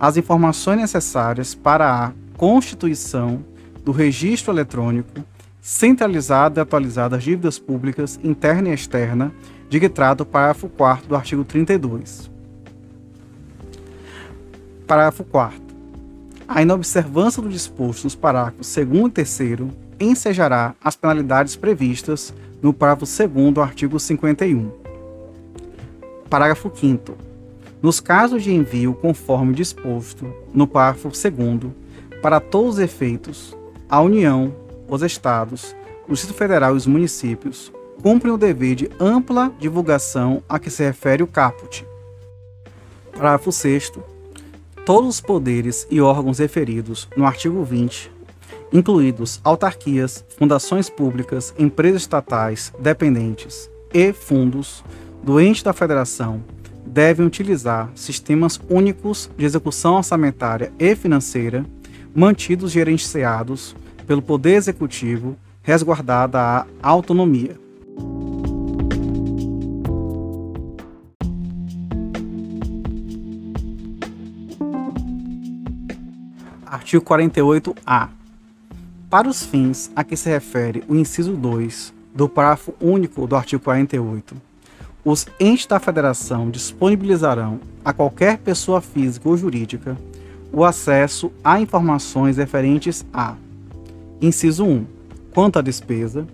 as 0.00 0.16
informações 0.16 0.78
necessárias 0.78 1.54
para 1.54 2.06
a 2.06 2.12
constituição 2.36 3.44
do 3.84 3.92
registro 3.92 4.52
eletrônico 4.52 5.22
centralizado 5.62 6.58
e 6.58 6.60
atualizado 6.60 7.14
das 7.14 7.24
dívidas 7.24 7.58
públicas 7.58 8.20
interna 8.22 8.68
e 8.68 8.74
externa, 8.74 9.32
de 9.70 9.80
que 9.80 9.88
trata 9.88 10.24
o 10.24 10.26
parágrafo 10.26 10.68
4 10.68 11.08
do 11.08 11.16
artigo 11.16 11.44
32. 11.44 12.30
Parágrafo 14.86 15.24
4 15.24 15.62
a 16.54 16.60
inobservância 16.60 17.40
do 17.40 17.48
disposto 17.48 18.04
nos 18.04 18.14
parágrafos 18.14 18.74
2 18.74 18.86
e 19.06 19.56
3 19.56 19.70
ensejará 19.98 20.74
as 20.84 20.94
penalidades 20.94 21.56
previstas 21.56 22.34
no 22.60 22.74
parágrafo 22.74 23.06
2 23.06 23.54
do 23.54 23.62
artigo 23.62 23.98
51. 23.98 24.70
Parágrafo 26.28 26.70
5 26.74 27.16
Nos 27.80 28.00
casos 28.00 28.42
de 28.42 28.52
envio 28.52 28.92
conforme 28.92 29.54
disposto 29.54 30.30
no 30.52 30.66
parágrafo 30.66 31.08
2 31.08 31.72
para 32.20 32.38
todos 32.38 32.74
os 32.74 32.78
efeitos, 32.78 33.56
a 33.88 34.02
União, 34.02 34.52
os 34.94 35.02
Estados, 35.02 35.74
o 36.06 36.12
Distrito 36.12 36.36
Federal 36.36 36.74
e 36.74 36.76
os 36.76 36.86
municípios 36.86 37.72
cumprem 38.02 38.32
o 38.32 38.38
dever 38.38 38.74
de 38.74 38.90
ampla 39.00 39.52
divulgação 39.58 40.42
a 40.48 40.58
que 40.58 40.68
se 40.68 40.82
refere 40.82 41.22
o 41.22 41.26
caput. 41.26 41.86
Parágrafo 43.12 43.50
6 43.50 43.92
todos 44.84 45.08
os 45.08 45.20
poderes 45.20 45.86
e 45.90 46.00
órgãos 46.00 46.40
referidos 46.40 47.08
no 47.16 47.24
artigo 47.24 47.62
20, 47.62 48.10
incluídos 48.72 49.40
autarquias, 49.44 50.24
fundações 50.36 50.90
públicas, 50.90 51.54
empresas 51.56 52.02
estatais, 52.02 52.72
dependentes 52.80 53.70
e 53.94 54.12
fundos 54.12 54.84
do 55.22 55.40
ente 55.40 55.62
da 55.62 55.72
federação, 55.72 56.42
devem 56.84 57.24
utilizar 57.24 57.90
sistemas 57.94 58.60
únicos 58.68 59.30
de 59.36 59.44
execução 59.44 59.94
orçamentária 59.94 60.72
e 60.78 60.96
financeira, 60.96 61.64
mantidos 62.12 62.72
gerenciados 62.72 63.76
pelo 64.06 64.22
Poder 64.22 64.54
Executivo, 64.54 65.36
resguardada 65.62 66.38
a 66.40 66.66
autonomia. 66.82 67.60
Artigo 76.66 77.04
48-A. 77.04 78.08
Para 79.08 79.28
os 79.28 79.42
fins 79.42 79.90
a 79.94 80.02
que 80.02 80.16
se 80.16 80.28
refere 80.28 80.82
o 80.88 80.94
inciso 80.94 81.36
2 81.36 81.92
do 82.14 82.28
parágrafo 82.28 82.74
único 82.80 83.26
do 83.26 83.36
artigo 83.36 83.62
48, 83.62 84.34
os 85.04 85.26
entes 85.38 85.66
da 85.66 85.80
federação 85.80 86.50
disponibilizarão 86.50 87.60
a 87.84 87.92
qualquer 87.92 88.38
pessoa 88.38 88.80
física 88.80 89.28
ou 89.28 89.36
jurídica 89.36 89.96
o 90.52 90.64
acesso 90.64 91.32
a 91.42 91.60
informações 91.60 92.36
referentes 92.36 93.04
a: 93.12 93.34
inciso 94.22 94.64
1, 94.64 94.86
quanto 95.34 95.58
à 95.58 95.62
despesa, 95.62 96.28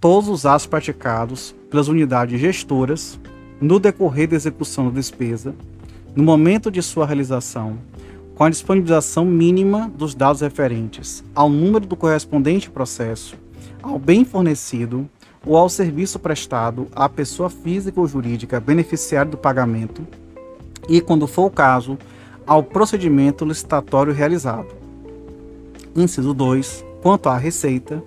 todos 0.00 0.28
os 0.30 0.46
atos 0.46 0.66
praticados 0.66 1.54
pelas 1.70 1.86
unidades 1.86 2.40
gestoras 2.40 3.20
no 3.60 3.78
decorrer 3.78 4.26
da 4.26 4.36
execução 4.36 4.86
da 4.86 4.92
despesa, 4.92 5.54
no 6.16 6.24
momento 6.24 6.70
de 6.70 6.80
sua 6.80 7.04
realização 7.04 7.78
com 8.34 8.44
a 8.44 8.48
disponibilização 8.48 9.26
mínima 9.26 9.92
dos 9.94 10.14
dados 10.14 10.40
referentes 10.40 11.22
ao 11.34 11.50
número 11.50 11.86
do 11.86 11.94
correspondente 11.94 12.70
processo, 12.70 13.36
ao 13.82 13.98
bem 13.98 14.24
fornecido 14.24 15.06
ou 15.44 15.58
ao 15.58 15.68
serviço 15.68 16.18
prestado 16.18 16.88
à 16.96 17.06
pessoa 17.06 17.50
física 17.50 18.00
ou 18.00 18.08
jurídica 18.08 18.58
beneficiária 18.58 19.30
do 19.30 19.36
pagamento 19.36 20.06
e, 20.88 21.02
quando 21.02 21.26
for 21.26 21.46
o 21.46 21.50
caso, 21.50 21.98
ao 22.46 22.62
procedimento 22.62 23.44
licitatório 23.44 24.14
realizado. 24.14 24.68
Inciso 25.94 26.32
2. 26.32 26.89
Quanto 27.02 27.28
à 27.28 27.36
receita, 27.38 28.02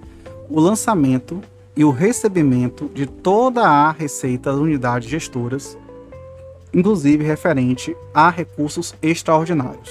o 0.50 0.60
lançamento 0.60 1.42
e 1.76 1.84
o 1.84 1.90
recebimento 1.90 2.90
de 2.94 3.08
toda 3.08 3.68
a 3.68 3.92
receita 3.92 4.52
das 4.52 4.60
unidades 4.60 5.10
gestoras, 5.10 5.78
inclusive 6.72 7.24
referente 7.24 7.96
a 8.14 8.30
recursos 8.30 8.94
extraordinários. 9.02 9.90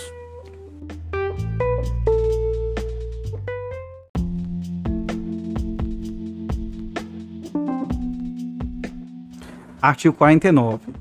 Artigo 9.81 10.15
49. 10.15 10.93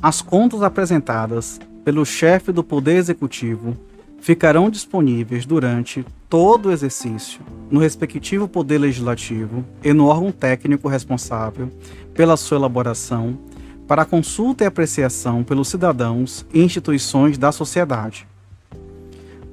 As 0.00 0.22
contas 0.22 0.62
apresentadas 0.62 1.60
pelo 1.84 2.06
chefe 2.06 2.52
do 2.52 2.62
Poder 2.62 2.94
Executivo 2.94 3.76
ficarão 4.24 4.70
disponíveis 4.70 5.44
durante 5.44 6.02
todo 6.30 6.70
o 6.70 6.72
exercício 6.72 7.42
no 7.70 7.78
respectivo 7.78 8.48
Poder 8.48 8.78
Legislativo 8.78 9.62
e 9.84 9.92
no 9.92 10.06
órgão 10.06 10.32
técnico 10.32 10.88
responsável 10.88 11.70
pela 12.14 12.34
sua 12.38 12.56
elaboração 12.56 13.38
para 13.86 14.06
consulta 14.06 14.64
e 14.64 14.66
apreciação 14.66 15.44
pelos 15.44 15.68
cidadãos 15.68 16.46
e 16.54 16.62
instituições 16.62 17.36
da 17.36 17.52
sociedade. 17.52 18.26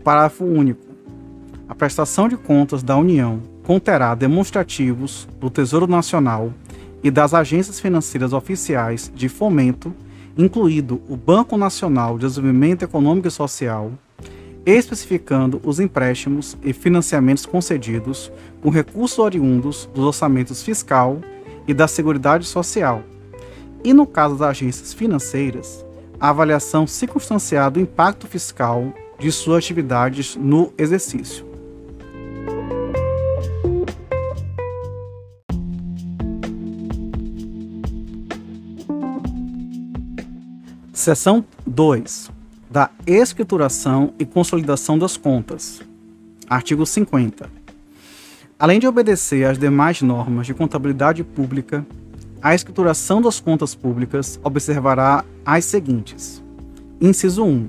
Parágrafo 0.06 0.46
único. 0.46 0.88
A 1.68 1.76
prestação 1.76 2.30
de 2.30 2.38
contas 2.38 2.82
da 2.82 2.96
União 2.96 3.42
conterá 3.64 4.16
demonstrativos 4.16 5.28
do 5.38 5.50
Tesouro 5.50 5.86
Nacional 5.86 6.54
e 7.04 7.12
das 7.12 7.34
agências 7.34 7.78
financeiras 7.78 8.32
oficiais 8.32 9.12
de 9.14 9.28
fomento, 9.28 9.94
incluído 10.38 11.02
o 11.10 11.18
Banco 11.18 11.58
Nacional 11.58 12.18
de 12.18 12.26
Desenvolvimento 12.26 12.84
Econômico 12.84 13.28
e 13.28 13.32
Social, 13.32 13.92
especificando 14.66 15.60
os 15.64 15.80
empréstimos 15.80 16.58
e 16.64 16.74
financiamentos 16.74 17.46
concedidos 17.46 18.32
com 18.62 18.70
recursos 18.70 19.18
oriundos 19.20 19.90
dos 19.94 20.06
orçamentos 20.06 20.62
fiscal 20.62 21.20
e 21.68 21.74
da 21.74 21.88
Seguridade 21.88 22.46
Social. 22.46 23.04
E 23.84 23.94
no 23.94 24.06
caso 24.06 24.36
das 24.38 24.50
agências 24.50 24.94
financeiras, 24.94 25.86
a 26.20 26.30
avaliação 26.30 26.86
circunstanciada 26.86 27.72
do 27.72 27.80
impacto 27.80 28.28
fiscal 28.28 28.94
de 29.18 29.32
suas 29.32 29.64
atividades 29.64 30.36
no 30.36 30.72
exercício. 30.78 31.50
Seção 40.94 41.44
2. 41.66 42.41
Da 42.72 42.90
escrituração 43.06 44.14
e 44.18 44.24
consolidação 44.24 44.98
das 44.98 45.18
contas. 45.18 45.82
Artigo 46.50 46.86
50. 46.86 47.50
Além 48.58 48.80
de 48.80 48.88
obedecer 48.88 49.44
às 49.44 49.58
demais 49.58 50.02
normas 50.02 50.48
de 50.48 50.54
contabilidade 50.54 51.22
pública, 51.22 51.86
a 52.42 52.56
escrituração 52.56 53.22
das 53.22 53.42
contas 53.42 53.76
públicas 53.76 54.40
observará 54.42 55.26
as 55.46 55.66
seguintes: 55.66 56.42
Inciso 57.02 57.44
1. 57.44 57.68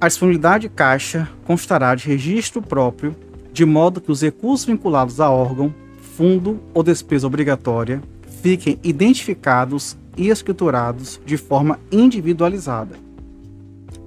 A 0.00 0.08
disponibilidade 0.08 0.66
de 0.66 0.74
caixa 0.74 1.28
constará 1.44 1.94
de 1.94 2.08
registro 2.08 2.62
próprio, 2.62 3.14
de 3.52 3.66
modo 3.66 4.00
que 4.00 4.10
os 4.10 4.22
recursos 4.22 4.64
vinculados 4.64 5.20
a 5.20 5.28
órgão, 5.28 5.74
fundo 6.16 6.58
ou 6.72 6.82
despesa 6.82 7.26
obrigatória 7.26 8.02
fiquem 8.40 8.78
identificados 8.82 9.98
e 10.16 10.30
escriturados 10.30 11.20
de 11.26 11.36
forma 11.36 11.78
individualizada. 11.92 13.09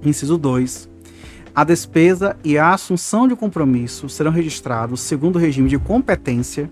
Inciso 0.04 0.36
2. 0.36 0.88
A 1.54 1.64
despesa 1.64 2.36
e 2.44 2.58
a 2.58 2.74
assunção 2.74 3.26
de 3.28 3.36
compromisso 3.36 4.08
serão 4.08 4.30
registrados 4.30 5.00
segundo 5.00 5.36
o 5.36 5.38
regime 5.38 5.68
de 5.68 5.78
competência, 5.78 6.68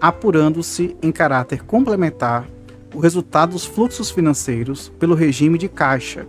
apurando-se 0.00 0.96
em 1.02 1.12
caráter 1.12 1.62
complementar 1.62 2.48
o 2.94 2.98
resultado 2.98 3.52
dos 3.52 3.64
fluxos 3.64 4.10
financeiros 4.10 4.90
pelo 4.98 5.14
regime 5.14 5.58
de 5.58 5.68
caixa. 5.68 6.26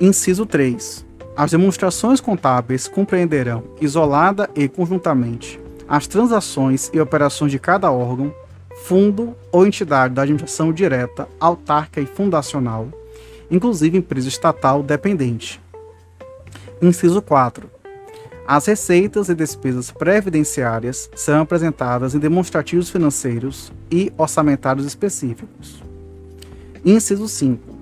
Inciso 0.00 0.46
3. 0.46 1.04
As 1.36 1.50
demonstrações 1.50 2.20
contábeis 2.20 2.86
compreenderão, 2.86 3.64
isolada 3.80 4.48
e 4.54 4.68
conjuntamente, 4.68 5.58
as 5.88 6.06
transações 6.06 6.90
e 6.92 7.00
operações 7.00 7.50
de 7.50 7.58
cada 7.58 7.90
órgão, 7.90 8.32
fundo 8.84 9.34
ou 9.50 9.66
entidade 9.66 10.14
da 10.14 10.22
administração 10.22 10.72
direta, 10.72 11.28
autárquica 11.40 12.00
e 12.00 12.06
fundacional, 12.06 12.88
inclusive 13.50 13.98
empresa 13.98 14.28
estatal 14.28 14.82
dependente 14.82 15.60
Inciso 16.80 17.20
4. 17.20 17.68
As 18.46 18.66
receitas 18.66 19.28
e 19.28 19.34
despesas 19.34 19.90
previdenciárias 19.90 21.10
serão 21.16 21.40
apresentadas 21.40 22.14
em 22.14 22.20
demonstrativos 22.20 22.88
financeiros 22.88 23.72
e 23.90 24.12
orçamentários 24.16 24.86
específicos. 24.86 25.82
Inciso 26.84 27.28
5. 27.28 27.76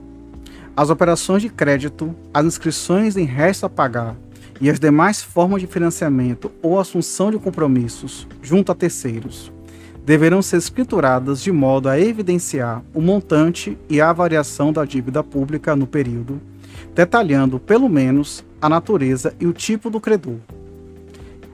As 0.74 0.88
operações 0.88 1.43
de 1.43 1.51
crédito, 1.51 2.14
as 2.32 2.47
inscrições 2.47 3.18
em 3.18 3.24
resto 3.24 3.66
a 3.66 3.70
pagar 3.70 4.16
e 4.59 4.70
as 4.70 4.80
demais 4.80 5.22
formas 5.22 5.60
de 5.60 5.66
financiamento 5.66 6.51
ou 6.62 6.80
assunção 6.80 7.30
de 7.30 7.38
compromissos 7.38 8.26
junto 8.43 8.72
a 8.72 8.74
terceiros 8.74 9.52
deverão 10.07 10.41
ser 10.41 10.59
escrituradas 10.59 11.43
de 11.43 11.51
modo 11.51 11.89
a 11.89 11.99
evidenciar 11.99 12.81
o 12.95 13.01
montante 13.01 13.77
e 13.91 14.01
a 14.01 14.12
variação 14.12 14.73
da 14.73 14.85
dívida 14.85 15.20
pública 15.24 15.74
no 15.74 15.85
período, 15.85 16.41
detalhando, 16.95 17.59
pelo 17.59 17.89
menos, 17.89 18.45
a 18.62 18.69
natureza 18.69 19.35
e 19.41 19.47
o 19.47 19.53
tipo 19.53 19.91
do 19.91 20.01
credor. 20.01 20.37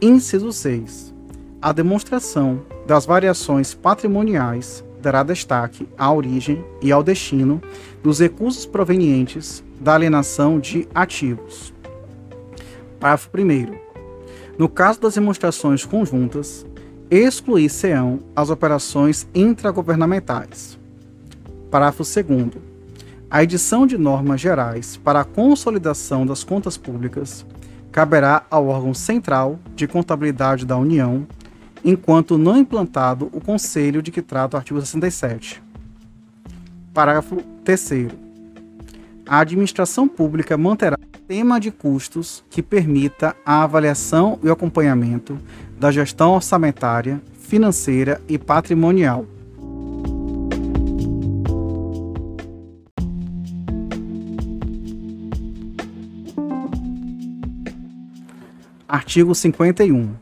Inciso 0.03 0.53
6. 0.53 1.15
A 1.63 1.73
demonstração 1.73 2.61
das 2.87 3.07
variações 3.07 3.73
patrimoniais 3.73 4.85
dará 5.01 5.23
destaque 5.23 5.89
à 5.97 6.13
origem 6.13 6.63
e 6.83 6.93
ao 6.93 7.03
destino 7.03 7.61
dos 8.03 8.21
recursos 8.21 8.67
provenientes 8.67 9.65
da 9.81 9.95
alienação 9.95 10.61
de 10.61 10.87
ativos. 10.95 11.73
Parágrafo 13.01 13.31
1. 13.35 13.79
No 14.59 14.69
caso 14.69 15.01
das 15.01 15.15
demonstrações 15.15 15.87
conjuntas, 15.87 16.67
excluir-se-ão 17.13 18.21
as 18.35 18.49
operações 18.49 19.29
intragovernamentais. 19.35 20.79
Parágrafo 21.71 22.03
2 22.03 22.73
a 23.31 23.43
edição 23.43 23.87
de 23.87 23.97
normas 23.97 24.41
gerais 24.41 24.99
para 24.99 25.21
a 25.21 25.25
consolidação 25.25 26.27
das 26.27 26.45
contas 26.45 26.77
públicas 26.77 27.47
caberá 27.91 28.45
ao 28.51 28.69
órgão 28.69 28.93
central 28.93 29.59
de 29.75 29.87
contabilidade 29.87 30.67
da 30.67 30.77
União, 30.77 31.27
enquanto 31.83 32.37
não 32.37 32.59
implantado 32.59 33.31
o 33.33 33.41
conselho 33.41 34.03
de 34.03 34.11
que 34.11 34.21
trata 34.21 34.57
o 34.57 34.59
artigo 34.59 34.81
67. 34.81 35.63
Parágrafo 36.93 37.43
3. 37.65 38.09
A 39.27 39.39
administração 39.39 40.07
pública 40.07 40.59
manterá 40.59 40.99
tema 41.27 41.59
de 41.59 41.71
custos 41.71 42.45
que 42.51 42.63
permita 42.63 43.35
a 43.47 43.63
avaliação 43.63 44.39
e 44.43 44.49
o 44.49 44.53
acompanhamento 44.53 45.39
da 45.83 45.91
gestão 45.91 46.35
orçamentária, 46.35 47.21
financeira 47.41 48.23
e 48.29 48.39
patrimonial 48.39 49.27
Artigo 58.87 59.35
51. 59.35 60.15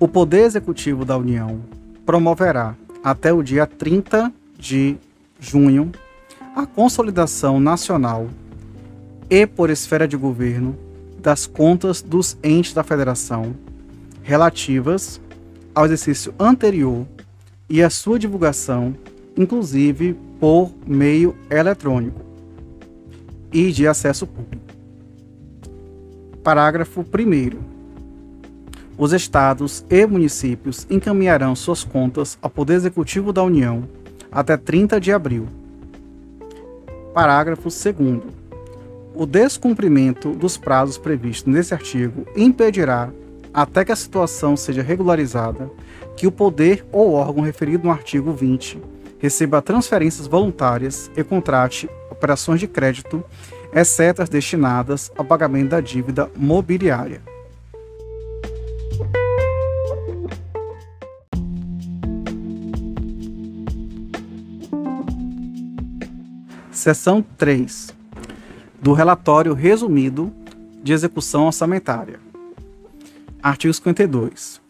O 0.00 0.08
Poder 0.08 0.44
Executivo 0.44 1.04
da 1.04 1.18
União 1.18 1.60
promoverá, 2.06 2.74
até 3.04 3.30
o 3.30 3.42
dia 3.42 3.66
30 3.66 4.32
de 4.58 4.96
junho, 5.38 5.92
a 6.56 6.64
consolidação 6.64 7.60
nacional 7.60 8.26
e 9.28 9.46
por 9.46 9.68
esfera 9.68 10.08
de 10.08 10.16
governo 10.16 10.74
das 11.18 11.46
contas 11.46 12.00
dos 12.00 12.38
entes 12.42 12.72
da 12.72 12.82
Federação 12.82 13.54
relativas 14.22 15.20
ao 15.74 15.84
exercício 15.84 16.34
anterior 16.38 17.06
e 17.68 17.82
a 17.82 17.90
sua 17.90 18.18
divulgação, 18.18 18.94
inclusive 19.36 20.16
por 20.38 20.72
meio 20.86 21.36
eletrônico 21.50 22.20
e 23.52 23.70
de 23.72 23.86
acesso 23.86 24.26
público. 24.26 24.62
Parágrafo 26.42 27.00
1 27.00 27.72
os 29.02 29.12
estados 29.12 29.84
e 29.88 30.06
municípios 30.06 30.86
encaminharão 30.90 31.56
suas 31.56 31.82
contas 31.82 32.38
ao 32.42 32.50
Poder 32.50 32.74
Executivo 32.74 33.32
da 33.32 33.42
União 33.42 33.88
até 34.30 34.56
30 34.56 35.00
de 35.00 35.10
abril. 35.10 35.48
Parágrafo 37.14 37.64
2. 37.64 38.22
O 39.14 39.26
descumprimento 39.26 40.32
dos 40.32 40.56
prazos 40.56 40.98
previstos 40.98 41.52
nesse 41.52 41.74
artigo 41.74 42.26
impedirá, 42.36 43.10
até 43.52 43.84
que 43.84 43.92
a 43.92 43.96
situação 43.96 44.56
seja 44.56 44.82
regularizada, 44.82 45.70
que 46.16 46.26
o 46.26 46.32
poder 46.32 46.84
ou 46.90 47.12
órgão 47.12 47.42
referido 47.42 47.84
no 47.84 47.90
artigo 47.90 48.32
20 48.32 48.80
receba 49.18 49.62
transferências 49.62 50.26
voluntárias 50.26 51.10
e 51.16 51.22
contrate 51.22 51.88
operações 52.10 52.58
de 52.58 52.66
crédito, 52.66 53.22
exceto 53.72 54.22
as 54.22 54.28
destinadas 54.28 55.12
ao 55.16 55.24
pagamento 55.24 55.70
da 55.70 55.80
dívida 55.80 56.30
mobiliária. 56.36 57.22
Seção 66.70 67.24
3 67.38 67.94
do 68.80 68.92
relatório 68.92 69.54
resumido 69.54 70.32
de 70.82 70.92
execução 70.92 71.46
orçamentária. 71.46 72.31
Artigo 73.42 73.74
52. 73.74 74.60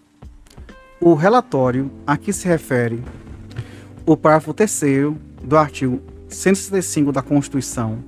O 0.98 1.12
relatório 1.12 1.90
a 2.06 2.16
que 2.16 2.32
se 2.32 2.48
refere 2.48 3.04
o 4.06 4.16
parágrafo 4.16 4.54
3 4.54 4.80
do 5.42 5.58
artigo 5.58 6.00
165 6.26 7.12
da 7.12 7.20
Constituição 7.20 7.98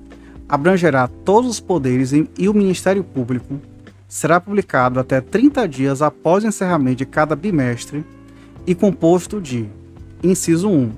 abrangerá 0.49 1.07
todos 1.07 1.51
os 1.51 1.59
poderes 1.59 2.13
e 2.13 2.49
o 2.49 2.53
Ministério 2.53 3.03
Público 3.03 3.61
será 4.07 4.41
publicado 4.41 4.99
até 4.99 5.21
30 5.21 5.67
dias 5.67 6.01
após 6.01 6.43
o 6.43 6.47
encerramento 6.47 6.97
de 6.97 7.05
cada 7.05 7.35
bimestre 7.35 8.03
e 8.65 8.73
composto 8.73 9.39
de: 9.39 9.69
inciso 10.23 10.67
1, 10.67 10.91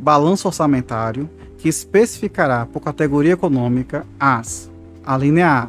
balanço 0.00 0.48
orçamentário, 0.48 1.30
que 1.58 1.68
especificará 1.68 2.66
por 2.66 2.80
categoria 2.80 3.34
econômica 3.34 4.04
as: 4.18 4.68
a 5.04 5.16
linha 5.16 5.48
A, 5.48 5.68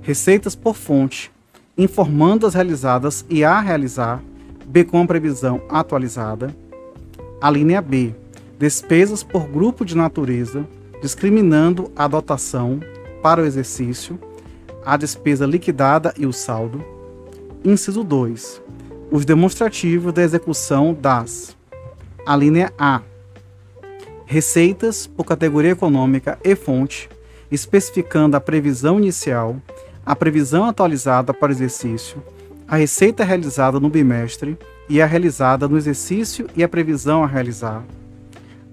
receitas 0.00 0.54
por 0.54 0.74
fonte, 0.74 1.33
informando 1.76 2.46
as 2.46 2.54
realizadas 2.54 3.24
e 3.28 3.44
a 3.44 3.60
realizar, 3.60 4.22
B 4.66 4.84
com 4.84 5.02
a 5.02 5.06
previsão 5.06 5.60
atualizada. 5.68 6.54
A 7.40 7.50
linha 7.50 7.82
B, 7.82 8.14
despesas 8.58 9.22
por 9.22 9.46
grupo 9.46 9.84
de 9.84 9.96
natureza, 9.96 10.66
discriminando 11.02 11.90
a 11.96 12.06
dotação 12.06 12.80
para 13.22 13.42
o 13.42 13.44
exercício, 13.44 14.18
a 14.84 14.96
despesa 14.96 15.46
liquidada 15.46 16.14
e 16.16 16.26
o 16.26 16.32
saldo. 16.32 16.84
Inciso 17.64 18.04
2. 18.04 18.62
Os 19.10 19.24
demonstrativos 19.24 20.12
da 20.12 20.22
execução 20.22 20.94
das. 20.94 21.56
A 22.26 22.36
linha 22.36 22.72
A, 22.78 23.02
receitas 24.24 25.06
por 25.06 25.24
categoria 25.24 25.72
econômica 25.72 26.38
e 26.42 26.54
fonte, 26.54 27.08
especificando 27.50 28.36
a 28.36 28.40
previsão 28.40 28.98
inicial, 28.98 29.56
a 30.04 30.14
previsão 30.14 30.64
atualizada 30.64 31.32
para 31.32 31.50
o 31.50 31.54
exercício, 31.54 32.22
a 32.68 32.76
receita 32.76 33.24
realizada 33.24 33.80
no 33.80 33.88
bimestre 33.88 34.58
e 34.88 35.00
a 35.00 35.06
realizada 35.06 35.66
no 35.66 35.76
exercício 35.76 36.46
e 36.54 36.62
a 36.62 36.68
previsão 36.68 37.22
a 37.22 37.26
realizar. 37.26 37.84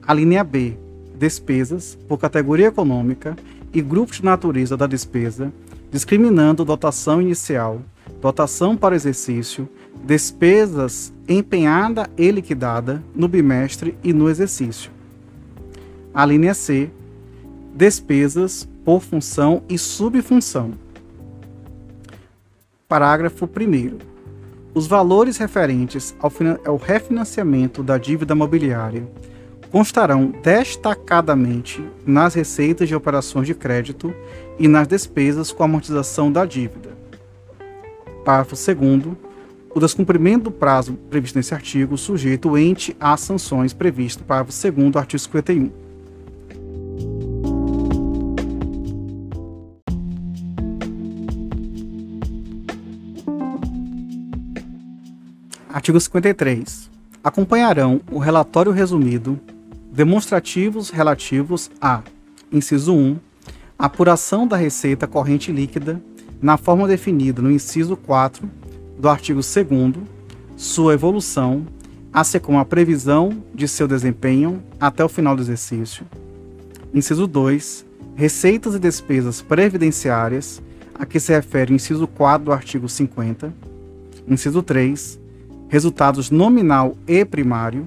A 0.05 0.13
linha 0.13 0.43
B, 0.43 0.77
despesas 1.17 1.97
por 2.07 2.17
categoria 2.17 2.67
econômica 2.67 3.35
e 3.73 3.81
grupo 3.81 4.11
de 4.11 4.23
natureza 4.23 4.75
da 4.75 4.87
despesa, 4.87 5.53
discriminando 5.91 6.65
dotação 6.65 7.21
inicial, 7.21 7.81
dotação 8.21 8.75
para 8.75 8.95
exercício, 8.95 9.69
despesas 10.03 11.13
empenhada 11.27 12.09
e 12.17 12.29
liquidada 12.31 13.01
no 13.15 13.27
bimestre 13.27 13.95
e 14.03 14.11
no 14.11 14.29
exercício. 14.29 14.91
A 16.13 16.25
linha 16.25 16.53
C, 16.53 16.89
despesas 17.73 18.67
por 18.83 19.01
função 19.01 19.63
e 19.69 19.77
subfunção. 19.77 20.73
Parágrafo 22.91 23.45
1. 23.45 23.99
Os 24.73 24.85
valores 24.85 25.37
referentes 25.37 26.13
ao, 26.19 26.75
refinanciamento 26.75 27.81
da 27.81 27.97
dívida 27.97 28.35
mobiliária 28.35 29.07
constarão 29.71 30.33
destacadamente 30.43 31.81
nas 32.05 32.33
receitas 32.33 32.89
de 32.89 32.93
operações 32.93 33.47
de 33.47 33.55
crédito 33.55 34.13
e 34.59 34.67
nas 34.67 34.89
despesas 34.89 35.53
com 35.53 35.63
amortização 35.63 36.29
da 36.29 36.43
dívida. 36.43 36.89
Parágrafo 38.25 38.57
2. 38.57 39.15
O 39.73 39.79
descumprimento 39.79 40.43
do 40.43 40.51
prazo 40.51 40.95
previsto 41.09 41.37
nesse 41.37 41.53
artigo 41.53 41.97
sujeito 41.97 42.49
o 42.49 42.57
ente 42.57 42.93
às 42.99 43.21
sanções 43.21 43.71
previstas 43.71 44.21
no 44.21 44.27
parágrafo 44.27 44.69
2 44.69 44.91
do 44.91 44.99
artigo 44.99 45.17
51. 45.17 45.80
Artigo 55.73 55.97
53. 55.97 56.91
Acompanharão 57.23 58.01
o 58.11 58.19
relatório 58.19 58.73
resumido 58.73 59.39
demonstrativos 59.89 60.89
relativos 60.89 61.71
a: 61.79 62.01
inciso 62.51 62.93
1, 62.93 63.17
apuração 63.79 64.45
da 64.45 64.57
receita 64.57 65.07
corrente 65.07 65.49
líquida 65.49 66.01
na 66.41 66.57
forma 66.57 66.89
definida 66.89 67.41
no 67.41 67.49
inciso 67.49 67.95
4 67.95 68.49
do 68.99 69.07
artigo 69.07 69.39
2 69.39 69.95
sua 70.57 70.93
evolução, 70.93 71.65
assim 72.11 72.39
como 72.39 72.59
a 72.59 72.65
previsão 72.65 73.41
de 73.55 73.65
seu 73.65 73.87
desempenho 73.87 74.61
até 74.77 75.05
o 75.05 75.09
final 75.09 75.37
do 75.37 75.41
exercício. 75.41 76.05
Inciso 76.93 77.25
2, 77.25 77.85
receitas 78.13 78.75
e 78.75 78.79
despesas 78.79 79.41
previdenciárias, 79.41 80.61
a 80.93 81.05
que 81.05 81.17
se 81.17 81.31
refere 81.31 81.71
o 81.71 81.75
inciso 81.75 82.07
4 82.07 82.43
do 82.43 82.51
artigo 82.51 82.89
50. 82.89 83.53
Inciso 84.27 84.61
3, 84.61 85.20
resultados 85.71 86.29
nominal 86.29 86.97
e 87.07 87.23
primário. 87.23 87.85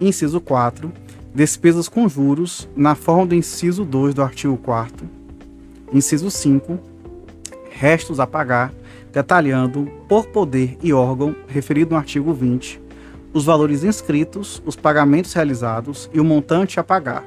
Inciso 0.00 0.40
4. 0.40 0.92
Despesas 1.34 1.88
com 1.88 2.08
juros, 2.08 2.68
na 2.76 2.94
forma 2.94 3.26
do 3.26 3.34
inciso 3.34 3.84
2 3.84 4.14
do 4.14 4.22
artigo 4.22 4.56
4. 4.56 5.04
Inciso 5.92 6.30
5. 6.30 6.78
Restos 7.70 8.20
a 8.20 8.26
pagar, 8.26 8.72
detalhando, 9.12 9.90
por 10.08 10.28
poder 10.28 10.78
e 10.80 10.92
órgão, 10.92 11.34
referido 11.48 11.90
no 11.90 11.96
artigo 11.96 12.32
20, 12.32 12.80
os 13.32 13.44
valores 13.44 13.82
inscritos, 13.82 14.62
os 14.64 14.76
pagamentos 14.76 15.32
realizados 15.32 16.08
e 16.14 16.20
o 16.20 16.24
montante 16.24 16.78
a 16.78 16.84
pagar. 16.84 17.24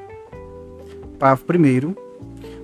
Parágrafo 1.20 1.46
1. 1.52 1.96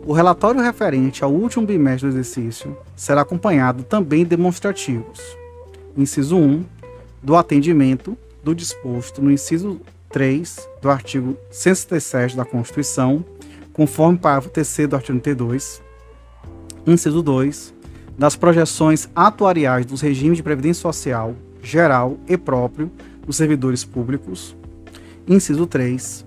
O 0.06 0.14
relatório 0.14 0.62
referente 0.62 1.26
ao 1.26 1.34
último 1.34 1.66
bimestre 1.66 2.10
do 2.10 2.14
exercício 2.14 2.78
será 2.96 3.22
acompanhado 3.22 3.84
também 3.84 4.24
de 4.24 4.30
demonstrativos. 4.30 5.20
Inciso 5.98 6.38
1 6.38 6.77
do 7.22 7.36
atendimento 7.36 8.18
do 8.44 8.56
disposto 8.56 9.22
no 9.22 9.32
inciso 9.32 9.82
3 10.10 10.70
do 10.82 10.90
artigo 10.90 11.38
167 11.52 12.36
da 12.36 12.46
Constituição, 12.46 13.24
conforme 13.74 14.18
parágrafo 14.18 14.50
3 14.50 14.88
do 14.90 14.96
artigo 14.96 15.20
32, 15.20 15.82
inciso 16.86 17.22
2, 17.22 17.74
das 18.18 18.36
projeções 18.36 19.10
atuariais 19.16 19.86
dos 19.86 20.02
regimes 20.02 20.38
de 20.38 20.44
previdência 20.44 20.82
social 20.82 21.36
geral 21.62 22.18
e 22.28 22.38
próprio 22.38 22.90
dos 23.26 23.36
servidores 23.36 23.84
públicos, 23.84 24.56
inciso 25.28 25.68
3, 25.68 26.26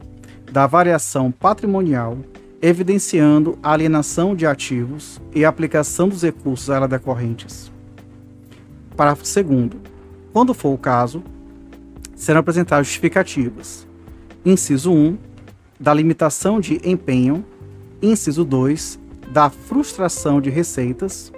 da 0.53 0.67
variação 0.67 1.33
patrimonial, 1.33 2.19
evidenciando 2.61 3.59
a 3.63 3.73
alienação 3.73 4.37
de 4.37 4.47
ativos 4.47 5.21
e 5.35 5.45
aplicação 5.45 6.09
dos 6.09 6.23
recursos 6.23 6.69
a 6.69 6.77
ela 6.77 6.89
decorrentes. 6.89 7.73
Parágrafo 8.95 9.25
2 9.25 9.90
quando 10.33 10.55
for 10.55 10.75
o 10.75 10.79
caso, 10.79 11.23
serão 12.15 12.41
apresentadas 12.41 12.87
justificativas. 12.87 13.87
Inciso 14.45 14.93
1, 14.93 15.19
da 15.79 15.93
limitação 15.93 16.61
de 16.61 16.81
empenho. 16.85 17.45
Inciso 18.03 18.45
2, 18.45 18.99
da 19.33 19.51
frustração 19.51 20.41
de 20.41 20.51
receitas, 20.51 21.33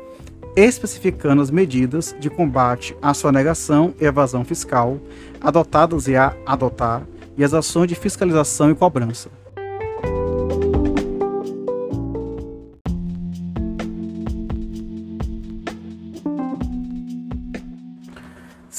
especificando 0.56 1.43
as 1.43 1.51
medidas 1.51 2.14
de 2.20 2.28
combate 2.28 2.97
à 3.01 3.14
sonegação 3.14 3.94
e 4.01 4.05
evasão 4.05 4.44
fiscal 4.44 5.01
adotadas 5.40 6.06
e 6.06 6.14
a 6.14 6.36
adotar 6.47 7.02
e 7.36 7.43
as 7.43 7.55
ações 7.55 7.89
de 7.89 7.94
fiscalização 7.94 8.70
e 8.70 8.74
cobrança. 8.74 9.31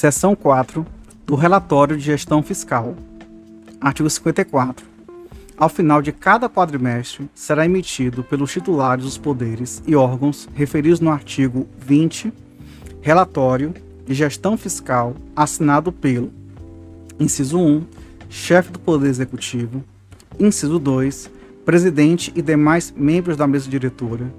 Seção 0.03 0.35
4 0.35 0.85
do 1.25 1.33
Relatório 1.33 1.95
de 1.95 2.03
Gestão 2.03 2.43
Fiscal. 2.43 2.93
Artigo 3.79 4.09
54. 4.09 4.85
Ao 5.55 5.69
final 5.69 6.01
de 6.01 6.11
cada 6.11 6.49
quadrimestre, 6.49 7.29
será 7.33 7.63
emitido 7.63 8.21
pelos 8.21 8.51
titulares 8.51 9.05
dos 9.05 9.17
poderes 9.17 9.81
e 9.87 9.95
órgãos 9.95 10.49
referidos 10.55 10.99
no 10.99 11.09
artigo 11.09 11.69
20, 11.79 12.33
relatório 13.01 13.73
de 14.05 14.13
gestão 14.13 14.57
fiscal 14.57 15.15
assinado 15.33 15.89
pelo 15.89 16.33
inciso 17.17 17.57
1, 17.57 17.85
chefe 18.27 18.73
do 18.73 18.79
Poder 18.79 19.07
Executivo, 19.07 19.81
inciso 20.37 20.79
2, 20.79 21.31
presidente 21.63 22.29
e 22.35 22.41
demais 22.41 22.93
membros 22.93 23.37
da 23.37 23.47
mesa 23.47 23.69
diretora 23.69 24.29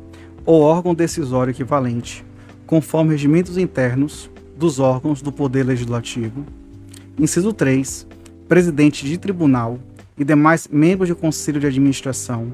ou 0.44 0.60
órgão 0.60 0.94
decisório 0.94 1.52
equivalente, 1.52 2.22
conforme 2.66 3.12
regimentos 3.12 3.56
internos 3.56 4.28
dos 4.56 4.78
órgãos 4.78 5.20
do 5.20 5.32
Poder 5.32 5.64
Legislativo. 5.64 6.44
Inciso 7.18 7.52
3. 7.52 8.06
Presidente 8.48 9.06
de 9.06 9.18
tribunal 9.18 9.78
e 10.16 10.24
demais 10.24 10.68
membros 10.68 11.08
do 11.08 11.16
Conselho 11.16 11.60
de 11.60 11.66
Administração 11.66 12.52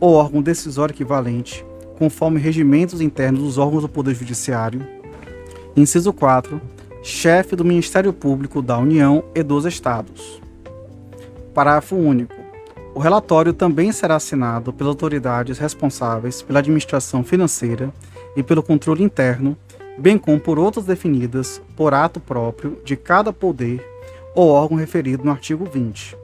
ou 0.00 0.14
órgão 0.14 0.42
decisório 0.42 0.92
equivalente, 0.92 1.64
conforme 1.98 2.40
regimentos 2.40 3.00
internos 3.00 3.42
dos 3.42 3.58
órgãos 3.58 3.82
do 3.82 3.88
Poder 3.88 4.14
Judiciário. 4.14 4.86
Inciso 5.76 6.12
4. 6.12 6.60
Chefe 7.02 7.54
do 7.54 7.64
Ministério 7.64 8.12
Público 8.12 8.60
da 8.60 8.78
União 8.78 9.24
e 9.34 9.42
dos 9.42 9.64
Estados. 9.64 10.40
Parágrafo 11.54 11.96
único. 11.96 12.34
O 12.94 13.00
relatório 13.00 13.52
também 13.52 13.92
será 13.92 14.16
assinado 14.16 14.72
pelas 14.72 14.90
autoridades 14.90 15.58
responsáveis 15.58 16.42
pela 16.42 16.58
administração 16.58 17.22
financeira 17.22 17.92
e 18.36 18.42
pelo 18.42 18.62
controle 18.62 19.04
interno 19.04 19.56
bem 19.98 20.16
como 20.16 20.38
por 20.38 20.58
outras 20.58 20.84
definidas 20.84 21.60
por 21.76 21.92
ato 21.92 22.20
próprio 22.20 22.80
de 22.84 22.96
cada 22.96 23.32
poder 23.32 23.84
ou 24.34 24.50
órgão 24.50 24.78
referido 24.78 25.24
no 25.24 25.30
artigo 25.30 25.64
20. 25.64 26.16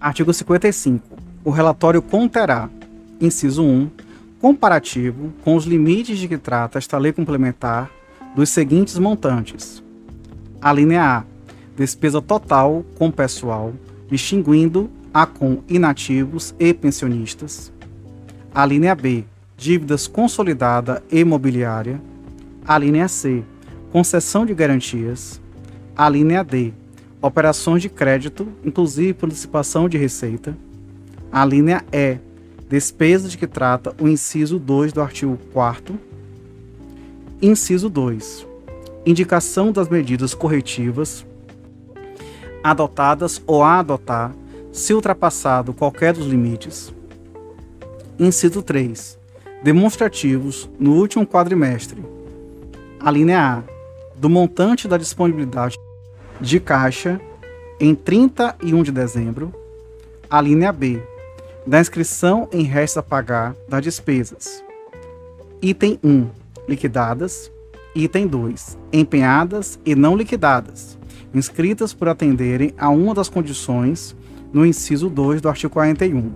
Artigo 0.00 0.32
55. 0.32 1.04
O 1.44 1.50
relatório 1.50 2.00
conterá, 2.00 2.68
inciso 3.20 3.64
1, 3.64 3.90
comparativo 4.40 5.32
com 5.42 5.56
os 5.56 5.64
limites 5.64 6.18
de 6.18 6.28
que 6.28 6.38
trata 6.38 6.78
esta 6.78 6.96
lei 6.98 7.12
complementar 7.12 7.90
dos 8.34 8.50
seguintes 8.50 8.98
montantes. 8.98 9.82
A 10.60 10.72
linha 10.72 11.02
A 11.02 11.35
despesa 11.76 12.22
total 12.22 12.84
com 12.96 13.10
pessoal, 13.10 13.72
distinguindo 14.10 14.90
a 15.12 15.26
com 15.26 15.58
inativos 15.68 16.54
e 16.58 16.72
pensionistas. 16.72 17.72
A 18.54 18.64
linha 18.64 18.94
B, 18.94 19.24
dívidas 19.56 20.06
consolidada 20.06 21.02
e 21.10 21.20
imobiliária. 21.20 22.00
A 22.66 22.78
linha 22.78 23.06
C, 23.08 23.44
concessão 23.92 24.46
de 24.46 24.54
garantias. 24.54 25.40
A 25.96 26.08
linha 26.08 26.42
D, 26.42 26.72
operações 27.20 27.82
de 27.82 27.88
crédito, 27.88 28.48
inclusive 28.64 29.14
por 29.14 29.30
de 29.88 29.98
receita. 29.98 30.56
A 31.30 31.44
linha 31.44 31.84
E, 31.92 32.18
despesas 32.68 33.30
de 33.30 33.38
que 33.38 33.46
trata 33.46 33.94
o 34.00 34.08
inciso 34.08 34.58
2 34.58 34.92
do 34.92 35.00
artigo 35.00 35.38
4 35.52 35.98
Inciso 37.40 37.90
2. 37.90 38.46
Indicação 39.04 39.70
das 39.70 39.90
medidas 39.90 40.32
corretivas 40.32 41.26
adotadas 42.70 43.40
ou 43.46 43.62
a 43.62 43.78
adotar, 43.78 44.34
se 44.72 44.92
ultrapassado 44.92 45.72
qualquer 45.72 46.12
dos 46.12 46.26
limites. 46.26 46.92
Inciso 48.18 48.60
3. 48.60 49.16
Demonstrativos 49.62 50.68
no 50.78 50.94
último 50.94 51.26
quadrimestre. 51.26 52.04
A 52.98 53.10
linha 53.10 53.40
A. 53.40 53.62
Do 54.16 54.28
montante 54.28 54.88
da 54.88 54.96
disponibilidade 54.96 55.78
de 56.40 56.58
caixa 56.58 57.20
em 57.78 57.94
31 57.94 58.82
de 58.82 58.90
dezembro. 58.90 59.54
A 60.28 60.40
linha 60.40 60.72
B. 60.72 61.00
Da 61.66 61.80
inscrição 61.80 62.48
em 62.52 62.62
restos 62.62 62.98
a 62.98 63.02
pagar 63.02 63.54
das 63.68 63.82
despesas. 63.82 64.64
Item 65.62 66.00
1. 66.02 66.28
liquidadas. 66.68 67.50
Item 67.94 68.26
2. 68.26 68.76
Empenhadas 68.92 69.78
e 69.84 69.94
não 69.94 70.16
liquidadas, 70.16 70.98
inscritas 71.36 71.92
por 71.92 72.08
atenderem 72.08 72.72
a 72.78 72.88
uma 72.88 73.14
das 73.14 73.28
condições 73.28 74.16
no 74.52 74.64
inciso 74.64 75.10
2 75.10 75.42
do 75.42 75.48
artigo 75.48 75.72
41. 75.72 76.32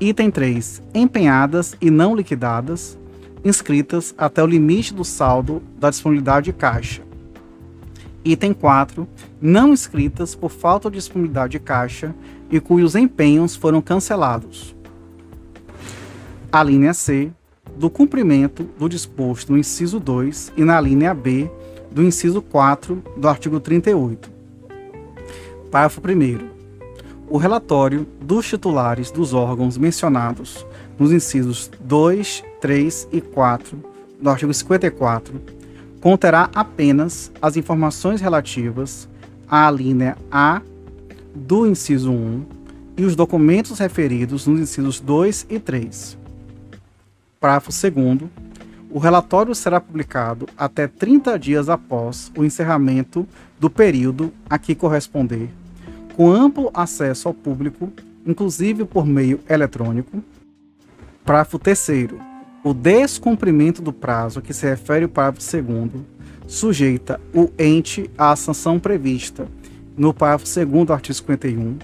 Item 0.00 0.30
3. 0.30 0.82
Empenhadas 0.92 1.76
e 1.80 1.90
não 1.90 2.16
liquidadas, 2.16 2.98
inscritas 3.44 4.12
até 4.18 4.42
o 4.42 4.46
limite 4.46 4.92
do 4.92 5.04
saldo 5.04 5.62
da 5.78 5.90
disponibilidade 5.90 6.46
de 6.46 6.52
caixa. 6.52 7.02
Item 8.24 8.52
4. 8.52 9.06
Não 9.40 9.72
inscritas 9.72 10.34
por 10.34 10.50
falta 10.50 10.90
de 10.90 10.96
disponibilidade 10.96 11.52
de 11.52 11.60
caixa 11.60 12.14
e 12.50 12.58
cujos 12.58 12.96
empenhos 12.96 13.54
foram 13.54 13.80
cancelados. 13.80 14.74
A 16.50 16.64
linha 16.64 16.92
C 16.92 17.30
do 17.76 17.88
cumprimento 17.88 18.68
do 18.76 18.88
disposto 18.88 19.52
no 19.52 19.58
inciso 19.58 20.00
2 20.00 20.52
e 20.56 20.64
na 20.64 20.80
linha 20.80 21.14
B 21.14 21.48
do 21.90 22.02
inciso 22.02 22.40
4 22.40 23.02
do 23.16 23.28
artigo 23.28 23.60
38. 23.60 24.30
Parágrafo 25.70 26.00
1. 26.00 26.50
O 27.28 27.36
relatório 27.36 28.06
dos 28.20 28.46
titulares 28.46 29.10
dos 29.10 29.32
órgãos 29.32 29.78
mencionados 29.78 30.66
nos 30.98 31.12
incisos 31.12 31.70
2, 31.80 32.44
3 32.60 33.08
e 33.12 33.20
4 33.20 33.78
do 34.20 34.28
artigo 34.28 34.52
54 34.52 35.40
conterá 36.00 36.50
apenas 36.54 37.30
as 37.40 37.56
informações 37.56 38.20
relativas 38.20 39.08
à 39.48 39.70
linha 39.70 40.16
A 40.30 40.60
do 41.34 41.66
inciso 41.66 42.10
1 42.10 42.44
e 42.96 43.04
os 43.04 43.14
documentos 43.14 43.78
referidos 43.78 44.46
nos 44.46 44.60
incisos 44.60 44.98
2 45.00 45.46
e 45.48 45.58
3 45.58 46.18
Parágrafo 47.40 47.70
2. 47.70 48.49
O 48.92 48.98
relatório 48.98 49.54
será 49.54 49.80
publicado 49.80 50.48
até 50.58 50.88
30 50.88 51.38
dias 51.38 51.68
após 51.68 52.32
o 52.36 52.44
encerramento 52.44 53.24
do 53.58 53.70
período 53.70 54.32
a 54.48 54.58
que 54.58 54.74
corresponder, 54.74 55.48
com 56.16 56.28
amplo 56.28 56.70
acesso 56.74 57.28
ao 57.28 57.34
público, 57.34 57.92
inclusive 58.26 58.84
por 58.84 59.06
meio 59.06 59.38
eletrônico. 59.48 60.20
Parágrafo 61.24 61.56
3. 61.56 62.08
O 62.64 62.74
descumprimento 62.74 63.80
do 63.80 63.92
prazo 63.92 64.40
a 64.40 64.42
que 64.42 64.52
se 64.52 64.66
refere 64.66 65.04
o 65.04 65.08
parágrafo 65.08 65.62
2 65.62 65.90
sujeita 66.48 67.20
o 67.32 67.48
ente 67.56 68.10
à 68.18 68.34
sanção 68.34 68.80
prevista 68.80 69.46
no 69.96 70.12
parágrafo 70.12 70.46
2 70.52 70.86
do 70.86 70.92
artigo 70.92 71.14
51. 71.14 71.78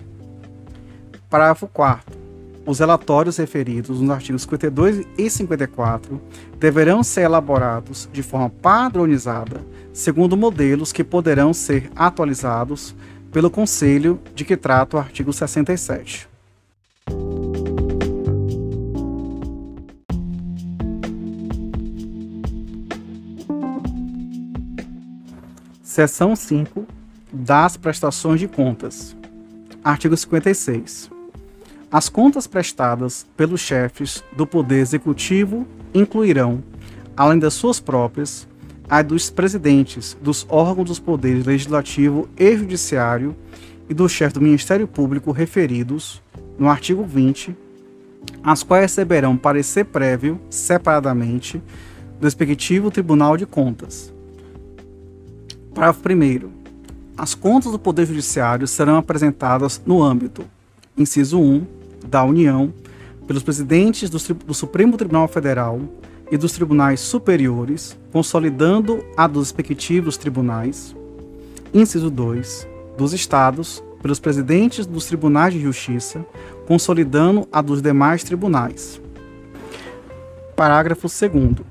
Parágrafo 1.31 1.69
4 1.69 2.26
os 2.67 2.81
relatórios 2.81 3.37
referidos 3.37 4.01
nos 4.01 4.11
artigos 4.11 4.43
52 4.43 5.07
e 5.17 5.31
54 5.31 6.21
deverão 6.59 7.03
ser 7.03 7.23
elaborados 7.23 8.09
de 8.13 8.23
forma 8.23 8.51
padronizada, 8.51 9.65
segundo 9.93 10.37
modelos 10.37 10.93
que 10.93 11.05
poderão 11.05 11.55
ser 11.55 11.89
atualizados 11.95 12.95
pelo 13.31 13.51
Conselho 13.51 14.21
de 14.35 14.45
que 14.45 14.57
trata 14.57 14.97
o 14.97 15.01
artigo 15.01 15.33
67. 15.33 16.29
Seção 25.83 26.37
5 26.37 26.87
das 27.33 27.77
prestações 27.77 28.41
de 28.41 28.49
contas. 28.49 29.17
Artigo 29.83 30.17
56. 30.17 31.16
As 31.91 32.09
contas 32.09 32.49
prestadas 32.49 33.25
pelos 33.37 33.61
chefes 33.61 34.23
do 34.37 34.45
Poder 34.45 34.81
Executivo 34.81 35.65
incluirão, 35.95 36.63
além 37.17 37.39
das 37.39 37.55
suas 37.55 37.79
próprias, 37.79 38.47
as 38.89 39.05
dos 39.05 39.31
presidentes 39.31 40.17
dos 40.21 40.45
órgãos 40.49 40.89
dos 40.89 40.99
poderes 40.99 41.47
legislativo 41.47 42.29
e 42.37 42.57
judiciário 42.57 43.37
e 43.89 43.95
do 43.95 44.09
chefe 44.09 44.35
do 44.35 44.41
Ministério 44.41 44.89
Público 44.89 45.31
referidos 45.31 46.21
no 46.59 46.69
artigo 46.69 47.05
20, 47.05 47.57
as 48.43 48.65
quais 48.65 48.83
receberão 48.83 49.37
parecer 49.37 49.85
prévio, 49.85 50.41
separadamente, 50.51 51.63
do 52.19 52.25
respectivo 52.25 52.91
Tribunal 52.91 53.37
de 53.37 53.47
Contas. 53.47 54.13
Parágrafo 55.73 56.01
1. 56.09 56.51
As 57.17 57.35
contas 57.35 57.71
do 57.71 57.79
Poder 57.79 58.07
Judiciário 58.07 58.67
serão 58.67 58.97
apresentadas 58.97 59.81
no 59.87 60.03
âmbito, 60.03 60.45
inciso 60.97 61.39
1, 61.39 61.67
da 62.07 62.25
União, 62.25 62.73
pelos 63.27 63.43
presidentes 63.43 64.09
do, 64.09 64.19
do 64.35 64.55
Supremo 64.55 64.97
Tribunal 64.97 65.29
Federal 65.29 65.81
e 66.31 66.37
dos 66.37 66.53
tribunais 66.53 67.01
superiores, 67.01 67.97
consolidando 68.13 69.05
a 69.17 69.27
dos 69.27 69.49
respectivos 69.49 70.17
tribunais. 70.17 70.95
Inciso 71.75 72.11
2. 72.11 72.69
Dos 72.97 73.13
estados, 73.13 73.83
pelos 74.01 74.19
presidentes 74.19 74.87
dos 74.87 75.07
tribunais 75.07 75.53
de 75.53 75.61
justiça, 75.61 76.25
consolidando 76.67 77.47
a 77.53 77.61
dos 77.61 77.83
demais 77.83 78.23
tribunais. 78.25 79.01
Parágrafo 80.55 81.09
2. 81.09 81.67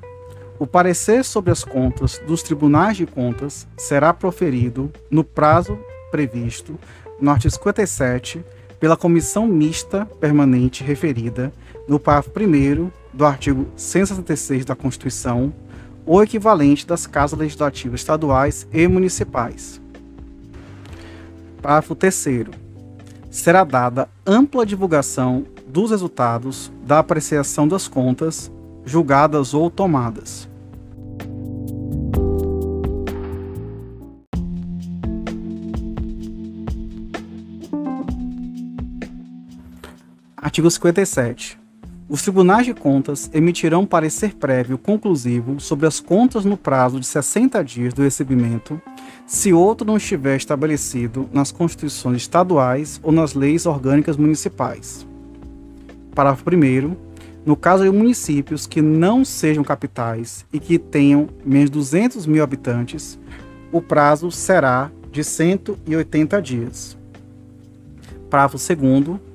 O 0.58 0.66
parecer 0.66 1.26
sobre 1.26 1.52
as 1.52 1.64
contas 1.64 2.22
dos 2.26 2.42
tribunais 2.42 2.96
de 2.96 3.06
contas 3.06 3.68
será 3.78 4.14
proferido 4.14 4.92
no 5.10 5.24
prazo 5.24 5.78
previsto 6.12 6.80
no 7.20 7.32
artigo 7.32 7.54
57 7.54 8.44
pela 8.80 8.98
comissão 8.98 9.48
mista 9.48 10.06
permanente 10.20 10.84
referida 10.84 11.52
no 11.88 12.00
parágrafo 12.00 12.32
1 12.40 12.92
do 13.14 13.26
artigo 13.26 13.68
166 13.76 14.66
da 14.66 14.76
Constituição, 14.76 15.54
ou 16.06 16.22
equivalente 16.22 16.86
das 16.86 17.08
casas 17.08 17.40
legislativas 17.40 18.02
estaduais 18.02 18.68
e 18.72 18.88
municipais. 18.88 19.82
Parágrafo 21.62 21.96
3 21.96 22.48
Será 23.32 23.64
dada 23.64 24.08
ampla 24.26 24.66
divulgação 24.66 25.46
dos 25.68 25.92
resultados 25.92 26.72
da 26.86 27.00
apreciação 27.00 27.68
das 27.68 27.88
contas 27.88 28.52
julgadas 28.86 29.54
ou 29.54 29.70
tomadas 29.70 30.48
Artigo 40.56 40.72
57. 40.72 41.60
Os 42.08 42.22
tribunais 42.22 42.66
de 42.66 42.74
contas 42.74 43.30
emitirão 43.34 43.86
parecer 43.86 44.36
prévio 44.36 44.78
conclusivo 44.78 45.60
sobre 45.60 45.86
as 45.86 46.00
contas 46.00 46.46
no 46.46 46.56
prazo 46.56 46.98
de 46.98 47.06
60 47.06 47.62
dias 47.62 47.94
do 47.94 48.04
recebimento, 48.04 48.82
se 49.28 49.52
outro 49.52 49.86
não 49.86 49.98
estiver 49.98 50.38
estabelecido 50.38 51.30
nas 51.34 51.52
constituições 51.52 52.22
estaduais 52.22 53.02
ou 53.04 53.12
nas 53.12 53.34
leis 53.34 53.66
orgânicas 53.66 54.16
municipais. 54.16 55.06
Parágrafo 56.16 56.46
1. 56.50 56.96
No 57.46 57.58
caso 57.58 57.84
de 57.84 57.90
municípios 57.90 58.66
que 58.66 58.82
não 58.82 59.26
sejam 59.26 59.62
capitais 59.62 60.46
e 60.54 60.60
que 60.62 60.80
tenham 60.80 61.28
menos 61.46 61.70
de 61.70 61.74
200 61.74 62.26
mil 62.26 62.42
habitantes, 62.42 63.20
o 63.74 63.82
prazo 63.82 64.32
será 64.32 64.90
de 65.12 65.22
180 65.22 66.42
dias. 66.42 66.98
Parágrafo 68.30 68.58
2 68.58 69.35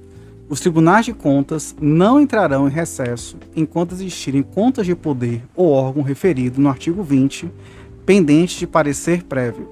os 0.50 0.58
tribunais 0.58 1.06
de 1.06 1.14
contas 1.14 1.76
não 1.80 2.20
entrarão 2.20 2.66
em 2.66 2.72
recesso 2.72 3.38
enquanto 3.54 3.92
existirem 3.92 4.42
contas 4.42 4.84
de 4.84 4.96
poder 4.96 5.44
ou 5.54 5.70
órgão 5.70 6.02
referido 6.02 6.60
no 6.60 6.68
artigo 6.68 7.04
20, 7.04 7.48
pendentes 8.04 8.58
de 8.58 8.66
parecer 8.66 9.22
prévio. 9.22 9.70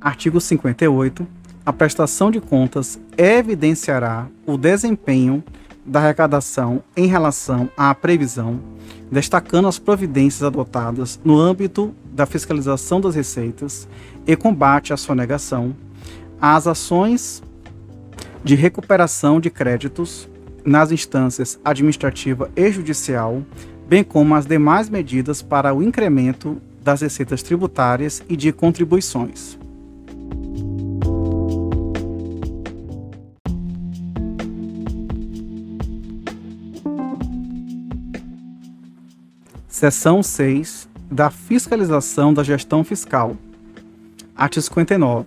Artigo 0.00 0.40
58. 0.40 1.24
A 1.64 1.72
prestação 1.72 2.28
de 2.28 2.40
contas 2.40 2.98
evidenciará 3.16 4.26
o 4.44 4.56
desempenho 4.58 5.44
da 5.86 6.00
arrecadação 6.00 6.82
em 6.96 7.06
relação 7.06 7.70
à 7.76 7.94
previsão, 7.94 8.60
destacando 9.12 9.68
as 9.68 9.78
providências 9.78 10.42
adotadas 10.42 11.20
no 11.22 11.38
âmbito 11.38 11.94
da 12.14 12.24
fiscalização 12.24 12.98
das 12.98 13.14
receitas 13.14 13.86
e 14.26 14.34
combate 14.34 14.94
à 14.94 14.96
sonegação, 14.96 15.76
as 16.40 16.66
ações 16.66 17.42
de 18.42 18.54
recuperação 18.54 19.38
de 19.38 19.50
créditos 19.50 20.26
nas 20.64 20.90
instâncias 20.90 21.60
administrativa 21.62 22.50
e 22.56 22.72
judicial, 22.72 23.42
bem 23.86 24.02
como 24.02 24.34
as 24.34 24.46
demais 24.46 24.88
medidas 24.88 25.42
para 25.42 25.74
o 25.74 25.82
incremento 25.82 26.56
das 26.82 27.02
receitas 27.02 27.42
tributárias 27.42 28.22
e 28.30 28.36
de 28.36 28.50
contribuições. 28.50 29.58
Seção 39.82 40.22
6 40.22 40.88
da 41.10 41.28
Fiscalização 41.28 42.32
da 42.32 42.44
Gestão 42.44 42.84
Fiscal. 42.84 43.36
Artigo 44.36 44.62
59. 44.62 45.26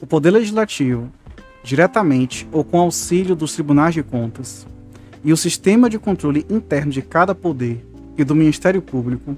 o 0.00 0.06
Poder 0.06 0.30
Legislativo, 0.30 1.12
diretamente 1.62 2.48
ou 2.50 2.64
com 2.64 2.80
auxílio 2.80 3.36
dos 3.36 3.52
tribunais 3.52 3.92
de 3.92 4.02
contas, 4.02 4.66
e 5.22 5.34
o 5.34 5.36
sistema 5.36 5.90
de 5.90 5.98
controle 5.98 6.46
interno 6.48 6.90
de 6.90 7.02
cada 7.02 7.34
poder 7.34 7.86
e 8.16 8.24
do 8.24 8.34
Ministério 8.34 8.80
Público 8.80 9.36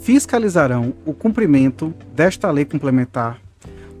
fiscalizarão 0.00 0.94
o 1.04 1.12
cumprimento 1.12 1.92
desta 2.14 2.50
lei 2.50 2.64
complementar, 2.64 3.38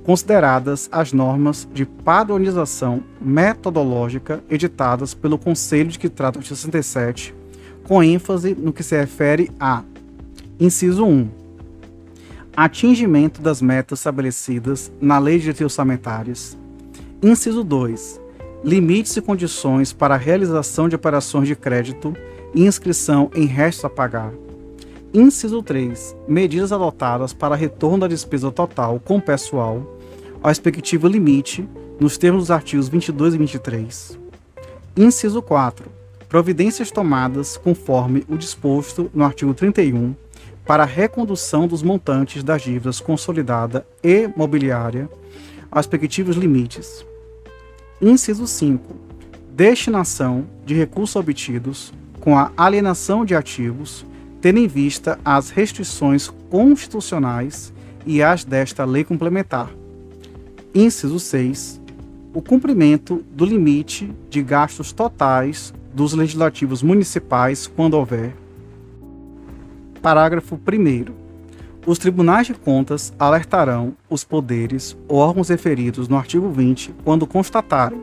consideradas 0.04 0.88
as 0.90 1.12
normas 1.12 1.68
de 1.74 1.84
padronização 1.84 3.02
metodológica 3.20 4.42
editadas 4.48 5.12
pelo 5.12 5.36
Conselho 5.36 5.90
de 5.90 5.98
que 5.98 6.08
trata 6.08 6.38
o 6.38 6.42
67, 6.42 7.34
com 7.86 8.02
ênfase 8.02 8.54
no 8.54 8.72
que 8.72 8.82
se 8.82 8.96
refere 8.96 9.50
a 9.60 9.82
inciso 10.58 11.04
1. 11.04 11.28
Atingimento 12.56 13.40
das 13.40 13.62
metas 13.62 14.00
estabelecidas 14.00 14.90
na 15.00 15.18
Lei 15.18 15.38
de 15.38 15.62
Orçamentárias. 15.62 16.56
Inciso 17.22 17.62
2. 17.62 18.20
Limites 18.64 19.16
e 19.16 19.22
condições 19.22 19.92
para 19.92 20.14
a 20.14 20.18
realização 20.18 20.88
de 20.88 20.96
operações 20.96 21.46
de 21.46 21.54
crédito 21.54 22.16
e 22.54 22.66
inscrição 22.66 23.30
em 23.34 23.46
restos 23.46 23.84
a 23.84 23.90
pagar. 23.90 24.32
Inciso 25.14 25.62
3. 25.62 26.16
Medidas 26.26 26.72
adotadas 26.72 27.32
para 27.32 27.54
retorno 27.54 28.00
da 28.00 28.08
despesa 28.08 28.50
total 28.50 29.00
com 29.04 29.20
pessoal 29.20 29.86
ao 30.42 30.48
respectivo 30.48 31.06
limite 31.06 31.68
nos 32.00 32.18
termos 32.18 32.42
dos 32.42 32.50
artigos 32.50 32.88
22 32.88 33.34
e 33.34 33.38
23. 33.38 34.18
Inciso 34.96 35.40
4. 35.40 35.95
Providências 36.28 36.90
tomadas 36.90 37.56
conforme 37.56 38.24
o 38.28 38.36
disposto 38.36 39.10
no 39.14 39.24
artigo 39.24 39.54
31 39.54 40.14
para 40.66 40.82
a 40.82 40.86
recondução 40.86 41.68
dos 41.68 41.82
montantes 41.82 42.42
das 42.42 42.62
dívidas 42.62 42.98
consolidada 42.98 43.86
e 44.02 44.28
mobiliária 44.36 45.08
aos 45.70 45.86
respectivos 45.86 46.36
limites. 46.36 47.06
Inciso 48.02 48.46
5. 48.46 48.96
Destinação 49.52 50.46
de 50.64 50.74
recursos 50.74 51.14
obtidos 51.14 51.92
com 52.20 52.36
a 52.36 52.50
alienação 52.56 53.24
de 53.24 53.36
ativos, 53.36 54.04
tendo 54.40 54.58
em 54.58 54.66
vista 54.66 55.20
as 55.24 55.50
restrições 55.50 56.28
constitucionais 56.50 57.72
e 58.04 58.20
as 58.20 58.44
desta 58.44 58.84
lei 58.84 59.04
complementar. 59.04 59.70
Inciso 60.74 61.20
6. 61.20 61.80
O 62.34 62.42
cumprimento 62.42 63.24
do 63.30 63.44
limite 63.44 64.12
de 64.28 64.42
gastos 64.42 64.92
totais 64.92 65.72
dos 65.96 66.12
legislativos 66.12 66.82
municipais, 66.82 67.66
quando 67.66 67.94
houver. 67.94 68.36
Parágrafo 70.02 70.54
1. 70.54 71.06
Os 71.86 71.98
tribunais 71.98 72.46
de 72.46 72.52
contas 72.52 73.14
alertarão 73.18 73.94
os 74.10 74.22
poderes 74.22 74.94
ou 75.08 75.16
órgãos 75.16 75.48
referidos 75.48 76.06
no 76.06 76.18
artigo 76.18 76.50
20 76.50 76.94
quando 77.02 77.26
constatarem, 77.26 77.98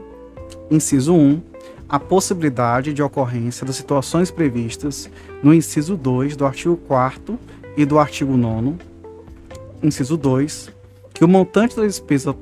inciso 0.71 1.13
1, 1.13 1.39
a 1.87 1.99
possibilidade 1.99 2.93
de 2.93 3.03
ocorrência 3.03 3.63
das 3.63 3.75
situações 3.75 4.31
previstas 4.31 5.07
no 5.43 5.53
inciso 5.53 5.95
2 5.95 6.35
do 6.35 6.47
artigo 6.47 6.75
4 6.75 7.37
e 7.77 7.85
do 7.85 7.99
artigo 7.99 8.35
9, 8.35 8.73
inciso 9.83 10.17
2, 10.17 10.71
que 11.13 11.23
o 11.23 11.27
montante 11.27 11.75
da 11.75 11.83
despesa 11.83 12.35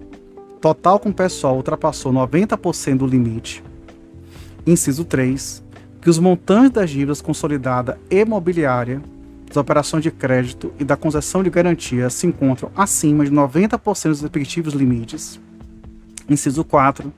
total 0.61 0.97
com 0.97 1.11
pessoal 1.11 1.57
ultrapassou 1.57 2.13
90% 2.13 2.99
do 2.99 3.05
limite, 3.05 3.61
inciso 4.65 5.05
3, 5.05 5.63
que 6.01 6.09
os 6.09 6.19
montantes 6.19 6.71
das 6.71 6.89
dívidas 6.89 7.21
consolidada 7.21 7.99
e 8.09 8.25
mobiliária, 8.25 9.01
das 9.47 9.57
operações 9.57 10.03
de 10.03 10.11
crédito 10.11 10.73
e 10.79 10.83
da 10.83 10.95
concessão 10.95 11.43
de 11.43 11.49
garantia 11.49 12.09
se 12.09 12.25
encontram 12.25 12.71
acima 12.75 13.25
de 13.25 13.31
90% 13.31 14.09
dos 14.09 14.21
respectivos 14.21 14.73
limites. 14.73 15.39
Inciso 16.29 16.63
4, 16.63 17.11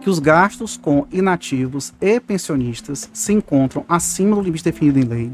que 0.00 0.10
os 0.10 0.18
gastos 0.18 0.76
com 0.76 1.06
inativos 1.12 1.92
e 2.00 2.18
pensionistas 2.18 3.08
se 3.12 3.32
encontram 3.32 3.84
acima 3.88 4.34
do 4.34 4.42
limite 4.42 4.64
definido 4.64 4.98
em 4.98 5.04
lei. 5.04 5.32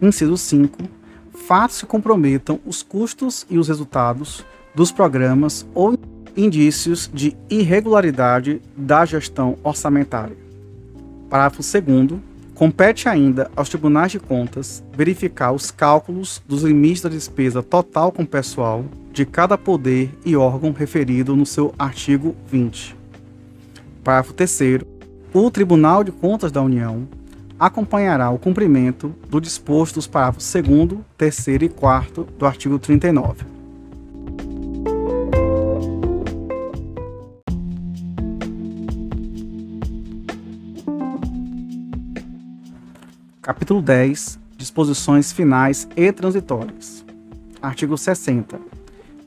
Inciso 0.00 0.36
5. 0.36 0.78
Fatos 1.46 1.80
que 1.80 1.86
comprometam 1.86 2.60
os 2.64 2.82
custos 2.82 3.46
e 3.48 3.58
os 3.58 3.68
resultados 3.68 4.44
dos 4.74 4.92
programas 4.92 5.66
ou 5.74 5.98
indícios 6.36 7.10
de 7.12 7.36
irregularidade 7.48 8.60
da 8.76 9.04
gestão 9.04 9.56
orçamentária. 9.62 10.43
Parágrafo 11.34 11.62
2. 11.62 12.20
Compete 12.54 13.08
ainda 13.08 13.50
aos 13.56 13.68
tribunais 13.68 14.12
de 14.12 14.20
contas 14.20 14.84
verificar 14.96 15.50
os 15.50 15.68
cálculos 15.68 16.40
dos 16.46 16.62
limites 16.62 17.02
da 17.02 17.08
despesa 17.08 17.60
total 17.60 18.12
com 18.12 18.24
pessoal 18.24 18.84
de 19.12 19.26
cada 19.26 19.58
poder 19.58 20.16
e 20.24 20.36
órgão 20.36 20.70
referido 20.70 21.34
no 21.34 21.44
seu 21.44 21.74
artigo 21.76 22.36
20. 22.46 22.94
Parágrafo 24.04 24.32
3. 24.32 24.84
O 25.32 25.50
Tribunal 25.50 26.04
de 26.04 26.12
Contas 26.12 26.52
da 26.52 26.62
União 26.62 27.08
acompanhará 27.58 28.30
o 28.30 28.38
cumprimento 28.38 29.12
do 29.28 29.40
disposto 29.40 29.96
dos 29.96 30.06
parágrafos 30.06 30.52
2, 30.52 31.00
3 31.18 31.46
e 31.62 31.68
4 31.68 32.28
do 32.38 32.46
artigo 32.46 32.78
39. 32.78 33.53
Capítulo 43.44 43.82
10 43.82 44.40
Disposições 44.56 45.30
finais 45.30 45.86
e 45.94 46.10
transitórias. 46.10 47.04
Artigo 47.60 47.98
60. 47.98 48.58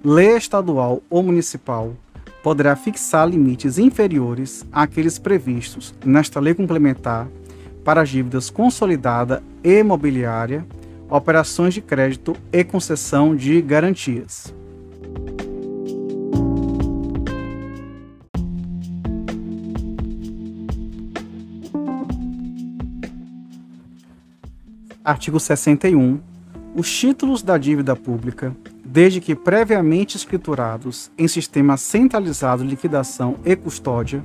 Lei 0.04 0.36
estadual 0.36 1.04
ou 1.08 1.22
municipal 1.22 1.94
poderá 2.42 2.76
fixar 2.76 3.30
limites 3.30 3.78
inferiores 3.78 4.66
àqueles 4.72 5.20
previstos 5.20 5.94
nesta 6.04 6.40
lei 6.40 6.56
complementar 6.56 7.28
para 7.86 8.04
dívidas 8.04 8.50
consolidada 8.50 9.44
e 9.64 9.82
imobiliária, 9.82 10.66
operações 11.08 11.76
de 11.76 11.82
crédito 11.82 12.36
e 12.52 12.64
concessão 12.64 13.36
de 13.36 13.62
garantias. 13.62 14.52
Artigo 25.08 25.40
61. 25.40 26.20
Os 26.76 26.92
títulos 26.92 27.42
da 27.42 27.58
dívida 27.58 27.96
pública 27.96 28.54
desde 28.98 29.20
que 29.20 29.36
previamente 29.36 30.16
escriturados 30.16 31.12
em 31.18 31.28
sistema 31.28 31.78
centralizado 31.78 32.64
de 32.64 32.70
liquidação 32.70 33.36
e 33.46 33.56
custódia, 33.56 34.24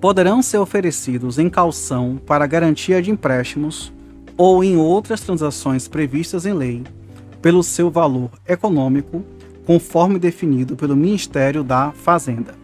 poderão 0.00 0.42
ser 0.42 0.58
oferecidos 0.58 1.38
em 1.38 1.48
calção 1.48 2.20
para 2.26 2.46
garantia 2.46 3.02
de 3.02 3.10
empréstimos 3.10 3.92
ou 4.36 4.62
em 4.62 4.76
outras 4.76 5.22
transações 5.22 5.88
previstas 5.88 6.44
em 6.44 6.52
lei, 6.52 6.84
pelo 7.42 7.62
seu 7.62 7.90
valor 7.90 8.30
econômico, 8.46 9.24
conforme 9.66 10.18
definido 10.18 10.76
pelo 10.76 10.94
Ministério 10.94 11.64
da 11.64 11.90
Fazenda. 11.92 12.54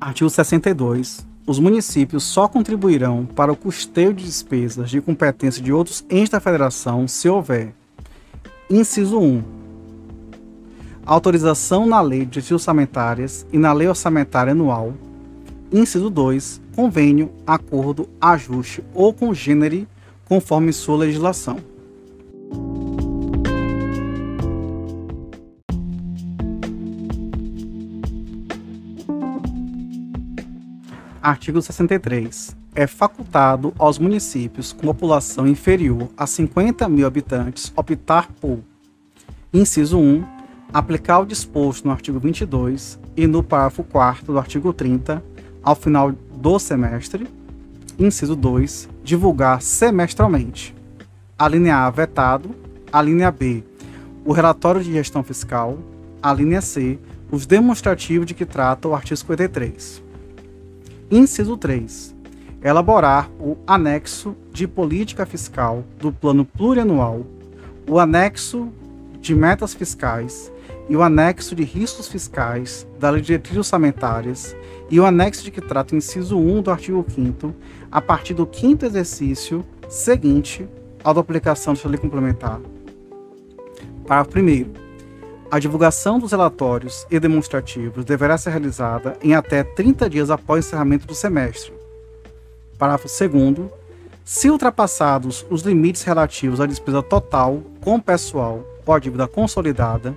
Artigo 0.00 0.30
62. 0.30 1.26
Os 1.46 1.58
municípios 1.58 2.24
só 2.24 2.48
contribuirão 2.48 3.26
para 3.26 3.52
o 3.52 3.56
custeio 3.56 4.14
de 4.14 4.24
despesas 4.24 4.88
de 4.88 4.98
competência 4.98 5.62
de 5.62 5.74
outros 5.74 6.02
entes 6.08 6.30
da 6.30 6.40
federação 6.40 7.06
se 7.06 7.28
houver. 7.28 7.74
Inciso 8.70 9.18
1. 9.18 9.42
Autorização 11.04 11.86
na 11.86 12.00
Lei 12.00 12.20
de 12.20 12.26
Diretrizes 12.26 12.52
Orçamentárias 12.52 13.46
e 13.52 13.58
na 13.58 13.74
Lei 13.74 13.88
Orçamentária 13.88 14.52
Anual. 14.52 14.94
Inciso 15.70 16.08
2. 16.08 16.62
Convênio, 16.74 17.30
acordo, 17.46 18.08
ajuste 18.18 18.82
ou 18.94 19.12
congênere 19.12 19.86
conforme 20.24 20.72
sua 20.72 20.96
legislação. 20.96 21.58
Artigo 31.22 31.60
63. 31.60 32.56
É 32.74 32.86
facultado 32.86 33.74
aos 33.78 33.98
municípios 33.98 34.72
com 34.72 34.86
população 34.86 35.46
inferior 35.46 36.08
a 36.16 36.26
50 36.26 36.88
mil 36.88 37.06
habitantes 37.06 37.70
optar 37.76 38.28
por: 38.40 38.60
inciso 39.52 39.98
1. 39.98 40.40
Aplicar 40.72 41.18
o 41.18 41.26
disposto 41.26 41.84
no 41.84 41.90
artigo 41.90 42.20
22 42.20 42.98
e 43.16 43.26
no 43.26 43.42
parágrafo 43.42 43.82
4 43.82 44.32
do 44.32 44.38
artigo 44.38 44.72
30 44.72 45.22
ao 45.62 45.74
final 45.74 46.12
do 46.12 46.58
semestre. 46.58 47.26
Inciso 47.98 48.34
2. 48.34 48.88
Divulgar 49.04 49.60
semestralmente. 49.60 50.74
A 51.36 51.48
linha 51.48 51.76
A 51.78 51.90
vetado. 51.90 52.54
A 52.90 53.02
linha 53.02 53.30
B. 53.30 53.64
O 54.24 54.32
relatório 54.32 54.82
de 54.82 54.92
gestão 54.92 55.22
fiscal. 55.24 55.76
A 56.22 56.32
linha 56.32 56.62
C. 56.62 56.98
Os 57.30 57.46
demonstrativos 57.46 58.26
de 58.26 58.32
que 58.32 58.46
trata 58.46 58.88
o 58.88 58.94
artigo 58.94 59.16
53. 59.16 60.09
Inciso 61.12 61.56
3. 61.56 62.14
elaborar 62.62 63.28
o 63.40 63.56
anexo 63.66 64.36
de 64.52 64.68
política 64.68 65.26
fiscal 65.26 65.82
do 65.98 66.12
plano 66.12 66.44
plurianual, 66.44 67.26
o 67.88 67.98
anexo 67.98 68.68
de 69.20 69.34
metas 69.34 69.74
fiscais 69.74 70.52
e 70.88 70.94
o 70.94 71.02
anexo 71.02 71.56
de 71.56 71.64
riscos 71.64 72.06
fiscais 72.06 72.86
da 73.00 73.10
lei 73.10 73.22
de 73.22 73.26
diretrizes 73.26 73.58
orçamentárias 73.58 74.54
e 74.88 75.00
o 75.00 75.04
anexo 75.04 75.42
de 75.42 75.50
que 75.50 75.60
trata 75.60 75.96
o 75.96 75.98
inciso 75.98 76.38
1 76.38 76.62
do 76.62 76.70
artigo 76.70 77.04
5 77.08 77.52
a 77.90 78.00
partir 78.00 78.34
do 78.34 78.46
quinto 78.46 78.86
exercício 78.86 79.66
seguinte 79.88 80.68
ao 81.02 81.12
da 81.12 81.20
aplicação 81.20 81.72
desta 81.72 81.88
lei 81.88 81.98
complementar. 81.98 82.60
Parágrafo 84.06 84.38
1 84.38 84.89
a 85.50 85.58
divulgação 85.58 86.18
dos 86.18 86.30
relatórios 86.30 87.04
e 87.10 87.18
demonstrativos 87.18 88.04
deverá 88.04 88.38
ser 88.38 88.50
realizada 88.50 89.16
em 89.20 89.34
até 89.34 89.64
30 89.64 90.08
dias 90.08 90.30
após 90.30 90.64
o 90.64 90.68
encerramento 90.68 91.06
do 91.06 91.14
semestre. 91.14 91.72
Parágrafo 92.78 93.08
2. 93.08 93.68
Se 94.24 94.48
ultrapassados 94.48 95.44
os 95.50 95.62
limites 95.62 96.04
relativos 96.04 96.60
à 96.60 96.66
despesa 96.66 97.02
total 97.02 97.62
com 97.80 97.98
pessoal 97.98 98.64
ou 98.86 98.94
à 98.94 99.00
dívida 99.00 99.26
consolidada, 99.26 100.16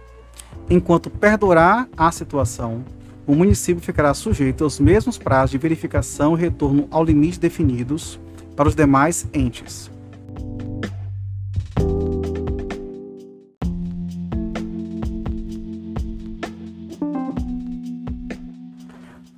enquanto 0.69 1.09
perdurar 1.09 1.89
a 1.97 2.11
situação, 2.11 2.83
o 3.25 3.33
município 3.33 3.81
ficará 3.81 4.13
sujeito 4.13 4.63
aos 4.63 4.79
mesmos 4.79 5.17
prazos 5.17 5.51
de 5.51 5.57
verificação 5.57 6.37
e 6.37 6.41
retorno 6.41 6.87
ao 6.91 7.03
limite 7.03 7.39
definidos 7.39 8.19
para 8.55 8.67
os 8.67 8.75
demais 8.75 9.25
entes. 9.33 9.89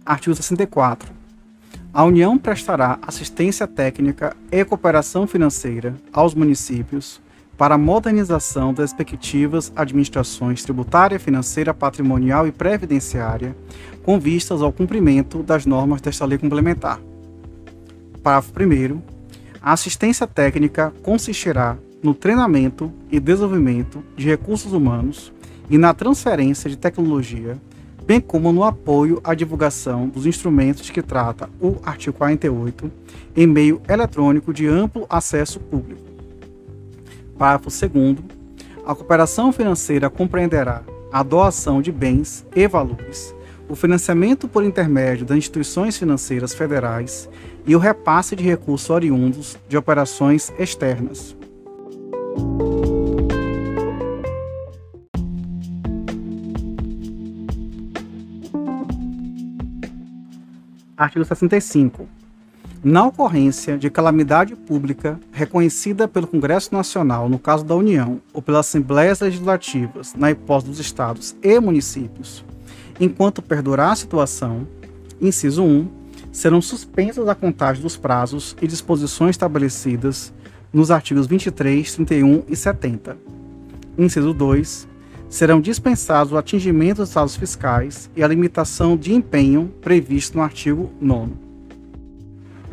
Artigo 0.05 0.35
64. 0.35 1.11
A 1.91 2.03
União 2.03 2.37
prestará 2.37 2.99
assistência 3.01 3.65
técnica 3.65 4.37
e 4.51 4.63
cooperação 4.63 5.25
financeira 5.25 5.95
aos 6.13 6.35
municípios 6.35 7.19
para 7.57 7.73
a 7.73 7.77
modernização 7.77 8.71
das 8.71 8.91
respectivas 8.91 9.73
administrações 9.75 10.61
tributária, 10.61 11.19
financeira, 11.19 11.73
patrimonial 11.73 12.45
e 12.45 12.51
previdenciária, 12.51 13.57
com 14.03 14.19
vistas 14.19 14.61
ao 14.61 14.71
cumprimento 14.71 15.41
das 15.41 15.65
normas 15.65 16.01
desta 16.01 16.23
lei 16.23 16.37
complementar. 16.37 16.99
Parágrafo 18.21 18.51
1. 18.61 19.01
A 19.59 19.71
assistência 19.71 20.27
técnica 20.27 20.93
consistirá 21.01 21.79
no 22.03 22.13
treinamento 22.13 22.93
e 23.09 23.19
desenvolvimento 23.19 24.03
de 24.15 24.27
recursos 24.27 24.71
humanos 24.71 25.33
e 25.67 25.79
na 25.79 25.95
transferência 25.95 26.69
de 26.69 26.77
tecnologia 26.77 27.57
bem 28.05 28.21
como 28.21 28.51
no 28.51 28.63
apoio 28.63 29.19
à 29.23 29.33
divulgação 29.33 30.07
dos 30.07 30.25
instrumentos 30.25 30.89
que 30.89 31.01
trata 31.01 31.49
o 31.59 31.77
artigo 31.83 32.17
48 32.17 32.91
em 33.35 33.47
meio 33.47 33.81
eletrônico 33.89 34.53
de 34.53 34.67
amplo 34.67 35.05
acesso 35.09 35.59
público. 35.59 36.01
Parágrafo 37.37 37.69
2 37.69 38.17
A 38.85 38.95
cooperação 38.95 39.51
financeira 39.51 40.09
compreenderá 40.09 40.83
a 41.11 41.23
doação 41.23 41.81
de 41.81 41.91
bens 41.91 42.45
e 42.55 42.67
valores, 42.67 43.33
o 43.67 43.75
financiamento 43.75 44.47
por 44.47 44.63
intermédio 44.63 45.25
das 45.25 45.37
instituições 45.37 45.97
financeiras 45.97 46.53
federais 46.53 47.27
e 47.65 47.75
o 47.75 47.79
repasse 47.79 48.35
de 48.35 48.43
recursos 48.43 48.89
oriundos 48.89 49.57
de 49.67 49.75
operações 49.75 50.53
externas. 50.59 51.35
Artigo 60.97 61.25
65. 61.25 62.07
Na 62.81 63.05
ocorrência 63.05 63.77
de 63.77 63.89
calamidade 63.89 64.55
pública 64.55 65.19
reconhecida 65.29 66.07
pelo 66.07 66.25
Congresso 66.25 66.73
Nacional, 66.73 67.27
no 67.27 67.37
caso 67.37 67.65
da 67.65 67.75
União, 67.75 68.21
ou 68.31 68.41
pelas 68.41 68.67
Assembleias 68.67 69.19
Legislativas, 69.19 70.13
na 70.13 70.31
hipótese 70.31 70.69
dos 70.69 70.79
estados 70.79 71.35
e 71.43 71.59
municípios, 71.59 72.45
enquanto 72.97 73.41
perdurar 73.41 73.91
a 73.91 73.95
situação, 73.95 74.65
inciso 75.19 75.63
1, 75.63 75.87
serão 76.31 76.61
suspensas 76.61 77.27
a 77.27 77.35
contagem 77.35 77.83
dos 77.83 77.97
prazos 77.97 78.55
e 78.61 78.67
disposições 78.67 79.31
estabelecidas 79.31 80.33
nos 80.71 80.91
artigos 80.91 81.27
23, 81.27 81.93
31 81.93 82.43
e 82.47 82.55
70. 82.55 83.17
Inciso 83.97 84.33
2, 84.33 84.87
serão 85.29 85.59
dispensados 85.59 86.31
o 86.31 86.37
atingimento 86.37 86.97
dos 86.97 87.09
saldos 87.09 87.35
fiscais 87.35 88.09
e 88.15 88.23
a 88.23 88.27
limitação 88.27 88.95
de 88.95 89.13
empenho 89.13 89.71
previsto 89.81 90.37
no 90.37 90.43
artigo 90.43 90.91
9. 91.01 91.33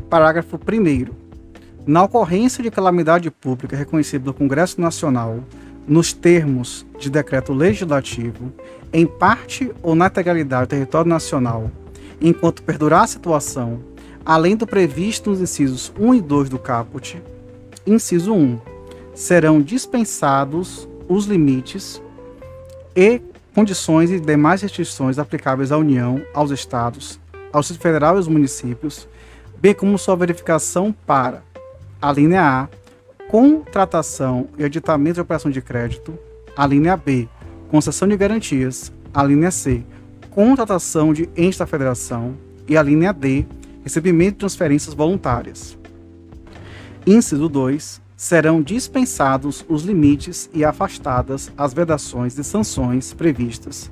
Parágrafo 0.08 0.56
1. 0.56 1.22
Na 1.86 2.04
ocorrência 2.04 2.62
de 2.62 2.70
calamidade 2.70 3.30
pública 3.30 3.76
reconhecida 3.76 4.24
pelo 4.24 4.34
Congresso 4.34 4.80
Nacional, 4.80 5.40
nos 5.86 6.12
termos 6.12 6.86
de 6.98 7.10
decreto 7.10 7.52
legislativo, 7.52 8.52
em 8.92 9.06
parte 9.06 9.72
ou 9.82 9.94
na 9.94 10.06
integralidade 10.06 10.66
do 10.66 10.70
território 10.70 11.08
nacional, 11.08 11.70
enquanto 12.20 12.62
perdurar 12.62 13.02
a 13.02 13.06
situação, 13.06 13.80
além 14.24 14.54
do 14.54 14.66
previsto 14.66 15.30
nos 15.30 15.40
incisos 15.40 15.92
1 15.98 16.14
e 16.14 16.20
2 16.20 16.48
do 16.50 16.58
caput, 16.58 17.20
inciso 17.86 18.32
1, 18.32 18.58
serão 19.14 19.60
dispensados 19.60 20.88
os 21.08 21.26
limites 21.26 22.00
e 22.96 23.20
condições 23.54 24.10
e 24.10 24.18
demais 24.18 24.62
restrições 24.62 25.18
aplicáveis 25.18 25.72
à 25.72 25.78
União, 25.78 26.22
aos 26.34 26.50
Estados, 26.50 27.20
ao 27.52 27.60
Distrito 27.60 27.82
Federal 27.82 28.14
e 28.14 28.18
aos 28.18 28.28
municípios, 28.28 29.08
bem 29.58 29.74
como 29.74 29.98
sua 29.98 30.16
verificação 30.16 30.94
para 31.06 31.42
a 32.00 32.12
linha 32.12 32.42
A, 32.42 32.68
contratação 33.28 34.48
e 34.58 34.64
editamento 34.64 35.14
de 35.14 35.20
operação 35.20 35.50
de 35.50 35.60
crédito, 35.60 36.18
a 36.56 36.66
linha 36.66 36.96
B, 36.96 37.28
concessão 37.70 38.08
de 38.08 38.16
garantias, 38.16 38.92
a 39.12 39.22
linha 39.22 39.50
C, 39.50 39.84
contratação 40.30 41.12
de 41.12 41.28
entes 41.36 41.58
da 41.58 41.66
federação 41.66 42.34
e 42.68 42.76
a 42.76 42.82
linha 42.82 43.12
D, 43.12 43.46
recebimento 43.82 44.32
de 44.32 44.38
transferências 44.38 44.94
voluntárias. 44.94 45.78
Inciso 47.06 47.48
2 47.48 48.00
serão 48.22 48.62
dispensados 48.62 49.64
os 49.68 49.82
limites 49.82 50.48
e 50.54 50.64
afastadas 50.64 51.50
as 51.58 51.74
vedações 51.74 52.38
e 52.38 52.44
sanções 52.44 53.12
previstas 53.12 53.90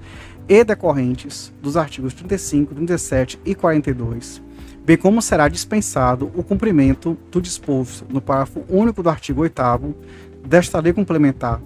e 0.49 0.63
decorrentes 0.63 1.53
dos 1.61 1.77
artigos 1.77 2.15
35, 2.15 2.73
37 2.73 3.41
e 3.45 3.57
42, 3.57 4.41
bem 4.85 4.97
como 4.97 5.21
será 5.21 5.49
dispensado 5.49 6.31
o 6.37 6.45
cumprimento 6.45 7.19
do 7.29 7.43
disposto 7.43 8.07
no 8.09 8.21
parágrafo 8.21 8.63
único 8.69 9.03
do 9.03 9.09
artigo 9.09 9.41
8 9.41 9.97
desta 10.47 10.79
lei 10.79 10.93
complementar, 10.93 11.61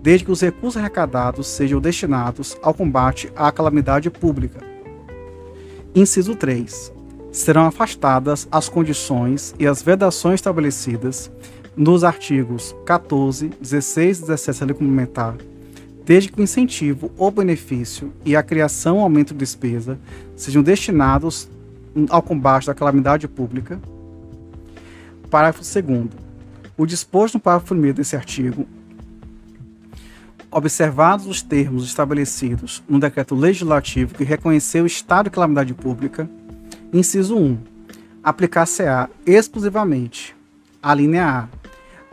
desde 0.00 0.24
que 0.24 0.30
os 0.30 0.40
recursos 0.40 0.76
arrecadados 0.76 1.48
sejam 1.48 1.80
destinados 1.80 2.56
ao 2.62 2.72
combate 2.72 3.28
à 3.34 3.50
calamidade 3.50 4.08
pública. 4.08 4.60
Inciso 5.92 6.36
3. 6.36 6.92
Serão 7.32 7.66
afastadas 7.66 8.46
as 8.52 8.68
condições 8.68 9.52
e 9.58 9.66
as 9.66 9.82
vedações 9.82 10.34
estabelecidas 10.34 11.28
nos 11.76 12.04
artigos 12.04 12.74
14, 12.86 13.48
16 13.60 14.18
e 14.18 14.20
17 14.22 14.60
da 14.60 14.66
lei 14.66 14.74
complementar, 14.74 15.36
desde 16.04 16.30
que 16.30 16.40
o 16.40 16.42
incentivo 16.42 17.10
ou 17.16 17.30
benefício 17.30 18.12
e 18.24 18.36
a 18.36 18.42
criação 18.42 18.98
ou 18.98 19.02
aumento 19.02 19.32
de 19.32 19.38
despesa 19.38 19.98
sejam 20.36 20.62
destinados 20.62 21.48
ao 22.08 22.22
combate 22.22 22.66
da 22.66 22.74
calamidade 22.74 23.26
pública. 23.26 23.80
Parágrafo 25.30 25.62
2 25.62 26.08
O 26.76 26.86
disposto 26.86 27.34
no 27.34 27.40
parágrafo 27.40 27.74
1 27.74 27.92
desse 27.92 28.14
artigo, 28.14 28.66
observados 30.50 31.26
os 31.26 31.42
termos 31.42 31.84
estabelecidos 31.84 32.82
no 32.88 33.00
decreto 33.00 33.34
legislativo 33.34 34.14
que 34.14 34.22
reconheceu 34.22 34.84
o 34.84 34.86
estado 34.86 35.24
de 35.24 35.30
calamidade 35.30 35.74
pública, 35.74 36.30
inciso 36.92 37.36
1, 37.36 37.58
aplicar-se-á 38.22 39.08
exclusivamente 39.26 40.36
a 40.80 40.94
linha 40.94 41.26
A 41.26 41.63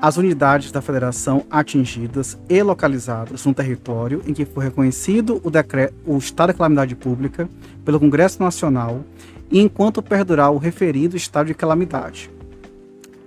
as 0.02 0.18
unidades 0.18 0.72
da 0.72 0.82
federação 0.82 1.46
atingidas 1.52 2.36
e 2.50 2.64
localizadas 2.64 3.46
no 3.46 3.54
território 3.54 4.24
em 4.26 4.34
que 4.34 4.46
for 4.46 4.62
reconhecido 4.62 5.40
o, 5.44 5.52
decreto, 5.52 5.94
o 6.08 6.18
estado 6.18 6.52
de 6.52 6.58
calamidade 6.58 6.96
pública 6.96 7.48
pelo 7.86 8.00
Congresso 8.00 8.42
Nacional 8.42 9.04
e 9.52 9.60
enquanto 9.60 10.02
perdurar 10.02 10.52
o 10.52 10.58
referido 10.58 11.16
estado 11.16 11.48
de 11.48 11.54
calamidade. 11.54 12.32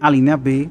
A 0.00 0.10
linha 0.10 0.36
B, 0.36 0.68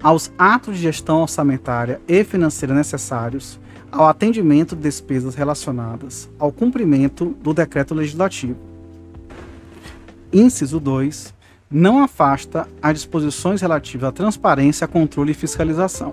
aos 0.00 0.30
atos 0.38 0.76
de 0.76 0.82
gestão 0.82 1.22
orçamentária 1.22 2.00
e 2.06 2.22
financeira 2.22 2.72
necessários 2.72 3.58
ao 3.90 4.06
atendimento 4.06 4.76
de 4.76 4.82
despesas 4.82 5.34
relacionadas 5.34 6.30
ao 6.38 6.52
cumprimento 6.52 7.36
do 7.42 7.52
decreto 7.52 7.92
legislativo. 7.92 8.56
Inciso 10.32 10.78
2 10.78 11.34
não 11.70 12.02
afasta 12.02 12.66
as 12.82 12.94
disposições 12.94 13.60
relativas 13.60 14.08
à 14.08 14.12
transparência, 14.12 14.88
controle 14.88 15.30
e 15.30 15.34
fiscalização. 15.34 16.12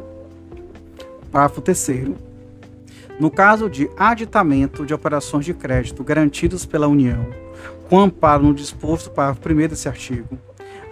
Parágrafo 1.31 1.61
3. 1.61 2.11
No 3.19 3.31
caso 3.31 3.67
de 3.67 3.89
aditamento 3.97 4.85
de 4.85 4.93
operações 4.93 5.43
de 5.45 5.55
crédito 5.55 6.03
garantidas 6.03 6.63
pela 6.63 6.88
União, 6.88 7.25
com 7.89 7.99
amparo 7.99 8.43
no 8.43 8.53
disposto 8.53 9.09
parágrafo 9.09 9.49
1 9.51 9.67
desse 9.67 9.88
artigo, 9.88 10.38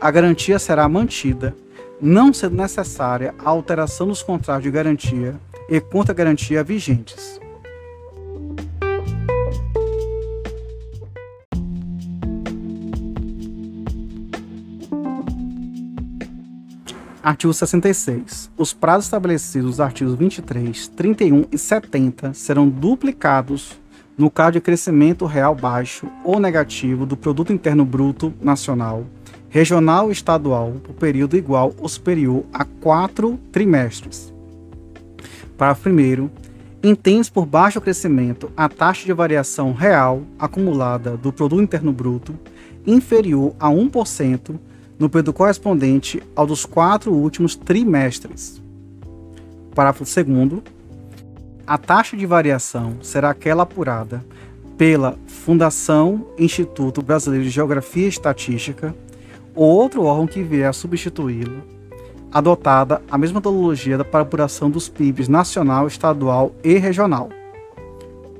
a 0.01 0.09
garantia 0.09 0.57
será 0.57 0.89
mantida, 0.89 1.55
não 2.01 2.33
sendo 2.33 2.55
necessária 2.55 3.35
a 3.37 3.49
alteração 3.49 4.07
dos 4.07 4.23
contratos 4.23 4.63
de 4.63 4.71
garantia 4.71 5.35
e 5.69 5.79
contra-garantia 5.79 6.63
vigentes. 6.63 7.39
Artigo 17.25 17.51
66. 17.51 18.51
Os 18.55 18.71
prazos 18.71 19.05
estabelecidos 19.05 19.65
nos 19.65 19.79
artigos 19.79 20.13
23, 20.13 20.89
31 20.89 21.45
e 21.51 21.57
70 21.57 22.35
serão 22.35 22.69
duplicados 22.69 23.81
no 24.15 24.29
caso 24.29 24.51
de 24.51 24.61
crescimento 24.61 25.25
real 25.25 25.55
baixo 25.55 26.07
ou 26.23 26.39
negativo 26.39 27.03
do 27.03 27.17
produto 27.17 27.51
interno 27.51 27.83
bruto 27.83 28.31
nacional, 28.39 29.07
regional 29.49 30.09
e 30.09 30.13
estadual 30.13 30.73
por 30.83 30.93
período 30.93 31.35
igual 31.35 31.73
ou 31.79 31.89
superior 31.89 32.45
a 32.53 32.63
quatro 32.63 33.39
trimestres. 33.51 34.31
Parágrafo 35.57 35.81
primeiro. 35.81 36.29
Entende 36.83 37.31
por 37.31 37.47
baixo 37.47 37.81
crescimento 37.81 38.51
a 38.55 38.69
taxa 38.69 39.03
de 39.03 39.13
variação 39.13 39.73
real 39.73 40.21
acumulada 40.37 41.17
do 41.17 41.33
produto 41.33 41.63
interno 41.63 41.91
bruto 41.91 42.37
inferior 42.85 43.55
a 43.59 43.67
1% 43.67 44.59
no 44.97 45.09
período 45.09 45.33
correspondente 45.33 46.21
ao 46.35 46.47
dos 46.47 46.65
quatro 46.65 47.13
últimos 47.13 47.55
trimestres. 47.55 48.61
Parágrafo 49.73 50.05
2. 50.05 50.63
A 51.67 51.77
taxa 51.77 52.15
de 52.15 52.25
variação 52.25 52.97
será 53.01 53.31
aquela 53.31 53.63
apurada 53.63 54.23
pela 54.77 55.17
Fundação 55.27 56.27
Instituto 56.37 57.01
Brasileiro 57.01 57.45
de 57.45 57.49
Geografia 57.49 58.05
e 58.05 58.09
Estatística 58.09 58.95
ou 59.53 59.69
outro 59.69 60.03
órgão 60.03 60.27
que 60.27 60.43
vier 60.43 60.69
a 60.69 60.73
substituí-lo, 60.73 61.63
adotada 62.31 63.01
a 63.09 63.17
mesma 63.17 63.39
metodologia 63.39 64.03
para 64.03 64.21
apuração 64.21 64.69
dos 64.69 64.89
PIBs 64.89 65.27
nacional, 65.27 65.87
estadual 65.87 66.53
e 66.63 66.77
regional. 66.77 67.29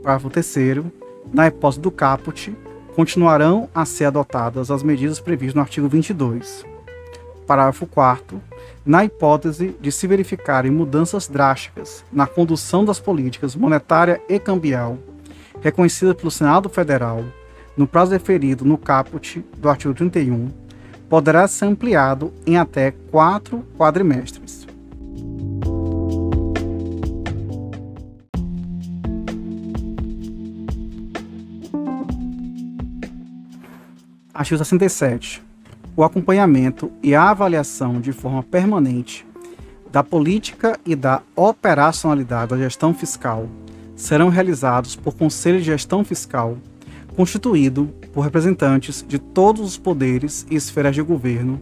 Parágrafo 0.03 0.29
3. 0.29 0.85
Na 1.33 1.47
hipótese 1.47 1.81
do 1.81 1.89
caput, 1.89 2.55
continuarão 2.95 3.69
a 3.75 3.83
ser 3.85 4.05
adotadas 4.05 4.71
as 4.71 4.81
medidas 4.81 5.19
previstas 5.19 5.55
no 5.55 5.61
artigo 5.61 5.87
22. 5.89 6.65
Parágrafo 7.45 7.85
4 7.85 8.41
na 8.85 9.03
hipótese 9.03 9.75
de 9.81 9.91
se 9.91 10.07
verificarem 10.07 10.71
mudanças 10.71 11.27
drásticas 11.27 12.05
na 12.11 12.25
condução 12.25 12.85
das 12.85 12.99
políticas 12.99 13.55
monetária 13.55 14.21
e 14.29 14.39
cambial 14.39 14.97
reconhecidas 15.61 16.15
pelo 16.15 16.31
Senado 16.31 16.69
Federal 16.69 17.23
no 17.75 17.85
prazo 17.85 18.13
referido 18.13 18.63
no 18.63 18.77
caput 18.77 19.43
do 19.57 19.69
artigo 19.69 19.93
31, 19.93 20.49
poderá 21.09 21.47
ser 21.47 21.65
ampliado 21.65 22.31
em 22.45 22.57
até 22.57 22.91
quatro 23.11 23.65
quadrimestres. 23.77 24.44
Artigo 34.35 34.57
67. 34.57 35.41
O 35.95 36.03
acompanhamento 36.03 36.91
e 37.01 37.15
a 37.15 37.29
avaliação 37.29 38.01
de 38.01 38.11
forma 38.11 38.43
permanente 38.43 39.25
da 39.89 40.03
política 40.03 40.77
e 40.85 40.93
da 40.93 41.21
operacionalidade 41.37 42.49
da 42.49 42.57
gestão 42.57 42.93
fiscal 42.93 43.47
serão 43.95 44.27
realizados 44.27 44.93
por 44.93 45.15
Conselho 45.15 45.59
de 45.59 45.63
Gestão 45.63 46.03
Fiscal, 46.03 46.57
constituído 47.15 47.85
por 48.13 48.25
representantes 48.25 49.05
de 49.07 49.17
todos 49.17 49.61
os 49.61 49.77
poderes 49.77 50.45
e 50.51 50.55
esferas 50.55 50.93
de 50.93 51.01
governo, 51.01 51.61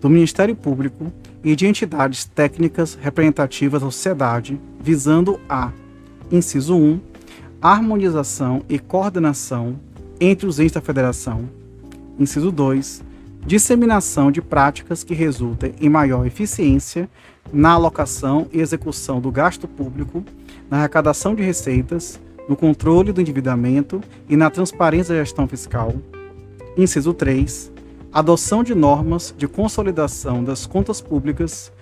do 0.00 0.08
Ministério 0.08 0.54
Público 0.54 1.12
e 1.42 1.56
de 1.56 1.66
entidades 1.66 2.24
técnicas 2.24 2.96
representativas 3.02 3.82
da 3.82 3.90
sociedade, 3.90 4.60
visando 4.80 5.40
a, 5.48 5.72
inciso 6.30 6.76
1, 6.76 7.00
harmonização 7.60 8.62
e 8.68 8.78
coordenação 8.78 9.74
entre 10.20 10.46
os 10.46 10.60
entes 10.60 10.74
da 10.74 10.80
federação 10.80 11.61
Inciso 12.18 12.52
2. 12.52 13.02
Disseminação 13.44 14.30
de 14.30 14.40
práticas 14.40 15.02
que 15.02 15.14
resultem 15.14 15.74
em 15.80 15.88
maior 15.88 16.26
eficiência 16.26 17.08
na 17.52 17.72
alocação 17.72 18.46
e 18.52 18.60
execução 18.60 19.20
do 19.20 19.30
gasto 19.30 19.66
público, 19.66 20.24
na 20.70 20.78
arrecadação 20.78 21.34
de 21.34 21.42
receitas, 21.42 22.20
no 22.48 22.56
controle 22.56 23.12
do 23.12 23.20
endividamento 23.20 24.00
e 24.28 24.36
na 24.36 24.50
transparência 24.50 25.14
da 25.14 25.20
gestão 25.20 25.48
fiscal. 25.48 25.94
Inciso 26.76 27.12
3. 27.12 27.72
Adoção 28.12 28.62
de 28.62 28.74
normas 28.74 29.34
de 29.36 29.48
consolidação 29.48 30.44
das 30.44 30.66
contas 30.66 31.00
públicas, 31.00 31.72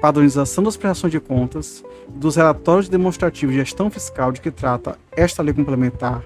padronização 0.00 0.64
das 0.64 0.76
prestações 0.76 1.12
de 1.12 1.20
contas 1.20 1.82
dos 2.08 2.36
relatórios 2.36 2.88
demonstrativos 2.88 3.54
de 3.54 3.60
gestão 3.60 3.90
fiscal 3.90 4.32
de 4.32 4.40
que 4.40 4.50
trata 4.50 4.98
esta 5.16 5.42
lei 5.42 5.54
complementar 5.54 6.22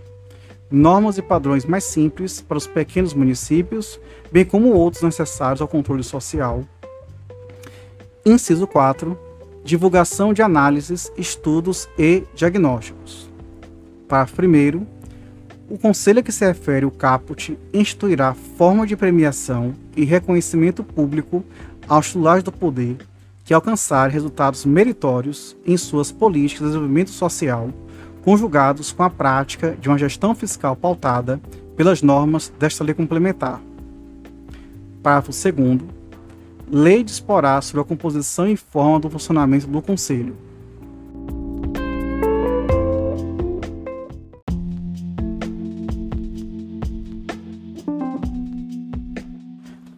normas 0.70 1.18
e 1.18 1.22
padrões 1.22 1.64
mais 1.64 1.84
simples 1.84 2.40
para 2.40 2.58
os 2.58 2.66
pequenos 2.66 3.12
municípios, 3.12 3.98
bem 4.30 4.44
como 4.44 4.72
outros 4.72 5.02
necessários 5.02 5.60
ao 5.60 5.68
controle 5.68 6.04
social. 6.04 6.62
Inciso 8.24 8.66
4. 8.66 9.18
Divulgação 9.64 10.32
de 10.32 10.42
análises, 10.42 11.10
estudos 11.16 11.88
e 11.98 12.24
diagnósticos. 12.34 13.28
Parágrafo 14.06 14.42
1. 14.42 14.86
O 15.68 15.78
conselho 15.78 16.20
a 16.20 16.22
que 16.22 16.32
se 16.32 16.44
refere 16.44 16.84
o 16.84 16.90
caput 16.90 17.58
instituirá 17.72 18.34
forma 18.34 18.86
de 18.86 18.96
premiação 18.96 19.74
e 19.96 20.04
reconhecimento 20.04 20.82
público 20.82 21.44
aos 21.88 22.06
titulares 22.06 22.42
do 22.42 22.50
poder 22.50 22.96
que 23.44 23.54
alcançarem 23.54 24.12
resultados 24.12 24.64
meritórios 24.64 25.56
em 25.66 25.76
suas 25.76 26.12
políticas 26.12 26.60
de 26.60 26.66
desenvolvimento 26.66 27.10
social 27.10 27.70
conjugados 28.24 28.92
com 28.92 29.02
a 29.02 29.10
prática 29.10 29.76
de 29.80 29.88
uma 29.88 29.98
gestão 29.98 30.34
fiscal 30.34 30.76
pautada 30.76 31.40
pelas 31.76 32.02
normas 32.02 32.52
desta 32.58 32.84
lei 32.84 32.94
complementar. 32.94 33.60
Parágrafo 35.02 35.32
2. 35.32 35.80
Lei 36.70 37.02
disporá 37.02 37.60
sobre 37.60 37.80
a 37.80 37.84
composição 37.84 38.46
e 38.46 38.56
forma 38.56 39.00
do 39.00 39.10
funcionamento 39.10 39.66
do 39.66 39.82
Conselho. 39.82 40.36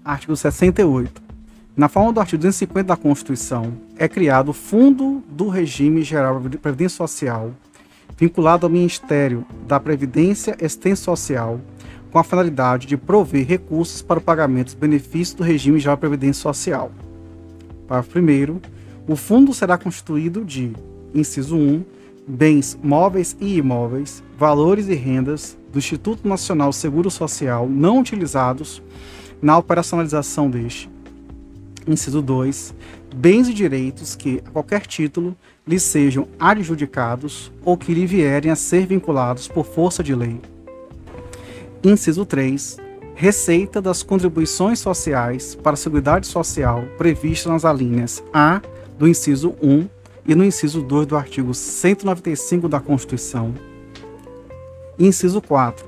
Artigo 0.05 0.36
68. 0.36 1.23
Na 1.74 1.89
forma 1.89 2.12
do 2.12 2.20
artigo 2.20 2.39
250 2.39 2.86
da 2.86 2.97
Constituição, 2.97 3.73
é 3.97 4.07
criado 4.07 4.51
o 4.51 4.53
Fundo 4.53 5.23
do 5.28 5.49
Regime 5.49 6.03
Geral 6.03 6.39
de 6.40 6.59
Previdência 6.59 6.97
Social, 6.97 7.53
vinculado 8.16 8.66
ao 8.66 8.70
Ministério 8.70 9.44
da 9.66 9.80
Previdência 9.80 10.56
e 10.60 10.64
Assistência 10.64 11.05
Social, 11.05 11.60
com 12.10 12.18
a 12.18 12.24
finalidade 12.24 12.86
de 12.86 12.97
prover 12.97 13.47
recursos 13.47 14.02
para 14.02 14.18
o 14.18 14.22
pagamento 14.22 14.66
dos 14.66 14.74
benefícios 14.74 15.34
do 15.34 15.43
regime 15.43 15.80
de 15.80 15.97
previdência 15.97 16.43
social. 16.43 16.93
Parágrafo 17.89 18.18
1 18.18 18.60
o 19.06 19.16
fundo 19.16 19.52
será 19.52 19.76
constituído 19.76 20.44
de, 20.44 20.72
inciso 21.12 21.56
1, 21.56 21.84
bens 22.26 22.78
móveis 22.82 23.36
e 23.40 23.56
imóveis, 23.56 24.22
valores 24.39 24.89
e 24.89 24.94
rendas 24.94 25.59
do 25.72 25.78
Instituto 25.78 26.28
Nacional 26.28 26.72
Seguro 26.72 27.10
Social 27.10 27.68
não 27.68 27.98
utilizados 27.98 28.80
na 29.40 29.59
operacionalização 29.59 30.48
deste. 30.48 30.89
Inciso 31.86 32.22
2, 32.22 32.74
bens 33.16 33.48
e 33.48 33.55
direitos 33.55 34.14
que, 34.14 34.40
a 34.47 34.51
qualquer 34.51 34.86
título, 34.86 35.36
lhe 35.66 35.78
sejam 35.78 36.26
adjudicados 36.39 37.52
ou 37.64 37.76
que 37.76 37.94
lhe 37.94 38.06
vierem 38.06 38.51
a 38.51 38.56
ser 38.56 38.86
vinculados 38.86 39.47
por 39.47 39.64
força 39.64 40.02
de 40.02 40.14
lei. 40.14 40.40
Inciso 41.82 42.24
3. 42.24 42.78
Receita 43.14 43.80
das 43.80 44.02
contribuições 44.02 44.80
sociais 44.80 45.55
para 45.55 45.74
a 45.74 45.76
Seguridade 45.76 46.26
Social 46.26 46.84
previstas 46.98 47.52
nas 47.52 47.64
alíneas 47.64 48.22
A 48.32 48.60
do 48.98 49.06
inciso 49.06 49.55
1 49.62 49.89
e 50.26 50.34
no 50.34 50.44
inciso 50.44 50.82
2 50.82 51.06
do 51.06 51.16
artigo 51.16 51.55
195 51.55 52.68
da 52.68 52.80
Constituição. 52.80 53.55
Inciso 54.98 55.40
4. 55.40 55.86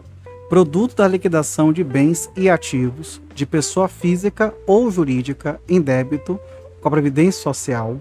Produto 0.48 0.96
da 0.96 1.08
liquidação 1.08 1.72
de 1.72 1.82
bens 1.82 2.30
e 2.36 2.48
ativos 2.48 3.20
de 3.34 3.46
pessoa 3.46 3.88
física 3.88 4.54
ou 4.66 4.90
jurídica 4.90 5.60
em 5.68 5.80
débito 5.80 6.38
com 6.80 6.88
a 6.88 6.90
Previdência 6.90 7.42
Social 7.42 7.98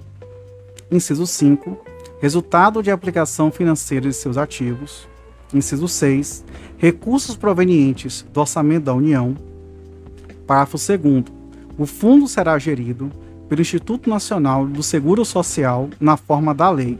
Inciso 0.92 1.26
5. 1.26 1.78
Resultado 2.22 2.82
de 2.82 2.92
aplicação 2.92 3.52
financeira 3.52 4.08
de 4.08 4.16
seus 4.16 4.38
ativos. 4.38 5.08
Inciso 5.54 5.88
6. 5.88 6.44
Recursos 6.78 7.36
provenientes 7.36 8.26
do 8.34 8.40
orçamento 8.40 8.86
da 8.86 8.94
União. 8.94 9.36
Parágrafo 10.48 10.78
2. 10.78 11.26
O 11.78 11.86
fundo 11.86 12.28
será 12.28 12.58
gerido 12.58 13.12
pelo 13.50 13.62
Instituto 13.62 14.10
Nacional 14.10 14.66
do 14.66 14.82
Seguro 14.82 15.26
Social 15.26 15.90
na 16.00 16.18
forma 16.18 16.54
da 16.54 16.70
lei. 16.70 17.00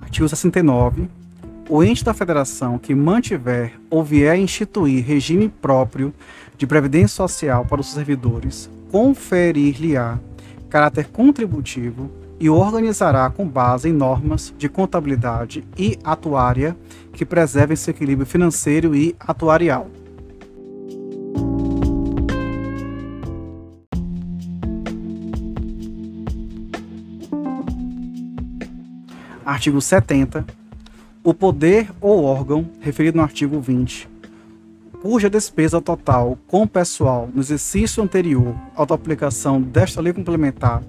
Artigo 0.00 0.28
69. 0.28 1.25
O 1.68 1.82
ente 1.82 2.04
da 2.04 2.14
federação 2.14 2.78
que 2.78 2.94
mantiver 2.94 3.72
ou 3.90 4.04
vier 4.04 4.38
instituir 4.38 5.04
regime 5.04 5.48
próprio 5.48 6.14
de 6.56 6.64
previdência 6.64 7.16
social 7.16 7.64
para 7.64 7.80
os 7.80 7.88
servidores 7.88 8.70
conferir-lhe-á 8.92 10.16
caráter 10.70 11.08
contributivo 11.08 12.08
e 12.38 12.48
organizará 12.48 13.28
com 13.30 13.48
base 13.48 13.88
em 13.88 13.92
normas 13.92 14.54
de 14.56 14.68
contabilidade 14.68 15.64
e 15.76 15.98
atuária 16.04 16.76
que 17.12 17.24
preservem 17.24 17.76
seu 17.76 17.90
equilíbrio 17.90 18.26
financeiro 18.26 18.94
e 18.94 19.16
atuarial. 19.18 19.90
Artigo 29.44 29.80
70. 29.80 30.65
O 31.26 31.34
poder 31.34 31.90
ou 32.00 32.22
órgão 32.22 32.70
referido 32.80 33.16
no 33.16 33.22
artigo 33.24 33.60
20, 33.60 34.08
cuja 35.02 35.28
despesa 35.28 35.80
total 35.80 36.38
com 36.46 36.68
pessoal 36.68 37.28
no 37.34 37.40
exercício 37.40 38.00
anterior 38.00 38.54
à 38.76 38.84
aplicação 38.84 39.60
desta 39.60 40.00
lei 40.00 40.12
complementar 40.12 40.84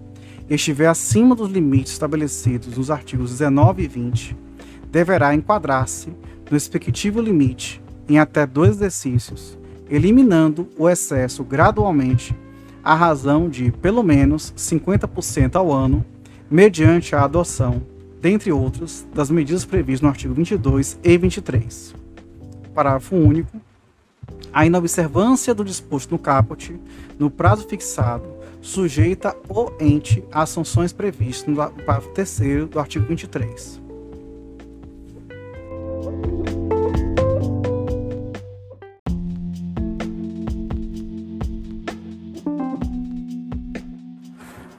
estiver 0.47 0.85
acima 0.85 1.33
dos 1.33 1.49
limites 1.49 1.93
estabelecidos 1.93 2.77
nos 2.77 2.91
artigos 2.91 3.31
19 3.31 3.81
e 3.81 3.87
20, 3.87 4.37
deverá 4.91 5.33
enquadrar-se 5.33 6.09
no 6.09 6.51
respectivo 6.51 7.19
limite 7.19 7.81
em 8.07 8.19
até 8.19 8.45
dois 8.45 8.75
exercícios, 8.75 9.57
eliminando 9.89 10.69
o 10.77 10.87
excesso 10.87 11.43
gradualmente 11.43 12.35
à 12.83 12.93
razão 12.93 13.49
de 13.49 13.71
pelo 13.71 14.03
menos 14.03 14.53
50% 14.55 15.55
ao 15.55 15.73
ano, 15.73 16.05
mediante 16.47 17.15
a 17.15 17.23
adoção, 17.23 17.81
dentre 18.21 18.51
outros, 18.51 19.05
das 19.13 19.29
medidas 19.29 19.65
previstas 19.65 20.01
no 20.01 20.09
artigo 20.09 20.33
22 20.33 20.99
e 21.03 21.17
23. 21.17 21.95
Parágrafo 22.73 23.15
único. 23.15 23.61
A 24.51 24.65
inobservância 24.65 25.53
do 25.53 25.63
disposto 25.63 26.11
no 26.11 26.19
caput, 26.19 26.79
no 27.19 27.29
prazo 27.29 27.67
fixado, 27.67 28.27
sujeita 28.61 29.35
o 29.47 29.71
ente 29.79 30.23
às 30.31 30.49
sanções 30.49 30.91
previstas 30.91 31.47
no 31.47 31.55
parágrafo 31.55 32.09
3 32.09 32.67
do 32.69 32.79
artigo 32.79 33.05
23. 33.05 33.81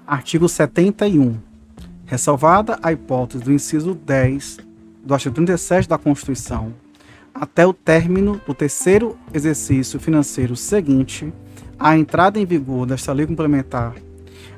Artigo 0.07 0.49
71. 0.49 1.48
Ressalvada 2.09 2.79
a 2.83 2.91
hipótese 2.91 3.45
do 3.45 3.53
inciso 3.53 3.95
10 3.95 4.61
do 5.05 5.13
artigo 5.13 5.35
37 5.35 5.87
da 5.87 5.99
Constituição, 5.99 6.73
até 7.35 7.67
o 7.67 7.75
término 7.75 8.41
do 8.47 8.55
terceiro 8.55 9.15
exercício 9.33 10.01
financeiro 10.01 10.57
seguinte, 10.57 11.31
a 11.79 11.99
entrada 11.99 12.41
em 12.41 12.47
vigor 12.47 12.87
desta 12.87 13.13
lei 13.13 13.27
complementar, 13.27 13.95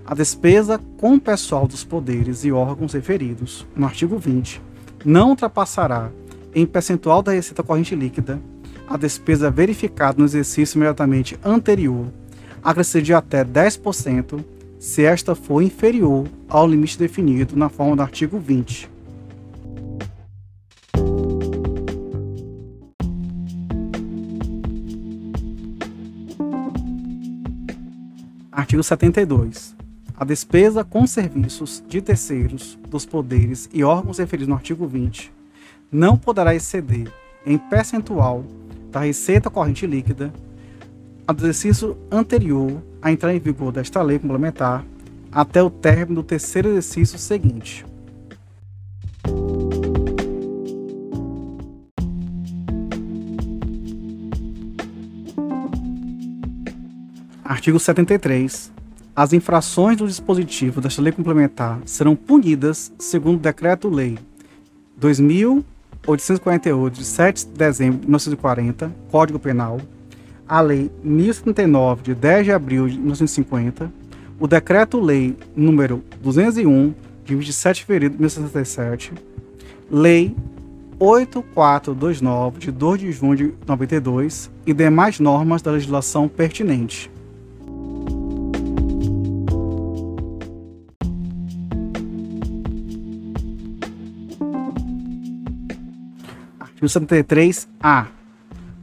a 0.06 0.14
despesa 0.14 0.80
com 0.96 1.14
o 1.14 1.20
pessoal 1.20 1.66
dos 1.66 1.82
poderes 1.82 2.44
e 2.44 2.52
órgãos 2.52 2.92
referidos 2.92 3.66
no 3.74 3.84
artigo 3.84 4.16
20 4.16 4.62
não 5.04 5.30
ultrapassará, 5.30 6.08
em 6.54 6.64
percentual 6.64 7.20
da 7.20 7.32
receita 7.32 7.64
corrente 7.64 7.96
líquida, 7.96 8.40
a 8.86 8.96
despesa 8.96 9.50
verificada 9.50 10.18
no 10.20 10.24
exercício 10.24 10.76
imediatamente 10.76 11.36
anterior, 11.44 12.06
acrescer 12.62 13.02
de 13.02 13.12
até 13.12 13.44
10% 13.44 14.40
se 14.80 15.04
esta 15.04 15.34
for 15.34 15.60
inferior 15.60 16.26
ao 16.48 16.66
limite 16.66 16.98
definido 16.98 17.54
na 17.54 17.68
forma 17.68 17.94
do 17.94 18.00
artigo 18.00 18.38
20 18.38 18.88
Artigo 28.50 28.82
72. 28.82 29.76
A 30.16 30.24
despesa 30.24 30.82
com 30.82 31.06
serviços 31.06 31.82
de 31.86 32.00
terceiros, 32.00 32.78
dos 32.88 33.04
poderes 33.04 33.68
e 33.72 33.84
órgãos 33.84 34.18
referidos 34.18 34.48
no 34.48 34.54
artigo 34.54 34.86
20 34.86 35.30
não 35.92 36.16
poderá 36.16 36.54
exceder, 36.54 37.12
em 37.44 37.58
percentual, 37.58 38.44
da 38.90 39.00
receita 39.00 39.50
corrente 39.50 39.86
líquida 39.86 40.32
a 41.26 41.32
do 41.32 41.42
exercício 41.42 41.98
anterior 42.10 42.82
à 43.02 43.10
entrada 43.12 43.34
em 43.34 43.40
vigor 43.40 43.72
desta 43.72 44.02
lei 44.02 44.18
complementar 44.18 44.84
até 45.32 45.62
o 45.62 45.70
término 45.70 46.22
do 46.22 46.26
terceiro 46.26 46.68
exercício 46.70 47.18
seguinte. 47.18 47.84
Artigo 57.44 57.78
73. 57.78 58.72
As 59.14 59.32
infrações 59.32 59.96
do 59.96 60.06
dispositivo 60.06 60.80
desta 60.80 61.02
lei 61.02 61.12
complementar 61.12 61.80
serão 61.84 62.14
punidas 62.16 62.92
segundo 62.98 63.36
o 63.36 63.40
Decreto-Lei 63.40 64.18
2848, 64.96 66.94
de 66.94 67.04
7 67.04 67.46
de 67.46 67.52
dezembro 67.52 67.98
de 67.98 68.06
1940, 68.06 68.92
Código 69.10 69.38
Penal, 69.38 69.80
a 70.50 70.60
Lei 70.60 70.90
1079, 71.04 72.02
de 72.02 72.12
10 72.12 72.46
de 72.46 72.52
abril 72.52 72.88
de 72.88 72.98
1950, 72.98 73.92
o 74.36 74.48
Decreto-Lei 74.48 75.36
número 75.54 76.02
201, 76.20 76.92
de 77.24 77.36
27 77.36 77.76
de 77.76 77.84
fevereiro 77.84 78.14
de 78.14 78.18
1967, 78.18 79.12
Lei 79.88 80.34
8429, 80.98 82.58
de 82.58 82.72
2 82.72 83.00
de 83.00 83.12
junho 83.12 83.36
de 83.36 83.54
92 83.64 84.50
e 84.66 84.74
demais 84.74 85.20
normas 85.20 85.62
da 85.62 85.70
legislação 85.70 86.26
pertinente. 86.26 87.08
Artigo 96.58 96.86
73-A. 96.86 98.08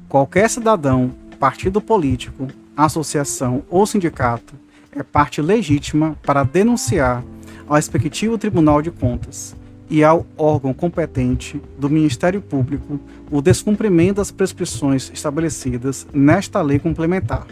Qualquer 0.07 0.49
cidadão, 0.49 1.11
partido 1.37 1.79
político, 1.79 2.47
associação 2.75 3.63
ou 3.69 3.85
sindicato 3.85 4.55
é 4.91 5.03
parte 5.03 5.41
legítima 5.41 6.17
para 6.23 6.43
denunciar 6.43 7.23
ao 7.67 7.75
respectivo 7.75 8.37
Tribunal 8.37 8.81
de 8.81 8.91
Contas 8.91 9.55
e 9.89 10.03
ao 10.03 10.25
órgão 10.37 10.73
competente 10.73 11.61
do 11.77 11.89
Ministério 11.89 12.41
Público 12.41 12.99
o 13.31 13.41
descumprimento 13.41 14.15
das 14.15 14.31
prescrições 14.31 15.11
estabelecidas 15.13 16.07
nesta 16.13 16.61
lei 16.61 16.79
complementar. 16.79 17.47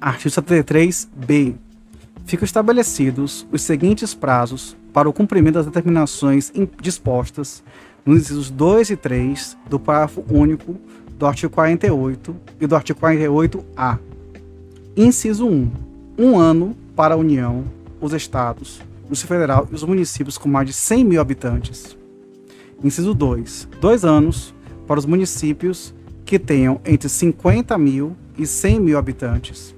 Artigo 0.00 0.34
73b. 0.34 1.69
Ficam 2.30 2.44
estabelecidos 2.44 3.44
os 3.50 3.60
seguintes 3.60 4.14
prazos 4.14 4.76
para 4.92 5.08
o 5.08 5.12
cumprimento 5.12 5.54
das 5.54 5.66
determinações 5.66 6.52
dispostas 6.80 7.60
nos 8.06 8.20
incisos 8.20 8.48
2 8.50 8.90
e 8.90 8.96
3 8.96 9.56
do 9.68 9.80
parágrafo 9.80 10.24
único 10.30 10.76
do 11.18 11.26
artigo 11.26 11.52
48 11.52 12.36
e 12.60 12.68
do 12.68 12.76
artigo 12.76 13.00
48-A. 13.00 13.98
Inciso 14.96 15.44
1. 15.44 15.72
Um 16.16 16.38
ano 16.38 16.76
para 16.94 17.14
a 17.14 17.16
União, 17.16 17.64
os 18.00 18.12
Estados, 18.12 18.80
o 19.08 19.10
Distrito 19.10 19.28
Federal 19.28 19.66
e 19.68 19.74
os 19.74 19.82
municípios 19.82 20.38
com 20.38 20.48
mais 20.48 20.68
de 20.68 20.72
100 20.72 21.04
mil 21.04 21.20
habitantes. 21.20 21.96
Inciso 22.84 23.12
2. 23.12 23.66
Dois 23.80 24.04
anos 24.04 24.54
para 24.86 25.00
os 25.00 25.04
municípios 25.04 25.92
que 26.24 26.38
tenham 26.38 26.80
entre 26.84 27.08
50 27.08 27.76
mil 27.76 28.16
e 28.38 28.46
100 28.46 28.78
mil 28.78 28.98
habitantes. 28.98 29.74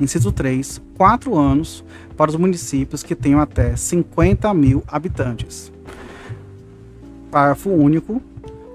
Inciso 0.00 0.32
3. 0.32 0.80
Quatro 0.96 1.36
anos 1.36 1.84
para 2.16 2.30
os 2.30 2.36
municípios 2.36 3.02
que 3.02 3.14
tenham 3.14 3.40
até 3.40 3.76
50 3.76 4.52
mil 4.54 4.82
habitantes. 4.88 5.72
Parágrafo 7.30 7.70
único. 7.70 8.20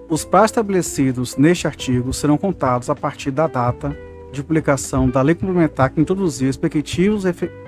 Os 0.09 0.25
prazos 0.25 0.51
estabelecidos 0.51 1.37
neste 1.37 1.67
artigo 1.67 2.11
serão 2.13 2.37
contados 2.37 2.89
a 2.89 2.95
partir 2.95 3.29
da 3.29 3.47
data 3.47 3.95
de 4.31 4.43
publicação 4.43 5.09
da 5.09 5.21
lei 5.21 5.35
complementar 5.35 5.89
que 5.91 6.01
introduziu 6.01 6.49
os 6.49 6.55
respectivos 6.55 7.23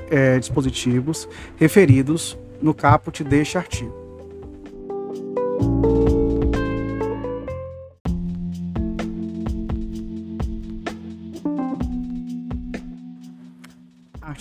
é, 0.10 0.40
dispositivos 0.40 1.28
referidos 1.58 2.38
no 2.62 2.74
caput 2.74 3.24
deste 3.24 3.58
artigo. 3.58 4.02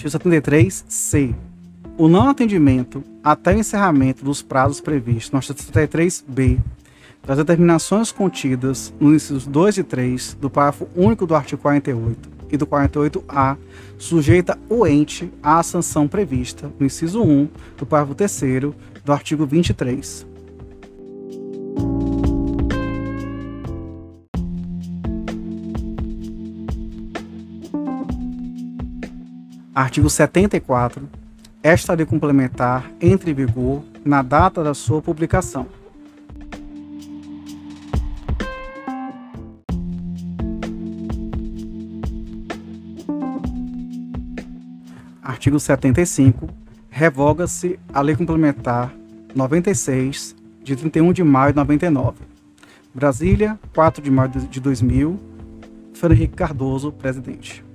Artigo 0.01 0.19
73-C. 0.19 1.35
O 1.99 2.09
não 2.09 2.31
atendimento 2.31 3.05
até 3.23 3.55
o 3.55 3.59
encerramento 3.59 4.25
dos 4.25 4.41
prazos 4.41 4.81
previstos 4.81 5.31
no 5.31 5.37
artigo 5.37 5.59
73-B 5.59 6.59
das 7.27 7.37
determinações 7.37 8.11
contidas 8.11 8.95
nos 8.99 9.15
incisos 9.15 9.47
2 9.47 9.77
e 9.77 9.83
3 9.83 10.39
do 10.41 10.49
parágrafo 10.49 10.89
único 10.97 11.27
do 11.27 11.35
artigo 11.35 11.61
48 11.61 12.31
e 12.51 12.57
do 12.57 12.67
48A, 12.67 13.59
sujeita 13.99 14.59
o 14.71 14.87
ente 14.87 15.31
à 15.43 15.63
sanção 15.63 16.09
prevista 16.09 16.73
no 16.79 16.87
inciso 16.87 17.23
1 17.23 17.49
do 17.77 17.85
parágrafo 17.85 18.15
3 18.15 18.73
do 19.05 19.13
artigo 19.13 19.45
23. 19.45 20.27
Artigo 29.73 30.11
74. 30.11 31.09
Esta 31.63 31.95
lei 31.95 32.05
complementar 32.05 32.91
entra 33.01 33.31
em 33.31 33.35
vigor 33.35 33.85
na 34.05 34.21
data 34.21 34.65
da 34.65 34.75
sua 34.75 35.01
publicação. 35.01 35.67
Artigo 45.23 45.61
75. 45.61 46.49
Revoga-se 46.91 47.79
a 47.95 48.01
Lei 48.01 48.17
Complementar 48.17 48.93
96, 49.35 50.35
de 50.65 50.75
31 50.75 51.13
de 51.13 51.23
maio 51.23 51.53
de 51.53 51.57
99. 51.57 52.19
Brasília, 52.93 53.59
4 53.73 54.03
de 54.03 54.11
maio 54.11 54.31
de 54.31 54.61
2000. 54.61 55.19
Fernando 55.95 56.19
Henrique 56.19 56.35
Cardoso, 56.35 56.91
presidente. 56.91 57.70